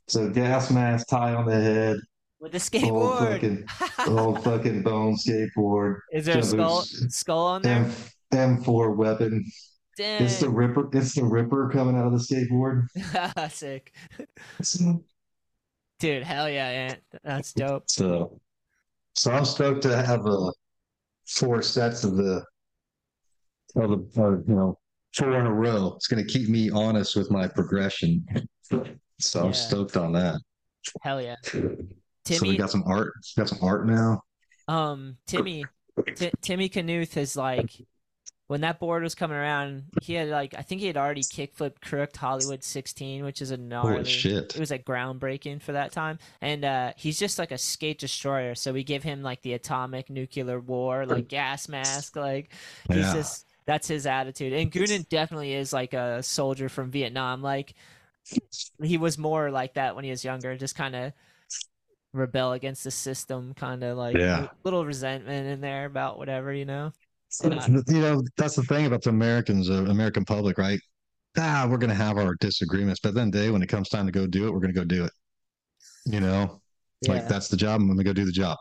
so 0.08 0.28
gas 0.30 0.70
mask 0.70 1.08
tie 1.08 1.34
on 1.34 1.46
the 1.46 1.54
head, 1.60 1.96
With 2.40 2.52
the 2.52 2.58
old 2.90 3.18
skateboard. 3.18 3.18
fucking 3.18 3.66
old 4.18 4.44
fucking 4.44 4.82
bone 4.82 5.16
skateboard, 5.16 5.98
Is 6.12 6.26
there 6.26 6.38
a 6.38 6.42
skull 6.42 6.82
skull 6.82 7.46
on 7.46 7.62
there? 7.62 7.90
M 8.32 8.58
M4 8.62 8.96
weapon. 8.96 9.44
It's 9.96 10.40
the 10.40 10.48
Ripper. 10.50 10.88
It's 10.92 11.14
the 11.14 11.24
Ripper 11.24 11.70
coming 11.70 11.96
out 11.96 12.06
of 12.06 12.12
the 12.12 12.18
skateboard. 12.18 12.86
Sick. 13.52 13.94
Dude, 16.00 16.22
hell 16.24 16.50
yeah, 16.50 16.66
Ant. 16.66 17.00
That's 17.22 17.52
dope. 17.52 17.84
so, 17.88 18.40
so 19.14 19.30
I'm 19.30 19.44
stoked 19.44 19.82
to 19.82 19.96
have 20.02 20.26
uh, 20.26 20.50
four 21.28 21.62
sets 21.62 22.02
of 22.02 22.16
the 22.16 22.44
of 23.76 23.90
the 23.90 24.20
uh, 24.20 24.30
you 24.48 24.54
know 24.54 24.78
four 25.14 25.38
in 25.38 25.46
a 25.46 25.52
row. 25.54 25.92
It's 25.94 26.08
going 26.08 26.26
to 26.26 26.30
keep 26.30 26.48
me 26.48 26.70
honest 26.70 27.14
with 27.14 27.30
my 27.30 27.46
progression. 27.46 28.26
So 29.20 29.44
I'm 29.46 29.54
stoked 29.54 29.96
on 29.96 30.12
that. 30.12 30.40
Hell 31.02 31.20
yeah. 31.22 31.36
So 32.26 32.32
we 32.32 32.38
Timmy 32.38 32.56
got 32.56 32.70
some 32.70 32.84
art. 32.86 33.12
Got 33.36 33.50
some 33.50 33.58
art 33.60 33.86
now. 33.86 34.22
um 34.66 35.18
Timmy 35.26 35.66
T- 36.16 36.30
Timmy 36.40 36.70
Knuth 36.70 37.18
is 37.18 37.36
like 37.36 37.70
when 38.46 38.62
that 38.62 38.78
board 38.80 39.02
was 39.02 39.14
coming 39.14 39.36
around, 39.36 39.84
he 40.02 40.14
had 40.14 40.28
like 40.30 40.54
I 40.56 40.62
think 40.62 40.80
he 40.80 40.86
had 40.86 40.96
already 40.96 41.20
kickflipped 41.22 41.82
crooked 41.82 42.16
Hollywood 42.16 42.64
16, 42.64 43.24
which 43.24 43.42
is 43.42 43.50
a 43.50 43.58
gnarly. 43.58 43.92
Holy 43.92 44.04
shit! 44.04 44.54
It 44.54 44.58
was 44.58 44.70
like 44.70 44.86
groundbreaking 44.86 45.60
for 45.60 45.72
that 45.72 45.92
time, 45.92 46.18
and 46.40 46.64
uh, 46.64 46.92
he's 46.96 47.18
just 47.18 47.38
like 47.38 47.52
a 47.52 47.58
skate 47.58 47.98
destroyer. 47.98 48.54
So 48.54 48.72
we 48.72 48.84
give 48.84 49.02
him 49.02 49.22
like 49.22 49.42
the 49.42 49.52
atomic 49.52 50.08
nuclear 50.08 50.58
war, 50.60 51.04
like 51.04 51.28
gas 51.28 51.68
mask. 51.68 52.16
Like 52.16 52.52
he's 52.88 52.98
Yeah. 52.98 53.12
just 53.12 53.46
that's 53.66 53.86
his 53.88 54.06
attitude. 54.06 54.54
And 54.54 54.72
Goonan 54.72 55.06
definitely 55.10 55.52
is 55.54 55.72
like 55.74 55.92
a 55.92 56.22
soldier 56.22 56.68
from 56.70 56.90
Vietnam. 56.90 57.42
Like 57.42 57.74
he 58.82 58.98
was 58.98 59.18
more 59.18 59.50
like 59.50 59.74
that 59.74 59.94
when 59.94 60.04
he 60.04 60.10
was 60.10 60.24
younger, 60.24 60.56
just 60.56 60.74
kind 60.74 60.94
of 60.94 61.12
rebel 62.12 62.52
against 62.52 62.84
the 62.84 62.90
system, 62.90 63.54
kind 63.54 63.82
of 63.82 63.98
like 63.98 64.16
Yeah. 64.16 64.48
little 64.64 64.86
resentment 64.86 65.46
in 65.48 65.60
there 65.60 65.86
about 65.86 66.18
whatever, 66.18 66.52
you 66.52 66.64
know. 66.64 66.92
You 67.42 68.00
know, 68.00 68.22
that's 68.36 68.54
the 68.54 68.62
thing 68.62 68.86
about 68.86 69.02
the 69.02 69.10
Americans, 69.10 69.68
uh, 69.68 69.84
American 69.86 70.24
public, 70.24 70.56
right? 70.56 70.78
Ah, 71.36 71.66
we're 71.68 71.78
going 71.78 71.90
to 71.90 71.96
have 71.96 72.16
our 72.16 72.36
disagreements, 72.36 73.00
but 73.02 73.14
then 73.14 73.30
day 73.30 73.50
when 73.50 73.62
it 73.62 73.68
comes 73.68 73.88
time 73.88 74.06
to 74.06 74.12
go 74.12 74.26
do 74.26 74.46
it, 74.46 74.52
we're 74.52 74.60
going 74.60 74.72
to 74.72 74.78
go 74.80 74.84
do 74.84 75.04
it. 75.04 75.12
You 76.06 76.20
know, 76.20 76.60
like 77.08 77.26
that's 77.28 77.48
the 77.48 77.56
job. 77.56 77.80
I'm 77.80 77.86
going 77.88 77.98
to 77.98 78.04
go 78.04 78.12
do 78.12 78.24
the 78.24 78.32
job, 78.32 78.56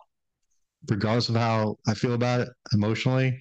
regardless 0.89 1.29
of 1.29 1.35
how 1.35 1.77
I 1.87 1.93
feel 1.93 2.13
about 2.13 2.41
it 2.41 2.49
emotionally. 2.73 3.39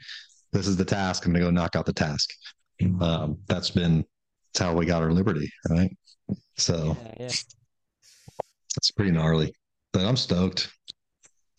This 0.53 0.67
is 0.67 0.77
the 0.77 0.85
task. 0.85 1.25
I'm 1.25 1.33
going 1.33 1.45
to 1.45 1.47
go 1.47 1.51
knock 1.51 1.77
out 1.77 1.87
the 1.87 1.95
task. 1.95 2.29
Um, 3.01 3.39
that's 3.47 3.71
been 3.71 4.05
that's 4.53 4.61
how 4.67 4.75
we 4.75 4.85
got 4.85 5.03
our 5.03 5.13
liberty, 5.13 5.51
right? 5.71 5.91
So 6.57 6.97
yeah, 7.03 7.15
yeah. 7.21 7.27
it's 7.27 8.91
pretty 8.97 9.11
gnarly, 9.11 9.53
but 9.93 10.05
I'm 10.05 10.17
stoked. 10.17 10.73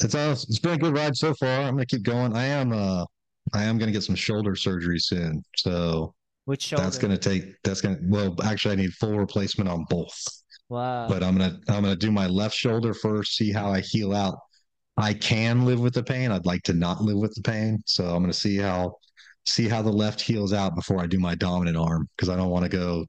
It's 0.03 0.15
uh, 0.15 0.31
it's 0.31 0.59
been 0.59 0.73
a 0.73 0.77
good 0.77 0.95
ride 0.95 1.15
so 1.15 1.33
far. 1.33 1.61
I'm 1.61 1.73
gonna 1.75 1.85
keep 1.85 2.03
going. 2.03 2.35
I 2.35 2.45
am 2.45 2.71
uh 2.73 3.05
I 3.53 3.63
am 3.63 3.77
gonna 3.77 3.91
get 3.91 4.03
some 4.03 4.15
shoulder 4.15 4.55
surgery 4.55 4.99
soon. 4.99 5.43
So 5.57 6.13
Which 6.45 6.63
shoulder? 6.63 6.83
that's 6.83 6.97
gonna 6.97 7.17
take 7.17 7.55
that's 7.63 7.81
gonna 7.81 7.99
well 8.03 8.35
actually 8.43 8.73
I 8.73 8.75
need 8.75 8.93
full 8.93 9.17
replacement 9.17 9.69
on 9.69 9.85
both. 9.89 10.21
wow. 10.69 11.07
But 11.07 11.23
I'm 11.23 11.37
gonna 11.37 11.59
I'm 11.69 11.83
gonna 11.83 11.95
do 11.95 12.11
my 12.11 12.27
left 12.27 12.55
shoulder 12.55 12.93
first, 12.93 13.35
see 13.35 13.51
how 13.51 13.71
I 13.71 13.81
heal 13.81 14.13
out. 14.13 14.37
I 14.97 15.13
can 15.13 15.65
live 15.65 15.79
with 15.79 15.93
the 15.95 16.03
pain. 16.03 16.31
I'd 16.31 16.45
like 16.45 16.63
to 16.63 16.73
not 16.73 17.01
live 17.01 17.17
with 17.17 17.33
the 17.35 17.41
pain. 17.41 17.81
So 17.85 18.05
I'm 18.05 18.21
gonna 18.21 18.33
see 18.33 18.57
how 18.57 18.95
see 19.45 19.67
how 19.67 19.81
the 19.81 19.91
left 19.91 20.21
heals 20.21 20.53
out 20.53 20.75
before 20.75 21.01
I 21.01 21.07
do 21.07 21.19
my 21.19 21.35
dominant 21.35 21.77
arm 21.77 22.07
because 22.15 22.29
I 22.29 22.35
don't 22.35 22.49
want 22.49 22.63
to 22.63 22.69
go 22.69 23.05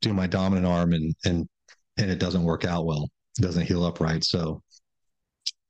do 0.00 0.12
my 0.12 0.26
dominant 0.26 0.66
arm 0.66 0.92
and 0.92 1.14
and 1.24 1.48
and 1.96 2.10
it 2.10 2.18
doesn't 2.18 2.44
work 2.44 2.64
out 2.64 2.84
well. 2.86 3.10
It 3.38 3.42
doesn't 3.42 3.66
heal 3.66 3.84
up 3.84 4.00
right. 4.00 4.22
So 4.24 4.62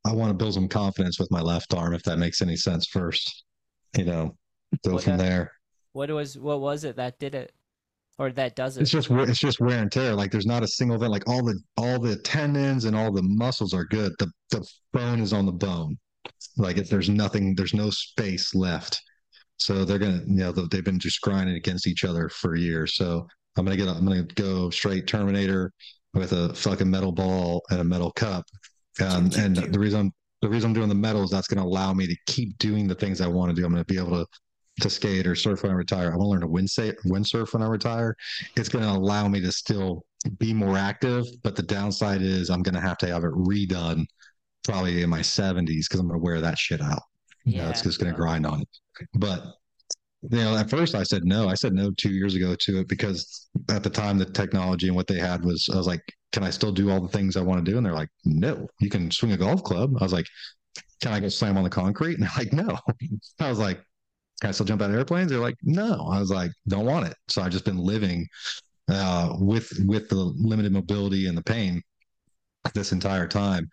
I 0.05 0.13
want 0.13 0.31
to 0.31 0.35
build 0.35 0.55
some 0.55 0.69
confidence 0.69 1.19
with 1.19 1.31
my 1.31 1.41
left 1.41 1.75
arm 1.75 1.95
if 1.95 2.03
that 2.05 2.19
makes 2.19 2.41
any 2.43 2.57
sense 2.57 2.87
first. 2.87 3.45
You 3.97 4.05
know, 4.05 4.37
go 4.85 4.93
Well, 4.93 4.99
from 4.99 5.17
there. 5.19 5.53
what 5.93 6.11
was 6.11 6.39
what 6.39 6.61
was 6.61 6.85
it 6.85 6.97
that 6.97 7.19
did 7.19 7.35
it? 7.35 7.53
or 8.21 8.33
that 8.33 8.57
does 8.57 8.77
it. 8.77 8.81
It's 8.83 8.91
just 8.91 9.11
wear- 9.11 9.31
it's 9.31 9.39
just 9.39 9.61
wear 9.61 9.79
and 9.81 9.93
tear. 9.93 10.13
Like 10.13 10.33
there's 10.33 10.45
not 10.47 10.65
a 10.65 10.69
single 10.69 10.97
event. 10.97 11.13
Like 11.13 11.29
all 11.29 11.43
the 11.45 11.57
all 11.77 12.01
the 12.01 12.17
tendons 12.17 12.85
and 12.85 12.97
all 12.97 13.13
the 13.13 13.23
muscles 13.23 13.73
are 13.73 13.85
good. 13.85 14.13
The 14.19 14.29
the 14.51 14.69
bone 14.93 15.21
is 15.21 15.33
on 15.33 15.47
the 15.47 15.53
bone. 15.53 15.97
Like 16.57 16.79
if 16.79 16.91
there's 16.91 17.09
nothing, 17.09 17.55
there's 17.55 17.75
no 17.75 17.91
space 17.91 18.55
left. 18.57 19.01
So 19.61 19.85
they're 19.85 19.99
gonna, 20.01 20.23
you 20.27 20.35
know, 20.37 20.51
they've 20.53 20.85
been 20.85 20.99
just 20.99 21.21
grinding 21.21 21.55
against 21.57 21.87
each 21.87 22.05
other 22.05 22.29
for 22.29 22.57
years. 22.57 22.97
So 22.97 23.29
I'm 23.57 23.65
gonna 23.65 23.77
get, 23.77 23.89
I'm 23.89 24.07
gonna 24.07 24.23
go 24.23 24.71
straight 24.71 25.07
Terminator 25.07 25.73
with 26.15 26.33
a 26.33 26.55
fucking 26.55 26.91
metal 26.91 27.13
ball 27.13 27.63
and 27.71 27.81
a 27.81 27.85
metal 27.85 28.13
cup. 28.13 28.45
Um, 29.01 29.31
and 29.37 29.57
the 29.57 29.79
reason 29.79 30.01
I'm, 30.01 30.13
the 30.43 30.49
reason 30.49 30.71
I'm 30.71 30.75
doing 30.75 30.89
the 30.89 30.95
metal 30.95 31.23
is 31.23 31.31
that's 31.31 31.49
gonna 31.49 31.67
allow 31.67 31.93
me 31.93 32.07
to 32.07 32.17
keep 32.27 32.57
doing 32.59 32.87
the 32.87 32.95
things 32.95 33.21
I 33.21 33.27
want 33.27 33.51
to 33.51 33.55
do. 33.55 33.65
I'm 33.65 33.73
gonna 33.73 33.85
be 33.85 33.99
able 33.99 34.25
to 34.25 34.27
to 34.81 34.91
skate 34.91 35.27
or 35.27 35.35
surf 35.35 35.63
when 35.63 35.73
I 35.73 35.75
retire. 35.75 36.13
I 36.13 36.17
want 36.17 36.27
to 36.27 36.31
learn 36.31 36.41
to 36.43 36.47
wind 36.47 36.69
windsurf 36.69 37.53
when 37.53 37.63
I 37.63 37.67
retire. 37.67 38.17
It's 38.57 38.69
going 38.69 38.85
to 38.85 38.91
allow 38.91 39.29
me 39.29 39.41
to 39.41 39.53
still 39.53 40.05
be 40.39 40.53
more 40.53 40.77
active, 40.77 41.27
but 41.43 41.57
the 41.57 41.63
downside 41.63 42.23
is 42.23 42.51
I'm 42.51 42.63
going 42.63 42.75
to 42.75 42.81
have 42.81 42.99
to 42.99 43.09
have 43.09 43.25
it 43.25 43.33
redone 43.33 44.05
probably 44.65 45.03
in 45.03 45.11
my 45.11 45.21
70s 45.21 45.67
because 45.67 46.01
I'm 46.01 46.09
going 46.09 46.21
to 46.21 46.25
wear 46.25 46.41
that 46.41 46.59
shit 46.59 46.81
out. 46.81 47.03
Yeah, 47.45 47.57
you 47.57 47.63
know, 47.63 47.71
it's 47.71 47.83
just 47.83 48.01
going 48.01 48.13
to 48.13 48.17
grind 48.17 48.47
on 48.47 48.63
it. 48.63 48.69
But 49.15 49.45
you 50.23 50.39
know, 50.39 50.57
at 50.57 50.71
first 50.71 50.95
I 50.95 51.03
said 51.03 51.25
no. 51.25 51.49
I 51.49 51.55
said 51.55 51.73
no 51.73 51.91
two 51.93 52.11
years 52.11 52.35
ago 52.35 52.55
to 52.55 52.81
it 52.81 52.89
because 52.89 53.49
at 53.71 53.83
the 53.83 53.91
time 53.91 54.19
the 54.19 54.25
technology 54.25 54.89
and 54.89 54.97
what 54.97 55.07
they 55.07 55.19
had 55.19 55.45
was 55.45 55.69
I 55.73 55.77
was 55.77 55.87
like, 55.87 56.03
can 56.33 56.43
I 56.43 56.51
still 56.51 56.73
do 56.73 56.91
all 56.91 57.01
the 57.01 57.09
things 57.09 57.37
I 57.37 57.43
want 57.43 57.65
to 57.65 57.71
do? 57.71 57.77
And 57.77 57.87
they're 57.87 57.95
like, 57.95 58.11
no, 58.25 58.67
you 58.81 58.91
can 58.91 59.11
swing 59.11 59.33
a 59.33 59.37
golf 59.37 59.63
club. 59.63 59.95
I 60.01 60.05
was 60.05 60.13
like, 60.13 60.27
can 61.01 61.13
I 61.13 61.21
go 61.21 61.29
slam 61.29 61.57
on 61.57 61.65
the 61.65 61.71
concrete? 61.71 62.15
And 62.15 62.25
they're 62.25 62.31
like, 62.37 62.53
no. 62.53 62.79
I 63.41 63.49
was 63.49 63.59
like, 63.59 63.81
can 64.41 64.49
I 64.49 64.53
still 64.53 64.67
jump 64.67 64.83
out 64.83 64.91
of 64.91 64.97
airplanes? 64.97 65.31
They're 65.31 65.41
like, 65.41 65.57
no. 65.63 66.09
I 66.11 66.19
was 66.19 66.31
like, 66.31 66.51
don't 66.67 66.87
want 66.87 67.07
it. 67.07 67.17
So 67.29 67.43
I've 67.43 67.53
just 67.53 67.65
been 67.65 67.79
living 67.79 68.27
uh, 68.91 69.35
with 69.39 69.71
with 69.85 70.09
the 70.09 70.17
limited 70.17 70.73
mobility 70.73 71.27
and 71.27 71.37
the 71.37 71.43
pain 71.43 71.83
this 72.75 72.93
entire 72.93 73.29
time. 73.29 73.69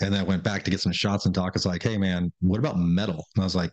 And 0.00 0.12
then 0.12 0.20
I 0.20 0.24
went 0.24 0.42
back 0.42 0.64
to 0.64 0.70
get 0.70 0.80
some 0.80 0.92
shots 0.92 1.26
and 1.26 1.34
talk. 1.34 1.54
It's 1.54 1.66
like, 1.66 1.82
hey 1.82 1.98
man, 1.98 2.32
what 2.40 2.58
about 2.58 2.78
metal? 2.78 3.26
And 3.34 3.42
I 3.42 3.44
was 3.44 3.54
like, 3.54 3.70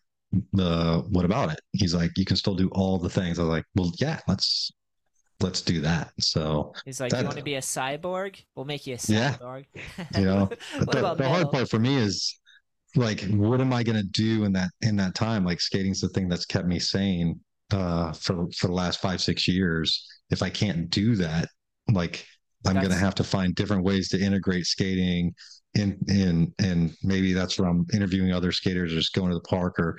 the 0.53 1.03
what 1.09 1.25
about 1.25 1.51
it? 1.51 1.59
He's 1.73 1.93
like, 1.93 2.11
you 2.17 2.25
can 2.25 2.35
still 2.35 2.55
do 2.55 2.69
all 2.69 2.97
the 2.97 3.09
things. 3.09 3.39
I 3.39 3.43
was 3.43 3.49
like, 3.49 3.65
well, 3.75 3.91
yeah, 3.99 4.19
let's 4.27 4.71
let's 5.41 5.61
do 5.61 5.81
that. 5.81 6.11
So 6.19 6.73
he's 6.85 6.99
like, 6.99 7.11
that, 7.11 7.19
you 7.19 7.25
want 7.25 7.37
to 7.37 7.43
be 7.43 7.55
a 7.55 7.61
cyborg? 7.61 8.41
We'll 8.55 8.65
make 8.65 8.87
you 8.87 8.95
a 8.95 8.97
cyborg. 8.97 9.65
Yeah, 9.75 10.05
you 10.17 10.25
know, 10.25 10.45
the, 10.79 11.15
the 11.15 11.27
hard 11.27 11.51
part 11.51 11.69
for 11.69 11.79
me 11.79 11.97
is 11.97 12.39
like, 12.95 13.21
what 13.29 13.61
am 13.61 13.73
I 13.73 13.83
gonna 13.83 14.03
do 14.03 14.43
in 14.43 14.53
that 14.53 14.69
in 14.81 14.95
that 14.97 15.15
time? 15.15 15.45
Like, 15.45 15.61
skating's 15.61 16.01
the 16.01 16.09
thing 16.09 16.29
that's 16.29 16.45
kept 16.45 16.67
me 16.67 16.79
sane 16.79 17.39
uh, 17.71 18.13
for 18.13 18.47
for 18.51 18.67
the 18.67 18.73
last 18.73 19.01
five 19.01 19.21
six 19.21 19.47
years. 19.47 20.07
If 20.29 20.41
I 20.41 20.49
can't 20.49 20.89
do 20.89 21.15
that, 21.17 21.49
like, 21.91 22.25
I'm 22.65 22.75
gonna 22.75 22.95
have 22.95 23.15
to 23.15 23.23
find 23.23 23.55
different 23.55 23.83
ways 23.83 24.09
to 24.09 24.19
integrate 24.19 24.65
skating 24.65 25.33
in 25.73 25.97
in 26.07 26.53
and 26.59 26.95
maybe 27.03 27.33
that's 27.33 27.57
where 27.57 27.69
I'm 27.69 27.85
interviewing 27.93 28.33
other 28.33 28.51
skaters 28.51 28.93
or 28.93 28.97
just 28.97 29.13
going 29.13 29.29
to 29.29 29.35
the 29.35 29.41
park 29.41 29.79
or 29.79 29.97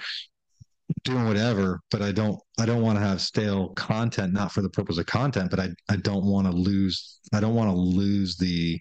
doing 1.05 1.27
whatever 1.27 1.81
but 1.91 2.03
i 2.03 2.13
don't 2.13 2.39
i 2.61 2.67
don't 2.67 2.83
want 2.83 2.99
to 2.99 3.03
have 3.03 3.19
stale 3.19 3.69
content 3.71 4.31
not 4.31 4.53
for 4.53 4.61
the 4.61 4.69
purpose 4.69 4.99
of 4.99 5.07
content 5.07 5.51
but 5.51 5.59
i 5.59 5.71
i 5.89 5.97
don't 5.97 6.25
want 6.25 6.47
to 6.47 6.53
lose 6.53 7.19
i 7.33 7.41
don't 7.41 7.55
want 7.55 7.71
to 7.71 7.75
lose 7.75 8.37
the 8.37 8.79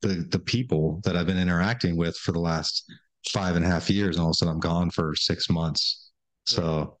the 0.00 0.26
the 0.30 0.38
people 0.38 1.00
that 1.04 1.14
i've 1.14 1.26
been 1.26 1.38
interacting 1.38 1.94
with 1.94 2.16
for 2.16 2.32
the 2.32 2.40
last 2.40 2.90
five 3.28 3.54
and 3.54 3.64
a 3.64 3.68
half 3.68 3.88
years 3.88 4.16
and 4.16 4.22
all 4.22 4.30
of 4.30 4.32
a 4.32 4.34
sudden 4.34 4.54
i'm 4.54 4.60
gone 4.60 4.90
for 4.90 5.14
six 5.14 5.48
months. 5.48 6.10
So 6.46 6.98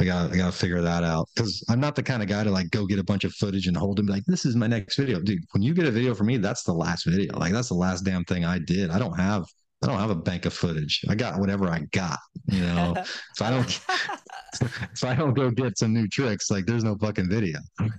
I 0.00 0.04
got 0.04 0.32
I 0.32 0.36
got 0.36 0.46
to 0.46 0.58
figure 0.58 0.80
that 0.80 1.04
out 1.04 1.28
because 1.34 1.62
I'm 1.68 1.78
not 1.78 1.94
the 1.94 2.02
kind 2.02 2.22
of 2.22 2.28
guy 2.28 2.42
to 2.42 2.50
like 2.50 2.70
go 2.70 2.86
get 2.86 2.98
a 2.98 3.04
bunch 3.04 3.24
of 3.24 3.34
footage 3.34 3.66
and 3.66 3.76
hold 3.76 3.98
them 3.98 4.06
like 4.06 4.24
this 4.26 4.46
is 4.46 4.56
my 4.56 4.66
next 4.66 4.96
video, 4.96 5.20
dude. 5.20 5.44
When 5.52 5.62
you 5.62 5.74
get 5.74 5.86
a 5.86 5.90
video 5.90 6.14
for 6.14 6.24
me, 6.24 6.38
that's 6.38 6.62
the 6.62 6.72
last 6.72 7.04
video. 7.04 7.36
Like 7.36 7.52
that's 7.52 7.68
the 7.68 7.74
last 7.74 8.02
damn 8.02 8.24
thing 8.24 8.44
I 8.44 8.58
did. 8.58 8.90
I 8.90 8.98
don't 8.98 9.18
have 9.18 9.44
I 9.82 9.86
don't 9.86 9.98
have 9.98 10.10
a 10.10 10.14
bank 10.14 10.46
of 10.46 10.54
footage. 10.54 11.02
I 11.08 11.14
got 11.14 11.38
whatever 11.38 11.68
I 11.68 11.80
got. 11.92 12.18
You 12.46 12.60
know, 12.60 12.94
so 13.34 13.44
I 13.44 13.50
don't 13.50 13.80
if 14.62 15.04
I 15.04 15.14
don't 15.14 15.34
go 15.34 15.50
get 15.50 15.76
some 15.76 15.92
new 15.92 16.08
tricks, 16.08 16.50
like 16.50 16.64
there's 16.64 16.84
no 16.84 16.96
fucking 16.96 17.28
video. 17.28 17.58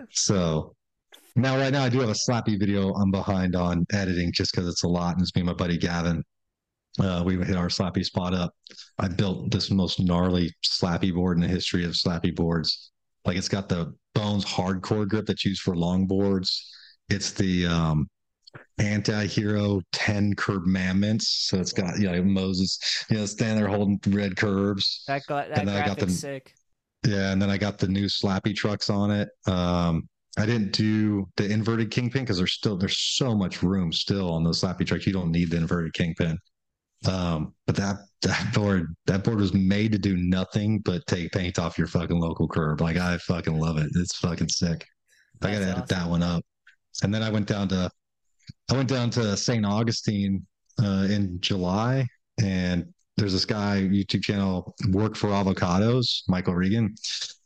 So 0.10 0.74
now 1.36 1.56
right 1.56 1.72
now 1.72 1.84
I 1.84 1.90
do 1.90 2.00
have 2.00 2.10
a 2.10 2.14
slappy 2.14 2.60
video 2.60 2.94
I'm 2.94 3.12
behind 3.12 3.56
on 3.56 3.86
editing 3.94 4.32
just 4.34 4.52
because 4.52 4.68
it's 4.68 4.84
a 4.84 4.88
lot 4.88 5.14
and 5.14 5.22
it's 5.22 5.36
me 5.36 5.42
and 5.42 5.48
my 5.48 5.54
buddy 5.54 5.78
Gavin 5.78 6.24
uh, 7.00 7.24
we 7.26 7.38
hit 7.38 7.56
our 7.56 7.68
slappy 7.68 8.04
spot 8.04 8.34
up. 8.34 8.54
I 9.00 9.08
built 9.08 9.52
this 9.52 9.72
most 9.72 10.00
gnarly 10.00 10.54
slappy 10.66 11.14
board 11.14 11.38
in 11.38 11.42
the 11.42 11.48
history 11.48 11.86
of 11.86 11.92
slappy 11.92 12.36
boards. 12.36 12.92
Like 13.26 13.38
it's 13.38 13.50
got 13.50 13.70
the 13.70 13.94
Bones 14.14 14.44
hardcore 14.44 15.08
grip 15.08 15.26
that's 15.26 15.46
used 15.46 15.62
for 15.62 15.76
long 15.76 16.06
boards. 16.06 16.70
It's 17.10 17.32
the 17.32 17.66
um, 17.66 18.10
anti-hero 18.78 19.82
10 19.94 20.36
curb 20.36 20.66
mammoths. 20.66 21.48
So 21.48 21.60
it's 21.60 21.72
got, 21.72 21.98
you 21.98 22.12
know, 22.12 22.22
Moses, 22.24 22.80
you 23.10 23.18
know, 23.18 23.26
standing 23.26 23.58
there 23.58 23.70
holding 23.70 24.00
red 24.08 24.36
curbs. 24.36 25.04
That 25.08 25.26
got 25.28 25.50
that 25.50 25.60
and 25.60 25.68
then 25.68 25.82
I 25.82 25.86
got 25.86 25.98
the, 25.98 26.10
sick. 26.10 26.54
Yeah, 27.06 27.32
and 27.32 27.42
then 27.42 27.50
I 27.50 27.58
got 27.58 27.78
the 27.78 27.88
new 27.88 28.06
slappy 28.06 28.56
trucks 28.56 28.90
on 28.90 29.12
it. 29.12 29.30
Um, 29.48 30.10
I 30.38 30.46
didn't 30.46 30.72
do 30.72 31.28
the 31.36 31.50
inverted 31.50 31.92
kingpin 31.92 32.24
because 32.24 32.38
there's 32.38 32.54
still 32.54 32.78
there's 32.78 32.98
so 32.98 33.36
much 33.36 33.64
room 33.64 33.92
still 33.92 34.32
on 34.32 34.44
those 34.44 34.62
slappy 34.62 34.86
trucks. 34.86 35.06
You 35.06 35.14
don't 35.14 35.32
need 35.32 35.52
the 35.52 35.58
inverted 35.58 35.94
kingpin. 35.94 36.38
Um, 37.08 37.54
but 37.66 37.76
that 37.78 37.98
that 38.22 38.54
board 38.54 38.96
that 39.08 39.24
board 39.24 39.40
was 39.40 39.54
made 39.54 39.92
to 39.92 39.98
do 39.98 40.16
nothing 40.18 40.80
but 40.80 41.06
take 41.08 41.32
paint 41.32 41.58
off 41.58 41.78
your 41.78 41.88
fucking 41.88 42.20
local 42.20 42.48
curb. 42.48 42.82
Like 42.82 42.98
I 42.98 43.18
fucking 43.18 43.58
love 43.58 43.78
it. 43.78 43.90
It's 43.96 44.18
fucking 44.18 44.50
sick. 44.50 44.86
That's 45.40 45.52
I 45.52 45.60
gotta 45.60 45.72
awesome. 45.72 45.78
edit 45.78 45.90
that 45.90 46.10
one 46.10 46.24
up. 46.24 46.46
And 47.04 47.14
then 47.14 47.24
I 47.24 47.30
went 47.30 47.48
down 47.48 47.68
to 47.70 47.90
I 48.70 48.76
went 48.76 48.90
down 48.90 49.10
to 49.12 49.36
St. 49.36 49.66
Augustine 49.66 50.46
uh, 50.82 51.08
in 51.10 51.40
July, 51.42 52.06
and 52.42 52.86
there's 53.18 53.34
this 53.34 53.46
guy 53.46 53.82
YouTube 53.82 54.24
channel 54.24 54.76
work 54.90 55.16
for 55.16 55.28
avocados, 55.28 56.22
Michael 56.28 56.56
Regan, 56.56 56.94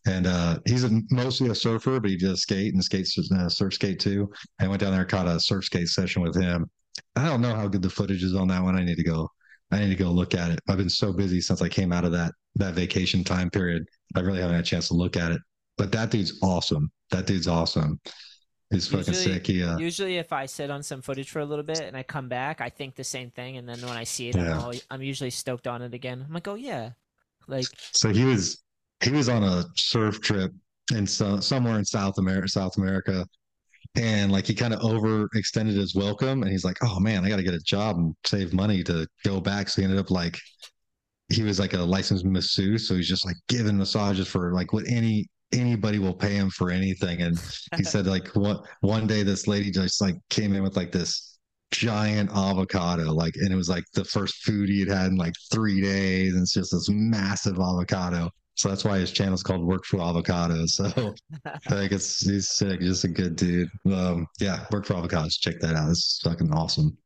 and 0.06 0.28
uh, 0.28 0.60
he's 0.66 0.84
a, 0.84 1.02
mostly 1.10 1.50
a 1.50 1.56
surfer, 1.56 2.00
but 2.00 2.10
he 2.10 2.18
does 2.18 2.42
skate 2.42 2.74
and 2.74 2.84
skates 2.84 3.18
uh, 3.32 3.50
surf 3.50 3.74
skate 3.74 4.00
too. 4.00 4.30
I 4.60 4.68
went 4.68 4.82
down 4.82 4.92
there, 4.92 5.02
and 5.02 5.10
caught 5.10 5.28
a 5.28 5.40
surf 5.40 5.66
skate 5.66 5.88
session 5.88 6.22
with 6.22 6.36
him. 6.36 6.70
I 7.16 7.26
don't 7.26 7.42
know 7.42 7.56
how 7.56 7.68
good 7.68 7.82
the 7.82 7.90
footage 7.90 8.24
is 8.24 8.36
on 8.36 8.48
that 8.50 8.64
one. 8.64 8.76
I 8.76 8.84
need 8.84 8.98
to 8.98 9.04
go 9.04 9.30
I 9.72 9.80
need 9.80 9.90
to 9.90 9.96
go 9.96 10.12
look 10.12 10.36
at 10.36 10.52
it. 10.52 10.60
I've 10.70 10.78
been 10.78 10.90
so 10.90 11.12
busy 11.12 11.42
since 11.42 11.62
I 11.62 11.70
came 11.70 11.92
out 11.92 12.06
of 12.06 12.12
that 12.12 12.34
that 12.56 12.74
vacation 12.74 13.24
time 13.24 13.50
period. 13.50 13.86
I 14.16 14.22
really 14.22 14.40
haven't 14.40 14.56
had 14.56 14.64
a 14.64 14.68
chance 14.68 14.88
to 14.90 14.94
look 14.94 15.18
at 15.18 15.32
it. 15.32 15.42
But 15.78 15.92
that 15.92 16.12
dude's 16.12 16.40
awesome. 16.42 16.92
That 17.12 17.26
dude's 17.26 17.48
awesome. 17.48 18.00
He's 18.72 18.88
fucking 18.88 19.14
usually, 19.14 19.34
sick. 19.34 19.50
Yeah. 19.50 19.74
Uh, 19.74 19.78
usually, 19.78 20.18
if 20.18 20.34
I 20.34 20.46
sit 20.46 20.72
on 20.72 20.82
some 20.82 21.02
footage 21.02 21.30
for 21.30 21.40
a 21.40 21.46
little 21.46 21.64
bit 21.64 21.82
and 21.82 21.96
I 21.96 22.04
come 22.04 22.28
back, 22.28 22.62
I 22.62 22.70
think 22.70 22.96
the 22.96 23.04
same 23.04 23.30
thing, 23.32 23.58
and 23.58 23.68
then 23.68 23.80
when 23.82 23.92
I 23.98 24.04
see 24.04 24.30
it, 24.30 24.36
yeah. 24.36 24.56
I'm, 24.56 24.62
always, 24.62 24.86
I'm 24.90 25.02
usually 25.02 25.30
stoked 25.30 25.68
on 25.68 25.82
it 25.82 25.94
again. 25.94 26.24
I'm 26.28 26.34
like, 26.34 26.48
oh 26.48 26.56
yeah, 26.56 26.92
like. 27.48 27.66
So 27.92 28.10
he 28.10 28.24
was 28.24 28.64
he 29.04 29.12
was 29.12 29.30
on 29.30 29.44
a 29.44 29.66
surf 29.76 30.20
trip 30.22 30.52
in 30.94 31.06
so, 31.06 31.40
somewhere 31.40 31.78
in 31.78 31.86
South 31.86 32.18
America, 32.18 32.48
South 32.48 32.78
America, 32.78 33.26
and 33.96 34.32
like 34.32 34.46
he 34.46 34.54
kind 34.54 34.74
of 34.74 34.80
overextended 34.82 35.76
his 35.76 35.96
welcome 35.96 36.42
and 36.42 36.52
he's 36.52 36.66
like 36.66 36.78
oh 36.84 37.00
man 37.00 37.24
i 37.24 37.30
got 37.30 37.38
to 37.38 37.44
get 37.44 37.54
a 37.54 37.60
job 37.60 37.98
and 37.98 38.16
save 38.26 38.54
money 38.54 38.84
to 38.84 39.08
go 39.24 39.40
back. 39.40 39.70
So 39.70 39.82
he 39.82 39.84
ended 39.86 40.00
up 40.00 40.12
like 40.12 40.38
he 41.30 41.44
was 41.44 41.60
like 41.60 41.74
a 41.74 41.80
licensed 41.80 42.26
masseuse 42.26 42.88
so 42.88 42.96
he's 42.96 43.08
just 43.08 43.26
like 43.26 43.38
giving 43.48 43.78
massages 43.78 44.28
for 44.28 44.54
like 44.54 44.74
what 44.74 44.88
any 44.88 45.28
anybody 45.52 46.00
will 46.00 46.14
pay 46.14 46.34
him 46.34 46.50
for 46.50 46.70
anything 46.70 47.22
and 47.22 47.40
he 47.78 47.84
said 47.94 48.06
like 48.06 48.28
what 48.36 48.66
one 48.82 49.08
day 49.08 49.24
this 49.24 49.48
lady 49.48 49.72
just 49.72 50.02
like 50.02 50.16
came 50.30 50.54
in 50.54 50.62
with 50.62 50.76
like 50.76 50.92
this 50.92 51.38
giant 51.72 52.30
avocado 52.32 53.12
like 53.12 53.36
and 53.38 53.52
it 53.52 53.56
was 53.56 53.70
like 53.70 53.84
the 53.94 54.06
first 54.06 54.36
food 54.44 54.70
he 54.70 54.80
had 54.80 54.90
had 54.90 55.08
in 55.08 55.16
like 55.16 55.34
three 55.52 55.82
days 55.82 56.34
and 56.34 56.44
it's 56.44 56.54
just 56.54 56.72
this 56.72 56.90
massive 56.90 57.60
avocado 57.60 58.30
so 58.56 58.70
that's 58.70 58.86
why 58.86 59.00
his 59.00 59.12
channel 59.12 59.34
is 59.34 59.44
called 59.44 59.66
Work 59.66 59.86
for 59.86 59.98
Avocados. 59.98 60.70
So 60.70 60.86
I 61.46 61.70
think 61.70 61.92
it's 61.92 62.26
he's 62.26 62.50
sick, 62.50 62.80
just 62.80 63.04
a 63.04 63.10
good 63.10 63.36
dude. 63.36 63.70
Um, 63.92 64.28
yeah, 64.40 64.66
Work 64.72 64.86
for 64.86 64.94
Avocados. 64.94 65.40
Check 65.40 65.60
that 65.60 65.76
out. 65.76 65.90
It's 65.90 66.22
fucking 66.24 66.52
awesome. 66.54 66.98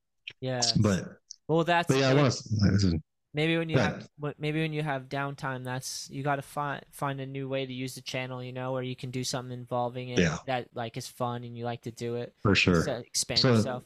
Yeah. 0.42 0.62
But 0.78 1.06
well, 1.48 1.64
that's 1.64 1.88
but 1.88 1.98
yeah. 1.98 2.10
I 2.10 2.14
want 2.14 2.34
to. 2.34 3.00
Maybe 3.34 3.58
when 3.58 3.70
you 3.70 3.78
have 3.78 4.08
maybe 4.40 4.62
when 4.62 4.74
you 4.74 4.82
have 4.82 5.04
downtime, 5.04 5.64
that's 5.64 6.08
you 6.12 6.24
got 6.24 6.38
to 6.38 6.42
find 6.42 6.84
find 6.92 7.20
a 7.20 7.26
new 7.26 7.48
way 7.48 7.66
to 7.66 7.74
use 7.74 7.96
the 7.96 8.02
channel. 8.02 8.44
You 8.44 8.54
know, 8.54 8.72
where 8.72 8.84
you 8.84 8.96
can 8.96 9.12
do 9.12 9.24
something 9.24 9.58
involving 9.58 10.10
it 10.10 10.20
yeah. 10.20 10.38
that 10.46 10.68
like 10.74 10.98
is 10.98 11.08
fun 11.08 11.44
and 11.44 11.58
you 11.58 11.66
like 11.66 11.82
to 11.84 11.92
do 11.92 12.16
it 12.16 12.34
for 12.42 12.56
sure. 12.56 12.88
expand 12.88 13.40
so, 13.40 13.54
yourself. 13.54 13.84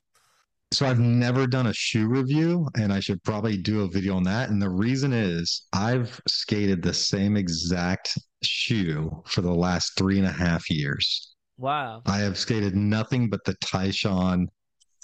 So 0.73 0.87
I've 0.87 0.99
never 0.99 1.45
done 1.45 1.67
a 1.67 1.73
shoe 1.73 2.07
review 2.07 2.67
and 2.75 2.91
I 2.91 2.99
should 2.99 3.21
probably 3.23 3.57
do 3.57 3.81
a 3.81 3.87
video 3.87 4.15
on 4.15 4.23
that. 4.23 4.49
And 4.49 4.59
the 4.59 4.71
reason 4.71 5.13
is 5.13 5.67
I've 5.71 6.19
skated 6.27 6.81
the 6.81 6.93
same 6.93 7.37
exact 7.37 8.17
shoe 8.41 9.21
for 9.27 9.41
the 9.41 9.53
last 9.53 9.91
three 9.95 10.17
and 10.17 10.27
a 10.27 10.31
half 10.31 10.67
years. 10.71 11.35
Wow. 11.59 12.01
I 12.07 12.17
have 12.17 12.39
skated 12.39 12.75
nothing 12.75 13.29
but 13.29 13.43
the 13.45 13.53
Tyshawn 13.63 14.47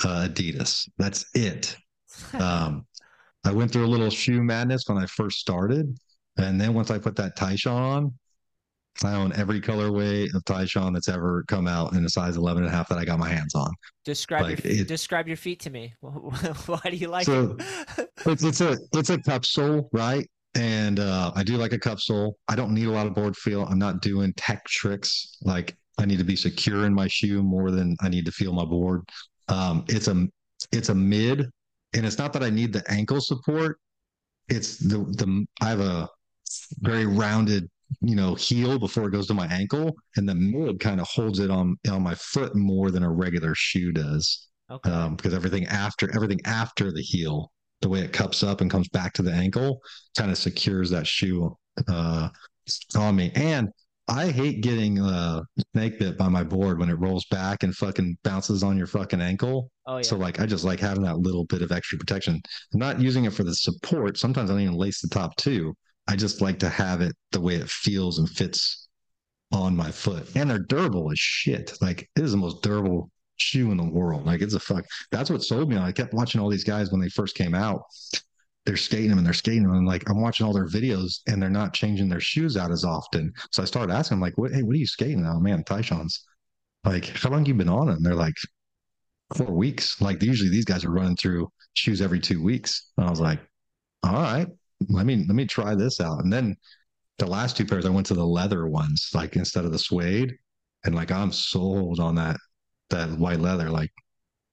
uh, 0.03 0.28
Adidas. 0.28 0.89
That's 0.97 1.26
it. 1.36 1.78
um, 2.34 2.88
I 3.45 3.51
went 3.51 3.72
through 3.72 3.86
a 3.86 3.93
little 3.93 4.09
shoe 4.09 4.41
madness 4.41 4.84
when 4.88 4.97
I 4.97 5.05
first 5.05 5.38
started. 5.38 5.95
And 6.38 6.59
then 6.59 6.74
once 6.74 6.89
I 6.89 6.97
put 6.97 7.15
that 7.17 7.38
Tyshawn 7.38 7.80
on, 7.80 8.13
I 9.04 9.14
own 9.14 9.32
every 9.34 9.62
colorway 9.62 10.34
of 10.36 10.44
Tyshawn 10.44 10.94
that's 10.94 11.08
ever 11.08 11.44
come 11.48 11.68
out 11.68 11.94
in 11.94 12.04
a 12.06 12.10
size 12.10 12.36
11 12.36 12.64
and 12.64 12.72
a 12.72 12.76
half 12.76 12.90
that 12.90 12.98
I 12.98 13.06
got 13.06 13.18
my 13.20 13.30
hands 13.30 13.56
on. 13.56 13.72
Describe 14.04 14.44
Like, 14.44 14.64
your 14.64 14.74
it- 14.74 14.88
describe 14.88 15.28
your 15.28 15.38
feet 15.38 15.60
to 15.62 15.70
me. 15.70 15.94
Why 16.02 16.80
do 16.90 16.96
you 16.98 17.08
like 17.08 17.26
So- 17.26 17.56
it? 17.98 18.10
It's 18.26 18.44
it's 18.44 18.60
a 18.62 18.78
it's 18.94 19.10
a 19.10 19.18
cup 19.18 19.46
sole, 19.46 19.90
right? 19.94 20.30
And 20.56 21.00
uh, 21.00 21.32
I 21.36 21.44
do 21.44 21.56
like 21.56 21.72
a 21.72 21.80
cup 21.80 22.00
sole. 22.02 22.38
I 22.50 22.56
don't 22.58 22.74
need 22.74 22.88
a 22.88 22.92
lot 22.92 23.08
of 23.08 23.14
board 23.14 23.38
feel. 23.38 23.64
I'm 23.66 23.80
not 23.80 24.02
doing 24.02 24.34
tech 24.36 24.66
tricks. 24.66 25.38
Like 25.42 25.78
I 25.98 26.06
need 26.06 26.18
to 26.18 26.26
be 26.26 26.36
secure 26.36 26.86
in 26.86 26.94
my 26.94 27.08
shoe 27.08 27.42
more 27.42 27.72
than 27.72 27.96
I 28.02 28.10
need 28.10 28.26
to 28.26 28.32
feel 28.34 28.52
my 28.52 28.66
board. 28.66 29.02
Um, 29.48 29.86
it's 29.88 30.10
a 30.10 30.28
it's 30.74 30.90
a 30.90 30.96
mid, 30.96 31.50
and 31.94 32.06
it's 32.06 32.18
not 32.18 32.34
that 32.34 32.44
I 32.44 32.50
need 32.50 32.74
the 32.74 32.84
ankle 32.92 33.22
support. 33.22 33.80
It's 34.50 34.76
the 34.78 34.98
the 34.98 35.46
I 35.62 35.70
have 35.70 35.80
a 35.80 36.10
very 36.80 37.06
rounded 37.06 37.70
you 38.02 38.16
know 38.16 38.36
heel 38.36 38.80
before 38.80 39.08
it 39.08 39.12
goes 39.12 39.28
to 39.28 39.34
my 39.34 39.48
ankle, 39.48 39.96
and 40.16 40.28
the 40.28 40.36
mid 40.36 40.80
kind 40.80 41.00
of 41.02 41.08
holds 41.08 41.40
it 41.40 41.50
on 41.50 41.78
on 41.90 42.02
my 42.02 42.16
foot 42.16 42.56
more 42.56 42.92
than 42.92 43.04
a 43.04 43.12
regular 43.12 43.54
shoe 43.56 43.92
does 43.92 44.50
okay. 44.72 44.90
um, 44.90 45.16
because 45.16 45.34
everything 45.34 45.66
after 45.68 46.14
everything 46.16 46.40
after 46.46 46.92
the 46.92 47.02
heel, 47.02 47.52
the 47.82 47.90
way 47.90 48.00
it 48.00 48.14
cups 48.14 48.44
up 48.44 48.62
and 48.62 48.72
comes 48.72 48.88
back 48.90 49.14
to 49.14 49.22
the 49.22 49.32
ankle, 49.32 49.82
kind 50.18 50.32
of 50.32 50.38
secures 50.38 50.90
that 50.90 51.08
shoe 51.08 51.56
uh, 51.88 52.30
on 52.96 53.16
me. 53.16 53.32
And 53.36 53.70
I 54.08 54.32
hate 54.32 54.62
getting 54.62 55.00
uh, 55.00 55.42
snake 55.74 56.00
bit 56.00 56.18
by 56.18 56.30
my 56.30 56.44
board 56.44 56.80
when 56.80 56.90
it 56.90 56.96
rolls 56.96 57.26
back 57.30 57.62
and 57.62 57.76
fucking 57.76 58.18
bounces 58.24 58.64
on 58.64 58.78
your 58.78 58.88
fucking 58.88 59.22
ankle. 59.22 59.72
oh 59.86 59.98
yeah. 59.98 60.02
So 60.02 60.18
like 60.18 60.40
I 60.40 60.46
just 60.46 60.64
like 60.64 60.80
having 60.80 61.04
that 61.04 61.20
little 61.20 61.46
bit 61.46 61.62
of 61.62 61.72
extra 61.72 61.98
protection. 61.98 62.42
I'm 62.74 62.80
not 62.80 63.00
using 63.00 63.26
it 63.26 63.34
for 63.34 63.44
the 63.44 63.54
support. 63.54 64.18
Sometimes 64.18 64.50
I 64.50 64.54
don't 64.54 64.64
even 64.64 64.76
lace 64.76 65.02
the 65.02 65.10
top 65.10 65.36
too. 65.36 65.76
I 66.10 66.16
just 66.16 66.41
like 66.41 66.57
to 66.60 66.70
have 66.70 67.01
it 67.01 67.16
the 67.32 67.39
way 67.39 67.55
it 67.55 67.70
feels 67.70 68.18
and 68.18 68.28
fits 68.28 68.89
on 69.51 69.76
my 69.76 69.91
foot. 69.91 70.28
And 70.36 70.49
they're 70.49 70.57
durable 70.57 71.12
as 71.12 71.20
shit. 71.20 71.78
Like 71.82 72.10
it 72.16 72.24
is 72.24 72.32
the 72.32 72.38
most 72.38 72.64
durable 72.64 73.12
shoe 73.36 73.70
in 73.72 73.78
the 73.78 73.84
world. 73.84 74.26
Like 74.26 74.41
it's 74.41 74.55
a 74.55 74.60
fuck. 74.60 74.86
That's 75.12 75.30
what 75.30 75.43
sold 75.43 75.70
me 75.70 75.76
on. 75.76 75.86
it. 75.86 75.89
I 75.89 75.91
kept 75.91 76.16
watching 76.16 76.41
all 76.41 76.49
these 76.49 76.64
guys 76.64 76.91
when 76.91 76.99
they 76.99 77.10
first 77.10 77.36
came 77.36 77.53
out. 77.53 77.84
They're 78.66 78.76
skating 78.76 79.10
them 79.10 79.20
and 79.20 79.26
they're 79.26 79.34
skating 79.36 79.64
them. 79.64 79.74
And 79.74 79.86
like 79.88 80.10
I'm 80.10 80.20
watching 80.20 80.47
all 80.47 80.53
their 80.53 80.68
videos 80.68 81.20
and 81.28 81.39
they're 81.39 81.49
not 81.49 81.74
changing 81.74 82.10
their 82.10 82.20
shoes 82.20 82.57
out 82.57 82.72
as 82.72 82.84
often. 82.84 83.32
So 83.51 83.62
I 83.62 83.68
started 83.68 83.93
asking 83.93 84.18
them, 84.18 84.22
like, 84.22 84.38
what 84.38 84.51
hey, 84.51 84.64
what 84.64 84.74
are 84.74 84.80
you 84.80 84.88
skating 84.88 85.22
now? 85.22 85.38
Man, 85.38 85.64
Tyshawn's. 85.64 86.26
Like, 86.84 87.05
how 87.05 87.30
long 87.30 87.45
you 87.45 87.53
been 87.53 87.70
on 87.70 87.88
them? 87.88 88.01
They're 88.01 88.16
like, 88.16 88.36
four 89.36 89.51
weeks. 89.51 90.01
Like 90.01 90.24
usually 90.24 90.49
these 90.49 90.66
guys 90.66 90.84
are 90.86 90.91
running 90.91 91.16
through 91.16 91.49
shoes 91.74 92.01
every 92.01 92.20
two 92.20 92.41
weeks. 92.41 92.91
And 92.97 93.05
I 93.05 93.10
was 93.12 93.20
like, 93.20 93.39
all 94.03 94.14
right, 94.14 94.47
let 94.88 95.06
me 95.06 95.18
let 95.28 95.36
me 95.36 95.46
try 95.46 95.76
this 95.76 96.00
out. 96.00 96.24
And 96.24 96.32
then 96.32 96.56
the 97.18 97.28
last 97.28 97.58
two 97.58 97.66
pairs 97.66 97.86
I 97.86 97.90
went 97.90 98.08
to 98.08 98.14
the 98.14 98.26
leather 98.26 98.68
ones, 98.68 99.10
like 99.14 99.36
instead 99.36 99.66
of 99.66 99.72
the 99.72 99.80
suede. 99.80 100.34
And 100.86 100.96
like 100.96 101.12
I'm 101.12 101.32
sold 101.32 102.00
on 102.00 102.16
that 102.16 102.38
that 102.90 103.10
white 103.18 103.40
leather. 103.40 103.70
Like 103.70 103.92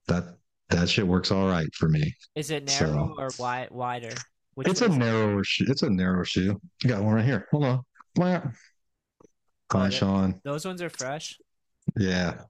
that 0.09 0.25
that 0.71 0.89
shit 0.89 1.07
works 1.07 1.31
all 1.31 1.47
right 1.47 1.73
for 1.75 1.89
me. 1.89 2.15
Is 2.35 2.51
it 2.51 2.69
so- 2.69 2.87
narrow 2.87 3.15
or 3.19 3.29
wide 3.39 3.71
wider? 3.71 4.15
Which 4.55 4.69
it's 4.69 4.81
a 4.81 4.89
one 4.89 5.03
is 5.03 5.07
it? 5.07 5.11
narrower 5.11 5.45
shoe. 5.45 5.65
It's 5.69 5.83
a 5.83 5.91
narrow 5.91 6.25
shoe. 6.25 6.59
I 6.85 6.89
got 6.89 7.03
one 7.03 7.15
right 7.15 7.25
here. 7.25 7.47
Hold 7.51 7.65
on. 7.65 7.83
Hi, 8.19 9.85
yeah. 9.85 9.89
Sean. 9.91 10.41
Those 10.45 10.65
ones 10.65 10.81
are 10.81 10.89
fresh. 10.89 11.37
Yeah. 11.97 12.41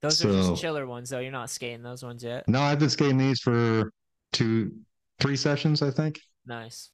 Those 0.00 0.24
are 0.24 0.30
just 0.30 0.62
chiller 0.62 0.86
ones 0.86 1.10
though. 1.10 1.18
You're 1.18 1.32
not 1.32 1.50
skating 1.50 1.82
those 1.82 2.04
ones 2.04 2.22
yet. 2.22 2.48
No, 2.48 2.60
I've 2.60 2.78
been 2.78 2.90
skating 2.90 3.18
these 3.18 3.40
for 3.40 3.92
two, 4.32 4.72
three 5.18 5.34
sessions, 5.36 5.82
I 5.82 5.90
think. 5.90 6.20
Nice. 6.46 6.90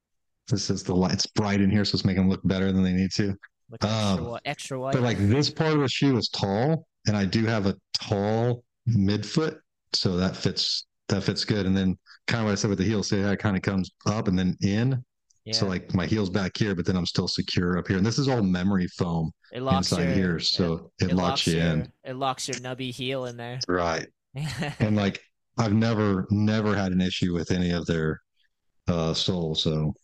This 0.48 0.70
is 0.70 0.82
the 0.82 0.94
light. 0.94 1.12
It's 1.14 1.26
bright 1.26 1.60
in 1.60 1.70
here, 1.70 1.84
so 1.84 1.96
it's 1.96 2.04
making 2.04 2.22
them 2.22 2.30
look 2.30 2.42
better 2.44 2.70
than 2.72 2.82
they 2.82 2.92
need 2.92 3.10
to. 3.12 3.34
Extra, 3.72 3.88
Um, 3.90 4.38
extra 4.44 4.78
white. 4.78 4.92
But 4.92 5.02
like 5.02 5.18
this 5.18 5.50
part 5.50 5.72
of 5.72 5.80
the 5.80 5.88
shoe 5.88 6.16
is 6.16 6.28
tall, 6.28 6.86
and 7.06 7.16
I 7.16 7.24
do 7.24 7.44
have 7.46 7.66
a 7.66 7.74
tall 7.94 8.62
midfoot, 8.88 9.56
so 9.92 10.16
that 10.16 10.36
fits 10.36 10.86
that 11.08 11.22
fits 11.22 11.44
good. 11.44 11.66
And 11.66 11.76
then 11.76 11.98
kind 12.26 12.40
of 12.42 12.46
what 12.46 12.52
I 12.52 12.54
said 12.56 12.70
with 12.70 12.78
the 12.78 12.84
heel, 12.84 13.02
say 13.02 13.20
it 13.20 13.38
kind 13.38 13.56
of 13.56 13.62
comes 13.62 13.90
up 14.06 14.28
and 14.28 14.38
then 14.38 14.56
in. 14.62 15.02
yeah. 15.44 15.52
So 15.54 15.66
like 15.66 15.92
my 15.94 16.06
heel's 16.06 16.30
back 16.30 16.56
here, 16.56 16.74
but 16.74 16.86
then 16.86 16.96
I'm 16.96 17.06
still 17.06 17.28
secure 17.28 17.76
up 17.78 17.88
here. 17.88 17.96
And 17.98 18.06
this 18.06 18.18
is 18.18 18.28
all 18.28 18.42
memory 18.42 18.86
foam 18.88 19.30
it 19.52 19.62
locks 19.62 19.92
inside 19.92 20.04
your, 20.04 20.14
here, 20.14 20.38
so 20.40 20.90
it, 21.00 21.12
locks, 21.12 21.46
you 21.46 21.56
your, 21.58 21.66
in. 21.66 21.92
It 22.04 22.16
locks 22.16 22.48
your 22.48 22.56
nubby 22.58 22.90
heel 22.90 23.26
in 23.26 23.36
there. 23.36 23.58
Right. 23.68 24.06
And 24.80 24.96
like 24.96 25.20
I've 25.58 25.72
never 25.74 26.26
never 26.30 26.74
had 26.74 26.92
an 26.92 27.00
issue 27.00 27.32
with 27.34 27.50
any 27.50 27.70
of 27.70 27.86
their 27.86 28.20
uh 28.88 29.14
soles. 29.14 29.62
So 29.62 29.94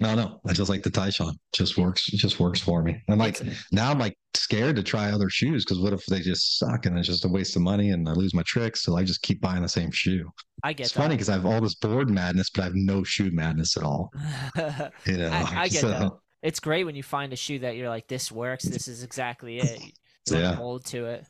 no, 0.00 0.14
no, 0.14 0.40
I 0.46 0.52
just 0.52 0.68
like 0.70 0.82
the 0.82 0.90
Tyshawn. 0.90 1.34
Just 1.52 1.78
works. 1.78 2.04
Just 2.06 2.40
works 2.40 2.60
for 2.60 2.82
me. 2.82 3.00
I'm 3.08 3.18
like 3.18 3.40
now 3.70 3.90
I'm 3.90 3.98
like 3.98 4.16
scared 4.34 4.74
to 4.76 4.82
try 4.82 5.10
other 5.12 5.28
shoes 5.30 5.64
because 5.64 5.78
what 5.80 5.92
if 5.92 6.04
they 6.06 6.20
just 6.20 6.58
suck 6.58 6.86
and 6.86 6.98
it's 6.98 7.06
just 7.06 7.24
a 7.24 7.28
waste 7.28 7.54
of 7.56 7.62
money 7.62 7.90
and 7.90 8.08
I 8.08 8.12
lose 8.12 8.34
my 8.34 8.42
tricks? 8.44 8.82
So 8.82 8.96
I 8.96 9.04
just 9.04 9.22
keep 9.22 9.40
buying 9.40 9.62
the 9.62 9.68
same 9.68 9.90
shoe. 9.92 10.28
I 10.64 10.72
get 10.72 10.84
It's 10.86 10.92
funny 10.92 11.14
because 11.14 11.28
I 11.28 11.34
have 11.34 11.46
all 11.46 11.60
this 11.60 11.76
board 11.76 12.10
madness, 12.10 12.50
but 12.50 12.62
I 12.62 12.64
have 12.64 12.74
no 12.74 13.04
shoe 13.04 13.30
madness 13.32 13.76
at 13.76 13.82
all. 13.84 14.10
You 14.56 14.62
know, 15.18 15.30
I- 15.30 15.62
I 15.62 15.68
get 15.68 15.80
so, 15.80 15.88
that. 15.88 16.12
it's 16.42 16.58
great 16.60 16.84
when 16.84 16.96
you 16.96 17.02
find 17.04 17.32
a 17.32 17.36
shoe 17.36 17.60
that 17.60 17.76
you're 17.76 17.88
like, 17.88 18.08
this 18.08 18.32
works. 18.32 18.64
This 18.64 18.88
is 18.88 19.02
exactly 19.04 19.58
it. 19.58 19.80
You 20.30 20.38
Yeah. 20.38 20.52
yeah. 20.52 20.54
mold 20.56 20.86
to 20.86 21.04
it. 21.04 21.26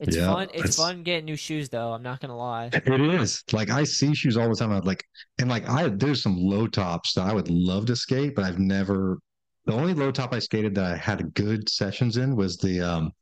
It's 0.00 0.16
Yeah, 0.16 0.32
fun. 0.32 0.48
It's, 0.54 0.58
it's- 0.60 0.76
fun 0.76 1.02
getting 1.02 1.26
new 1.26 1.36
shoes 1.36 1.68
though. 1.68 1.92
I'm 1.92 2.02
not 2.02 2.20
gonna 2.20 2.36
lie. 2.36 2.70
It 2.72 3.00
is 3.00 3.42
like 3.52 3.70
I 3.70 3.84
see 3.84 4.14
shoes 4.14 4.36
all 4.36 4.48
the 4.48 4.56
time. 4.56 4.72
I'm 4.72 4.82
like, 4.82 5.04
and 5.38 5.48
like 5.48 5.68
I 5.68 5.88
there's 5.88 6.22
some 6.22 6.36
low 6.38 6.66
tops 6.66 7.14
that 7.14 7.26
I 7.26 7.32
would 7.34 7.50
love 7.50 7.86
to 7.86 7.96
skate, 7.96 8.34
but 8.34 8.44
I've 8.44 8.58
never. 8.58 9.18
The 9.66 9.74
only 9.74 9.92
low 9.94 10.10
top 10.10 10.32
I 10.32 10.38
skated 10.38 10.74
that 10.76 10.84
I 10.84 10.96
had 10.96 11.34
good 11.34 11.68
sessions 11.68 12.16
in 12.16 12.34
was 12.34 12.56
the 12.56 12.80
um 12.80 13.12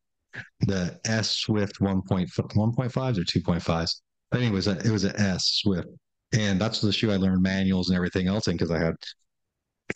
the 0.60 0.98
S 1.06 1.30
Swift 1.38 1.80
1.5 1.80 2.28
1.5s 2.54 3.18
or 3.18 3.24
2.5s. 3.24 4.02
I 4.32 4.36
think 4.38 4.52
it 4.52 4.54
was 4.54 4.68
a 4.68 4.78
it 4.78 4.90
was 4.90 5.04
an 5.04 5.16
S 5.16 5.60
Swift, 5.62 5.88
and 6.32 6.60
that's 6.60 6.80
the 6.80 6.92
shoe 6.92 7.10
I 7.10 7.16
learned 7.16 7.42
manuals 7.42 7.88
and 7.90 7.96
everything 7.96 8.28
else 8.28 8.46
in 8.48 8.54
because 8.56 8.70
I 8.70 8.78
had 8.78 8.94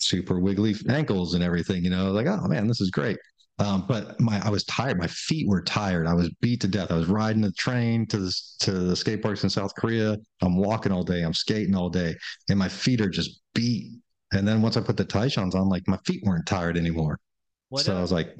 super 0.01 0.41
wiggly 0.41 0.74
ankles 0.89 1.35
and 1.35 1.43
everything. 1.45 1.85
You 1.85 1.91
know, 1.91 2.12
like 2.12 2.26
oh 2.26 2.47
man, 2.49 2.66
this 2.66 2.80
is 2.80 2.91
great. 2.91 3.18
Um, 3.59 3.84
but 3.86 4.18
my 4.20 4.40
I 4.44 4.50
was 4.50 4.64
tired. 4.64 4.98
My 4.98 5.07
feet 5.07 5.46
were 5.46 5.62
tired. 5.62 6.07
I 6.07 6.14
was 6.14 6.30
beat 6.40 6.61
to 6.62 6.68
death. 6.68 6.90
I 6.90 6.96
was 6.96 7.07
riding 7.07 7.42
the 7.42 7.53
train 7.53 8.07
to 8.09 8.18
the 8.18 8.42
to 8.61 8.72
the 8.72 8.96
skate 8.96 9.22
parks 9.22 9.44
in 9.44 9.50
South 9.50 9.74
Korea. 9.76 10.16
I'm 10.42 10.57
walking 10.57 10.90
all 10.90 11.05
day. 11.05 11.22
I'm 11.22 11.34
skating 11.34 11.74
all 11.74 11.90
day, 11.90 12.16
and 12.48 12.59
my 12.59 12.68
feet 12.68 13.00
are 13.00 13.11
just 13.11 13.40
beat. 13.55 13.92
And 14.32 14.48
then 14.48 14.62
once 14.62 14.76
I 14.76 14.80
put 14.80 14.96
the 14.96 15.05
Tyshawn's 15.05 15.55
on, 15.55 15.68
like 15.68 15.86
my 15.86 15.98
feet 16.07 16.22
weren't 16.24 16.46
tired 16.46 16.76
anymore. 16.78 17.20
What 17.68 17.84
so 17.84 17.96
I 17.96 18.00
was 18.00 18.11
like, 18.12 18.34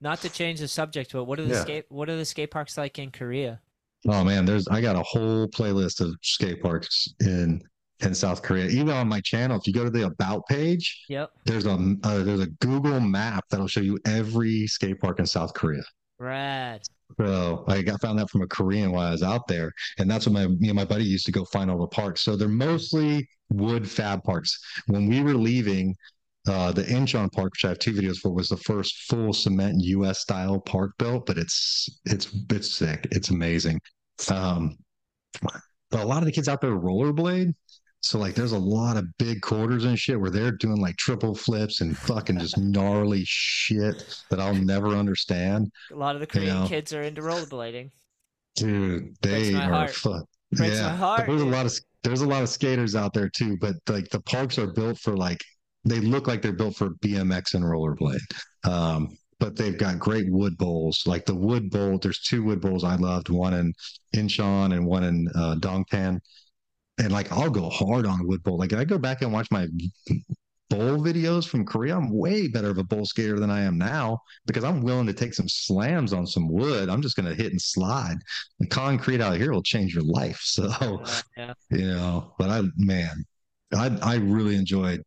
not 0.00 0.20
to 0.22 0.28
change 0.30 0.60
the 0.60 0.68
subject, 0.68 1.12
but 1.12 1.24
what 1.24 1.38
are 1.40 1.44
the 1.44 1.54
Yeah. 1.54 1.62
skate 1.62 1.84
what 1.88 2.08
are 2.10 2.16
the 2.16 2.24
skate 2.24 2.50
parks 2.50 2.76
like 2.76 2.98
in 2.98 3.10
Korea? 3.10 3.60
oh 4.08 4.24
man, 4.24 4.44
there's 4.44 4.68
I 4.68 4.80
got 4.80 4.96
a 4.96 5.02
whole 5.02 5.48
playlist 5.48 6.00
of 6.00 6.14
skate 6.22 6.62
parks 6.62 7.08
in 7.20 7.62
in 8.00 8.14
South 8.14 8.42
Korea. 8.42 8.66
Even 8.66 8.90
on 8.90 9.08
my 9.08 9.20
channel, 9.20 9.56
if 9.58 9.66
you 9.66 9.72
go 9.72 9.84
to 9.84 9.90
the 9.90 10.06
about 10.06 10.46
page, 10.48 11.04
Yep. 11.08 11.30
there's 11.44 11.66
a 11.66 11.72
uh, 12.02 12.22
there's 12.22 12.40
a 12.40 12.46
Google 12.60 13.00
map 13.00 13.44
that'll 13.50 13.66
show 13.68 13.80
you 13.80 13.98
every 14.06 14.66
skate 14.66 15.00
park 15.00 15.18
in 15.18 15.26
South 15.26 15.54
Korea. 15.54 15.82
Rad. 16.18 16.82
So 17.18 17.64
I 17.68 17.82
got 17.82 18.00
found 18.00 18.18
that 18.18 18.30
from 18.30 18.42
a 18.42 18.46
Korean 18.46 18.90
while 18.90 19.06
I 19.08 19.12
was 19.12 19.22
out 19.22 19.46
there, 19.46 19.72
and 19.98 20.10
that's 20.10 20.26
what 20.26 20.32
my 20.32 20.46
me 20.46 20.68
and 20.68 20.76
my 20.76 20.84
buddy 20.84 21.04
used 21.04 21.26
to 21.26 21.32
go 21.32 21.44
find 21.46 21.70
all 21.70 21.78
the 21.78 21.86
parks. 21.86 22.22
So 22.22 22.36
they're 22.36 22.48
mostly 22.48 23.28
wood 23.48 23.88
fab 23.88 24.24
parks. 24.24 24.58
When 24.86 25.06
we 25.06 25.22
were 25.22 25.34
leaving, 25.34 25.94
uh, 26.48 26.72
the 26.72 26.82
Incheon 26.82 27.30
Park, 27.32 27.52
which 27.52 27.64
I 27.64 27.68
have 27.68 27.78
two 27.78 27.92
videos 27.92 28.18
for, 28.18 28.30
was 28.32 28.48
the 28.48 28.56
first 28.56 29.08
full 29.08 29.32
cement 29.32 29.76
U.S. 29.84 30.20
style 30.20 30.58
park 30.60 30.92
built. 30.98 31.26
But 31.26 31.38
it's 31.38 31.88
it's 32.04 32.28
it's 32.50 32.74
sick. 32.74 33.06
It's 33.12 33.30
amazing. 33.30 33.80
Um, 34.30 34.76
but 35.90 36.00
a 36.00 36.04
lot 36.04 36.18
of 36.18 36.24
the 36.26 36.32
kids 36.32 36.48
out 36.48 36.60
there 36.60 36.72
rollerblade. 36.72 37.54
So 38.08 38.18
like, 38.18 38.34
there's 38.34 38.52
a 38.52 38.58
lot 38.58 38.96
of 38.96 39.06
big 39.18 39.40
quarters 39.40 39.84
and 39.84 39.98
shit 39.98 40.20
where 40.20 40.30
they're 40.30 40.52
doing 40.52 40.80
like 40.80 40.96
triple 40.96 41.34
flips 41.34 41.80
and 41.80 41.96
fucking 41.96 42.38
just 42.38 42.58
gnarly 42.58 43.22
shit 43.26 44.22
that 44.30 44.40
I'll 44.40 44.54
never 44.54 44.88
understand. 44.88 45.70
A 45.92 45.96
lot 45.96 46.14
of 46.14 46.20
the 46.20 46.26
Korean 46.26 46.62
know. 46.62 46.68
kids 46.68 46.92
are 46.92 47.02
into 47.02 47.22
rollerblading. 47.22 47.90
Dude, 48.54 49.14
they 49.22 49.54
are 49.54 49.60
heart. 49.60 49.90
fuck. 49.90 50.24
Breaks 50.52 50.76
yeah, 50.76 50.96
heart, 50.96 51.26
there's 51.26 51.42
a 51.42 51.46
lot 51.46 51.66
of 51.66 51.72
there's 52.04 52.20
a 52.20 52.26
lot 52.26 52.42
of 52.42 52.48
skaters 52.48 52.94
out 52.94 53.12
there 53.12 53.28
too, 53.28 53.58
but 53.60 53.74
like 53.88 54.08
the 54.10 54.20
parks 54.20 54.58
are 54.58 54.68
built 54.68 54.98
for 54.98 55.16
like 55.16 55.42
they 55.84 56.00
look 56.00 56.26
like 56.26 56.40
they're 56.40 56.52
built 56.52 56.76
for 56.76 56.90
BMX 57.04 57.54
and 57.54 57.64
rollerblade. 57.64 58.20
Um, 58.64 59.16
but 59.38 59.56
they've 59.56 59.76
got 59.76 59.98
great 59.98 60.30
wood 60.30 60.56
bowls. 60.56 61.02
Like 61.06 61.26
the 61.26 61.34
wood 61.34 61.70
bowl, 61.70 61.98
there's 61.98 62.20
two 62.20 62.42
wood 62.42 62.60
bowls 62.60 62.84
I 62.84 62.96
loved, 62.96 63.28
one 63.28 63.54
in 63.54 63.74
Incheon 64.14 64.72
and 64.72 64.86
one 64.86 65.04
in 65.04 65.28
uh, 65.34 65.56
Dongpan. 65.58 66.20
And 66.98 67.12
like 67.12 67.30
I'll 67.32 67.50
go 67.50 67.68
hard 67.68 68.06
on 68.06 68.20
a 68.20 68.24
wood 68.24 68.42
bowl. 68.42 68.58
Like 68.58 68.72
I 68.72 68.84
go 68.84 68.98
back 68.98 69.22
and 69.22 69.32
watch 69.32 69.50
my 69.50 69.68
bowl 70.68 70.98
videos 70.98 71.46
from 71.46 71.64
Korea. 71.64 71.96
I'm 71.96 72.10
way 72.10 72.48
better 72.48 72.70
of 72.70 72.78
a 72.78 72.84
bowl 72.84 73.04
skater 73.04 73.38
than 73.38 73.50
I 73.50 73.60
am 73.62 73.78
now 73.78 74.18
because 74.46 74.64
I'm 74.64 74.82
willing 74.82 75.06
to 75.06 75.12
take 75.12 75.34
some 75.34 75.48
slams 75.48 76.12
on 76.12 76.26
some 76.26 76.48
wood. 76.48 76.88
I'm 76.88 77.02
just 77.02 77.16
gonna 77.16 77.34
hit 77.34 77.52
and 77.52 77.60
slide. 77.60 78.16
The 78.58 78.66
concrete 78.66 79.20
out 79.20 79.36
here 79.36 79.52
will 79.52 79.62
change 79.62 79.94
your 79.94 80.04
life. 80.04 80.40
So 80.56 81.04
yeah. 81.36 81.52
you 81.70 81.86
know, 81.86 82.32
but 82.38 82.48
I 82.48 82.62
man, 82.76 83.24
I 83.74 83.96
I 84.02 84.14
really 84.16 84.56
enjoyed 84.56 85.02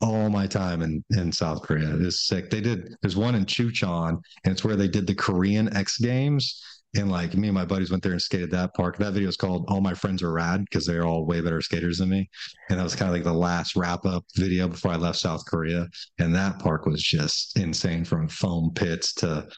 all 0.00 0.30
my 0.30 0.46
time 0.46 0.82
in 0.82 1.04
in 1.10 1.32
South 1.32 1.62
Korea. 1.62 1.94
It's 1.96 2.26
sick. 2.26 2.50
They 2.50 2.60
did. 2.60 2.94
There's 3.02 3.16
one 3.16 3.34
in 3.34 3.44
Chuncheon, 3.44 4.20
and 4.44 4.52
it's 4.52 4.64
where 4.64 4.76
they 4.76 4.88
did 4.88 5.06
the 5.06 5.14
Korean 5.14 5.74
X 5.76 5.98
Games. 5.98 6.62
And 6.98 7.12
like 7.12 7.34
me 7.34 7.46
and 7.46 7.54
my 7.54 7.64
buddies 7.64 7.92
went 7.92 8.02
there 8.02 8.12
and 8.12 8.20
skated 8.20 8.50
that 8.50 8.74
park. 8.74 8.98
That 8.98 9.12
video 9.12 9.28
is 9.28 9.36
called 9.36 9.66
"All 9.68 9.80
My 9.80 9.94
Friends 9.94 10.20
Are 10.22 10.32
Rad" 10.32 10.64
because 10.64 10.84
they're 10.84 11.06
all 11.06 11.24
way 11.24 11.40
better 11.40 11.60
skaters 11.60 11.98
than 11.98 12.08
me. 12.08 12.28
And 12.68 12.78
that 12.78 12.82
was 12.82 12.96
kind 12.96 13.08
of 13.08 13.14
like 13.14 13.24
the 13.24 13.32
last 13.32 13.76
wrap 13.76 14.04
up 14.04 14.24
video 14.34 14.66
before 14.66 14.90
I 14.90 14.96
left 14.96 15.18
South 15.18 15.44
Korea. 15.46 15.86
And 16.18 16.34
that 16.34 16.58
park 16.58 16.86
was 16.86 17.00
just 17.00 17.56
insane, 17.56 18.04
from 18.04 18.28
foam 18.28 18.72
pits 18.74 19.14
to 19.14 19.48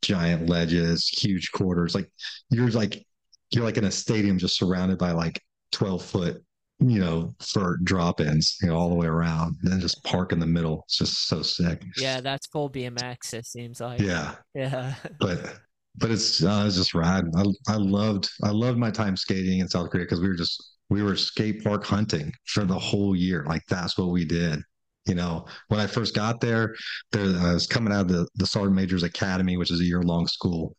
giant 0.00 0.48
ledges, 0.48 1.06
huge 1.06 1.52
quarters. 1.52 1.94
Like 1.94 2.10
you're 2.48 2.70
like 2.70 3.04
you're 3.50 3.64
like 3.64 3.76
in 3.76 3.84
a 3.84 3.90
stadium 3.90 4.38
just 4.38 4.56
surrounded 4.56 4.98
by 4.98 5.12
like 5.12 5.40
12 5.72 6.02
foot 6.02 6.42
you 6.78 7.00
know, 7.00 7.34
for 7.40 7.78
drop 7.84 8.20
ins, 8.20 8.58
you 8.60 8.68
know, 8.68 8.76
all 8.76 8.90
the 8.90 8.94
way 8.94 9.06
around, 9.06 9.56
and 9.62 9.72
then 9.72 9.80
just 9.80 10.02
park 10.04 10.32
in 10.32 10.38
the 10.38 10.46
middle. 10.46 10.82
It's 10.84 10.98
just 10.98 11.26
so 11.26 11.40
sick. 11.40 11.82
Yeah, 11.96 12.20
that's 12.20 12.46
full 12.48 12.68
BMX. 12.68 13.32
It 13.32 13.46
seems 13.46 13.80
like. 13.80 13.98
Yeah. 13.98 14.34
Yeah. 14.54 14.94
but 15.20 15.58
but 15.98 16.10
it's 16.10 16.42
uh, 16.42 16.64
it's 16.66 16.76
just 16.76 16.94
rad. 16.94 17.24
I 17.36 17.44
I 17.68 17.76
loved 17.76 18.30
I 18.42 18.50
loved 18.50 18.78
my 18.78 18.90
time 18.90 19.16
skating 19.16 19.60
in 19.60 19.68
South 19.68 19.90
Korea 19.90 20.04
because 20.04 20.20
we 20.20 20.28
were 20.28 20.34
just 20.34 20.74
we 20.90 21.02
were 21.02 21.16
skate 21.16 21.64
park 21.64 21.84
hunting 21.84 22.32
for 22.46 22.64
the 22.64 22.78
whole 22.78 23.16
year. 23.16 23.44
Like 23.46 23.62
that's 23.68 23.98
what 23.98 24.10
we 24.10 24.24
did. 24.24 24.60
You 25.06 25.14
know, 25.14 25.46
when 25.68 25.80
I 25.80 25.86
first 25.86 26.14
got 26.14 26.40
there, 26.40 26.74
there 27.12 27.38
I 27.40 27.54
was 27.54 27.66
coming 27.66 27.92
out 27.92 28.02
of 28.02 28.08
the 28.08 28.28
the 28.36 28.46
Sergeant 28.46 28.76
Major's 28.76 29.02
Academy, 29.02 29.56
which 29.56 29.70
is 29.70 29.80
a 29.80 29.84
year 29.84 30.02
long 30.02 30.26
school, 30.26 30.76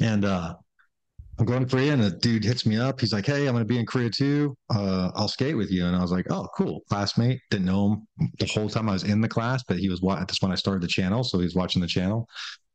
and 0.00 0.24
uh 0.24 0.54
I'm 1.38 1.46
going 1.46 1.64
to 1.64 1.70
Korea 1.70 1.94
and 1.94 2.02
a 2.02 2.10
dude 2.10 2.44
hits 2.44 2.66
me 2.66 2.76
up. 2.76 3.00
He's 3.00 3.14
like, 3.14 3.24
Hey, 3.24 3.46
I'm 3.46 3.54
going 3.54 3.64
to 3.64 3.64
be 3.64 3.78
in 3.78 3.86
Korea 3.86 4.10
too. 4.10 4.54
Uh, 4.68 5.10
I'll 5.14 5.26
skate 5.26 5.56
with 5.56 5.70
you. 5.70 5.86
And 5.86 5.96
I 5.96 6.02
was 6.02 6.12
like, 6.12 6.26
Oh, 6.28 6.46
cool. 6.54 6.82
Classmate. 6.90 7.40
Didn't 7.50 7.64
know 7.64 7.92
him 8.18 8.28
the 8.38 8.44
whole 8.44 8.68
time 8.68 8.90
I 8.90 8.92
was 8.92 9.04
in 9.04 9.22
the 9.22 9.28
class, 9.28 9.64
but 9.66 9.78
he 9.78 9.88
was, 9.88 10.02
that's 10.02 10.42
when 10.42 10.52
I 10.52 10.56
started 10.56 10.82
the 10.82 10.88
channel. 10.88 11.24
So 11.24 11.38
he's 11.38 11.54
watching 11.54 11.80
the 11.80 11.88
channel. 11.88 12.28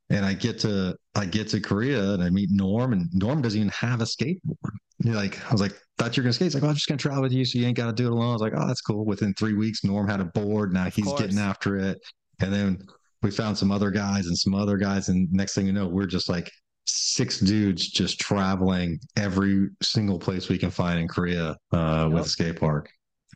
And 0.10 0.26
I 0.26 0.34
get 0.34 0.60
to, 0.60 0.95
I 1.15 1.26
get 1.26 1.48
to 1.49 1.60
Korea 1.60 2.14
and 2.14 2.23
I 2.23 2.30
meet 2.30 2.49
Norm 2.52 2.94
and 2.94 3.10
Norm 3.14 3.41
doesn't 3.41 3.60
even 3.60 3.72
have 3.72 4.02
a 4.02 4.06
skateboard. 4.06 4.76
You're 5.03 5.15
like, 5.15 5.44
I 5.49 5.52
was 5.52 5.61
like, 5.61 5.73
thought 5.98 6.15
you're 6.15 6.23
going 6.23 6.32
to 6.32 6.36
skate. 6.36 6.45
He's 6.48 6.56
like, 6.56 6.64
oh, 6.64 6.68
I'm 6.68 6.76
just 6.76 6.88
to 6.88 6.98
travel 6.98 7.23
with 7.23 7.34
you. 7.34 7.44
So 7.44 7.60
you 7.60 7.65
ain't 7.65 7.77
got 7.77 7.88
to 7.88 7.94
do 7.94 8.06
it 8.06 8.11
alone. 8.11 8.30
I 8.30 8.34
was 8.34 8.41
like, 8.41 8.53
Oh, 8.56 8.68
that's 8.68 8.82
cool. 8.82 9.06
Within 9.06 9.34
three 9.34 9.53
weeks, 9.53 9.84
Norm 9.84 10.07
had 10.07 10.22
a 10.22 10.26
board. 10.26 10.73
Now 10.73 10.86
he's 10.90 11.11
getting 11.14 11.40
after 11.40 11.77
it. 11.77 11.99
And 12.40 12.53
then 12.53 12.80
we 13.22 13.32
found 13.32 13.57
some 13.57 13.72
other 13.72 13.91
guys 13.91 14.27
and 14.27 14.38
some 14.38 14.53
other 14.53 14.77
guys. 14.77 15.10
And 15.10 15.32
next 15.32 15.56
thing 15.56 15.65
you 15.65 15.73
know, 15.73 15.88
we're 15.88 16.06
just 16.06 16.30
like 16.30 16.52
six 16.86 17.40
dudes 17.40 17.90
just 17.90 18.19
traveling 18.19 18.99
every 19.18 19.69
single 19.82 20.19
place 20.19 20.49
we 20.49 20.57
can 20.57 20.69
find 20.69 20.99
in 20.99 21.07
Korea 21.07 21.57
uh, 21.73 22.06
yep. 22.06 22.11
with 22.11 22.26
a 22.26 22.30
skate 22.30 22.60
park. 22.60 22.90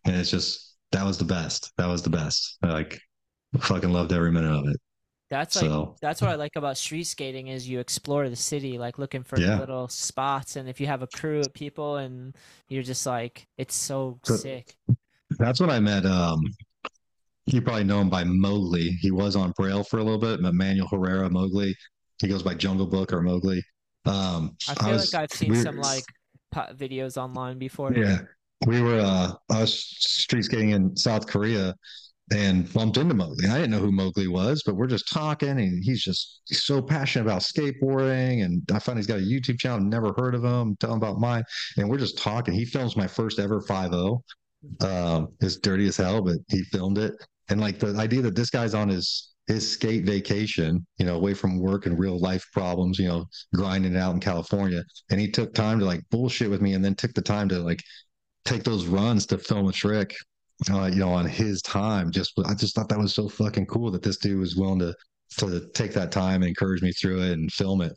And 0.05 0.15
it's 0.15 0.29
just, 0.29 0.75
that 0.91 1.05
was 1.05 1.17
the 1.17 1.25
best. 1.25 1.71
That 1.77 1.87
was 1.87 2.03
the 2.03 2.09
best. 2.09 2.57
I, 2.61 2.67
like, 2.71 2.99
fucking 3.59 3.91
loved 3.91 4.13
every 4.13 4.31
minute 4.31 4.51
of 4.51 4.67
it. 4.67 4.77
That's 5.29 5.55
like 5.57 5.65
so, 5.65 5.95
that's 6.01 6.21
what 6.21 6.31
I 6.31 6.35
like 6.35 6.55
about 6.55 6.77
street 6.77 7.03
skating 7.03 7.47
is 7.47 7.69
you 7.69 7.79
explore 7.79 8.27
the 8.29 8.35
city, 8.35 8.79
like 8.79 8.97
looking 8.97 9.23
for 9.23 9.39
yeah. 9.39 9.59
little 9.59 9.87
spots, 9.87 10.55
and 10.55 10.67
if 10.67 10.81
you 10.81 10.87
have 10.87 11.03
a 11.03 11.07
crew 11.07 11.39
of 11.39 11.53
people, 11.53 11.97
and 11.97 12.35
you're 12.67 12.83
just 12.83 13.05
like, 13.05 13.47
it's 13.57 13.75
so, 13.75 14.19
so 14.23 14.35
sick. 14.35 14.75
That's 15.37 15.59
what 15.59 15.69
I 15.69 15.79
met. 15.79 16.05
Um, 16.07 16.41
you 17.45 17.61
probably 17.61 17.83
know 17.83 18.01
him 18.01 18.09
by 18.09 18.23
Mowgli. 18.23 18.89
He 19.01 19.11
was 19.11 19.35
on 19.35 19.51
Braille 19.51 19.83
for 19.83 19.99
a 19.99 20.03
little 20.03 20.19
bit, 20.19 20.39
Manuel 20.41 20.87
Herrera 20.87 21.29
Mowgli. 21.29 21.75
He 22.19 22.27
goes 22.27 22.41
by 22.41 22.55
Jungle 22.55 22.87
Book 22.87 23.13
or 23.13 23.21
Mowgli. 23.21 23.63
Um, 24.05 24.55
I 24.67 24.73
feel 24.73 24.89
I 24.89 24.91
was, 24.93 25.13
like 25.13 25.23
I've 25.23 25.37
seen 25.37 25.55
some 25.55 25.77
like 25.77 26.03
videos 26.73 27.17
online 27.17 27.59
before. 27.59 27.93
Yeah, 27.93 28.21
we 28.65 28.81
were. 28.81 28.99
Uh, 28.99 29.33
I 29.51 29.61
was 29.61 29.79
street 29.79 30.45
skating 30.45 30.71
in 30.71 30.97
South 30.97 31.27
Korea 31.27 31.75
and 32.31 32.71
bumped 32.73 32.97
into 32.97 33.13
Mowgli. 33.13 33.47
I 33.47 33.55
didn't 33.55 33.71
know 33.71 33.79
who 33.79 33.91
Mowgli 33.91 34.27
was, 34.27 34.61
but 34.65 34.75
we're 34.75 34.87
just 34.87 35.11
talking, 35.11 35.49
and 35.49 35.83
he's 35.83 36.03
just 36.03 36.41
he's 36.47 36.63
so 36.63 36.81
passionate 36.81 37.25
about 37.25 37.41
skateboarding. 37.41 38.43
And 38.43 38.61
I 38.71 38.79
find 38.79 38.97
he's 38.97 39.07
got 39.07 39.19
a 39.19 39.21
YouTube 39.21 39.59
channel. 39.59 39.79
Never 39.79 40.13
heard 40.17 40.35
of 40.35 40.43
him. 40.43 40.75
Tell 40.79 40.91
him 40.91 40.97
about 40.97 41.19
mine, 41.19 41.43
and 41.77 41.89
we're 41.89 41.97
just 41.97 42.17
talking. 42.17 42.53
He 42.53 42.65
films 42.65 42.95
my 42.95 43.07
first 43.07 43.39
ever 43.39 43.61
five 43.61 43.91
zero. 43.91 44.23
Um, 44.81 45.29
it's 45.39 45.57
dirty 45.57 45.87
as 45.87 45.97
hell, 45.97 46.21
but 46.21 46.37
he 46.49 46.63
filmed 46.63 46.97
it. 46.97 47.13
And 47.49 47.59
like 47.61 47.79
the 47.79 47.95
idea 47.97 48.21
that 48.23 48.35
this 48.35 48.49
guy's 48.49 48.73
on 48.73 48.89
his 48.89 49.29
his 49.47 49.69
skate 49.69 50.05
vacation, 50.05 50.85
you 50.99 51.05
know, 51.07 51.15
away 51.15 51.33
from 51.33 51.59
work 51.59 51.87
and 51.87 51.97
real 51.97 52.19
life 52.19 52.45
problems, 52.53 52.99
you 52.99 53.07
know, 53.07 53.25
grinding 53.55 53.95
it 53.95 53.97
out 53.97 54.13
in 54.13 54.19
California. 54.19 54.83
And 55.09 55.19
he 55.19 55.29
took 55.29 55.55
time 55.55 55.79
to 55.79 55.85
like 55.85 56.01
bullshit 56.11 56.51
with 56.51 56.61
me 56.61 56.73
and 56.73 56.85
then 56.85 56.93
took 56.93 57.13
the 57.15 57.21
time 57.21 57.49
to 57.49 57.57
like 57.57 57.81
take 58.45 58.63
those 58.63 58.85
runs 58.85 59.25
to 59.27 59.39
film 59.39 59.67
a 59.67 59.71
trick, 59.71 60.13
uh, 60.71 60.85
you 60.85 60.99
know, 60.99 61.09
on 61.09 61.25
his 61.25 61.61
time. 61.61 62.11
Just, 62.11 62.33
I 62.45 62.53
just 62.53 62.75
thought 62.75 62.89
that 62.89 62.99
was 62.99 63.13
so 63.13 63.29
fucking 63.29 63.67
cool 63.67 63.91
that 63.91 64.03
this 64.03 64.17
dude 64.17 64.39
was 64.39 64.55
willing 64.55 64.79
to, 64.79 64.93
to 65.37 65.67
take 65.73 65.93
that 65.93 66.11
time 66.11 66.41
and 66.41 66.49
encourage 66.49 66.81
me 66.81 66.91
through 66.91 67.21
it 67.21 67.33
and 67.33 67.51
film 67.51 67.81
it. 67.81 67.93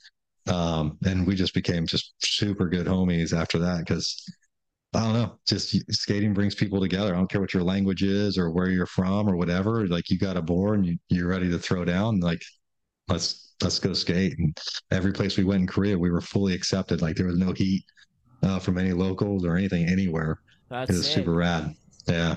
Um, 0.49 0.99
and 1.05 1.27
we 1.27 1.35
just 1.35 1.55
became 1.55 1.87
just 1.87 2.15
super 2.19 2.69
good 2.69 2.87
homies 2.87 3.37
after 3.37 3.59
that 3.61 3.79
because 3.81 4.25
I 4.95 5.01
don't 5.01 5.15
know. 5.15 5.39
Just 5.47 5.77
skating 5.93 6.35
brings 6.35 6.55
people 6.55 6.81
together. 6.81 7.15
I 7.15 7.17
don't 7.17 7.31
care 7.31 7.41
what 7.41 7.55
your 7.55 7.63
language 7.63 8.03
is 8.03 8.37
or 8.37 8.51
where 8.51 8.69
you're 8.69 8.87
from 8.87 9.29
or 9.29 9.37
whatever. 9.37 9.87
Like 9.87 10.11
you 10.11 10.19
got 10.19 10.37
a 10.37 10.43
board 10.43 10.81
and 10.81 10.87
you, 10.87 10.99
you're 11.09 11.29
ready 11.29 11.51
to 11.51 11.59
throw 11.59 11.85
down. 11.85 12.21
Like 12.21 12.43
let's 13.09 13.55
let's 13.63 13.79
go 13.79 13.95
skate. 13.95 14.39
And 14.39 14.57
every 14.91 15.13
place 15.13 15.37
we 15.37 15.45
went 15.45 15.63
in 15.63 15.67
Korea, 15.67 15.99
we 15.99 16.11
were 16.11 16.21
fully 16.21 16.55
accepted. 16.55 17.01
Like 17.01 17.17
there 17.17 17.27
was 17.27 17.39
no 17.39 17.53
heat 17.53 17.85
uh, 18.43 18.59
from 18.59 18.77
any 18.79 18.93
locals 18.93 19.47
or 19.47 19.57
anything 19.57 19.89
anywhere. 19.89 20.41
That's 20.69 20.91
it 20.91 20.95
was 20.95 21.07
it. 21.07 21.13
super 21.13 21.33
rad. 21.33 21.75
Yeah. 22.07 22.35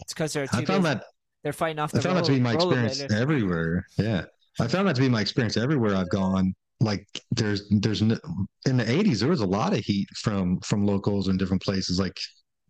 It's 0.00 0.14
because 0.14 0.32
they're. 0.32 0.46
I 0.52 0.64
found 0.64 0.84
that 0.84 1.04
they're 1.42 1.52
fighting 1.52 1.78
off. 1.78 1.92
The 1.92 1.98
I 1.98 2.02
found 2.02 2.16
road, 2.16 2.24
that 2.24 2.26
to 2.26 2.32
be 2.32 2.40
my 2.40 2.54
experience 2.54 3.00
everywhere. 3.12 3.86
Yeah, 3.98 4.24
I 4.60 4.68
found 4.68 4.88
that 4.88 4.96
to 4.96 5.02
be 5.02 5.08
my 5.08 5.20
experience 5.20 5.56
everywhere 5.56 5.94
I've 5.94 6.10
gone 6.10 6.54
like 6.80 7.06
there's 7.30 7.68
there's 7.70 8.02
no, 8.02 8.16
in 8.66 8.76
the 8.76 8.84
80s 8.84 9.20
there 9.20 9.30
was 9.30 9.40
a 9.40 9.46
lot 9.46 9.72
of 9.72 9.78
heat 9.78 10.08
from 10.14 10.60
from 10.60 10.84
locals 10.84 11.28
in 11.28 11.36
different 11.36 11.62
places 11.62 11.98
like 11.98 12.18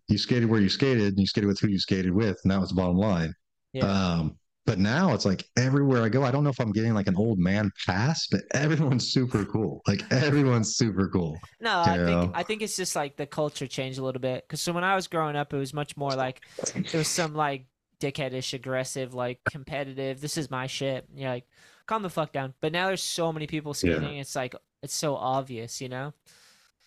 you 0.09 0.17
skated 0.17 0.49
where 0.49 0.61
you 0.61 0.69
skated 0.69 1.09
and 1.09 1.19
you 1.19 1.27
skated 1.27 1.49
with 1.49 1.59
who 1.59 1.69
you 1.69 1.79
skated 1.79 2.13
with 2.13 2.39
and 2.45 2.53
that 2.53 2.61
was 2.61 2.69
the 2.69 2.75
bottom 2.77 2.97
line 2.97 3.35
yeah. 3.73 3.85
um 3.85 4.37
but 4.67 4.79
now 4.79 5.15
it's 5.15 5.25
like 5.25 5.45
everywhere 5.57 6.03
i 6.03 6.09
go 6.09 6.23
i 6.23 6.31
don't 6.31 6.45
know 6.45 6.51
if 6.51 6.61
i'm 6.61 6.73
getting 6.73 6.93
like 6.93 7.07
an 7.07 7.17
old 7.17 7.39
man 7.39 7.71
pass 7.87 8.27
but 8.31 8.43
everyone's 8.53 9.09
super 9.09 9.45
cool 9.45 9.81
like 9.87 10.03
everyone's 10.13 10.77
super 10.77 11.09
cool 11.09 11.39
no 11.61 11.81
i 11.81 11.97
know? 11.97 12.07
think 12.07 12.33
i 12.35 12.43
think 12.43 12.63
it's 12.63 12.77
just 12.77 12.95
like 12.95 13.17
the 13.17 13.27
culture 13.27 13.67
changed 13.67 13.99
a 13.99 14.03
little 14.03 14.21
bit 14.21 14.45
because 14.47 14.61
so 14.61 14.73
when 14.73 14.85
i 14.85 14.95
was 14.95 15.07
growing 15.07 15.37
up 15.37 15.53
it 15.55 15.59
was 15.59 15.73
much 15.73 15.97
more 15.97 16.13
like 16.13 16.43
there 16.75 16.99
was 16.99 17.09
some 17.09 17.35
like 17.35 17.67
dickheadish 17.99 18.53
aggressive 18.53 19.15
like 19.15 19.41
competitive 19.49 20.21
this 20.21 20.37
is 20.37 20.51
my 20.51 20.67
shit 20.67 21.07
you 21.15 21.25
know, 21.25 21.31
like 21.31 21.47
calm 21.87 22.03
the 22.03 22.11
fuck 22.11 22.33
down. 22.33 22.55
But 22.61 22.73
now 22.73 22.89
there's 22.89 23.03
so 23.03 23.33
many 23.33 23.47
people 23.47 23.75
skating. 23.75 24.15
Yeah. 24.15 24.21
It's 24.21 24.37
like 24.37 24.55
it's 24.83 24.95
so 24.95 25.17
obvious, 25.17 25.81
you 25.81 25.89
know. 25.89 26.13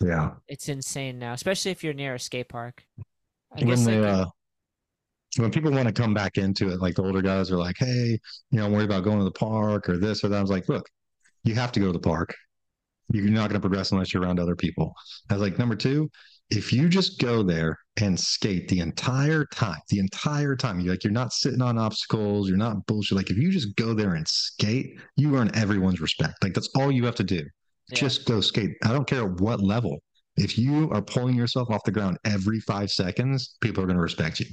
Yeah. 0.01 0.31
It's 0.47 0.69
insane 0.69 1.19
now, 1.19 1.33
especially 1.33 1.71
if 1.71 1.83
you're 1.83 1.93
near 1.93 2.15
a 2.15 2.19
skate 2.19 2.49
park. 2.49 2.85
I 3.57 3.65
when 3.65 3.83
they, 3.83 3.99
like, 3.99 4.13
uh, 4.13 4.25
when 5.37 5.51
people 5.51 5.71
want 5.71 5.87
to 5.87 5.93
come 5.93 6.13
back 6.13 6.37
into 6.37 6.69
it, 6.69 6.81
like 6.81 6.95
the 6.95 7.03
older 7.03 7.21
guys 7.21 7.51
are 7.51 7.57
like, 7.57 7.77
"Hey, 7.77 8.19
you 8.51 8.59
know, 8.59 8.65
I'm 8.65 8.71
worried 8.71 8.85
about 8.85 9.03
going 9.03 9.19
to 9.19 9.25
the 9.25 9.31
park 9.31 9.89
or 9.89 9.97
this 9.97 10.23
or 10.23 10.29
that." 10.29 10.37
I 10.37 10.41
was 10.41 10.49
like, 10.49 10.67
"Look, 10.69 10.87
you 11.43 11.55
have 11.55 11.71
to 11.73 11.79
go 11.79 11.87
to 11.87 11.93
the 11.93 11.99
park. 11.99 12.33
You're 13.11 13.25
not 13.25 13.49
going 13.49 13.55
to 13.55 13.59
progress 13.59 13.91
unless 13.91 14.13
you're 14.13 14.23
around 14.23 14.39
other 14.39 14.55
people." 14.55 14.93
I 15.29 15.33
was 15.33 15.41
like, 15.41 15.59
"Number 15.59 15.75
two, 15.75 16.09
if 16.49 16.73
you 16.73 16.89
just 16.89 17.19
go 17.19 17.43
there 17.43 17.77
and 17.97 18.19
skate 18.19 18.67
the 18.67 18.79
entire 18.79 19.45
time, 19.45 19.79
the 19.89 19.99
entire 19.99 20.55
time, 20.55 20.79
you 20.79 20.89
like 20.89 21.03
you're 21.03 21.13
not 21.13 21.31
sitting 21.31 21.61
on 21.61 21.77
obstacles, 21.77 22.47
you're 22.47 22.57
not 22.57 22.85
bullshit. 22.87 23.17
Like 23.17 23.29
if 23.29 23.37
you 23.37 23.51
just 23.51 23.75
go 23.75 23.93
there 23.93 24.15
and 24.15 24.27
skate, 24.27 24.99
you 25.15 25.37
earn 25.37 25.51
everyone's 25.53 26.01
respect. 26.01 26.43
Like 26.43 26.53
that's 26.53 26.69
all 26.75 26.91
you 26.91 27.05
have 27.05 27.15
to 27.15 27.23
do. 27.23 27.43
Yeah. 27.89 27.95
Just 27.95 28.25
go 28.25 28.41
skate. 28.41 28.71
I 28.83 28.91
don't 28.91 29.07
care 29.07 29.25
what 29.25 29.61
level. 29.61 29.99
If 30.37 30.57
you 30.57 30.89
are 30.91 31.01
pulling 31.01 31.35
yourself 31.35 31.69
off 31.69 31.83
the 31.83 31.91
ground 31.91 32.17
every 32.25 32.59
five 32.61 32.89
seconds, 32.89 33.57
people 33.61 33.83
are 33.83 33.87
going 33.87 33.97
to 33.97 34.01
respect 34.01 34.39
you. 34.39 34.47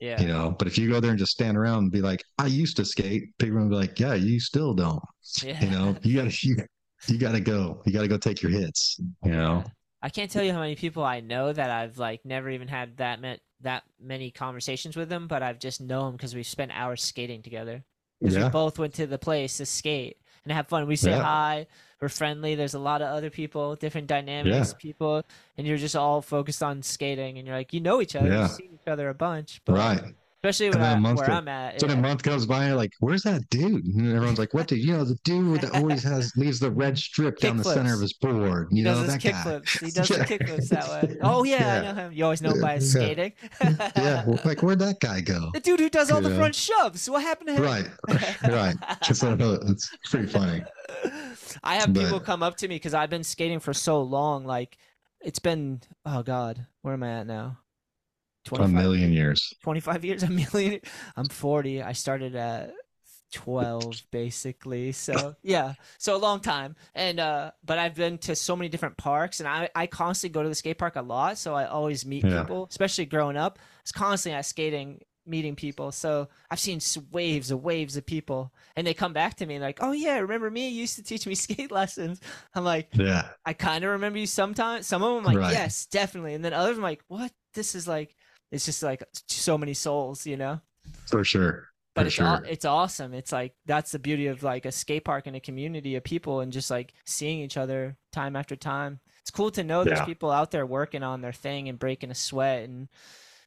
Yeah. 0.00 0.20
You 0.20 0.28
know, 0.28 0.54
but 0.56 0.68
if 0.68 0.78
you 0.78 0.88
go 0.88 1.00
there 1.00 1.10
and 1.10 1.18
just 1.18 1.32
stand 1.32 1.56
around 1.56 1.84
and 1.84 1.90
be 1.90 2.00
like, 2.00 2.22
I 2.38 2.46
used 2.46 2.76
to 2.76 2.84
skate, 2.84 3.36
people 3.38 3.56
are 3.56 3.60
gonna 3.60 3.70
be 3.70 3.76
like, 3.76 3.98
Yeah, 3.98 4.14
you 4.14 4.38
still 4.38 4.74
don't. 4.74 5.02
Yeah. 5.42 5.62
You 5.64 5.70
know, 5.70 5.96
you 6.02 6.16
gotta 6.16 6.36
you, 6.46 6.56
you 7.06 7.18
gotta 7.18 7.40
go. 7.40 7.82
You 7.84 7.92
gotta 7.92 8.08
go 8.08 8.18
take 8.18 8.42
your 8.42 8.52
hits, 8.52 9.00
you 9.24 9.32
know. 9.32 9.64
I 10.00 10.08
can't 10.08 10.30
tell 10.30 10.44
you 10.44 10.52
how 10.52 10.60
many 10.60 10.76
people 10.76 11.02
I 11.02 11.20
know 11.20 11.52
that 11.52 11.70
I've 11.70 11.98
like 11.98 12.20
never 12.24 12.48
even 12.50 12.68
had 12.68 12.98
that 12.98 13.20
met 13.20 13.40
that 13.62 13.82
many 14.00 14.30
conversations 14.30 14.96
with 14.96 15.08
them, 15.08 15.26
but 15.26 15.42
I've 15.42 15.58
just 15.58 15.80
known 15.80 16.12
because 16.12 16.34
we've 16.34 16.46
spent 16.46 16.70
hours 16.72 17.02
skating 17.02 17.42
together. 17.42 17.82
Because 18.20 18.36
yeah. 18.36 18.44
we 18.44 18.50
both 18.50 18.78
went 18.78 18.94
to 18.94 19.06
the 19.06 19.18
place 19.18 19.56
to 19.58 19.66
skate 19.66 20.16
and 20.44 20.52
have 20.52 20.68
fun. 20.68 20.86
We 20.86 20.96
say 20.96 21.10
yeah. 21.10 21.22
hi, 21.22 21.66
we're 22.00 22.08
friendly. 22.08 22.54
There's 22.54 22.74
a 22.74 22.78
lot 22.78 23.02
of 23.02 23.08
other 23.08 23.30
people, 23.30 23.74
different 23.76 24.06
dynamics, 24.06 24.70
yeah. 24.72 24.78
people, 24.78 25.22
and 25.56 25.66
you're 25.66 25.78
just 25.78 25.96
all 25.96 26.22
focused 26.22 26.62
on 26.62 26.82
skating. 26.82 27.38
And 27.38 27.46
you're 27.46 27.56
like, 27.56 27.72
you 27.72 27.80
know 27.80 28.00
each 28.00 28.16
other, 28.16 28.28
you've 28.28 28.50
seen 28.50 28.70
each 28.74 28.88
other 28.88 29.08
a 29.08 29.14
bunch, 29.14 29.60
but 29.64 29.74
right? 29.74 30.02
Especially 30.44 30.70
where, 30.70 30.84
I, 30.96 31.12
where 31.14 31.30
I'm 31.32 31.48
at. 31.48 31.80
So 31.80 31.88
then 31.88 31.96
yeah. 31.96 32.04
a 32.04 32.08
month 32.08 32.22
goes 32.22 32.46
by, 32.46 32.70
like, 32.70 32.92
where's 33.00 33.22
that 33.22 33.42
dude? 33.50 33.84
And 33.84 34.06
everyone's 34.14 34.38
like, 34.38 34.54
what 34.54 34.68
dude? 34.68 34.78
You 34.78 34.92
know, 34.96 35.02
the 35.04 35.16
dude 35.24 35.62
that 35.62 35.74
always 35.74 36.00
has 36.04 36.32
leaves 36.36 36.60
the 36.60 36.70
red 36.70 36.96
strip 36.96 37.38
down 37.38 37.56
the 37.56 37.64
center 37.64 37.92
of 37.92 38.00
his 38.00 38.12
board. 38.12 38.68
He 38.70 38.78
You 38.78 38.84
does 38.84 38.98
know 38.98 39.02
his 39.04 39.12
that 39.14 39.22
guy. 39.22 39.30
kickflips. 39.32 39.84
He 39.84 39.90
does 39.90 40.10
Yeah. 40.10 40.18
the 40.18 40.24
kickflips 40.24 40.68
that 40.68 40.88
way. 40.88 41.16
Oh 41.22 41.42
yeah, 41.42 41.74
I 41.74 41.80
know 41.82 41.94
him. 42.02 42.12
You 42.12 42.22
always 42.22 42.40
know 42.40 42.50
him 42.52 42.60
by 42.60 42.74
his 42.74 42.92
skating. 42.92 43.32
Yeah, 43.60 44.24
well, 44.26 44.38
like 44.44 44.62
where'd 44.62 44.78
that 44.78 45.00
guy 45.00 45.20
go? 45.22 45.50
the 45.52 45.58
dude 45.60 45.80
who 45.80 45.90
does 45.90 46.08
all 46.12 46.20
the 46.20 46.30
Yeah. 46.30 46.36
front 46.36 46.54
shoves. 46.54 47.10
What 47.10 47.22
happened 47.22 47.48
to 47.48 47.54
him? 47.56 47.62
Right, 47.62 47.88
right. 48.48 48.76
It's, 49.08 49.24
uh, 49.24 49.58
it's 49.66 49.90
pretty 50.08 50.28
funny. 50.28 50.62
I 51.64 51.74
have 51.76 51.92
people 51.92 52.20
come 52.20 52.44
up 52.44 52.56
to 52.58 52.68
me 52.68 52.76
because 52.76 52.94
I've 52.94 53.10
been 53.10 53.24
skating 53.24 53.58
for 53.58 53.74
so 53.74 54.00
long. 54.02 54.44
Like, 54.44 54.78
it's 55.20 55.40
been 55.40 55.80
oh 56.06 56.22
god, 56.22 56.64
where 56.82 56.94
am 56.94 57.02
I 57.02 57.10
at 57.20 57.26
now? 57.26 57.58
A 58.52 58.56
25, 58.56 58.74
million 58.74 59.12
years. 59.12 59.54
25 59.62 60.04
years, 60.04 60.22
a 60.24 60.30
million. 60.30 60.80
I'm 61.16 61.28
40. 61.28 61.82
I 61.82 61.92
started 61.92 62.34
at 62.36 62.72
12 63.32 64.02
basically. 64.10 64.92
So 64.92 65.36
yeah, 65.42 65.74
so 65.98 66.16
a 66.16 66.18
long 66.18 66.40
time. 66.40 66.76
And 66.94 67.20
uh, 67.20 67.52
but 67.64 67.78
I've 67.78 67.94
been 67.94 68.18
to 68.18 68.34
so 68.36 68.56
many 68.56 68.68
different 68.68 68.96
parks, 68.96 69.40
and 69.40 69.48
I 69.48 69.68
I 69.74 69.86
constantly 69.86 70.32
go 70.34 70.42
to 70.42 70.48
the 70.48 70.54
skate 70.54 70.78
park 70.78 70.96
a 70.96 71.02
lot. 71.02 71.38
So 71.38 71.54
I 71.54 71.66
always 71.66 72.06
meet 72.06 72.24
Yeah. 72.24 72.40
people, 72.40 72.66
especially 72.70 73.06
growing 73.06 73.36
up. 73.36 73.58
It's 73.82 73.92
constantly 73.92 74.36
at 74.38 74.46
skating 74.46 75.00
meeting 75.26 75.54
people 75.54 75.92
so 75.92 76.26
i've 76.50 76.58
seen 76.58 76.80
waves 77.10 77.50
of 77.50 77.62
waves 77.62 77.98
of 77.98 78.06
people 78.06 78.50
and 78.76 78.86
they 78.86 78.94
come 78.94 79.12
back 79.12 79.34
to 79.34 79.44
me 79.44 79.56
and 79.56 79.62
like 79.62 79.76
oh 79.82 79.92
yeah 79.92 80.16
remember 80.20 80.50
me 80.50 80.70
you 80.70 80.80
used 80.80 80.96
to 80.96 81.02
teach 81.02 81.26
me 81.26 81.34
skate 81.34 81.70
lessons 81.70 82.18
i'm 82.54 82.64
like 82.64 82.88
Yeah, 82.94 83.28
I 83.44 83.52
kind 83.52 83.84
of 83.84 83.90
remember 83.90 84.18
you 84.18 84.26
sometimes. 84.26 84.86
Some 84.86 85.02
of 85.02 85.14
them, 85.14 85.24
like, 85.24 85.36
Right. 85.36 85.52
yes, 85.52 85.86
definitely. 85.86 86.34
And 86.34 86.44
then 86.44 86.52
others, 86.52 86.76
I'm 86.76 86.82
like, 86.82 87.02
what? 87.08 87.32
This 87.54 87.74
is 87.74 87.88
like, 87.88 88.14
it's 88.50 88.64
just 88.64 88.82
like 88.82 89.02
so 89.28 89.58
many 89.58 89.74
souls, 89.74 90.26
you 90.26 90.36
know? 90.36 90.60
for 91.06 91.22
sure. 91.24 91.68
But 91.94 92.02
For 92.02 92.06
it's 92.06 92.14
sure. 92.16 92.42
it's 92.48 92.64
awesome. 92.64 93.12
It's 93.12 93.32
like 93.32 93.54
that's 93.66 93.90
the 93.92 93.98
beauty 93.98 94.28
of 94.28 94.42
like 94.42 94.64
a 94.66 94.72
skate 94.72 95.04
park 95.04 95.26
and 95.26 95.34
a 95.34 95.40
community 95.40 95.96
of 95.96 96.04
people 96.04 96.40
and 96.40 96.52
just 96.52 96.70
like 96.70 96.92
seeing 97.06 97.40
each 97.40 97.56
other 97.56 97.96
time 98.12 98.36
after 98.36 98.54
time. 98.56 99.00
It's 99.22 99.30
cool 99.30 99.50
to 99.52 99.64
know 99.64 99.84
there's 99.84 100.00
people 100.02 100.30
out 100.30 100.50
there 100.50 100.64
working 100.64 101.02
on 101.02 101.20
their 101.20 101.32
thing 101.32 101.68
and 101.68 101.78
breaking 101.78 102.10
a 102.10 102.14
sweat 102.14 102.62
and 102.64 102.88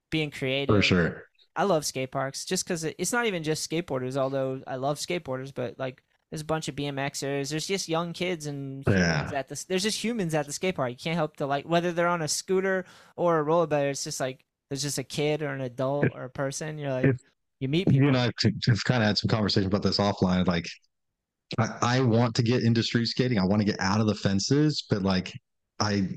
being 0.09 0.31
creative. 0.31 0.75
For 0.75 0.81
sure. 0.81 1.23
I 1.55 1.63
love 1.63 1.85
skate 1.85 2.11
parks 2.11 2.45
just 2.45 2.63
because 2.65 2.83
it's 2.83 3.11
not 3.13 3.25
even 3.25 3.43
just 3.43 3.67
skateboarders, 3.69 4.17
although 4.17 4.61
I 4.67 4.75
love 4.75 4.97
skateboarders, 4.99 5.53
but 5.53 5.79
like 5.79 6.03
there's 6.29 6.41
a 6.41 6.45
bunch 6.45 6.67
of 6.67 6.75
BMXers. 6.75 7.49
There's 7.49 7.67
just 7.67 7.89
young 7.89 8.13
kids 8.13 8.45
and 8.47 8.83
Yeah. 8.87 9.29
at 9.33 9.47
the, 9.49 9.65
there's 9.67 9.83
just 9.83 10.03
humans 10.03 10.33
at 10.35 10.45
the 10.45 10.53
skate 10.53 10.75
park. 10.75 10.91
You 10.91 10.97
can't 10.97 11.15
help 11.17 11.37
to 11.37 11.45
like 11.45 11.65
whether 11.65 11.91
they're 11.91 12.07
on 12.07 12.21
a 12.21 12.27
scooter 12.27 12.85
or 13.15 13.39
a 13.39 13.45
rollerblade. 13.45 13.91
It's 13.91 14.03
just 14.03 14.19
like 14.19 14.45
there's 14.71 14.83
just 14.83 14.97
a 14.97 15.03
kid 15.03 15.41
or 15.41 15.49
an 15.49 15.59
adult 15.59 16.05
or 16.15 16.23
a 16.23 16.29
person. 16.29 16.77
You're 16.77 16.91
like 16.91 17.03
If- 17.05 17.21
you 17.59 17.67
meet 17.67 17.87
You 17.87 17.91
people. 17.93 18.07
and 18.07 18.17
I 18.17 18.23
have 18.23 18.83
kind 18.85 19.03
of 19.03 19.07
had 19.07 19.17
some 19.17 19.27
conversation 19.27 19.67
about 19.67 19.83
this 19.83 19.97
offline. 19.97 20.47
Like, 20.47 20.65
I, 21.59 21.75
I 21.81 21.99
want 21.99 22.33
to 22.35 22.41
get 22.41 22.63
into 22.63 22.81
street 22.81 23.07
skating. 23.07 23.37
I 23.37 23.43
want 23.43 23.59
to 23.61 23.65
get 23.65 23.79
out 23.81 23.99
of 23.99 24.07
the 24.07 24.15
fences, 24.15 24.85
but 24.89 25.03
like, 25.03 25.33
I 25.79 26.07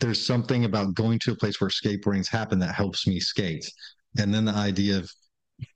there's 0.00 0.24
something 0.24 0.64
about 0.64 0.94
going 0.94 1.18
to 1.20 1.32
a 1.32 1.36
place 1.36 1.60
where 1.60 1.68
skateboardings 1.70 2.28
happen 2.28 2.58
that 2.60 2.74
helps 2.74 3.06
me 3.06 3.20
skate. 3.20 3.70
And 4.18 4.32
then 4.32 4.46
the 4.46 4.52
idea 4.54 4.96
of 4.98 5.10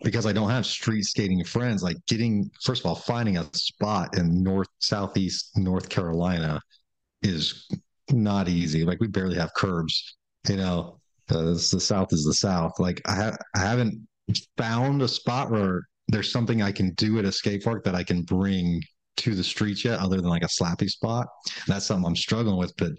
because 0.02 0.24
I 0.26 0.32
don't 0.32 0.48
have 0.50 0.64
street 0.64 1.02
skating 1.04 1.44
friends, 1.44 1.82
like 1.82 1.98
getting 2.08 2.50
first 2.64 2.80
of 2.80 2.86
all 2.86 2.94
finding 2.94 3.36
a 3.36 3.44
spot 3.54 4.16
in 4.16 4.42
north 4.42 4.68
southeast 4.78 5.50
North 5.56 5.88
Carolina 5.90 6.60
is 7.22 7.68
not 8.10 8.48
easy. 8.48 8.84
Like 8.84 9.00
we 9.00 9.08
barely 9.08 9.36
have 9.36 9.52
curbs. 9.54 10.16
You 10.48 10.56
know, 10.56 10.98
the 11.28 11.56
South 11.56 12.12
is 12.12 12.24
the 12.24 12.34
South. 12.34 12.72
Like 12.78 13.00
I 13.06 13.14
ha- 13.14 13.36
I 13.54 13.58
haven't 13.58 14.06
found 14.56 15.02
a 15.02 15.08
spot 15.08 15.50
where 15.50 15.82
there's 16.08 16.30
something 16.32 16.62
I 16.62 16.72
can 16.72 16.92
do 16.94 17.18
at 17.18 17.24
a 17.24 17.32
skate 17.32 17.64
park 17.64 17.84
that 17.84 17.94
I 17.94 18.02
can 18.02 18.22
bring 18.22 18.82
to 19.18 19.34
the 19.34 19.44
streets 19.44 19.84
yet, 19.84 20.00
other 20.00 20.16
than 20.16 20.30
like 20.30 20.42
a 20.42 20.46
slappy 20.46 20.88
spot. 20.88 21.26
That's 21.66 21.86
something 21.86 22.06
I'm 22.06 22.16
struggling 22.16 22.56
with, 22.56 22.74
but 22.76 22.92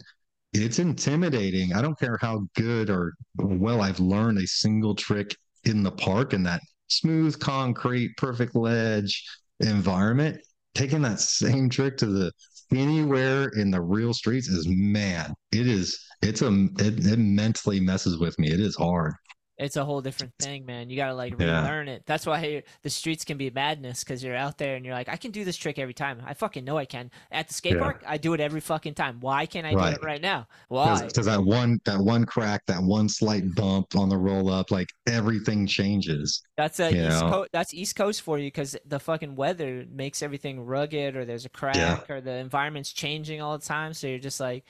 it's 0.53 0.79
intimidating. 0.79 1.73
I 1.73 1.81
don't 1.81 1.99
care 1.99 2.17
how 2.21 2.47
good 2.55 2.89
or 2.89 3.13
well 3.37 3.81
I've 3.81 3.99
learned 3.99 4.37
a 4.37 4.47
single 4.47 4.95
trick 4.95 5.35
in 5.65 5.83
the 5.83 5.91
park 5.91 6.33
in 6.33 6.43
that 6.43 6.61
smooth 6.87 7.39
concrete, 7.39 8.15
perfect 8.17 8.55
ledge 8.55 9.23
environment. 9.59 10.39
Taking 10.75 11.01
that 11.03 11.19
same 11.19 11.69
trick 11.69 11.97
to 11.97 12.07
the 12.07 12.31
anywhere 12.75 13.49
in 13.49 13.71
the 13.71 13.81
real 13.81 14.13
streets 14.13 14.47
is 14.47 14.67
man, 14.67 15.33
it 15.51 15.67
is 15.67 15.99
it's 16.21 16.41
a 16.41 16.67
it, 16.79 17.05
it 17.05 17.19
mentally 17.19 17.79
messes 17.79 18.17
with 18.19 18.37
me. 18.39 18.51
It 18.51 18.59
is 18.59 18.75
hard. 18.75 19.13
It's 19.57 19.75
a 19.75 19.85
whole 19.85 20.01
different 20.01 20.33
thing, 20.39 20.65
man. 20.65 20.89
You 20.89 20.95
gotta 20.95 21.13
like 21.13 21.39
Yeah. 21.39 21.61
relearn 21.61 21.87
it. 21.87 22.03
That's 22.05 22.25
why 22.25 22.63
the 22.81 22.89
streets 22.89 23.23
can 23.23 23.37
be 23.37 23.49
madness 23.51 24.03
because 24.03 24.23
you're 24.23 24.35
out 24.35 24.57
there 24.57 24.75
and 24.75 24.83
you're 24.85 24.95
like, 24.95 25.09
I 25.09 25.15
can 25.15 25.31
do 25.31 25.45
this 25.45 25.57
trick 25.57 25.77
every 25.77 25.93
time. 25.93 26.21
I 26.25 26.33
fucking 26.33 26.65
know 26.65 26.77
I 26.77 26.85
can. 26.85 27.11
At 27.31 27.47
the 27.47 27.53
skate 27.53 27.73
Yeah. 27.73 27.79
park, 27.81 28.03
I 28.07 28.17
do 28.17 28.33
it 28.33 28.39
every 28.39 28.61
fucking 28.61 28.95
time. 28.95 29.19
Why 29.19 29.45
can't 29.45 29.67
I 29.67 29.71
do 29.71 29.95
it 29.95 30.03
right 30.03 30.21
now? 30.21 30.47
Why? 30.69 31.05
Because 31.05 31.27
that 31.27 31.43
one 31.43 31.79
that 31.85 31.99
one 31.99 32.25
crack, 32.25 32.65
that 32.65 32.81
one 32.81 33.07
slight 33.07 33.43
bump 33.55 33.95
on 33.95 34.09
the 34.09 34.17
roll 34.17 34.49
up, 34.49 34.71
like 34.71 34.89
everything 35.07 35.67
changes. 35.67 36.41
That's 36.57 36.79
a 36.79 36.89
East? 36.89 37.21
Coast. 37.21 37.49
That's 37.53 37.73
East 37.73 37.95
Coast 37.95 38.21
for 38.21 38.39
you 38.39 38.47
because 38.47 38.75
the 38.85 38.99
fucking 38.99 39.35
weather 39.35 39.85
makes 39.91 40.21
everything 40.23 40.61
rugged, 40.61 41.15
or 41.15 41.25
there's 41.25 41.45
a 41.45 41.49
crack, 41.49 42.09
or 42.09 42.21
the 42.21 42.33
environment's 42.33 42.91
changing 42.91 43.41
all 43.41 43.57
the 43.57 43.65
time. 43.65 43.93
So 43.93 44.07
you're 44.07 44.19
just 44.19 44.39
like, 44.39 44.63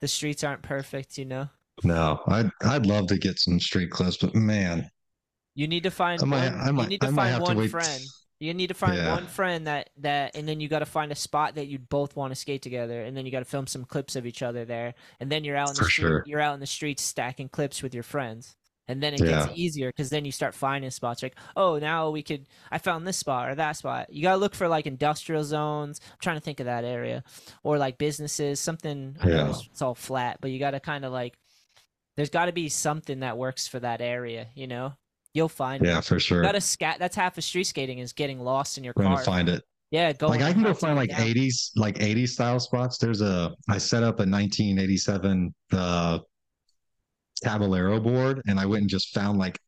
the 0.00 0.08
streets 0.08 0.42
aren't 0.44 0.62
perfect, 0.62 1.18
you 1.18 1.24
know. 1.24 1.48
No, 1.82 2.20
I'd 2.26 2.50
I'd 2.62 2.86
love 2.86 3.06
to 3.08 3.18
get 3.18 3.38
some 3.38 3.60
street 3.60 3.90
clips, 3.90 4.16
but 4.16 4.34
man, 4.34 4.90
You 5.54 5.68
need 5.68 5.84
to 5.84 5.90
find 5.90 6.22
I 6.22 6.24
might 6.24 6.50
one. 6.50 6.60
I 6.60 6.70
might 6.72 6.82
you 6.82 6.86
need 6.86 7.00
to 7.02 7.08
I 7.08 7.10
find 7.10 7.36
to 7.36 7.40
one 7.40 7.56
wait. 7.56 7.70
friend. 7.70 8.12
You 8.40 8.52
need 8.52 8.66
to 8.68 8.74
find 8.74 8.96
Yeah. 8.96 9.06
one 9.06 9.26
friend 9.26 9.66
that 9.66 9.90
that, 9.98 10.34
and 10.34 10.48
then 10.48 10.60
you 10.60 10.68
got 10.68 10.80
to 10.80 10.86
find 10.86 11.12
a 11.12 11.14
spot 11.14 11.54
that 11.54 11.66
you 11.68 11.78
both 11.78 12.16
want 12.16 12.32
to 12.32 12.34
skate 12.34 12.62
together, 12.62 13.02
and 13.02 13.16
then 13.16 13.24
you 13.24 13.32
got 13.32 13.38
to 13.40 13.44
film 13.44 13.66
some 13.66 13.84
clips 13.84 14.16
of 14.16 14.26
each 14.26 14.42
other 14.42 14.64
there, 14.64 14.94
and 15.20 15.30
then 15.30 15.44
you're 15.44 15.56
out 15.56 15.70
in 15.70 15.76
the 15.76 15.82
For 15.82 15.84
street. 15.84 16.08
sure. 16.08 16.24
You're 16.24 16.40
out 16.40 16.54
in 16.54 16.60
the 16.60 16.66
streets 16.66 17.02
stacking 17.02 17.48
clips 17.48 17.82
with 17.82 17.94
your 17.94 18.02
friends. 18.02 18.56
And 18.86 19.02
then 19.02 19.14
it 19.14 19.22
Yeah. 19.22 19.24
gets 19.24 19.46
easier 19.54 19.88
because 19.88 20.10
then 20.10 20.26
you 20.26 20.32
start 20.32 20.54
finding 20.54 20.90
spots 20.90 21.22
like, 21.22 21.36
oh, 21.56 21.78
now 21.78 22.10
we 22.10 22.22
could. 22.22 22.46
I 22.70 22.76
found 22.76 23.06
this 23.06 23.16
spot 23.16 23.48
or 23.48 23.54
that 23.54 23.76
spot. 23.78 24.12
You 24.12 24.20
gotta 24.22 24.36
look 24.36 24.54
for 24.54 24.68
like 24.68 24.86
industrial 24.86 25.42
zones. 25.44 26.00
I'm 26.12 26.18
trying 26.20 26.36
to 26.36 26.42
think 26.42 26.60
of 26.60 26.66
that 26.66 26.84
area, 26.84 27.24
or 27.62 27.78
like 27.78 27.96
businesses, 27.96 28.60
something. 28.60 29.16
I 29.20 29.30
know 29.30 29.46
Yeah. 29.46 29.48
it's, 29.48 29.66
it's 29.72 29.80
all 29.82 29.94
flat, 29.94 30.38
but 30.42 30.50
you 30.50 30.58
gotta 30.58 30.80
kind 30.80 31.04
of 31.06 31.12
like. 31.12 31.38
There's 32.16 32.30
got 32.30 32.46
to 32.46 32.52
be 32.52 32.68
something 32.68 33.20
that 33.20 33.36
works 33.36 33.66
for 33.66 33.80
that 33.80 34.00
area. 34.00 34.46
You 34.54 34.66
know, 34.66 34.92
you'll 35.32 35.48
find 35.48 35.82
it. 35.84 35.88
Yeah, 35.88 36.00
for 36.00 36.20
sure. 36.20 36.38
You 36.38 36.44
gotta 36.48 36.60
scat. 36.60 36.98
That's 36.98 37.16
half 37.16 37.36
of 37.38 37.44
street 37.44 37.64
skating 37.64 37.98
is 37.98 38.12
getting 38.12 38.40
lost 38.40 38.78
in 38.78 38.84
your 38.84 38.92
We're 38.96 39.04
car. 39.04 39.14
gonna 39.14 39.24
find 39.24 39.48
it. 39.48 39.62
yeah, 39.90 40.12
go. 40.12 40.28
like 40.28 40.42
I 40.42 40.52
can 40.52 40.62
go 40.62 40.74
find 40.74 40.96
like 40.96 41.10
down. 41.10 41.20
80s 41.20 41.70
like 41.76 41.98
80s 41.98 42.28
style 42.30 42.60
spots. 42.60 42.98
There's 42.98 43.20
a 43.20 43.52
I 43.68 43.78
set 43.78 44.02
up 44.02 44.20
a 44.20 44.26
1987 44.26 45.54
uh 45.72 46.18
Caballero 47.42 48.00
board 48.00 48.40
and 48.46 48.58
I 48.58 48.66
went 48.66 48.82
and 48.82 48.90
just 48.90 49.12
found 49.12 49.38
like 49.38 49.58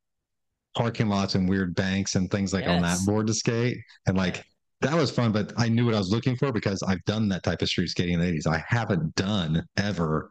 parking 0.77 1.09
lots 1.09 1.35
and 1.35 1.49
weird 1.49 1.75
banks 1.75 2.15
and 2.15 2.31
things 2.31 2.53
like 2.53 2.67
on 2.67 2.83
that 2.83 2.99
board 3.05 3.27
to 3.27 3.35
skate. 3.35 3.77
And 4.07 4.17
like 4.17 4.45
that 4.83 4.95
was 4.95 5.11
fun, 5.11 5.33
but 5.33 5.53
I 5.57 5.69
knew 5.69 5.85
what 5.87 5.95
I 5.95 5.99
was 5.99 6.11
looking 6.11 6.37
for 6.37 6.53
because 6.53 6.83
I've 6.83 7.05
done 7.05 7.29
that 7.31 7.43
type 7.43 7.63
of 7.63 7.69
street 7.69 7.89
skating 7.89 8.15
in 8.15 8.21
the 8.21 8.27
80s. 8.27 8.47
I 8.47 8.63
haven't 8.69 9.15
done 9.17 9.65
ever 9.77 10.31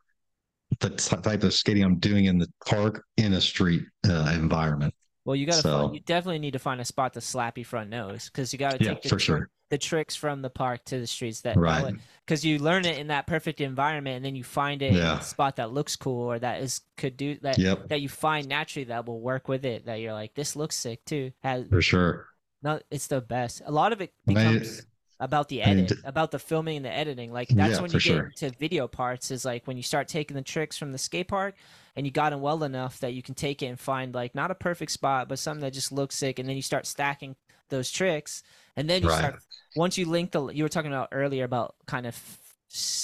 the 0.80 0.90
type 0.90 1.44
of 1.44 1.54
skating 1.54 1.84
I'm 1.84 1.98
doing 2.00 2.26
in 2.26 2.38
the 2.38 2.48
park 2.66 3.04
in 3.18 3.34
a 3.34 3.42
street 3.42 3.84
uh, 4.08 4.32
environment. 4.36 4.94
Well, 5.26 5.36
you 5.36 5.46
gotta. 5.46 5.62
So- 5.62 5.82
Find, 5.84 5.96
you 5.96 6.02
definitely 6.02 6.40
need 6.40 6.54
to 6.54 6.60
find 6.60 6.80
a 6.82 6.86
spot 6.86 7.14
to 7.14 7.22
slap 7.22 7.58
your 7.58 7.66
front 7.66 7.90
nose 7.90 8.30
because 8.30 8.54
you 8.54 8.60
gotta 8.60 8.78
Yeah, 8.80 8.94
take 8.94 9.04
the, 9.04 9.10
for 9.10 9.16
tri- 9.18 9.24
sure. 9.26 9.50
the 9.72 9.78
tricks 9.80 10.16
from 10.16 10.42
the 10.44 10.50
park 10.52 10.86
to 10.86 11.00
the 11.00 11.08
streets 11.08 11.42
that 11.42 11.58
Right. 11.58 11.96
Because 12.26 12.46
you 12.46 12.60
learn 12.60 12.86
it 12.86 12.98
in 13.00 13.08
that 13.08 13.26
perfect 13.26 13.60
environment, 13.62 14.18
and 14.18 14.26
then 14.26 14.36
you 14.36 14.44
find 14.44 14.82
it 14.82 14.92
in 14.94 14.98
a 14.98 15.22
spot 15.22 15.56
that 15.56 15.72
looks 15.72 15.96
cool 15.96 16.32
or 16.32 16.38
that 16.40 16.62
is 16.62 16.82
could 16.98 17.18
do 17.18 17.38
that. 17.42 17.58
Yep, 17.58 17.90
That 17.90 18.02
you 18.02 18.10
find 18.10 18.48
naturally 18.48 18.86
that 18.86 19.06
will 19.08 19.20
work 19.22 19.48
with 19.48 19.66
it. 19.66 19.86
That 19.86 20.00
you're 20.02 20.14
like, 20.14 20.34
this 20.36 20.56
looks 20.56 20.76
sick 20.76 21.04
too. 21.06 21.32
Has 21.44 21.68
for 21.70 21.82
sure. 21.82 22.28
no, 22.62 22.80
it's 22.92 23.08
the 23.08 23.22
best. 23.22 23.62
A 23.66 23.72
lot 23.72 23.94
of 23.94 24.02
it 24.02 24.14
becomes 24.28 24.86
about 25.20 25.50
the 25.50 25.62
edit, 25.62 25.96
about 26.04 26.32
the 26.32 26.40
filming 26.40 26.78
and 26.78 26.86
the 26.86 26.92
editing. 26.92 27.32
Like 27.32 27.56
that's 27.56 27.80
Yeah, 27.80 27.80
when 27.80 27.92
you 27.94 28.00
get 28.00 28.18
sure. 28.18 28.26
into 28.26 28.52
video 28.52 28.88
parts. 28.88 29.32
Is 29.32 29.46
like 29.46 29.66
when 29.68 29.78
you 29.78 29.84
start 29.84 30.08
taking 30.08 30.36
the 30.36 30.42
tricks 30.42 30.78
from 30.78 30.92
the 30.92 30.98
skate 30.98 31.28
park, 31.28 31.56
and 31.96 32.06
you 32.06 32.12
got 32.12 32.32
them 32.32 32.42
well 32.42 32.64
enough 32.64 33.00
that 33.00 33.14
you 33.14 33.24
can 33.24 33.36
take 33.36 33.62
it 33.62 33.68
and 33.68 33.80
find 33.80 34.14
like 34.14 34.36
not 34.36 34.52
a 34.52 34.56
perfect 34.56 34.92
spot, 34.92 35.30
but 35.30 35.40
something 35.40 35.62
that 35.62 35.74
just 35.74 35.92
looks 35.92 36.16
sick, 36.16 36.40
and 36.40 36.48
then 36.50 36.56
you 36.56 36.62
start 36.62 36.86
stacking 36.86 37.36
those 37.70 37.92
tricks, 37.92 38.44
and 38.76 38.90
then 38.90 39.04
you 39.04 39.10
Right. 39.10 39.10
start 39.10 39.42
once 39.76 39.98
you 39.98 40.06
link 40.06 40.32
the. 40.32 40.48
You 40.48 40.64
were 40.64 40.70
talking 40.70 40.92
about 40.92 41.10
earlier 41.12 41.44
about 41.46 41.76
kind 41.88 42.06
of. 42.08 42.40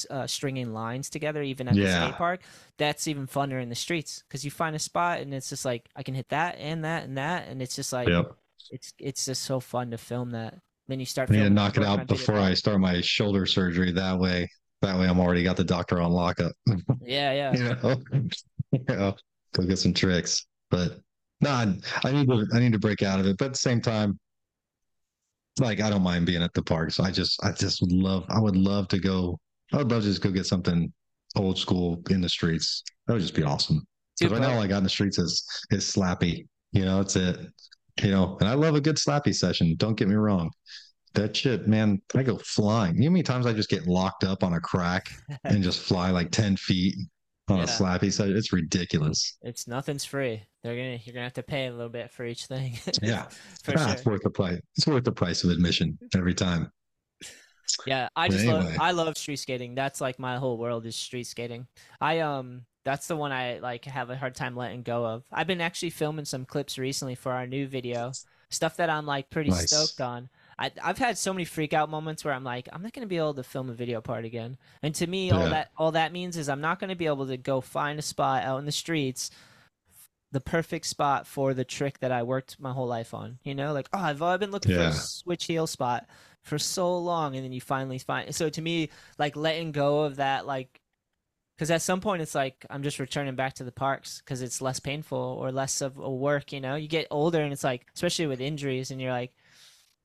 Uh, 0.10 0.28
stringing 0.28 0.74
lines 0.74 1.10
together 1.10 1.42
even 1.42 1.68
at 1.70 1.80
the 1.80 1.88
Yeah. 1.88 1.88
skate 1.88 2.18
park 2.18 2.42
that's 2.78 3.08
even 3.08 3.26
funner 3.26 3.62
in 3.62 3.70
the 3.70 3.76
streets 3.76 4.22
because 4.28 4.44
you 4.44 4.52
find 4.52 4.76
a 4.76 4.80
spot 4.80 5.20
and 5.22 5.34
it's 5.34 5.50
just 5.50 5.64
like 5.64 5.88
i 5.96 6.04
can 6.04 6.14
hit 6.16 6.28
that 6.30 6.58
and 6.58 6.84
that 6.84 7.06
and 7.06 7.18
that 7.18 7.48
and 7.48 7.62
it's 7.62 7.76
just 7.76 7.94
like 7.94 8.12
Yep. 8.12 8.38
it's 8.70 8.94
it's 9.00 9.26
just 9.26 9.44
so 9.44 9.60
fun 9.60 9.92
to 9.92 9.98
film 9.98 10.32
that. 10.32 10.56
Then 10.92 11.00
you 11.00 11.06
start. 11.06 11.32
I 11.32 11.36
need 11.36 11.44
to 11.44 11.50
knock 11.50 11.78
it 11.78 11.86
out 11.86 12.06
before. 12.06 12.36
I 12.38 12.54
start 12.54 12.82
my 12.82 13.00
shoulder 13.00 13.46
surgery. 13.46 13.94
That 13.94 14.20
way, 14.20 14.50
that 14.82 15.00
way 15.00 15.08
I'm 15.08 15.22
already 15.22 15.42
got 15.42 15.56
the 15.56 15.64
doctor 15.64 16.02
on 16.02 16.12
lockup. 16.12 16.52
Yeah, 17.02 17.32
yeah. 17.54 17.54
you 17.54 17.64
know, 17.64 17.96
you 18.74 18.84
know, 18.90 19.16
go 19.54 19.64
get 19.64 19.80
some 19.80 19.94
tricks. 19.94 20.46
But 20.70 21.00
No, 21.40 21.52
I, 21.52 21.74
I 22.04 22.12
need 22.12 22.28
to 22.28 22.46
I 22.54 22.60
need 22.60 22.74
to 22.74 22.78
break 22.78 23.04
out 23.04 23.22
of 23.22 23.26
it, 23.26 23.38
but 23.38 23.46
at 23.46 23.52
the 23.54 23.58
same 23.58 23.80
time, 23.80 24.20
like 25.62 25.80
I 25.80 25.90
don't 25.90 26.04
mind 26.04 26.26
being 26.26 26.44
at 26.44 26.54
the 26.54 26.62
parks. 26.62 27.00
I 27.00 27.10
just 27.10 27.42
I 27.42 27.54
just 27.54 27.80
would 27.80 27.94
love 27.94 28.26
I 28.28 28.42
would 28.42 28.58
love 28.58 28.90
to 28.90 29.00
go. 29.00 29.40
I 29.72 29.78
would 29.78 29.90
love 29.90 30.02
to 30.02 30.10
just 30.10 30.22
go 30.22 30.30
get 30.30 30.46
something 30.46 30.92
old 31.38 31.58
school 31.58 32.04
in 32.10 32.20
the 32.20 32.28
streets. 32.28 32.84
That 33.08 33.14
would 33.14 33.22
just 33.22 33.34
be 33.34 33.44
awesome. 33.44 33.78
Dude, 34.18 34.28
Because 34.28 34.40
right 34.42 34.46
now, 34.46 34.56
all 34.56 34.62
I 34.62 34.68
got 34.68 34.80
in 34.80 34.84
the 34.84 34.90
streets 34.90 35.20
is 35.20 35.48
is 35.70 35.86
slappy. 35.86 36.48
You 36.74 36.84
know, 36.84 36.98
that's 36.98 37.16
it. 37.16 37.40
You 38.04 38.12
know, 38.12 38.38
and 38.40 38.48
I 38.50 38.54
love 38.54 38.76
a 38.76 38.82
good 38.82 38.96
slappy 38.98 39.34
session. 39.36 39.76
Don't 39.78 39.96
get 39.96 40.08
me 40.08 40.16
wrong. 40.16 40.50
That 41.14 41.36
shit, 41.36 41.68
man, 41.68 42.02
I 42.16 42.24
go 42.24 42.38
flying. 42.38 42.96
You 42.96 43.02
know 43.02 43.08
how 43.08 43.12
many 43.14 43.24
times 43.24 43.46
I 43.46 43.54
just 43.54 43.70
get 43.70 43.86
locked 43.86 44.24
up 44.24 44.44
on 44.44 44.54
a 44.54 44.62
crack 44.62 45.10
and 45.44 45.62
just 45.62 45.82
fly 45.82 46.10
like 46.10 46.32
10 46.32 46.56
feet 46.56 46.96
on 47.50 47.58
Yeah. 47.58 47.64
a 47.64 47.68
slappy 47.68 48.12
session? 48.14 48.38
It's 48.38 48.54
ridiculous. 48.54 49.38
It's 49.42 49.68
nothing's 49.68 50.06
free. 50.06 50.42
They're 50.64 50.76
gonna 50.76 51.00
you're 51.04 51.14
gonna 51.14 51.26
have 51.26 51.34
to 51.34 51.44
pay 51.44 51.68
a 51.68 51.72
little 51.72 51.90
bit 51.90 52.12
for 52.12 52.24
each 52.26 52.46
thing. 52.46 52.80
Yeah. 53.02 53.26
for 53.64 53.74
Ah, 53.78 53.86
sure. 53.88 53.94
It's 53.94 54.06
worth 54.06 54.22
the 54.24 54.30
price. 54.30 54.60
It's 54.78 54.88
worth 54.88 55.04
the 55.04 55.12
price 55.12 55.44
of 55.44 55.50
admission 55.50 55.98
every 56.16 56.34
time. 56.34 56.72
Yeah, 57.86 58.10
I 58.16 58.28
But 58.28 58.34
just 58.34 58.46
love. 58.46 58.76
I 58.80 58.92
love 58.92 59.18
street 59.18 59.38
skating. 59.38 59.76
That's 59.76 60.02
like 60.02 60.20
my 60.20 60.38
whole 60.38 60.58
world 60.58 60.86
is 60.86 60.96
street 60.96 61.26
skating. 61.28 61.68
I 62.00 62.20
um 62.20 62.66
that's 62.84 63.08
the 63.08 63.16
one 63.16 63.32
I 63.32 63.60
like 63.60 63.86
have 63.86 64.10
a 64.10 64.18
hard 64.18 64.36
time 64.36 64.56
letting 64.56 64.84
go 64.84 65.06
of. 65.06 65.24
I've 65.32 65.48
been 65.48 65.62
actually 65.62 65.92
filming 65.92 66.26
some 66.26 66.46
clips 66.46 66.78
recently 66.78 67.16
for 67.16 67.32
our 67.32 67.48
new 67.48 67.68
video. 67.68 68.12
Stuff 68.50 68.78
that 68.78 68.90
I'm 68.90 69.06
like 69.06 69.30
pretty 69.30 69.50
Nice. 69.50 69.72
stoked 69.72 70.02
on. 70.02 70.30
I 70.60 70.72
I've 70.84 70.98
had 70.98 71.18
so 71.18 71.32
many 71.32 71.46
freak 71.46 71.74
out 71.74 71.90
moments 71.90 72.26
where 72.26 72.34
I'm 72.34 72.44
like 72.44 72.68
I'm 72.74 72.82
not 72.82 72.92
going 72.94 73.06
to 73.06 73.10
be 73.10 73.18
able 73.18 73.34
to 73.36 73.44
film 73.44 73.70
a 73.70 73.74
video 73.74 74.02
part 74.02 74.26
again. 74.26 74.58
And 74.84 74.94
to 74.96 75.08
me 75.08 75.32
all 75.32 75.48
that 75.50 75.72
all 75.78 75.92
that 75.94 76.12
means 76.12 76.36
is 76.36 76.50
I'm 76.50 76.62
not 76.62 76.80
going 76.80 76.90
to 76.90 76.96
be 76.96 77.06
able 77.06 77.28
to 77.28 77.38
go 77.38 77.62
find 77.62 77.98
a 77.98 78.02
spot 78.02 78.44
out 78.44 78.58
in 78.58 78.66
the 78.66 78.72
streets 78.72 79.32
the 80.32 80.42
perfect 80.42 80.86
spot 80.86 81.28
for 81.28 81.54
the 81.54 81.66
trick 81.66 82.00
that 82.00 82.12
I 82.12 82.24
worked 82.24 82.60
my 82.60 82.72
whole 82.72 82.88
life 82.88 83.14
on. 83.14 83.40
You 83.44 83.54
know, 83.56 83.74
like 83.74 83.90
oh, 83.94 84.00
I've, 84.00 84.22
I've 84.22 84.40
been 84.40 84.52
looking 84.52 84.76
for 84.76 84.82
a 84.82 84.94
switch 84.94 85.46
heel 85.46 85.68
spot 85.68 86.08
for 86.42 86.58
so 86.58 86.98
long, 86.98 87.36
and 87.36 87.44
then 87.44 87.52
you 87.52 87.62
finally 87.62 88.00
find. 88.00 88.34
So 88.34 88.50
to 88.50 88.62
me, 88.62 88.90
like 89.18 89.36
letting 89.36 89.72
go 89.72 90.02
of 90.02 90.16
that, 90.18 90.46
like, 90.48 90.81
because 91.62 91.70
at 91.70 91.84
some 91.84 92.02
point 92.02 92.24
it's 92.24 92.34
like 92.34 92.66
I'm 92.72 92.82
just 92.82 92.98
returning 92.98 93.36
back 93.36 93.54
to 93.56 93.64
the 93.64 93.72
parks 93.72 94.18
because 94.18 94.42
it's 94.42 94.64
less 94.64 94.80
painful 94.80 95.20
or 95.20 95.52
less 95.52 95.82
of 95.82 96.00
a 96.00 96.10
work. 96.10 96.52
You 96.54 96.60
know, 96.60 96.74
you 96.74 96.88
get 96.88 97.06
older, 97.12 97.40
and 97.40 97.54
it's 97.54 97.64
like, 97.64 97.86
especially 97.94 98.26
with 98.26 98.42
injuries, 98.42 98.90
and 98.90 99.00
you're 99.00 99.12
like. 99.12 99.32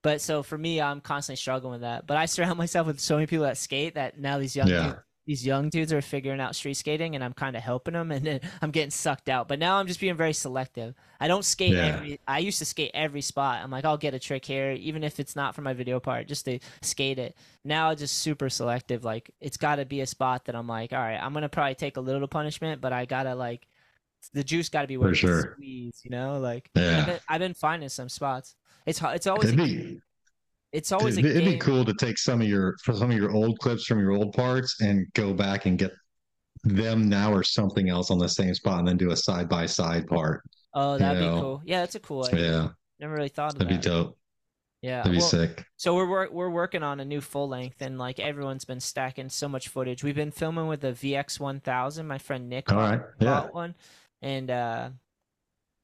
But 0.02 0.20
so 0.20 0.42
for 0.42 0.58
me, 0.58 0.82
I'm 0.82 1.00
constantly 1.00 1.38
struggling 1.38 1.72
with 1.72 1.80
that. 1.80 2.06
But 2.06 2.18
I 2.18 2.26
surround 2.26 2.58
myself 2.58 2.86
with 2.86 3.00
so 3.00 3.14
many 3.14 3.26
people 3.26 3.46
that 3.46 3.56
skate 3.56 3.94
that 3.94 4.20
now 4.20 4.38
these 4.38 4.54
young 4.54 4.68
Yeah. 4.68 4.96
These 5.26 5.44
young 5.44 5.68
dudes 5.68 5.92
are 5.92 6.00
figuring 6.00 6.40
out 6.40 6.54
street 6.54 6.74
skating 6.74 7.14
and 7.16 7.24
I'm 7.24 7.32
kind 7.32 7.56
of 7.56 7.62
helping 7.62 7.94
them 7.94 8.10
and 8.12 8.24
then 8.24 8.40
I'm 8.62 8.70
getting 8.70 8.90
sucked 8.90 9.28
out. 9.28 9.48
But 9.48 9.58
now 9.58 9.76
I'm 9.76 9.86
just 9.88 10.00
being 10.00 10.16
very 10.16 10.32
selective. 10.32 10.94
I 11.20 11.28
don't 11.28 11.44
skate 11.44 11.72
Yeah. 11.74 11.86
every 11.96 12.20
I 12.28 12.38
used 12.38 12.58
to 12.60 12.64
skate 12.64 12.92
every 12.94 13.20
spot. 13.20 13.62
I'm 13.62 13.70
like 13.70 13.84
I'll 13.84 13.96
get 13.96 14.14
a 14.14 14.18
trick 14.18 14.44
here 14.44 14.70
even 14.72 15.02
if 15.04 15.18
it's 15.20 15.34
not 15.36 15.54
for 15.54 15.62
my 15.62 15.72
video 15.74 15.98
part 16.00 16.28
just 16.28 16.44
to 16.46 16.58
skate 16.82 17.18
it. 17.18 17.36
Now 17.64 17.90
I'm 17.90 17.96
just 17.96 18.18
super 18.18 18.48
selective 18.48 19.04
like 19.04 19.30
it's 19.40 19.56
got 19.56 19.76
to 19.76 19.84
be 19.84 20.00
a 20.00 20.06
spot 20.06 20.44
that 20.46 20.54
I'm 20.54 20.68
like 20.68 20.92
all 20.92 20.98
right, 21.00 21.18
I'm 21.20 21.32
going 21.32 21.42
to 21.42 21.48
probably 21.48 21.74
take 21.74 21.96
a 21.96 22.00
little 22.00 22.28
punishment 22.28 22.80
but 22.80 22.92
I 22.92 23.04
got 23.04 23.24
to 23.24 23.34
like 23.34 23.66
the 24.32 24.44
juice 24.44 24.68
got 24.68 24.82
to 24.82 24.88
be 24.88 24.96
worth 24.96 25.20
the 25.20 25.28
sure. 25.28 25.52
squeeze, 25.54 26.00
you 26.04 26.10
know? 26.10 26.38
Like 26.38 26.70
Yeah. 26.74 26.98
I've, 27.00 27.06
been, 27.06 27.20
I've 27.28 27.40
been 27.40 27.54
finding 27.54 27.88
some 27.88 28.08
spots. 28.08 28.54
It's 28.86 29.00
it's 29.02 29.26
always 29.26 29.52
It'd 29.52 29.60
a, 29.60 29.64
be, 29.64 30.00
it's 30.76 30.92
always 30.92 31.16
a 31.16 31.20
it'd, 31.20 31.36
it'd 31.36 31.44
be 31.44 31.58
cool 31.58 31.84
to 31.84 31.94
take 31.94 32.18
some 32.18 32.40
of 32.40 32.46
your 32.46 32.76
for 32.84 32.92
some 32.92 33.10
of 33.10 33.16
your 33.16 33.32
old 33.32 33.58
clips 33.58 33.84
from 33.86 33.98
your 33.98 34.12
old 34.12 34.32
parts 34.34 34.80
and 34.80 35.06
go 35.14 35.32
back 35.32 35.66
and 35.66 35.78
get 35.78 35.92
them 36.64 37.08
now 37.08 37.32
or 37.32 37.42
something 37.42 37.88
else 37.88 38.10
on 38.10 38.18
the 38.18 38.28
same 38.28 38.54
spot 38.54 38.78
and 38.80 38.88
then 38.88 38.96
do 38.96 39.10
a 39.10 39.16
side 39.16 39.48
by 39.48 39.66
side 39.66 40.06
part. 40.06 40.42
Oh, 40.74 40.98
that'd 40.98 41.22
you 41.22 41.30
be 41.30 41.40
cool. 41.40 41.62
Yeah, 41.64 41.80
that's 41.80 41.94
a 41.94 42.00
cool 42.00 42.26
idea. 42.26 42.50
Yeah. 42.52 42.68
Never 43.00 43.14
really 43.14 43.28
thought 43.28 43.52
of 43.52 43.58
That'd 43.58 43.68
be 43.68 43.74
that. 43.76 43.82
dope. 43.82 44.18
Yeah. 44.82 44.98
That'd 44.98 45.12
be 45.12 45.18
well, 45.18 45.28
sick. 45.28 45.64
So 45.76 45.94
we're 45.94 46.08
wor- 46.08 46.28
we're 46.30 46.50
working 46.50 46.82
on 46.82 47.00
a 47.00 47.04
new 47.04 47.20
full 47.20 47.48
length, 47.48 47.80
and 47.80 47.98
like 47.98 48.18
everyone's 48.20 48.64
been 48.64 48.80
stacking 48.80 49.28
so 49.30 49.48
much 49.48 49.68
footage. 49.68 50.04
We've 50.04 50.14
been 50.14 50.30
filming 50.30 50.66
with 50.66 50.84
a 50.84 50.92
VX 50.92 51.40
one 51.40 51.60
thousand. 51.60 52.06
My 52.06 52.18
friend 52.18 52.48
Nick 52.48 52.70
All 52.70 52.78
bought. 52.78 53.02
Yeah. 53.20 53.46
one, 53.50 53.74
and 54.22 54.50
uh, 54.50 54.90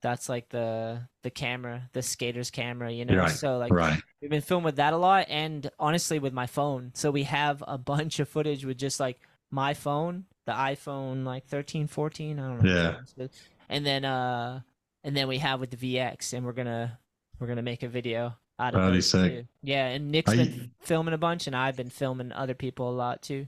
that's 0.03 0.29
like 0.29 0.49
the 0.51 1.01
the 1.23 1.31
camera, 1.31 1.89
the 1.93 2.03
skater's 2.03 2.51
camera, 2.51 2.91
you 2.93 3.05
know. 3.05 3.17
Right, 3.17 3.31
So 3.31 3.59
like 3.59 3.73
Right. 3.73 4.03
we've 4.21 4.31
been 4.31 4.41
filming 4.43 4.65
with 4.65 4.77
that 4.77 4.93
a 4.93 4.97
lot, 4.97 5.27
and 5.29 5.71
honestly 5.79 6.19
with 6.19 6.33
my 6.33 6.47
phone. 6.47 6.91
So 6.95 7.11
we 7.11 7.23
have 7.25 7.63
a 7.67 7.79
bunch 7.93 8.19
of 8.21 8.29
footage 8.29 8.65
with 8.65 8.77
just 8.79 9.01
like 9.01 9.19
my 9.51 9.75
phone, 9.75 10.25
the 10.47 10.53
iPhone 10.53 11.25
like 11.25 11.47
13, 11.47 11.87
14, 11.87 12.39
I 12.39 12.49
don't 12.49 12.63
know. 12.63 12.97
Yeah. 13.17 13.29
And 13.69 13.87
then 13.87 14.05
uh, 14.05 14.61
and 15.05 15.17
then 15.17 15.29
we 15.29 15.39
have 15.39 15.61
with 15.61 15.71
the 15.71 15.77
VX, 15.97 16.33
and 16.35 16.45
we're 16.45 16.53
gonna 16.53 16.99
we're 17.39 17.47
gonna 17.47 17.63
make 17.63 17.83
a 17.83 17.89
video 17.89 18.35
out 18.59 18.75
of 18.75 18.81
That'd 18.81 18.93
be 18.93 18.97
those 18.99 19.11
sick. 19.11 19.47
Yeah, 19.63 19.87
and 19.87 20.11
Nick's 20.11 20.31
I- 20.33 20.37
been 20.37 20.71
filming 20.81 21.15
a 21.15 21.19
bunch, 21.19 21.47
and 21.47 21.57
I've 21.57 21.77
been 21.77 21.91
filming 21.91 22.33
other 22.33 22.55
people 22.55 22.91
a 22.91 22.93
lot 22.95 23.23
too. 23.23 23.47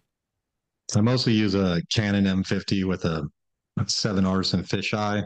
I 0.97 1.01
mostly 1.01 1.33
use 1.33 1.55
a 1.55 1.81
Canon 1.93 2.25
M50 2.25 2.85
with 2.85 3.05
a 3.05 3.27
seven 3.87 4.25
Artisan 4.27 4.63
fisheye 4.63 5.25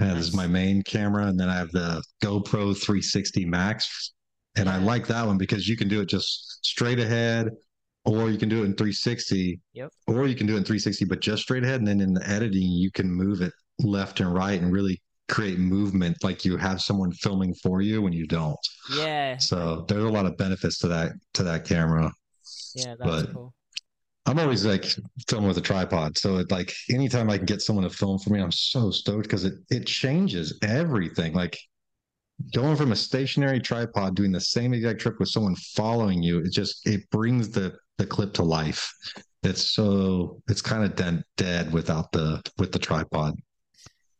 as 0.00 0.28
is 0.28 0.34
my 0.34 0.46
main 0.46 0.82
camera, 0.82 1.26
and 1.26 1.38
then 1.38 1.48
I 1.48 1.56
have 1.56 1.70
the 1.72 2.02
GoPro 2.22 2.76
360 2.76 3.44
Max, 3.44 4.12
and 4.56 4.68
I 4.68 4.78
like 4.78 5.06
that 5.08 5.26
one 5.26 5.38
because 5.38 5.68
you 5.68 5.76
can 5.76 5.88
do 5.88 6.00
it 6.00 6.08
just 6.08 6.64
straight 6.64 6.98
ahead, 6.98 7.48
or 8.04 8.30
you 8.30 8.38
can 8.38 8.48
do 8.48 8.62
it 8.62 8.66
in 8.66 8.74
360. 8.74 9.60
Yep. 9.74 9.90
Or 10.06 10.26
you 10.26 10.34
can 10.34 10.46
do 10.46 10.54
it 10.54 10.58
in 10.58 10.64
360, 10.64 11.04
but 11.06 11.20
just 11.20 11.42
straight 11.42 11.64
ahead, 11.64 11.80
and 11.80 11.88
then 11.88 12.00
in 12.00 12.14
the 12.14 12.28
editing, 12.28 12.62
you 12.70 12.90
can 12.90 13.10
move 13.10 13.40
it 13.42 13.52
left 13.80 14.20
and 14.20 14.32
right 14.32 14.60
and 14.60 14.72
really 14.72 15.00
create 15.28 15.58
movement 15.58 16.16
like 16.24 16.44
you 16.44 16.56
have 16.56 16.80
someone 16.80 17.12
filming 17.12 17.54
for 17.62 17.82
you 17.82 18.00
when 18.00 18.12
you 18.12 18.26
don't. 18.26 18.56
Yeah, 18.94 19.36
So 19.36 19.84
there's 19.88 20.04
a 20.04 20.08
lot 20.08 20.24
of 20.26 20.36
benefits 20.38 20.78
to 20.78 20.88
that 20.88 21.12
to 21.34 21.42
that 21.42 21.64
camera. 21.66 22.10
yeah, 22.74 22.94
that's 22.98 23.22
but- 23.24 23.34
cool. 23.34 23.52
I'm 24.28 24.38
always 24.38 24.66
like 24.66 24.84
filming 25.26 25.48
with 25.48 25.56
a 25.56 25.62
tripod. 25.62 26.18
So 26.18 26.36
it 26.36 26.50
like 26.50 26.74
anytime 26.90 27.30
I 27.30 27.38
can 27.38 27.46
get 27.46 27.62
someone 27.62 27.84
to 27.84 27.90
film 27.90 28.18
for 28.18 28.30
me, 28.30 28.40
I'm 28.40 28.52
so 28.52 28.90
stoked 28.90 29.22
because 29.22 29.44
it 29.44 29.54
it 29.70 29.86
changes 29.86 30.58
everything. 30.62 31.32
Like 31.32 31.58
going 32.52 32.76
from 32.76 32.92
a 32.92 32.96
stationary 32.96 33.58
tripod 33.58 34.14
doing 34.14 34.30
the 34.30 34.40
same 34.40 34.74
exact 34.74 35.00
trick 35.00 35.18
with 35.18 35.30
someone 35.30 35.56
following 35.56 36.22
you, 36.22 36.40
it 36.40 36.52
just 36.52 36.86
it 36.86 37.08
brings 37.10 37.48
the 37.48 37.74
the 37.96 38.06
clip 38.06 38.34
to 38.34 38.42
life. 38.42 38.92
It's 39.42 39.72
so 39.72 40.42
it's 40.46 40.60
kind 40.60 40.84
of 40.84 40.94
dead 40.94 41.24
dead 41.38 41.72
without 41.72 42.12
the 42.12 42.42
with 42.58 42.70
the 42.70 42.78
tripod. 42.78 43.34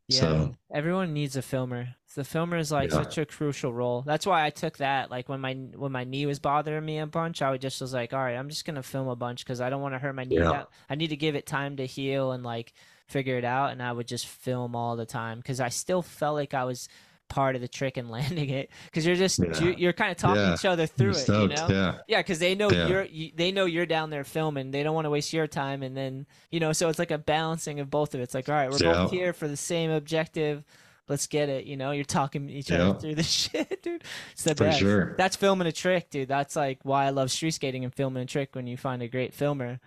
Yeah, 0.09 0.21
So- 0.21 0.57
everyone 0.73 1.13
needs 1.13 1.37
a 1.37 1.43
filmer. 1.43 1.95
The 2.15 2.25
filmer 2.25 2.57
is 2.57 2.73
like 2.73 2.91
Yeah. 2.91 2.97
such 2.97 3.19
a 3.19 3.27
crucial 3.27 3.73
role. 3.73 4.03
That's 4.03 4.27
why 4.27 4.45
I 4.45 4.51
took 4.51 4.79
that. 4.79 5.11
Like 5.11 5.29
when 5.29 5.41
my 5.41 5.53
when 5.55 5.93
my 5.93 6.03
knee 6.05 6.27
was 6.27 6.39
bothering 6.41 6.85
me 6.85 6.99
a 6.99 7.07
bunch, 7.07 7.43
I 7.43 7.51
would 7.51 7.61
just 7.61 7.81
was 7.81 7.93
like, 7.95 8.13
all 8.13 8.19
right, 8.19 8.35
I'm 8.35 8.49
just 8.49 8.65
gonna 8.65 8.83
film 8.83 9.07
a 9.07 9.15
bunch 9.15 9.45
because 9.45 9.61
I 9.61 9.71
don't 9.71 9.83
want 9.83 9.95
to 9.95 9.99
hurt 10.01 10.15
my 10.15 10.25
knee. 10.25 10.39
Yeah. 10.39 10.65
I 10.91 10.95
need 10.97 11.09
to 11.09 11.17
give 11.17 11.37
it 11.37 11.47
time 11.47 11.77
to 11.77 11.87
heal 11.87 12.33
and 12.33 12.43
like 12.43 12.73
figure 13.07 13.37
it 13.39 13.45
out. 13.45 13.71
And 13.71 13.81
I 13.83 13.93
would 13.93 14.09
just 14.09 14.27
film 14.27 14.75
all 14.75 14.97
the 14.97 15.07
time 15.07 15.39
because 15.39 15.61
I 15.61 15.69
still 15.69 16.03
felt 16.03 16.35
like 16.35 16.55
I 16.55 16.65
was 16.65 16.89
part 17.29 17.55
of 17.55 17.61
the 17.61 17.69
trick 17.69 17.97
and 17.97 18.11
landing 18.19 18.51
it 18.51 18.71
because 18.87 19.07
you're 19.07 19.17
just 19.17 19.39
Yeah. 19.39 19.59
you, 19.61 19.75
you're 19.79 19.93
kind 19.93 20.11
of 20.11 20.17
talking 20.17 20.43
Yeah. 20.43 20.55
each 20.55 20.65
other 20.65 20.87
through 20.87 21.13
You're 21.13 21.19
it. 21.21 21.29
You 21.29 21.49
know? 21.49 21.67
Yeah. 21.69 21.99
Yeah, 22.09 22.19
because 22.21 22.39
they 22.39 22.55
know 22.55 22.71
Yeah. 22.71 22.87
you're 22.89 23.05
you, 23.05 23.31
they 23.35 23.53
know 23.53 23.65
you're 23.67 23.87
down 23.87 24.11
there 24.11 24.25
filming. 24.25 24.71
They 24.71 24.83
don't 24.83 24.95
want 24.95 25.05
to 25.07 25.11
waste 25.11 25.33
your 25.33 25.47
time, 25.47 25.83
and 25.83 25.97
then 25.97 26.27
you 26.51 26.61
know, 26.61 26.73
so 26.73 26.89
it's 26.89 26.99
like 26.99 27.11
a 27.11 27.19
balancing 27.19 27.81
of 27.81 27.91
both 27.91 28.15
of 28.15 28.21
it. 28.21 28.25
It's 28.25 28.35
like, 28.35 28.49
all 28.49 28.55
right, 28.55 28.71
we're 28.71 28.79
both 28.79 29.11
here 29.11 29.33
for 29.33 29.47
the 29.49 29.57
same 29.57 29.91
objective. 29.91 30.65
Let's 31.09 31.27
get 31.27 31.49
it. 31.49 31.65
You 31.65 31.79
know, 31.79 31.93
you're 31.93 32.05
talking 32.05 32.51
each 32.51 32.71
other 32.71 32.99
through 32.99 33.15
the 33.17 33.23
shit, 33.23 33.83
dude. 33.83 34.05
It's 34.33 34.43
the 34.45 34.55
For 34.55 34.65
best. 34.65 34.79
sure. 34.79 35.15
That's 35.17 35.37
filming 35.37 35.67
a 35.67 35.73
trick, 35.73 36.11
dude. 36.11 36.29
That's 36.29 36.55
like 36.55 36.81
why 36.83 37.07
I 37.07 37.11
love 37.11 37.31
street 37.31 37.53
skating 37.53 37.83
and 37.85 37.95
filming 37.95 38.23
a 38.23 38.27
trick. 38.27 38.55
When 38.55 38.67
you 38.67 38.77
find 38.77 39.01
a 39.03 39.09
great 39.09 39.33
filmer, 39.33 39.81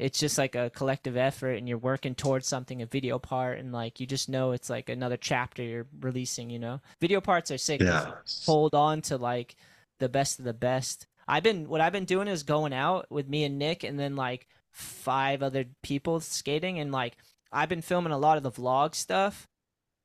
it's 0.00 0.18
just 0.18 0.38
like 0.38 0.54
a 0.54 0.70
collective 0.70 1.16
effort, 1.16 1.52
and 1.52 1.68
you're 1.68 1.78
working 1.78 2.14
towards 2.14 2.46
something, 2.46 2.80
a 2.80 2.86
video 2.86 3.18
part, 3.18 3.58
and 3.58 3.70
like 3.72 4.00
you 4.00 4.06
just 4.06 4.28
know 4.28 4.52
it's 4.52 4.70
like 4.70 4.88
another 4.88 5.16
chapter 5.16 5.62
you're 5.62 5.86
releasing. 6.00 6.48
You 6.50 6.58
know, 6.58 6.80
video 7.00 7.20
parts 7.20 7.50
are 7.50 7.58
sick 7.58 7.80
Yeah. 7.80 8.12
hold 8.46 8.74
on 8.74 9.02
to 9.02 9.16
like 9.18 9.56
the 9.98 10.08
best 10.08 10.38
of 10.38 10.46
the 10.46 10.54
best. 10.54 11.06
I've 11.28 11.42
been 11.42 11.68
what 11.68 11.80
I've 11.80 11.92
been 11.92 12.06
doing 12.06 12.28
is 12.28 12.42
going 12.42 12.72
out 12.72 13.06
with 13.10 13.28
me 13.28 13.44
and 13.44 13.58
Nick 13.58 13.84
and 13.84 14.00
then 14.00 14.16
like 14.16 14.48
five 14.70 15.42
other 15.42 15.66
people 15.82 16.18
skating 16.20 16.78
and 16.78 16.90
like 16.90 17.16
I've 17.52 17.68
been 17.68 17.82
filming 17.82 18.12
a 18.12 18.18
lot 18.18 18.36
of 18.36 18.42
the 18.42 18.50
vlog 18.50 18.94
stuff 18.94 19.48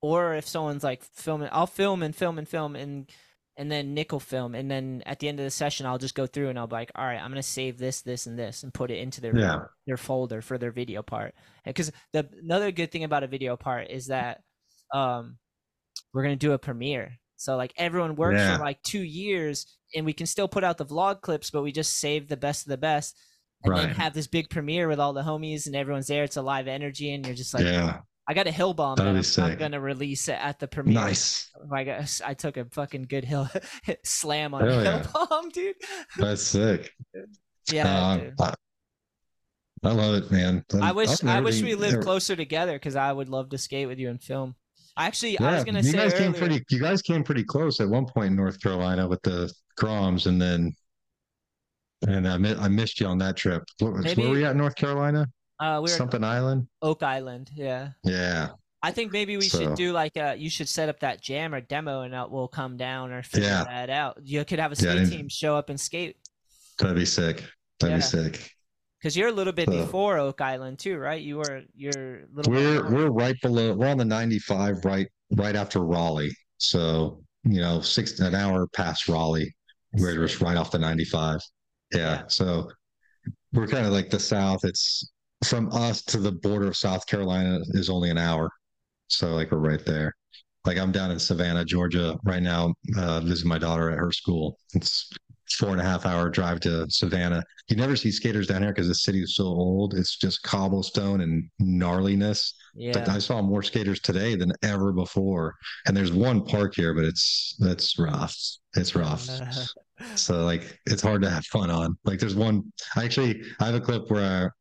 or 0.02 0.36
if 0.36 0.48
someone's 0.48 0.84
like 0.84 1.04
filming 1.04 1.50
I'll 1.52 1.68
film 1.68 2.04
and 2.04 2.16
film 2.16 2.38
and 2.38 2.48
film 2.48 2.76
and 2.76 3.10
and 3.58 3.72
then 3.72 3.94
Nick'll 3.94 4.20
film 4.20 4.54
and 4.56 4.70
then 4.70 5.02
at 5.06 5.20
the 5.20 5.28
end 5.28 5.40
of 5.40 5.46
the 5.46 5.50
session 5.52 5.86
I'll 5.86 5.98
just 5.98 6.16
go 6.16 6.28
through 6.28 6.50
and 6.50 6.60
I'll 6.60 6.68
be 6.68 6.76
like 6.76 6.92
all 6.96 7.06
right 7.06 7.20
I'm 7.20 7.32
going 7.32 7.42
to 7.42 7.44
save 7.48 7.78
this 7.78 8.02
this 8.02 8.26
and 8.26 8.38
this 8.38 8.64
and 8.64 8.74
put 8.74 8.92
it 8.92 8.98
into 9.00 9.22
their 9.22 9.36
Yeah. 9.38 9.60
their 9.88 9.98
folder 9.98 10.42
for 10.42 10.58
their 10.58 10.72
video 10.72 11.02
part. 11.02 11.34
Because 11.66 11.92
the 12.14 12.28
another 12.44 12.72
good 12.72 12.92
thing 12.92 13.04
about 13.04 13.24
a 13.24 13.28
video 13.28 13.56
part 13.56 13.90
is 13.90 14.08
that 14.08 14.42
um 14.94 15.38
we're 16.14 16.24
gonna 16.24 16.36
do 16.36 16.52
a 16.54 16.58
premiere. 16.60 17.14
So 17.38 17.56
like 17.58 17.74
everyone 17.78 18.16
works 18.16 18.40
Yeah. 18.40 18.58
for 18.58 18.64
like 18.64 18.82
two 18.84 19.04
years 19.04 19.66
and 19.96 20.06
we 20.06 20.14
can 20.14 20.26
still 20.26 20.48
put 20.48 20.64
out 20.64 20.78
the 20.78 20.86
vlog 20.86 21.22
clips, 21.22 21.50
but 21.52 21.62
we 21.64 21.72
just 21.72 21.98
save 21.98 22.28
the 22.28 22.38
best 22.38 22.66
of 22.66 22.70
the 22.70 22.78
best 22.78 23.18
and 23.64 23.76
then 23.76 23.90
have 23.96 24.14
this 24.14 24.28
big 24.28 24.50
premiere 24.50 24.88
with 24.88 25.00
all 25.00 25.14
the 25.14 25.22
homies 25.24 25.66
and 25.66 25.76
everyone's 25.76 26.08
there. 26.08 26.24
It's 26.24 26.38
a 26.38 26.42
live 26.42 26.68
energy 26.68 27.14
and 27.14 27.26
you're 27.26 27.36
just 27.36 27.54
like 27.54 27.64
yeah. 27.64 28.00
I 28.28 28.34
got 28.34 28.48
a 28.48 28.52
hill 28.52 28.74
bomb 28.74 28.96
that 28.96 29.06
I'm, 29.08 29.44
I'm 29.52 29.58
gonna 29.58 29.80
release 29.80 30.28
it 30.28 30.40
at 30.42 30.60
the 30.60 30.68
premiere. 30.68 30.96
Nice. 30.96 31.52
I 31.72 31.84
guess 31.84 32.22
I 32.26 32.34
took 32.34 32.58
a 32.58 32.66
fucking 32.66 33.04
good 33.04 33.24
hill 33.24 33.48
slam 34.04 34.54
on 34.54 34.62
Hell 34.68 34.80
a 34.80 34.84
hill 34.84 35.02
yeah. 35.04 35.26
bomb, 35.30 35.50
dude. 35.50 35.76
That's 36.18 36.42
sick. 36.42 36.92
Yeah. 37.72 38.30
I, 38.40 38.54
I 39.84 39.92
love 39.92 40.16
it, 40.16 40.32
man. 40.32 40.64
I 40.82 40.92
wish 40.92 41.24
I 41.24 41.40
wish 41.42 41.62
we 41.62 41.76
lived 41.76 41.94
never- 41.94 42.04
closer 42.04 42.36
together 42.36 42.74
because 42.74 42.96
I 42.96 43.12
would 43.12 43.30
love 43.30 43.50
to 43.50 43.58
skate 43.60 43.88
with 43.88 44.00
you 44.00 44.10
and 44.10 44.22
film. 44.22 44.56
Actually, 44.98 45.38
I 45.40 45.44
Yeah, 45.44 45.56
was 45.56 45.64
gonna 45.66 45.82
you 45.82 45.92
say 45.92 45.98
guys 45.98 46.14
came 46.14 46.34
pretty. 46.34 46.64
You 46.70 46.80
guys 46.80 47.02
came 47.02 47.24
pretty 47.24 47.44
close 47.44 47.80
at 47.80 47.88
one 47.88 48.06
point 48.06 48.28
in 48.28 48.36
North 48.36 48.60
Carolina 48.62 49.08
with 49.08 49.22
the 49.24 49.54
Groms, 49.80 50.26
and 50.26 50.42
then, 50.42 50.74
and 52.08 52.28
I 52.28 52.38
mi- 52.38 52.56
I 52.58 52.70
missed 52.70 53.00
you 53.02 53.06
on 53.08 53.18
that 53.20 53.36
trip. 53.36 53.64
Where, 53.80 53.92
Maybe- 53.92 54.22
where 54.22 54.32
were 54.32 54.38
you 54.40 54.46
at? 54.46 54.56
North 54.56 54.76
Carolina? 54.76 55.28
Uh, 55.60 55.78
we 55.84 55.84
were 55.84 55.88
Something 55.98 56.24
Island. 56.24 56.68
Oak 56.82 57.04
Island. 57.04 57.50
Yeah. 57.56 57.90
Yeah, 58.04 58.50
I 58.84 58.92
think 58.92 59.12
maybe 59.12 59.38
we 59.38 59.48
should 59.48 59.76
do 59.76 59.92
like 59.94 60.16
uh 60.18 60.36
you 60.38 60.50
should 60.50 60.70
set 60.70 60.90
up 60.90 61.00
that 61.00 61.22
jam 61.22 61.54
or 61.56 61.62
demo 61.62 62.02
and 62.02 62.14
we'll 62.32 62.48
come 62.48 62.78
down 62.78 63.12
or 63.12 63.24
figure 63.24 63.48
Yeah. 63.50 63.64
that 63.64 63.90
out. 63.90 64.20
You 64.24 64.44
could 64.46 64.60
have 64.60 64.72
a 64.72 64.76
skate 64.76 64.98
didn't- 64.98 65.10
team 65.12 65.30
show 65.30 65.56
up 65.56 65.70
and 65.70 65.80
skate 65.80 66.18
that'd 66.80 66.96
be 66.96 67.06
sick. 67.06 67.44
That'd 67.80 67.98
be 67.98 68.02
sick. 68.02 68.52
because 69.00 69.16
you're 69.18 69.30
a 69.30 69.32
little 69.32 69.54
bit 69.54 69.68
So- 69.70 69.86
before 69.86 70.18
Oak 70.18 70.42
Island 70.42 70.80
too, 70.80 70.98
right? 70.98 71.22
You 71.22 71.38
were 71.38 71.64
you're 71.76 71.92
a 72.24 72.26
little. 72.34 72.52
We're 72.54 72.90
we're 72.92 73.10
right 73.10 73.36
below. 73.42 73.74
We're 73.74 73.88
on 73.88 73.98
the 73.98 74.06
95, 74.06 74.84
right 74.86 75.08
right 75.32 75.56
after 75.56 75.80
Raleigh. 75.80 76.36
So 76.58 77.24
you 77.44 77.62
know, 77.62 77.80
six 77.82 78.20
an 78.20 78.34
hour 78.36 78.68
past 78.68 79.08
Raleigh. 79.08 79.56
We're 79.94 80.16
just 80.28 80.42
right 80.42 80.58
off 80.58 80.72
the 80.72 80.80
95. 80.80 81.40
Yeah. 81.94 81.98
Yeah. 82.00 82.24
So 82.28 82.70
we're 83.54 83.68
kind 83.68 83.86
of 83.86 83.94
like 83.94 84.10
the 84.10 84.20
South. 84.20 84.66
It's 84.66 85.12
from 85.44 85.72
us 85.72 86.02
to 86.04 86.20
the 86.20 86.32
border 86.32 86.68
of 86.68 86.78
South 86.78 87.06
Carolina 87.08 87.60
is 87.70 87.90
only 87.90 88.10
an 88.10 88.18
hour. 88.18 88.50
So 89.08 89.34
like 89.34 89.52
we're 89.52 89.58
right 89.58 89.86
there. 89.86 90.14
Like 90.66 90.78
I'm 90.78 90.92
down 90.92 91.12
in 91.12 91.20
Savannah, 91.20 91.66
Georgia 91.66 92.18
right 92.24 92.42
now, 92.42 92.74
uh, 92.98 93.20
visiting 93.20 93.50
my 93.50 93.60
daughter 93.60 93.92
at 93.92 94.00
her 94.00 94.12
school. 94.12 94.58
It's 94.74 95.12
four 95.52 95.70
and 95.70 95.80
a 95.80 95.84
half 95.84 96.06
hour 96.08 96.30
drive 96.30 96.60
to 96.62 96.90
Savannah. 96.90 97.44
You 97.68 97.76
never 97.76 97.96
see 97.96 98.12
skaters 98.12 98.48
down 98.48 98.64
here 98.64 98.72
because 98.72 98.88
the 98.88 98.96
city 98.96 99.22
is 99.22 99.36
so 99.36 99.44
old. 99.44 99.94
It's 99.94 100.18
just 100.18 100.42
cobblestone 100.42 101.22
and 101.22 101.50
gnarliness. 101.62 102.54
But 102.74 103.08
yeah. 103.08 103.14
I 103.14 103.20
saw 103.20 103.42
more 103.42 103.62
skaters 103.62 104.00
today 104.00 104.36
than 104.36 104.52
ever 104.64 104.92
before. 104.92 105.54
And 105.86 105.96
there's 105.96 106.12
one 106.12 106.44
park 106.44 106.74
here, 106.76 106.94
but 106.94 107.06
it's 107.06 107.56
that's 107.60 107.98
rough. 108.00 108.36
It's 108.76 108.96
rough. 108.96 109.28
So 110.16 110.44
like 110.44 110.78
it's 110.86 111.02
hard 111.02 111.22
to 111.22 111.30
have 111.30 111.46
fun 111.46 111.70
on. 111.70 111.98
Like 112.04 112.20
there's 112.20 112.36
one 112.36 112.74
I 112.98 113.06
actually 113.06 113.42
I 113.62 113.68
have 113.68 113.76
a 113.76 113.80
clip 113.80 114.12
where 114.12 114.54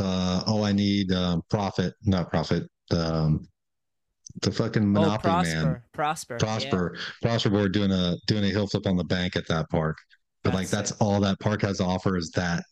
uh 0.00 0.42
all 0.46 0.64
I 0.64 0.72
need 0.72 1.12
um 1.12 1.42
profit, 1.48 1.94
not 2.04 2.30
profit, 2.30 2.64
um 2.90 3.46
the 4.42 4.50
fucking 4.52 4.82
oh, 4.82 4.86
Monopoly 4.86 5.32
Prosper, 5.32 5.64
man. 5.64 5.82
Prosper, 5.92 6.34
yeah. 6.34 6.38
Prosper. 6.38 6.96
Prosper 7.22 7.50
board 7.50 7.72
doing 7.72 7.90
a 7.92 8.16
doing 8.26 8.44
a 8.44 8.48
hill 8.48 8.66
flip 8.66 8.86
on 8.86 8.96
the 8.96 9.04
bank 9.04 9.36
at 9.36 9.46
that 9.48 9.70
park. 9.70 9.96
But 10.42 10.54
like 10.54 10.68
That's 10.68 10.90
that's 10.90 11.00
all 11.00 11.20
that 11.20 11.40
park 11.40 11.62
has 11.62 11.78
to 11.78 11.84
offer 11.84 12.16
is 12.16 12.30
that 12.32 12.62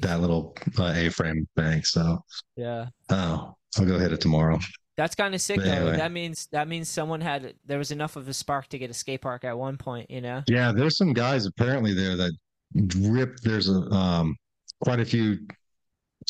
that 0.00 0.20
little 0.20 0.56
uh, 0.78 0.92
A-frame 0.96 1.46
bank. 1.56 1.84
So 1.86 2.18
Yeah. 2.56 2.86
oh 3.10 3.54
I'll 3.78 3.84
go 3.86 3.98
hit 3.98 4.12
it 4.12 4.20
tomorrow. 4.20 4.58
That's 4.96 5.14
kind 5.14 5.34
of 5.34 5.40
sick 5.40 5.56
But 5.56 5.64
though. 5.66 5.70
anyway. 5.72 5.96
That 5.96 6.12
means 6.12 6.48
that 6.52 6.68
means 6.68 6.88
someone 6.88 7.20
had 7.20 7.54
there 7.64 7.78
was 7.78 7.90
enough 7.90 8.16
of 8.16 8.28
a 8.28 8.34
spark 8.34 8.68
to 8.68 8.78
get 8.78 8.90
a 8.90 8.94
skate 8.94 9.20
park 9.22 9.44
at 9.44 9.56
one 9.56 9.76
point, 9.76 10.10
you 10.10 10.20
know. 10.20 10.42
Yeah, 10.48 10.72
there's 10.72 10.96
some 10.96 11.12
guys 11.12 11.46
apparently 11.46 11.94
there 11.94 12.16
that 12.16 12.32
rip. 12.96 13.36
There's 13.42 13.68
a 13.68 13.78
um 13.90 14.36
quite 14.82 15.00
a 15.00 15.04
few 15.04 15.38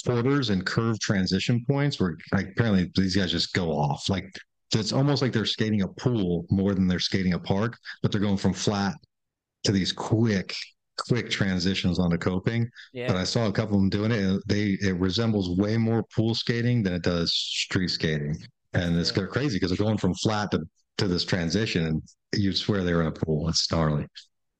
quarters 0.05 0.51
and 0.51 0.65
curve 0.65 0.99
transition 1.01 1.65
points 1.69 2.01
where 2.01 2.17
like, 2.33 2.49
apparently 2.51 2.91
these 2.95 3.17
guys 3.17 3.31
just 3.31 3.53
go 3.53 3.71
off. 3.71 4.09
Like 4.09 4.25
it's 4.75 4.93
almost 4.93 5.23
like 5.23 5.33
they're 5.33 5.45
skating 5.47 5.83
a 5.83 5.89
pool 5.89 6.47
more 6.51 6.75
than 6.75 6.87
they're 6.87 6.99
skating 6.99 7.35
a 7.35 7.39
park, 7.39 7.77
but 8.03 8.13
they're 8.13 8.21
going 8.21 8.37
from 8.37 8.53
flat 8.53 8.95
to 9.65 9.73
these 9.73 9.93
quick, 9.93 10.55
quick 11.09 11.31
transitions 11.31 11.99
onto 11.99 12.17
coping. 12.19 12.69
But 13.09 13.17
I 13.17 13.25
saw 13.25 13.47
a 13.47 13.53
couple 13.53 13.77
of 13.77 13.83
them 13.83 13.91
doing 13.91 14.13
it. 14.13 14.21
And 14.21 14.43
they 14.47 14.79
it 14.81 14.97
resembles 14.99 15.59
way 15.59 15.77
more 15.77 16.05
pool 16.15 16.35
skating 16.35 16.83
than 16.83 16.93
it 16.95 17.03
does 17.03 17.33
street 17.33 17.89
skating, 17.89 18.37
and 18.75 18.97
it's 18.99 19.13
Yeah. 19.17 19.27
crazy 19.27 19.57
because 19.57 19.71
they're 19.71 19.85
going 19.85 19.99
from 19.99 20.15
flat 20.15 20.51
to 20.53 20.61
to 20.99 21.09
this 21.09 21.25
transition, 21.25 21.87
and 21.87 22.03
you 22.35 22.53
swear 22.53 22.85
they 22.85 22.93
were 22.93 23.01
in 23.01 23.07
a 23.07 23.13
pool. 23.13 23.49
It's 23.49 23.71
gnarly. 23.73 24.07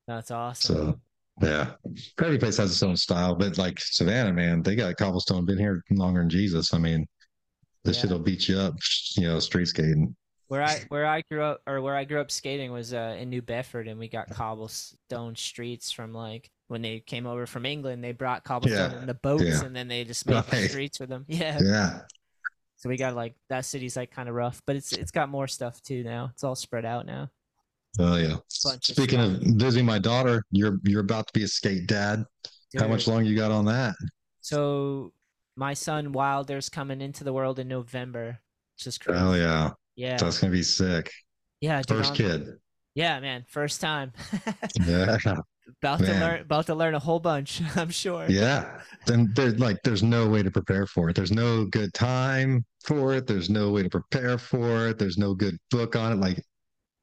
That's 0.07 0.31
awesome. 0.31 0.77
So 0.77 1.01
yeah, 1.41 1.73
every 2.21 2.39
place 2.39 2.57
has 2.59 2.71
its 2.73 2.83
own 2.83 2.97
style, 2.97 3.35
but 3.35 3.57
like 3.59 3.79
Savannah, 3.81 4.33
man, 4.33 4.63
they 4.63 4.75
got 4.77 4.97
cobblestone 4.97 5.45
been 5.47 5.59
here 5.59 5.83
longer 5.91 6.21
than 6.21 6.29
Jesus. 6.31 6.75
I 6.75 6.79
mean, 6.79 7.07
this 7.85 7.97
Yeah. 7.97 8.03
shit'll 8.03 8.19
beat 8.19 8.49
you 8.49 8.59
up, 8.59 8.75
you 9.17 9.27
know, 9.27 9.39
street 9.39 9.67
skating. 9.67 10.15
Where 10.49 10.63
I 10.63 10.81
where 10.89 11.07
I 11.07 11.23
grew 11.31 11.43
up 11.43 11.63
or 11.67 11.81
where 11.81 11.95
I 11.95 12.05
grew 12.05 12.21
up 12.21 12.31
skating 12.31 12.73
was 12.73 12.93
uh, 12.93 13.17
in 13.19 13.31
New 13.31 13.41
Bedford, 13.41 13.87
and 13.87 13.99
we 14.01 14.09
got 14.09 14.29
cobblestone 14.31 15.37
streets 15.37 15.93
from 15.93 16.13
like 16.13 16.51
when 16.69 16.83
they 16.83 17.01
came 17.01 17.25
over 17.27 17.47
from 17.47 17.65
England. 17.65 18.03
They 18.03 18.13
brought 18.13 18.43
cobblestone 18.45 18.91
Yeah, 18.91 19.01
in 19.01 19.07
the 19.07 19.15
boats, 19.15 19.45
yeah. 19.45 19.65
and 19.65 19.75
then 19.77 19.87
they 19.89 20.05
just 20.05 20.27
made 20.27 20.43
the 20.45 20.69
streets 20.69 20.99
with 21.01 21.09
them. 21.09 21.25
Yeah. 21.29 21.59
Yeah, 21.63 22.01
So 22.77 22.89
we 22.89 22.97
got 22.97 23.15
like 23.15 23.35
that 23.49 23.65
city's 23.65 23.97
like 23.97 24.11
kind 24.11 24.29
of 24.29 24.35
rough, 24.35 24.61
but 24.67 24.75
it's 24.75 24.93
it's 24.93 25.13
got 25.13 25.29
more 25.29 25.47
stuff 25.47 25.81
too 25.83 26.03
now. 26.03 26.31
It's 26.33 26.43
all 26.43 26.57
spread 26.57 26.85
out 26.85 27.07
now. 27.07 27.31
Oh 27.99 28.17
yeah. 28.17 28.37
Bunch 28.65 28.89
of 28.91 28.95
Speaking 28.97 29.21
of 29.21 29.39
visiting 29.43 29.87
my 29.87 29.99
daughter, 29.99 30.43
you're 30.51 30.79
you're 30.85 31.01
about 31.01 31.27
to 31.27 31.33
be 31.33 31.45
a 31.45 31.49
skate 31.49 31.87
dad. 31.87 32.25
How 32.79 32.87
much 32.89 33.07
longer 33.09 33.29
you 33.29 33.37
got 33.37 33.51
on 33.51 33.65
that? 33.67 33.95
So 34.41 35.13
my 35.57 35.75
son 35.75 36.13
Wilder's 36.13 36.69
coming 36.69 37.01
into 37.01 37.25
the 37.25 37.33
world 37.33 37.59
in 37.59 37.69
November. 37.69 38.39
Just 38.79 39.05
crazy. 39.05 39.21
Oh 39.21 39.35
yeah, 39.35 39.71
Yeah. 39.97 40.17
that's 40.17 40.39
gonna 40.39 40.53
be 40.53 40.63
sick. 40.63 41.11
Yeah. 41.61 41.83
First 41.87 42.15
kid. 42.15 42.47
Yeah, 42.95 43.21
man. 43.21 43.45
First 43.49 43.81
time. 43.81 44.13
Yeah, 44.87 45.17
about 45.83 46.01
to 46.01 46.13
learn 46.13 46.41
about 46.41 46.67
to 46.67 46.75
learn 46.75 46.95
a 46.95 46.99
whole 46.99 47.21
bunch, 47.21 47.63
I'm 47.77 47.91
sure. 47.91 48.27
yeah. 48.29 48.81
Then 49.07 49.33
there's 49.35 49.59
like 49.59 49.79
there's 49.85 50.03
no 50.03 50.29
way 50.29 50.43
to 50.43 50.51
prepare 50.51 50.87
for 50.87 51.09
it. 51.11 51.17
There's 51.17 51.33
no 51.33 51.65
good 51.67 51.93
time 51.95 52.65
for 52.85 53.15
it. 53.15 53.27
There's 53.27 53.51
no 53.51 53.71
way 53.71 53.83
to 53.85 53.91
prepare 53.91 54.37
for 54.39 54.89
it. 54.89 54.99
There's 54.99 55.19
no 55.19 55.35
good 55.35 55.57
book 55.71 55.97
on 55.97 56.13
it. 56.13 56.17
Like 56.17 56.43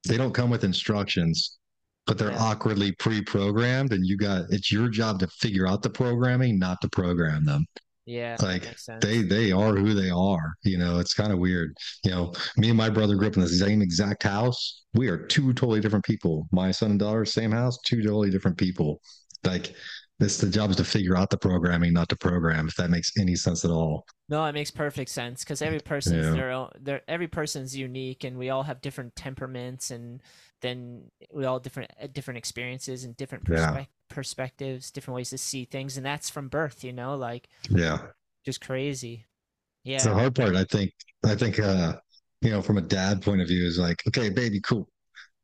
they 0.08 0.18
don't 0.18 0.34
come 0.34 0.50
with 0.50 0.64
instructions, 0.64 1.58
but 2.06 2.18
they're 2.18 2.32
Yeah. 2.32 2.44
awkwardly 2.44 2.92
pre-programmed, 2.94 3.94
and 3.94 4.06
you 4.06 4.18
got 4.18 4.46
it's 4.50 4.72
your 4.72 4.90
job 4.90 5.20
to 5.20 5.28
figure 5.28 5.68
out 5.68 5.82
the 5.82 5.90
programming, 5.90 6.58
not 6.60 6.82
to 6.82 6.90
program 6.90 7.46
them. 7.46 7.66
Yeah. 8.06 8.38
Like. 8.42 8.74
They 9.02 9.22
they 9.22 9.52
are 9.52 9.76
who 9.76 9.94
they 9.94 10.10
are. 10.10 10.54
You 10.64 10.78
know, 10.78 11.00
it's 11.00 11.14
kind 11.14 11.34
of 11.34 11.40
weird. 11.40 11.76
You 12.06 12.12
know, 12.12 12.34
me 12.56 12.70
and 12.70 12.78
my 12.78 12.90
brother 12.90 13.16
grew 13.16 13.28
up 13.28 13.36
in 13.36 13.42
the 13.42 13.50
same 13.50 13.82
exact 13.82 14.24
house. 14.24 14.84
We 14.94 15.10
are 15.10 15.18
two 15.18 15.54
totally 15.54 15.82
different 15.82 16.06
people. 16.06 16.48
My 16.54 16.72
son 16.72 16.92
and 16.92 17.00
daughter, 17.00 17.26
same 17.26 17.52
house, 17.52 17.78
two 17.86 18.02
totally 18.02 18.30
different 18.30 18.58
people. 18.58 19.02
Like 19.44 19.76
this 20.20 20.38
the 20.38 20.50
job 20.50 20.72
is 20.72 20.76
to 20.78 20.84
figure 20.84 21.16
out 21.16 21.30
the 21.30 21.38
programming, 21.38 21.94
not 21.94 22.10
to 22.10 22.16
program, 22.16 22.68
if 22.68 22.76
that 22.76 22.90
makes 22.90 23.12
any 23.20 23.36
sense 23.36 23.64
at 23.64 23.72
all. 23.72 24.06
No, 24.30 24.44
it 24.46 24.54
makes 24.54 24.72
perfect 24.72 25.12
sense 25.12 25.44
because 25.44 25.62
every 25.62 25.80
person's 25.80 26.26
Yeah. 26.26 26.32
their 26.32 26.52
own. 26.52 26.72
Their 26.80 27.02
every 27.08 27.28
person's 27.28 27.76
unique, 27.76 28.24
and 28.24 28.38
we 28.38 28.50
all 28.50 28.64
have 28.64 28.82
different 28.82 29.16
temperaments, 29.16 29.92
and 29.92 30.22
then 30.62 31.12
we 31.32 31.46
all 31.46 31.60
different 31.60 31.92
uh, 32.02 32.08
different 32.08 32.40
experiences 32.40 33.04
and 33.04 33.16
different 33.16 33.44
Yeah. 33.48 33.86
perspectives, 34.10 34.90
different 34.92 35.16
ways 35.16 35.30
to 35.30 35.38
see 35.38 35.66
things, 35.66 35.98
and 35.98 36.06
that's 36.06 36.30
from 36.30 36.50
birth. 36.50 36.84
You 36.84 36.94
know, 36.94 37.16
like 37.16 37.48
Yeah. 37.70 38.00
just 38.46 38.62
crazy. 38.62 39.26
Yeah. 39.84 39.96
It's 39.96 40.06
the 40.06 40.14
hard 40.14 40.36
part, 40.36 40.56
I 40.56 40.64
think. 40.64 40.92
I 41.24 41.36
think 41.36 41.60
uh, 41.60 42.00
you 42.42 42.50
know, 42.52 42.62
from 42.62 42.78
a 42.78 42.82
dad 42.82 43.22
point 43.22 43.42
of 43.42 43.48
view, 43.48 43.66
is 43.66 43.78
like, 43.80 44.02
okay, 44.08 44.30
baby, 44.30 44.60
cool. 44.62 44.90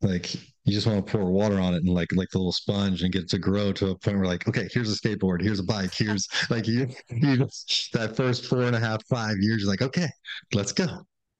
Like 0.01 0.35
you 0.65 0.73
just 0.73 0.87
want 0.87 1.05
to 1.05 1.11
pour 1.11 1.25
water 1.29 1.59
on 1.59 1.73
it 1.73 1.77
and 1.83 1.89
like 1.89 2.11
like 2.15 2.29
the 2.29 2.37
little 2.37 2.53
sponge 2.53 3.03
and 3.03 3.11
get 3.11 3.23
it 3.23 3.29
to 3.29 3.37
grow 3.37 3.71
to 3.73 3.89
a 3.89 3.97
point 3.97 4.17
where 4.17 4.25
like, 4.25 4.47
okay, 4.47 4.67
here's 4.71 4.91
a 4.91 4.95
skateboard, 4.99 5.41
here's 5.41 5.59
a 5.59 5.63
bike, 5.63 5.93
here's 5.93 6.27
like 6.49 6.67
you 6.67 6.87
you 7.09 7.37
just 7.37 7.89
that 7.93 8.15
first 8.15 8.45
four 8.45 8.63
and 8.63 8.75
a 8.75 8.79
half, 8.79 9.03
five 9.07 9.35
years, 9.39 9.61
you're 9.61 9.69
like, 9.69 9.81
okay, 9.81 10.07
let's 10.53 10.71
go. 10.71 10.85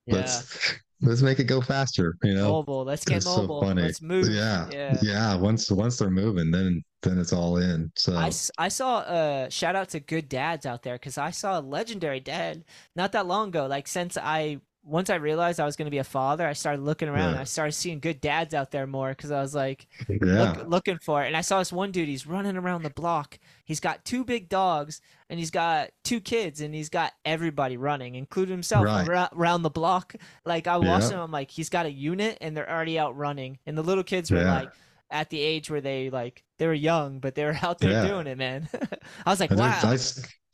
yeah. 0.05 0.15
Let's 0.15 0.75
let's 1.01 1.21
make 1.21 1.39
it 1.39 1.45
go 1.45 1.61
faster, 1.61 2.15
you 2.23 2.33
know? 2.33 2.49
mobile. 2.51 2.83
Let's 2.83 3.05
get 3.05 3.17
It's 3.17 3.25
so 3.25 3.41
mobile. 3.41 3.61
funny. 3.61 3.81
Let's 3.83 4.01
move. 4.01 4.29
Yeah. 4.29 4.69
Yeah. 4.71 4.97
Yeah. 5.01 5.35
Once 5.35 5.69
once 5.71 5.97
they're 5.97 6.09
moving, 6.09 6.51
then 6.51 6.83
then 7.01 7.19
it's 7.19 7.33
all 7.33 7.57
in. 7.57 7.91
So 7.95 8.13
I 8.57 8.67
saw 8.69 8.97
uh 8.99 9.49
shout 9.49 9.75
out 9.75 9.89
to 9.89 9.99
good 9.99 10.29
dads 10.29 10.65
out 10.65 10.83
there 10.83 10.95
because 10.95 11.17
I 11.17 11.31
saw 11.31 11.59
a 11.59 11.61
legendary 11.61 12.19
dad 12.19 12.63
not 12.95 13.11
that 13.13 13.25
long 13.25 13.49
ago. 13.49 13.67
Like 13.67 13.87
since 13.87 14.17
I 14.17 14.59
once 14.85 15.09
I 15.09 15.15
realized 15.15 15.59
I 15.61 15.65
was 15.65 15.75
going 15.77 15.85
to 15.85 15.91
be 15.91 15.97
a 15.99 16.03
father, 16.03 16.45
I 16.45 16.53
started 16.53 16.81
looking 16.81 17.07
around. 17.07 17.35
Yeah. 17.35 17.41
I 17.41 17.43
started 17.45 17.71
seeing 17.71 17.99
good 17.99 18.19
dads 18.19 18.53
out 18.53 18.71
there 18.71 18.85
more 18.85 19.09
because 19.09 19.31
I 19.31 19.41
was 19.41 19.55
like 19.55 19.87
yeah. 20.09 20.17
look, 20.57 20.67
looking 20.67 20.97
for 20.97 21.23
it. 21.23 21.27
And 21.27 21.37
I 21.37 21.41
saw 21.41 21.59
this 21.59 21.71
one 21.71 21.91
dude. 21.91 22.09
He's 22.09 22.27
running 22.27 22.57
around 22.57 22.83
the 22.83 22.89
block. 22.89 23.39
He's 23.63 23.79
got 23.79 24.03
two 24.03 24.25
big 24.25 24.49
dogs 24.49 25.01
and 25.29 25.39
he's 25.39 25.51
got 25.51 25.91
two 26.03 26.19
kids 26.19 26.59
and 26.59 26.75
he's 26.75 26.89
got 26.89 27.13
everybody 27.23 27.77
running, 27.77 28.15
including 28.15 28.51
himself, 28.53 28.85
Right. 28.85 29.07
arou- 29.07 29.33
around 29.37 29.61
the 29.61 29.69
block. 29.69 30.15
Like 30.45 30.67
I 30.67 30.77
Yeah. 30.77 30.87
watched 30.89 31.11
him. 31.11 31.19
I'm 31.19 31.31
like, 31.31 31.49
he's 31.49 31.69
got 31.69 31.85
a 31.85 31.91
unit 31.91 32.37
and 32.41 32.55
they're 32.57 32.69
already 32.69 32.99
out 32.99 33.15
running. 33.15 33.59
And 33.65 33.77
the 33.77 33.83
little 33.83 34.03
kids 34.03 34.31
were 34.31 34.41
Yeah. 34.41 34.53
like 34.59 34.69
at 35.13 35.29
the 35.29 35.39
age 35.39 35.69
where 35.69 35.81
they 35.81 36.09
like 36.09 36.43
they 36.59 36.67
were 36.67 36.73
young, 36.73 37.19
but 37.19 37.35
they 37.35 37.45
were 37.45 37.57
out 37.61 37.79
there 37.79 37.91
Yeah. 37.91 38.07
doing 38.07 38.27
it, 38.27 38.37
man. 38.37 38.67
I 39.25 39.29
was 39.29 39.39
like, 39.39 39.51
wow. 39.51 39.79
I, 39.83 39.97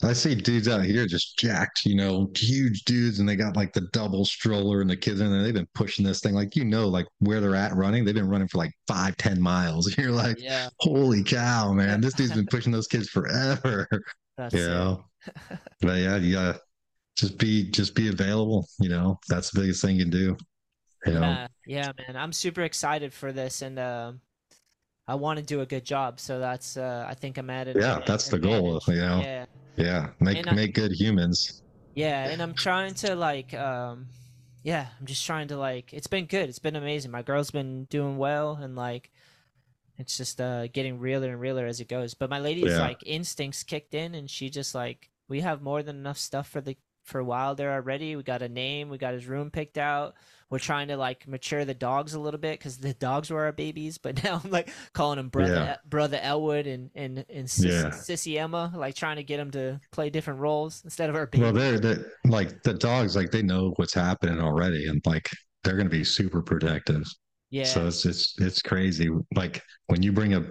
I 0.01 0.13
see 0.13 0.33
dudes 0.35 0.67
out 0.69 0.83
here 0.85 1.05
just 1.07 1.37
jacked, 1.37 1.85
you 1.85 1.95
know, 1.95 2.29
huge 2.35 2.83
dudes, 2.85 3.19
and 3.19 3.27
they 3.27 3.35
got 3.35 3.57
like 3.57 3.73
the 3.73 3.87
double 3.91 4.23
stroller 4.23 4.79
and 4.81 4.89
the 4.89 4.95
kids 4.95 5.19
in 5.19 5.29
there. 5.31 5.43
They've 5.43 5.53
been 5.53 5.67
pushing 5.73 6.05
this 6.05 6.21
thing, 6.21 6.33
like 6.35 6.55
you 6.55 6.63
know, 6.63 6.87
like 6.87 7.05
where 7.19 7.41
they're 7.41 7.55
at 7.55 7.75
running. 7.75 8.05
They've 8.05 8.15
been 8.15 8.29
running 8.29 8.47
for 8.47 8.59
like 8.59 8.71
five, 8.87 9.17
ten 9.17 9.41
miles. 9.41 9.93
You're 9.97 10.11
like, 10.11 10.39
yeah, 10.39 10.69
holy 10.79 11.23
cow, 11.23 11.73
man! 11.73 11.99
This 11.99 12.13
dude's 12.13 12.31
been 12.33 12.45
pushing 12.51 12.71
those 12.71 12.87
kids 12.87 13.09
forever. 13.09 13.87
that's 14.37 14.53
you 14.55 14.67
know, 14.67 15.05
but 15.81 15.99
yeah, 15.99 16.15
yeah, 16.17 16.53
just 17.17 17.37
be 17.37 17.69
just 17.69 17.93
be 17.93 18.07
available. 18.07 18.67
You 18.79 18.87
know, 18.89 19.19
that's 19.27 19.51
the 19.51 19.59
biggest 19.59 19.81
thing 19.81 19.97
you 19.97 20.03
can 20.03 20.11
do. 20.11 20.37
You 21.05 21.13
know, 21.13 21.21
Yeah, 21.21 21.47
yeah, 21.65 21.91
man. 21.97 22.15
I'm 22.15 22.31
super 22.31 22.61
excited 22.61 23.13
for 23.13 23.33
this, 23.33 23.61
and 23.61 23.77
um, 23.79 24.21
I 25.09 25.15
want 25.15 25.37
to 25.39 25.43
do 25.45 25.61
a 25.61 25.65
good 25.65 25.83
job. 25.83 26.19
So 26.19 26.39
that's 26.39 26.77
uh, 26.77 27.05
I 27.09 27.13
think 27.15 27.37
I'm 27.37 27.49
at 27.49 27.67
it. 27.67 27.75
Yeah, 27.79 27.99
that's 28.05 28.27
the 28.29 28.37
goal, 28.39 28.79
you 28.87 28.95
know. 28.95 29.19
Yeah, 29.21 29.45
yeah, 29.75 30.09
make 30.19 30.37
And 30.37 30.49
I- 30.49 30.53
make 30.53 30.73
good 30.75 30.91
humans. 30.91 31.61
yeah, 31.95 32.29
and 32.29 32.41
I'm 32.41 32.53
trying 32.53 32.93
to 33.03 33.15
like, 33.15 33.53
um, 33.53 34.07
yeah, 34.63 34.87
I'm 34.99 35.05
just 35.05 35.25
trying 35.25 35.47
to 35.49 35.57
like. 35.57 35.93
It's 35.93 36.07
been 36.07 36.25
good. 36.25 36.47
It's 36.49 36.59
been 36.59 36.75
amazing. 36.75 37.11
My 37.11 37.23
girl's 37.23 37.49
been 37.51 37.85
doing 37.85 38.17
well, 38.17 38.59
and 38.61 38.75
like, 38.75 39.09
it's 39.97 40.15
just 40.15 40.39
uh 40.39 40.67
getting 40.67 40.99
realer 40.99 41.29
and 41.29 41.41
realer 41.41 41.65
as 41.65 41.79
it 41.81 41.87
goes. 41.89 42.13
But 42.13 42.29
my 42.29 42.39
lady's 42.39 42.71
Yeah. 42.73 42.79
like 42.79 43.01
instincts 43.05 43.63
kicked 43.63 43.93
in, 43.93 44.15
and 44.15 44.29
she 44.29 44.49
just 44.49 44.75
like 44.75 45.09
we 45.27 45.41
have 45.41 45.61
more 45.61 45.81
than 45.83 45.95
enough 45.97 46.17
stuff 46.17 46.47
for 46.47 46.61
the 46.61 46.77
for 47.03 47.19
a 47.19 47.25
while 47.25 47.55
there 47.55 47.73
already. 47.73 48.15
We 48.15 48.23
got 48.23 48.41
a 48.43 48.49
name. 48.49 48.89
We 48.89 48.97
got 48.97 49.13
his 49.13 49.25
room 49.25 49.49
picked 49.49 49.77
out. 49.79 50.13
We're 50.49 50.59
trying 50.59 50.87
to 50.89 50.97
like 50.97 51.27
mature 51.27 51.63
the 51.65 51.73
dogs 51.73 52.13
a 52.13 52.19
little 52.19 52.39
bit 52.39 52.59
because 52.59 52.77
the 52.77 52.93
dogs 52.95 53.29
were 53.29 53.43
our 53.45 53.51
babies. 53.51 53.97
But 53.97 54.23
now 54.23 54.41
I'm 54.43 54.49
like 54.51 54.71
calling 54.93 55.17
them 55.17 55.29
brother 55.29 55.53
Yeah. 55.53 55.75
brother 55.85 56.19
Elwood 56.21 56.67
and 56.67 56.89
and 56.95 57.25
and 57.29 57.49
Sis, 57.49 57.65
Yeah. 57.73 57.89
Sissy 57.91 58.37
Emma, 58.39 58.71
like 58.75 58.95
trying 58.95 59.17
to 59.17 59.23
get 59.23 59.37
them 59.37 59.51
to 59.51 59.79
play 59.91 60.09
different 60.09 60.39
roles 60.39 60.81
instead 60.83 61.09
of 61.09 61.15
our 61.15 61.27
babies. 61.27 61.43
Well, 61.43 61.53
they're 61.53 61.79
they 61.79 61.95
like 62.25 62.63
the 62.63 62.73
dogs, 62.73 63.15
like 63.15 63.31
they 63.31 63.43
know 63.43 63.73
what's 63.77 63.93
happening 63.93 64.39
already, 64.39 64.87
and 64.87 65.01
like 65.05 65.29
they're 65.63 65.75
going 65.75 65.87
to 65.89 65.97
be 65.97 66.03
super 66.03 66.41
protective. 66.41 67.03
yeah, 67.49 67.65
So 67.65 67.87
it's 67.87 68.05
it's 68.05 68.33
it's 68.39 68.61
crazy. 68.61 69.09
Like 69.35 69.61
when 69.87 70.01
you 70.03 70.11
bring 70.11 70.33
a 70.33 70.45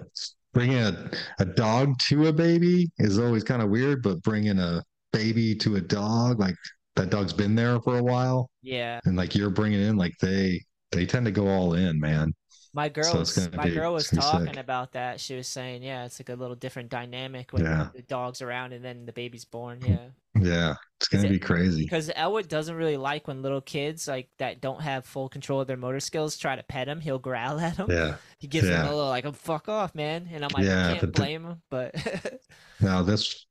bringing 0.53 0.77
a 0.79 1.11
a 1.39 1.45
dog 1.45 1.97
to 2.07 2.27
a 2.27 2.33
baby 2.33 2.89
is 2.99 3.19
always 3.19 3.43
kind 3.43 3.61
of 3.61 3.69
weird, 3.69 4.01
but 4.03 4.21
bringing 4.23 4.59
a 4.59 4.83
baby 5.13 5.55
to 5.55 5.75
a 5.77 5.81
dog, 5.81 6.39
like 6.39 6.55
that 6.99 7.09
dog's 7.09 7.33
been 7.33 7.55
there 7.55 7.79
for 7.81 7.97
a 7.97 8.03
while, 8.03 8.49
yeah. 8.61 8.99
and 9.05 9.15
like 9.17 9.35
you're 9.35 9.49
bringing 9.49 9.81
in, 9.81 9.97
like 9.97 10.13
they 10.21 10.63
they 10.91 11.05
tend 11.05 11.25
to 11.25 11.31
go 11.31 11.47
all 11.47 11.73
in, 11.73 11.99
man. 11.99 12.33
My 12.71 12.87
girl, 12.87 13.03
So 13.05 13.19
was, 13.19 13.51
my 13.53 13.63
be- 13.65 13.71
girl 13.71 13.93
was 13.95 14.07
talking 14.09 14.45
sick. 14.47 14.57
about 14.57 14.91
that. 14.91 15.19
She 15.19 15.35
was 15.35 15.47
saying, 15.47 15.81
yeah, 15.81 16.05
it's 16.05 16.19
like 16.19 16.29
a 16.29 16.35
little 16.35 16.55
different 16.55 16.89
dynamic 16.89 17.51
when 17.51 17.63
Yeah. 17.63 17.89
the 17.95 18.03
dog's 18.03 18.43
around 18.43 18.73
and 18.73 18.85
then 18.85 19.05
the 19.07 19.11
baby's 19.13 19.43
born. 19.45 19.79
Yeah, 19.87 20.09
Yeah, 20.39 20.75
it's 20.99 21.07
gonna 21.07 21.25
it- 21.25 21.29
be 21.31 21.39
crazy. 21.39 21.83
because 21.83 22.11
Elwood 22.15 22.47
doesn't 22.47 22.75
really 22.75 22.95
like 22.97 23.27
when 23.27 23.41
little 23.41 23.61
kids 23.61 24.07
like 24.07 24.29
that 24.37 24.61
don't 24.61 24.81
have 24.81 25.03
full 25.05 25.29
control 25.29 25.61
of 25.61 25.67
their 25.67 25.77
motor 25.77 25.99
skills 25.99 26.37
try 26.37 26.55
to 26.55 26.61
pet 26.63 26.87
him. 26.87 27.01
He'll 27.01 27.17
growl 27.17 27.59
at 27.59 27.77
him. 27.77 27.89
Yeah. 27.89 28.15
He 28.37 28.47
gives 28.47 28.67
Yeah. 28.67 28.83
a 28.83 28.93
little 28.93 29.09
like, 29.09 29.25
"Oh, 29.25 29.31
"Fuck 29.31 29.67
off, 29.67 29.95
man," 29.95 30.29
and 30.31 30.43
I'm 30.45 30.51
like, 30.53 30.65
Yeah, 30.65 30.85
I 30.85 30.89
can't 30.89 31.01
but 31.01 31.13
the- 31.15 31.21
blame 31.21 31.45
him, 31.45 31.61
but 31.71 31.95
Now 32.79 33.01
this 33.01 33.47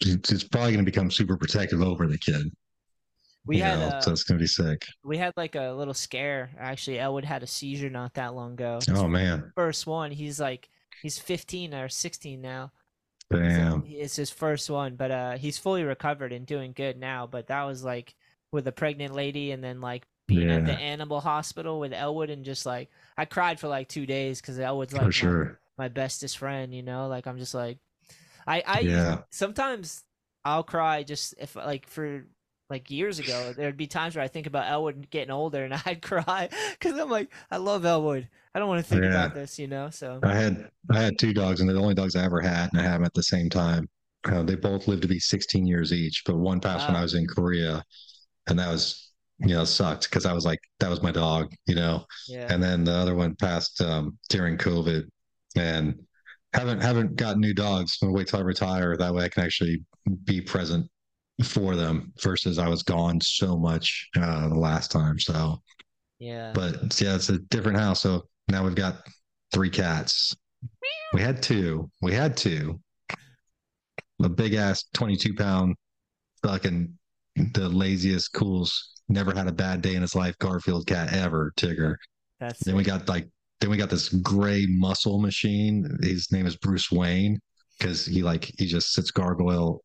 it's 0.00 0.42
probably 0.44 0.72
gonna 0.72 0.84
become 0.84 1.10
super 1.10 1.36
protective 1.36 1.82
over 1.82 2.06
the 2.06 2.18
kid. 2.18 2.50
We 3.46 3.58
you 3.58 3.62
had 3.62 4.02
so 4.02 4.12
it's 4.12 4.24
gonna 4.24 4.40
be 4.40 4.46
sick. 4.46 4.86
we 5.04 5.18
had 5.18 5.32
like 5.36 5.54
a 5.54 5.72
little 5.72 5.94
scare. 5.94 6.50
Actually, 6.58 6.98
Elwood 6.98 7.24
had 7.24 7.42
a 7.42 7.46
seizure 7.46 7.90
not 7.90 8.14
that 8.14 8.34
long 8.34 8.52
ago. 8.54 8.78
Oh 8.90 9.06
man, 9.08 9.52
First 9.54 9.86
one. 9.86 10.10
He's 10.10 10.40
like 10.40 10.68
he's 11.02 11.18
15 11.18 11.74
or 11.74 11.88
16 11.88 12.40
now. 12.40 12.72
Damn. 13.30 13.82
he- 13.82 13.96
it's 13.96 14.16
his 14.16 14.30
first 14.30 14.70
one, 14.70 14.96
but 14.96 15.10
uh, 15.10 15.32
he's 15.36 15.58
fully 15.58 15.82
recovered 15.82 16.32
and 16.32 16.46
doing 16.46 16.72
good 16.72 16.98
now. 16.98 17.26
But 17.26 17.48
that 17.48 17.64
was 17.64 17.82
like 17.84 18.14
with 18.52 18.66
a 18.68 18.72
pregnant 18.72 19.14
lady, 19.14 19.50
and 19.50 19.62
then 19.64 19.80
like 19.80 20.06
being 20.26 20.50
at 20.50 20.64
the 20.64 20.72
animal 20.72 21.20
hospital 21.20 21.80
with 21.80 21.92
Elwood, 21.92 22.30
and 22.30 22.44
just 22.44 22.64
like 22.64 22.90
I 23.16 23.24
cried 23.24 23.58
for 23.60 23.68
like 23.68 23.88
two 23.88 24.06
days 24.06 24.40
because 24.40 24.58
Elwood's 24.58 24.92
like 24.92 25.00
For 25.02 25.06
my, 25.06 25.10
sure. 25.10 25.60
my 25.76 25.88
bestest 25.88 26.38
friend. 26.38 26.74
You 26.74 26.82
know, 26.82 27.08
like 27.08 27.26
I'm 27.26 27.38
just 27.38 27.54
like 27.54 27.78
I 28.46 28.62
I 28.66 28.80
Yeah. 28.80 29.22
sometimes 29.30 30.02
I'll 30.44 30.62
cry 30.62 31.02
just 31.02 31.34
if 31.38 31.56
like 31.56 31.88
for 31.88 32.24
like 32.70 32.90
years 32.90 33.18
ago 33.18 33.52
there'd 33.52 33.76
be 33.76 33.86
times 33.86 34.16
where 34.16 34.24
I 34.24 34.28
think 34.28 34.46
about 34.46 34.70
Elwood 34.70 35.10
getting 35.10 35.30
older 35.30 35.64
and 35.64 35.74
I'd 35.86 36.02
cry 36.02 36.48
because 36.72 36.98
I'm 36.98 37.10
like 37.10 37.32
I 37.50 37.56
love 37.58 37.84
Elwood. 37.84 38.28
I 38.54 38.58
don't 38.58 38.68
want 38.68 38.84
to 38.84 38.88
think 38.88 39.04
Yeah. 39.04 39.06
about 39.06 39.32
this, 39.34 39.58
you 39.58 39.66
know. 39.66 39.90
So 39.90 40.24
I 40.24 40.34
had 40.34 40.70
I 40.90 41.02
had 41.02 41.18
two 41.18 41.34
dogs, 41.34 41.60
and 41.60 41.68
they're 41.68 41.76
the 41.76 41.82
only 41.82 41.94
dogs 41.94 42.16
I 42.16 42.24
ever 42.24 42.40
had, 42.40 42.70
and 42.72 42.80
I 42.80 42.84
had 42.84 42.94
them 42.94 43.04
at 43.04 43.14
the 43.14 43.22
same 43.22 43.50
time. 43.50 43.88
Uh, 44.24 44.42
they 44.42 44.54
both 44.56 44.88
lived 44.88 45.02
to 45.02 45.08
be 45.08 45.20
16 45.20 45.66
years 45.66 45.92
each, 45.92 46.22
but 46.26 46.36
one 46.36 46.60
passed 46.60 46.88
when 46.88 46.96
I 46.96 47.02
was 47.02 47.14
in 47.14 47.26
Korea, 47.26 47.84
and 48.48 48.58
that 48.58 48.70
was 48.70 49.12
you 49.40 49.54
know 49.54 49.64
sucked 49.64 50.04
because 50.10 50.26
I 50.26 50.32
was 50.34 50.44
like 50.46 50.60
that 50.80 50.90
was 50.90 51.02
my 51.02 51.12
dog, 51.12 51.52
you 51.66 51.74
know. 51.76 52.06
yeah, 52.26 52.50
And 52.50 52.62
then 52.62 52.84
the 52.84 52.92
other 52.94 53.14
one 53.14 53.36
passed 53.36 53.80
um, 53.82 54.18
during 54.30 54.58
COVID, 54.58 55.04
and 55.56 56.00
haven't 56.54 56.80
haven't 56.82 57.16
got 57.16 57.38
new 57.38 57.54
dogs. 57.54 57.98
I'm 58.02 58.08
gonna 58.08 58.18
wait 58.18 58.28
till 58.28 58.40
I 58.40 58.42
retire. 58.42 58.96
That 58.96 59.14
way 59.14 59.24
I 59.24 59.28
can 59.30 59.44
actually 59.44 59.84
be 60.24 60.40
present 60.40 60.88
for 61.42 61.76
them. 61.76 62.12
Versus 62.22 62.58
I 62.58 62.68
was 62.68 62.82
gone 62.82 63.20
so 63.20 63.56
much 63.56 64.08
uh, 64.16 64.48
the 64.48 64.58
last 64.58 64.90
time. 64.90 65.18
So, 65.18 65.60
yeah. 66.18 66.52
but 66.54 67.00
yeah, 67.00 67.14
it's 67.14 67.28
a 67.28 67.38
different 67.38 67.78
house. 67.78 68.02
So 68.02 68.22
now 68.48 68.64
we've 68.64 68.74
got 68.74 69.06
three 69.52 69.70
cats. 69.70 70.34
We 71.12 71.20
had 71.20 71.42
two. 71.42 71.90
We 72.02 72.12
had 72.12 72.36
two. 72.36 72.80
A 74.22 74.28
big 74.28 74.54
ass 74.54 74.84
22 74.94 75.34
pound 75.34 75.74
fucking 76.42 76.96
the 77.36 77.68
laziest, 77.68 78.32
coolest, 78.32 79.02
never 79.08 79.34
had 79.34 79.48
a 79.48 79.52
bad 79.52 79.82
day 79.82 79.94
in 79.94 80.02
his 80.02 80.14
life 80.14 80.36
Garfield 80.38 80.86
cat 80.86 81.12
ever, 81.12 81.52
Tigger. 81.56 81.96
That's 82.40 82.60
Then 82.64 82.76
we 82.76 82.84
got 82.84 83.08
like 83.08 83.28
then 83.60 83.70
we 83.70 83.76
got 83.76 83.90
this 83.90 84.08
gray 84.08 84.66
muscle 84.68 85.20
machine. 85.20 85.98
His 86.02 86.30
name 86.32 86.46
is 86.46 86.56
Bruce 86.56 86.90
Wayne 86.90 87.38
because 87.78 88.04
he 88.04 88.22
like 88.22 88.50
he 88.58 88.66
just 88.66 88.92
sits 88.92 89.10
gargoyle, 89.10 89.82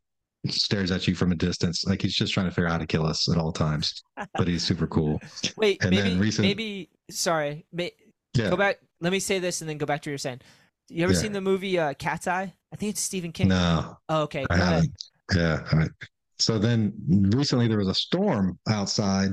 stares 0.47 0.91
at 0.91 1.07
you 1.07 1.15
from 1.15 1.31
a 1.31 1.35
distance, 1.35 1.85
like 1.85 2.01
he's 2.01 2.15
just 2.15 2.33
trying 2.33 2.45
to 2.47 2.51
figure 2.51 2.67
out 2.67 2.71
how 2.73 2.77
to 2.77 2.87
kill 2.87 3.05
us 3.05 3.29
at 3.29 3.37
all 3.37 3.51
times. 3.51 4.03
But 4.35 4.47
he's 4.47 4.63
super 4.63 4.87
cool. 4.87 5.19
Wait, 5.57 5.81
and 5.81 5.91
maybe 5.91 6.01
then 6.09 6.19
recent- 6.19 6.47
maybe 6.47 6.89
sorry. 7.11 7.65
May, 7.73 7.91
Yeah. 8.35 8.49
Go 8.49 8.57
back. 8.57 8.79
Let 9.01 9.11
me 9.11 9.19
say 9.19 9.39
this 9.39 9.61
and 9.61 9.69
then 9.69 9.77
go 9.77 9.85
back 9.85 10.01
to 10.03 10.09
what 10.09 10.11
you're 10.11 10.17
saying. 10.17 10.41
You 10.89 11.03
ever 11.03 11.13
Yeah. 11.13 11.19
seen 11.19 11.31
the 11.33 11.41
movie 11.41 11.77
uh, 11.77 11.93
Cat's 11.93 12.27
Eye? 12.27 12.53
I 12.71 12.75
think 12.75 12.91
it's 12.91 13.01
Stephen 13.01 13.31
King. 13.31 13.49
No, 13.49 13.97
Oh, 14.09 14.21
okay. 14.23 14.45
I 14.49 14.55
go 14.57 14.61
ahead. 14.61 14.73
haven't. 14.73 15.03
Yeah. 15.35 15.63
all 15.71 15.79
right. 15.79 15.91
So 16.39 16.57
then 16.57 16.93
recently 17.35 17.67
there 17.67 17.77
was 17.77 17.89
a 17.89 17.93
storm 17.93 18.57
outside, 18.69 19.31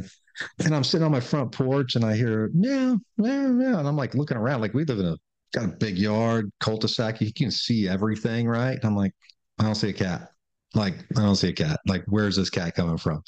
and 0.65 0.75
I'm 0.75 0.83
sitting 0.85 1.05
on 1.05 1.13
my 1.13 1.21
front 1.21 1.53
porch 1.53 1.95
and 1.95 2.05
I 2.05 2.17
hear 2.17 2.51
meow, 2.53 2.99
meow, 3.17 3.49
meow. 3.49 3.79
And 3.79 3.87
I'm 3.89 3.97
like 3.97 4.15
looking 4.15 4.37
around, 4.37 4.61
like 4.61 4.75
we 4.75 4.85
live 4.85 4.99
in 4.99 5.07
a 5.07 5.17
got 5.55 5.65
a 5.65 5.69
big 5.69 5.97
yard, 5.97 6.51
cul-de-sac. 6.61 7.21
You 7.21 7.33
can 7.33 7.51
see 7.51 7.89
everything, 7.89 8.49
right? 8.49 8.79
I'm 8.83 8.97
like, 8.97 9.13
I 9.59 9.63
don't 9.65 9.75
see 9.77 9.89
a 9.91 9.93
cat. 9.93 10.31
Like, 10.77 10.95
I 11.17 11.23
don't 11.23 11.37
see 11.37 11.49
a 11.49 11.53
cat. 11.53 11.81
Like, 11.87 12.05
where's 12.07 12.37
this 12.37 12.51
cat 12.51 12.75
coming 12.77 12.99
from? 12.99 13.23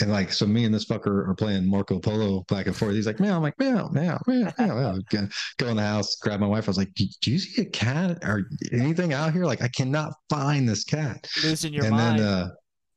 And 0.00 0.10
like, 0.10 0.32
so 0.32 0.46
me 0.46 0.64
and 0.64 0.74
this 0.74 0.84
fucker 0.86 1.28
are 1.28 1.34
playing 1.34 1.68
Marco 1.68 1.98
Polo 1.98 2.44
back 2.48 2.66
and 2.66 2.74
forth. 2.76 2.94
He's 2.94 3.06
like, 3.06 3.20
meow. 3.20 3.36
I'm 3.36 3.42
like, 3.42 3.58
meow, 3.58 3.88
meow, 3.88 4.18
meow, 4.26 4.52
meow. 4.58 4.74
meow. 4.74 4.98
Go- 5.58 5.68
in 5.68 5.76
the 5.76 5.82
house, 5.82 6.16
grab 6.16 6.40
my 6.40 6.46
wife. 6.46 6.66
I 6.66 6.70
was 6.70 6.78
like, 6.78 6.94
do 6.94 7.04
do 7.20 7.30
you 7.30 7.38
see 7.38 7.62
a 7.62 7.66
cat 7.66 8.18
or 8.24 8.44
anything 8.72 9.12
out 9.12 9.32
here? 9.32 9.44
Like, 9.44 9.62
I 9.62 9.68
cannot 9.68 10.14
find 10.30 10.68
this 10.68 10.84
cat 10.84 11.26
Losing 11.42 11.72
your 11.74 11.84
and 11.86 11.96
mind. 11.96 12.18
then 12.20 12.26
uh 12.26 12.48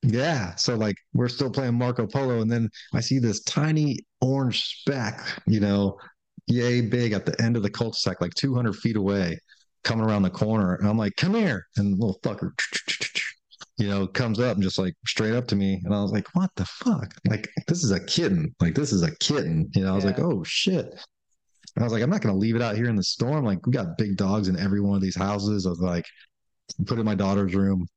yeah 0.08 0.54
so 0.54 0.76
like 0.76 0.96
we're 1.16 1.28
still 1.28 1.50
playing 1.50 1.74
marco 1.74 2.06
polo 2.06 2.42
and 2.42 2.52
then 2.52 2.70
i 2.94 3.00
see 3.00 3.18
this 3.18 3.42
tiny 3.42 3.98
orange 4.22 4.62
speck 4.64 5.20
you 5.48 5.60
know 5.60 5.98
yay 6.46 6.80
big 6.80 7.12
at 7.12 7.26
the 7.26 7.36
end 7.42 7.58
of 7.58 7.64
the 7.64 7.70
cul-de-sac 7.72 8.22
like 8.22 8.32
200 8.36 8.76
feet 8.76 8.98
away 8.98 9.36
coming 9.84 10.06
around 10.06 10.22
the 10.22 10.30
corner 10.30 10.76
and 10.76 10.88
i'm 10.88 10.98
like 10.98 11.16
come 11.16 11.34
here 11.34 11.66
and 11.78 11.92
the 11.92 11.98
little 11.98 12.20
fucker 12.22 12.52
you 13.78 13.88
know 13.90 14.08
comes 14.08 14.40
up 14.40 14.56
and 14.56 14.64
just 14.64 14.80
like 14.80 14.94
straight 15.06 15.34
up 15.34 15.48
to 15.48 15.56
me 15.56 15.82
and 15.84 15.94
i 15.94 16.02
was 16.02 16.12
like 16.12 16.28
what 16.34 16.50
the 16.56 16.66
fuck? 16.66 17.14
Like 17.28 17.50
this 17.68 17.84
is 17.84 17.92
a 17.92 18.04
kitten. 18.04 18.56
Like 18.60 18.76
this 18.76 18.94
is 18.94 19.04
a 19.04 19.16
kitten. 19.18 19.70
You 19.76 19.84
know 19.84 19.92
i 19.92 19.96
was 19.96 20.06
like 20.06 20.20
oh 20.20 20.44
shit. 20.44 20.86
And 20.86 21.82
i 21.82 21.84
was 21.84 21.94
like 21.94 22.04
i'm 22.04 22.10
not 22.10 22.22
going 22.22 22.34
to 22.34 22.40
leave 22.40 22.56
it 22.56 22.62
out 22.62 22.76
here 22.76 22.90
in 22.90 22.96
the 22.96 23.04
storm. 23.04 23.46
Like 23.46 23.66
we 23.66 23.74
got 23.74 23.98
big 23.98 24.18
dogs 24.18 24.48
in 24.48 24.58
every 24.58 24.82
one 24.82 24.96
of 24.96 25.02
these 25.02 25.18
houses 25.18 25.66
of 25.66 25.80
like 25.80 26.06
put 26.86 26.98
it 26.98 27.02
in 27.02 27.06
my 27.06 27.16
daughter's 27.16 27.54
room 27.54 27.88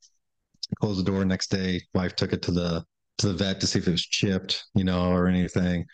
closed 0.80 1.00
the 1.00 1.10
door 1.10 1.24
next 1.24 1.50
day 1.50 1.80
wife 1.94 2.14
took 2.14 2.32
it 2.34 2.42
to 2.42 2.50
the 2.50 2.84
to 3.16 3.28
the 3.28 3.34
vet 3.34 3.58
to 3.58 3.66
see 3.66 3.78
if 3.78 3.88
it 3.88 3.92
was 3.92 4.02
chipped 4.02 4.64
you 4.74 4.84
know 4.84 5.10
or 5.10 5.28
anything. 5.28 5.84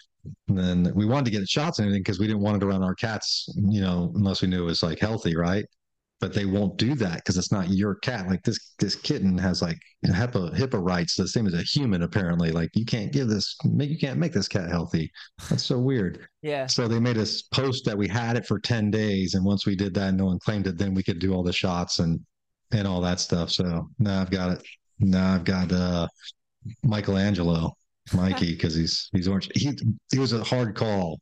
And 0.48 0.58
then 0.58 0.92
we 0.94 1.04
wanted 1.04 1.26
to 1.26 1.38
get 1.38 1.46
shots 1.46 1.78
and 1.78 1.86
everything 1.86 2.02
because 2.02 2.18
we 2.18 2.26
didn't 2.26 2.40
want 2.40 2.62
it 2.62 2.66
around 2.66 2.82
our 2.82 2.94
cats 2.94 3.52
you 3.68 3.82
know 3.82 4.10
unless 4.14 4.40
we 4.40 4.48
knew 4.48 4.62
it 4.62 4.66
was 4.66 4.82
like 4.82 4.98
healthy 4.98 5.36
right 5.36 5.66
but 6.24 6.32
they 6.32 6.46
won't 6.46 6.78
do 6.78 6.94
that 6.94 7.16
because 7.16 7.36
it's 7.36 7.52
not 7.52 7.68
your 7.68 7.96
cat. 7.96 8.26
Like 8.26 8.42
this 8.42 8.72
this 8.78 8.94
kitten 8.94 9.36
has 9.36 9.60
like 9.60 9.78
HIPAA 10.06 10.56
HIPAA 10.56 10.82
rights, 10.82 11.16
the 11.16 11.28
same 11.28 11.46
as 11.46 11.52
a 11.52 11.60
human 11.60 12.00
apparently. 12.00 12.50
Like 12.50 12.70
you 12.72 12.86
can't 12.86 13.12
give 13.12 13.28
this 13.28 13.54
you 13.62 13.98
can't 13.98 14.18
make 14.18 14.32
this 14.32 14.48
cat 14.48 14.70
healthy. 14.70 15.12
That's 15.50 15.64
so 15.64 15.78
weird. 15.78 16.26
Yeah. 16.40 16.66
So 16.66 16.88
they 16.88 16.98
made 16.98 17.18
us 17.18 17.42
post 17.42 17.84
that 17.84 17.98
we 17.98 18.08
had 18.08 18.38
it 18.38 18.46
for 18.46 18.58
10 18.58 18.90
days. 18.90 19.34
And 19.34 19.44
once 19.44 19.66
we 19.66 19.76
did 19.76 19.92
that 19.94 20.08
and 20.08 20.16
no 20.16 20.24
one 20.24 20.38
claimed 20.38 20.66
it, 20.66 20.78
then 20.78 20.94
we 20.94 21.02
could 21.02 21.18
do 21.18 21.34
all 21.34 21.42
the 21.42 21.52
shots 21.52 21.98
and 21.98 22.18
and 22.72 22.88
all 22.88 23.02
that 23.02 23.20
stuff. 23.20 23.50
So 23.50 23.86
now 23.98 24.22
I've 24.22 24.30
got 24.30 24.52
it. 24.52 24.62
Now 25.00 25.34
I've 25.34 25.44
got 25.44 25.70
uh 25.72 26.08
Michelangelo, 26.82 27.76
Mikey, 28.14 28.52
because 28.54 28.74
he's 28.74 29.10
he's 29.12 29.28
orange. 29.28 29.50
He 29.54 29.76
it 30.10 30.18
was 30.18 30.32
a 30.32 30.42
hard 30.42 30.74
call. 30.74 31.20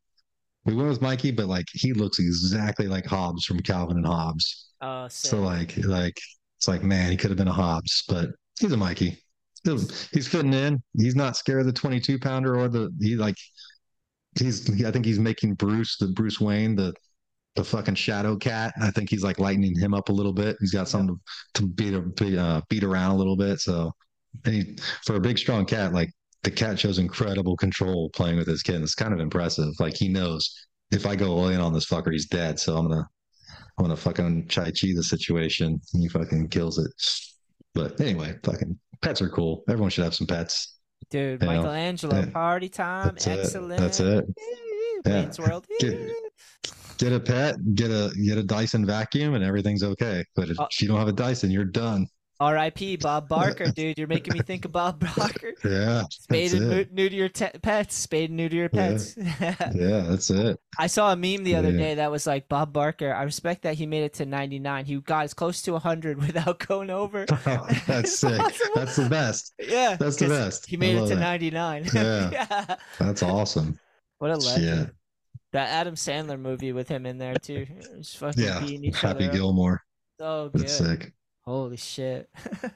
We 0.65 0.77
went 0.77 0.91
with 0.91 1.03
Mikey, 1.03 1.33
but 1.33 1.49
like 1.49 1.67
he 1.73 1.93
looks 1.93 2.21
exactly 2.21 2.87
like 2.87 3.05
Hobbes 3.05 3.45
from 3.45 3.59
Calvin 3.59 3.97
and 3.97 4.07
Hobbes. 4.07 4.62
Oh, 4.83 5.07
So 5.09 5.41
like 5.41 5.77
like 5.79 6.19
it's 6.59 6.69
like 6.69 6.83
man, 6.83 7.11
he 7.11 7.17
could 7.17 7.31
have 7.31 7.39
been 7.39 7.49
a 7.49 7.53
Hobbes, 7.53 8.05
but 8.09 8.31
he's 8.61 8.73
a 8.73 8.77
Mikey. 8.77 9.19
He's, 9.65 10.09
he's 10.11 10.29
fitting 10.29 10.53
in. 10.53 10.83
He's 10.97 11.15
not 11.15 11.37
scared 11.37 11.61
of 11.61 11.67
the 11.67 11.73
22 11.73 12.19
pounder 12.19 12.59
or 12.59 12.69
the 12.69 12.91
he 13.01 13.17
like 13.17 13.37
he's 14.39 14.69
I 14.85 14.91
think 14.91 15.05
he's 15.05 15.19
making 15.19 15.55
Bruce 15.55 15.97
the 15.99 16.09
Bruce 16.09 16.41
Wayne 16.41 16.77
the 16.77 16.95
the 17.57 17.65
fucking 17.65 17.95
shadow 17.97 18.37
cat. 18.37 18.75
I 18.81 18.91
think 18.91 19.11
he's 19.11 19.23
like 19.23 19.39
lightening 19.39 19.79
him 19.79 19.95
up 19.95 20.09
a 20.09 20.13
little 20.13 20.33
bit. 20.33 20.57
He's 20.61 20.73
got 20.73 20.89
something 20.89 21.17
to, 21.55 21.63
to 21.63 21.69
beat 21.69 22.17
beat, 22.17 22.39
uh, 22.39 22.63
beat 22.71 22.85
around 22.85 23.13
a 23.13 23.17
little 23.17 23.37
bit. 23.37 23.61
So 23.61 23.93
and 24.45 24.55
he, 24.55 24.79
for 25.05 25.17
a 25.17 25.21
big 25.21 25.39
strong 25.39 25.67
cat, 25.67 25.93
like 25.93 26.11
the 26.43 26.51
cat 26.51 26.79
shows 26.79 26.99
incredible 26.99 27.57
control 27.57 28.11
playing 28.11 28.37
with 28.37 28.49
his 28.49 28.63
kid. 28.63 28.83
It's 28.83 28.95
kind 28.95 29.13
of 29.15 29.21
impressive. 29.21 29.69
Like 29.79 29.95
he 29.97 30.09
knows 30.09 30.55
if 30.91 31.07
I 31.07 31.17
go 31.17 31.33
all 31.33 31.49
in 31.49 31.61
on 31.61 31.73
this 31.73 31.87
fucker, 31.87 32.13
he's 32.13 32.27
dead. 32.27 32.59
So 32.59 32.77
I'm 32.77 32.89
gonna 32.89 33.07
I'm 33.79 33.85
gonna 33.85 33.97
fucking 33.97 34.49
chai 34.49 34.65
chi 34.71 34.89
the 34.95 35.03
situation. 35.03 35.81
He 35.93 36.09
fucking 36.09 36.49
kills 36.49 36.79
it. 36.79 36.91
But 37.75 38.01
anyway, 38.01 38.35
fucking 38.45 38.79
pets 39.01 39.23
are 39.23 39.29
cool. 39.31 39.65
Everyone 39.69 39.91
should 39.91 40.05
have 40.05 40.15
some 40.15 40.27
pets. 40.27 40.77
Dude, 41.11 41.41
You 41.43 41.49
Michelangelo, 41.49 42.17
yeah. 42.21 42.27
party 42.27 42.69
time, 42.69 43.09
That's 43.15 43.27
it. 43.27 43.39
excellent. 43.41 43.81
That's 43.81 44.01
it. 44.01 44.25
Yeah. 45.07 45.31
World. 45.39 45.67
Get- 45.81 46.11
Get 46.99 47.13
a 47.13 47.19
pet, 47.19 47.57
get 47.75 47.91
a 47.91 48.13
get 48.25 48.39
a 48.39 48.45
Dyson 48.45 48.87
vacuum, 48.87 49.35
and 49.35 49.43
everything's 49.43 49.83
okay. 49.83 50.25
But 50.37 50.51
if 50.51 50.61
Uh, 50.61 50.69
you 50.79 50.87
don't 50.87 50.99
have 50.99 51.09
a 51.09 51.13
Dyson, 51.13 51.51
you're 51.51 51.65
done. 51.65 52.07
R.I.P. 52.43 52.97
Bob 52.97 53.29
Barker, 53.29 53.71
dude. 53.71 53.97
You're 53.97 54.09
making 54.09 54.35
me 54.35 54.41
think 54.41 54.65
of 54.65 54.73
Bob 54.73 54.99
Barker. 55.17 55.53
Yeah, 55.65 56.03
Spayed 56.11 56.51
that's 56.51 56.55
and 56.55 56.93
new, 56.93 57.09
to 57.09 57.15
your 57.15 57.29
te- 57.29 57.57
pets. 57.63 57.95
Spayed 57.95 58.31
and 58.31 58.37
new 58.37 58.49
to 58.49 58.57
your 58.57 58.69
pets. 58.69 59.17
Yeah, 59.73 60.01
that's 60.09 60.29
it. 60.31 60.59
I 60.77 60.89
saw 60.89 61.13
a 61.13 61.17
meme 61.17 61.45
the 61.45 61.55
other 61.55 61.71
Yeah. 61.71 61.79
day 61.79 61.95
that 61.95 62.11
was 62.11 62.27
like 62.27 62.49
Bob 62.49 62.73
Barker. 62.73 63.15
I 63.15 63.23
respect 63.23 63.63
that 63.63 63.75
he 63.75 63.87
made 63.87 64.03
it 64.03 64.15
to 64.15 64.27
99. 64.27 64.85
He 64.87 64.97
got 65.01 65.25
as 65.25 65.35
close 65.35 65.63
to 65.63 65.73
100 65.73 66.19
without 66.27 66.59
going 66.67 66.91
over. 66.91 67.27
Oh, 67.31 67.67
that's 67.87 67.89
It's 67.89 68.19
sick. 68.19 68.43
That's 68.75 68.97
the 68.97 69.09
best. 69.09 69.55
Yeah, 69.61 69.95
That's 69.97 70.17
the 70.17 70.29
best. 70.29 70.67
He 70.67 70.77
made 70.77 70.97
it 70.97 71.07
to 71.09 71.15
that. 71.15 71.21
99. 71.21 71.89
Yeah. 71.95 72.77
That's 72.99 73.23
awesome. 73.23 73.79
What 74.19 74.33
a 74.33 74.37
legend. 74.37 74.65
Yeah, 74.65 74.87
That 75.53 75.69
Adam 75.71 75.95
Sandler 75.95 76.41
movie 76.41 76.73
with 76.73 76.89
him 76.89 77.07
in 77.07 77.19
there 77.19 77.37
too. 77.37 77.67
Yeah. 78.37 78.61
Happy. 78.95 79.29
Gilmore. 79.29 79.83
So 80.19 80.51
good. 80.53 80.63
That's 80.63 80.77
sick. 80.77 81.13
Holy 81.45 81.77
shit. 81.77 82.29
But 82.63 82.73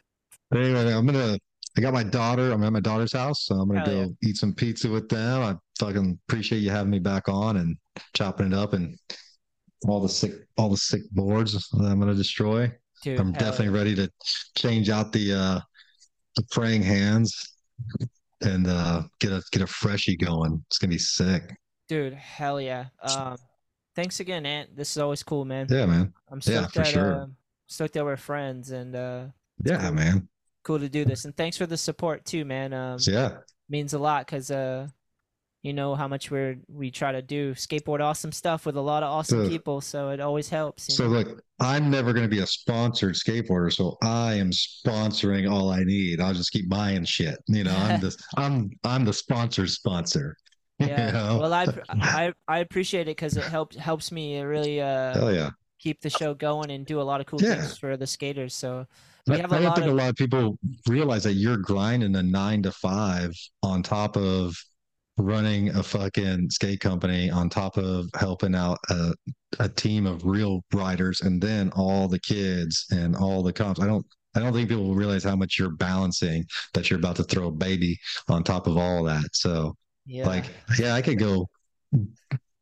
anyway, 0.55 0.93
I'm 0.93 1.07
gonna. 1.07 1.39
I 1.77 1.81
got 1.81 1.93
my 1.93 2.03
daughter. 2.03 2.53
I'm 2.53 2.63
at 2.65 2.73
my 2.73 2.81
daughter's 2.81 3.13
house, 3.13 3.45
so 3.45 3.57
I'm 3.57 3.69
gonna 3.69 3.81
Hell 3.81 4.07
go 4.07 4.17
eat 4.23 4.37
some 4.37 4.55
pizza 4.55 4.89
with 4.89 5.09
them. 5.09 5.43
I 5.43 5.57
fucking 5.79 6.19
appreciate 6.27 6.61
you 6.61 6.71
having 6.71 6.91
me 6.91 6.99
back 6.99 7.29
on 7.29 7.59
and 7.59 7.77
chopping 8.15 8.47
it 8.47 8.55
up 8.55 8.73
and 8.73 8.99
all 9.87 10.01
the 10.01 10.09
sick, 10.09 10.33
all 10.57 10.71
the 10.71 10.77
sick 10.77 11.03
boards 11.13 11.53
that 11.53 11.85
I'm 11.85 12.01
gonna 12.01 12.15
destroy. 12.15 12.73
Dude, 13.03 13.21
I'm 13.21 13.33
definitely 13.33 13.67
yeah. 13.67 13.79
ready 13.79 13.95
to 13.97 14.11
change 14.57 14.89
out 14.89 15.13
the 15.13 15.33
uh 15.33 15.61
the 16.37 16.43
praying 16.51 16.83
hands 16.83 17.57
and 18.41 18.67
uh 18.67 19.03
get 19.21 19.33
a 19.33 19.43
get 19.53 19.63
a 19.63 19.67
freshie 19.67 20.17
going. 20.17 20.63
It's 20.69 20.79
gonna 20.79 20.91
be 20.91 20.99
sick. 20.99 21.55
Dude, 21.89 22.15
hell 22.15 22.61
yeah. 22.61 22.87
Um, 23.03 23.37
thanks 23.95 24.19
again, 24.21 24.45
Ant. 24.45 24.77
This 24.77 24.91
is 24.91 24.99
always 24.99 25.23
cool, 25.23 25.45
man. 25.45 25.67
Yeah, 25.71 25.87
man. 25.87 26.13
I'm 26.31 26.41
yeah, 26.45 26.67
for 26.67 26.79
that 26.79 26.87
sure. 26.87 27.15
uh, 27.23 27.27
stoked 27.67 27.95
that 27.95 28.05
we're 28.05 28.17
friends 28.17 28.71
and 28.71 28.95
uh, 28.97 29.27
Yeah, 29.65 29.83
cool. 29.83 29.93
man. 29.93 30.29
cool 30.63 30.79
to 30.81 30.89
do 30.89 31.05
this. 31.05 31.25
And 31.25 31.37
thanks 31.37 31.57
for 31.57 31.67
the 31.67 31.77
support 31.77 32.25
too, 32.25 32.45
man. 32.45 32.73
Um, 32.73 32.99
yeah. 33.07 33.39
means 33.69 33.93
a 33.95 33.99
lot 33.99 34.27
because 34.27 34.51
uh, 34.51 34.89
you 35.63 35.73
know 35.73 35.95
how 35.97 36.07
much 36.09 36.31
we're 36.31 36.59
we 36.69 36.91
try 36.93 37.11
to 37.13 37.23
do 37.23 37.55
skateboard 37.55 38.01
awesome 38.01 38.31
stuff 38.33 38.67
with 38.67 38.77
a 38.77 38.81
lot 38.81 39.03
of 39.03 39.11
awesome 39.11 39.45
So- 39.45 39.49
people, 39.49 39.81
so 39.81 40.11
it 40.11 40.21
always 40.21 40.49
helps. 40.49 40.89
you 40.89 40.95
So 40.95 41.05
know? 41.05 41.11
look, 41.11 41.43
I'm 41.59 41.91
never 41.91 42.13
going 42.13 42.25
to 42.25 42.29
be 42.31 42.41
a 42.43 42.47
sponsored 42.47 43.15
skateboarder, 43.15 43.73
so 43.73 43.97
I 44.03 44.35
am 44.35 44.51
sponsoring 44.51 45.51
all 45.51 45.71
I 45.71 45.83
need. 45.85 46.21
I'll 46.21 46.35
just 46.35 46.53
keep 46.53 46.69
buying 46.69 47.05
shit. 47.05 47.39
You 47.49 47.65
know, 47.65 47.75
I'm 47.77 48.01
the 48.01 48.17
I'm 48.37 48.71
I'm 48.85 49.05
the 49.05 49.13
sponsor 49.13 49.67
sponsor. 49.67 50.37
you 50.79 50.89
yeah. 50.89 51.11
know? 51.11 51.39
Well, 51.41 51.55
I 51.55 51.67
I 51.89 52.33
I 52.47 52.59
appreciate 52.59 53.03
it 53.09 53.17
because 53.17 53.37
it 53.37 53.45
helps 53.45 53.77
helps 53.77 54.13
me 54.13 54.37
it 54.37 54.43
really 54.43 54.81
uh 54.81 55.15
Hell 55.15 55.35
yeah. 55.35 55.51
Keep 55.79 56.01
the 56.01 56.11
show 56.11 56.35
going 56.35 56.71
and 56.71 56.87
do 56.87 57.01
a 57.01 57.03
lot 57.03 57.21
of 57.21 57.27
cool 57.27 57.43
Yeah. 57.43 57.57
things 57.57 57.79
for 57.79 57.97
the 57.97 58.07
skaters. 58.07 58.55
So 58.55 58.87
we 59.27 59.35
I, 59.35 59.39
have 59.39 59.53
I 59.53 59.57
a 59.57 59.61
don't 59.61 59.69
lot 59.69 59.77
think 59.77 59.87
of 59.89 59.93
a 59.93 59.97
lot 59.97 60.09
of 60.11 60.17
people 60.17 60.59
realize 60.89 61.25
that 61.25 61.35
you're 61.35 61.57
grinding 61.57 62.15
a 62.17 62.23
nine 62.23 62.63
to 62.63 62.73
five 62.73 63.33
on 63.63 63.83
top 63.83 64.17
of 64.17 64.57
running 65.19 65.71
a 65.71 65.83
fucking 65.83 66.51
skate 66.51 66.81
company, 66.81 67.31
on 67.31 67.49
top 67.49 67.79
of 67.79 68.09
helping 68.15 68.55
out 68.55 68.79
a, 68.91 69.15
a 69.59 69.69
team 69.69 70.07
of 70.07 70.25
real 70.27 70.63
riders, 70.75 71.23
and 71.23 71.41
then 71.41 71.71
all 71.75 72.07
the 72.07 72.21
kids 72.21 72.87
and 72.91 73.17
all 73.17 73.43
the 73.43 73.53
comps. 73.53 73.81
I 73.81 73.87
don't. 73.87 74.05
I 74.35 74.41
don't 74.41 74.53
think 74.53 74.69
people 74.69 74.95
realize 74.95 75.25
how 75.25 75.35
much 75.35 75.59
you're 75.59 75.71
balancing 75.71 76.45
that 76.75 76.91
you're 76.91 76.99
about 76.99 77.17
to 77.17 77.25
throw 77.25 77.49
a 77.49 77.51
baby 77.51 77.99
on 78.29 78.45
top 78.45 78.67
of 78.67 78.77
all 78.77 79.03
that. 79.05 79.31
So, 79.33 79.75
yeah. 80.05 80.27
like, 80.27 80.45
yeah, 80.79 80.93
I 80.95 81.01
could 81.01 81.19
go 81.19 81.49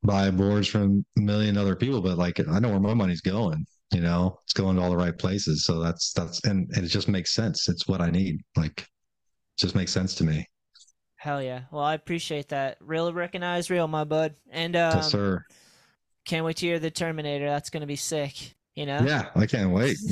buy 0.05 0.31
boards 0.31 0.69
from 0.69 1.05
a 1.19 1.21
million 1.21 1.57
other 1.57 1.75
people, 1.75 2.01
but 2.01 2.19
like, 2.19 2.39
I 2.49 2.59
know 2.59 2.71
where 2.71 2.81
my 2.81 2.95
money's 2.95 3.23
going. 3.23 3.67
You 3.93 4.01
know, 4.01 4.41
it's 4.45 4.53
going 4.53 4.77
to 4.77 4.83
all 4.83 4.91
the 4.91 4.97
right 4.97 5.17
places. 5.17 5.65
So 5.65 5.81
that's 5.81 6.13
that's 6.13 6.45
and, 6.45 6.69
and 6.75 6.85
it 6.85 6.89
just 6.89 7.09
makes 7.09 7.33
sense. 7.33 7.69
It's 7.69 7.87
what 7.87 8.01
I 8.01 8.11
need. 8.11 8.41
Like, 8.57 8.81
it 8.81 8.87
just 9.59 9.75
makes 9.75 9.93
sense 9.93 10.15
to 10.17 10.25
me. 10.25 10.49
Hell 11.17 11.43
yeah. 11.43 11.63
Well, 11.71 11.85
I 11.85 11.95
appreciate 11.95 12.49
that. 12.49 12.77
Real 12.81 13.13
recognize 13.13 13.71
real, 13.71 13.89
my 13.89 14.05
bud. 14.05 14.35
And 14.51 14.77
um, 14.77 14.97
yes, 14.97 15.11
sir. 15.11 15.43
can't 16.27 16.45
wait 16.45 16.57
to 16.59 16.67
hear 16.67 16.79
the 16.79 16.91
Terminator. 16.91 17.47
That's 17.47 17.71
gonna 17.71 17.87
be 17.87 17.97
sick. 17.97 18.55
You 18.75 18.87
know. 18.87 19.01
Yeah, 19.01 19.31
I 19.37 19.47
can't 19.47 19.71
wait. 19.71 19.97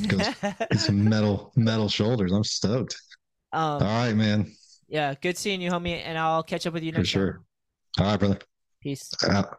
it's 0.71 0.89
metal 0.89 1.53
metal 1.57 1.89
shoulders. 1.89 2.33
I'm 2.33 2.45
stoked. 2.45 2.97
All 3.53 3.83
um. 3.83 3.87
right, 3.87 4.15
man. 4.15 4.53
Yeah. 4.89 5.15
Good 5.21 5.37
seeing 5.37 5.61
you, 5.61 5.71
homie. 5.71 6.01
And 6.05 6.17
I'll 6.17 6.43
catch 6.43 6.67
up 6.67 6.75
with 6.75 6.85
you 6.85 6.93
For 6.93 6.99
next 6.99 7.13
time. 7.13 7.21
sure. 7.21 7.43
All 7.99 8.07
right, 8.07 8.19
brother. 8.19 8.39
Peace. 8.81 9.11
Out. 9.29 9.59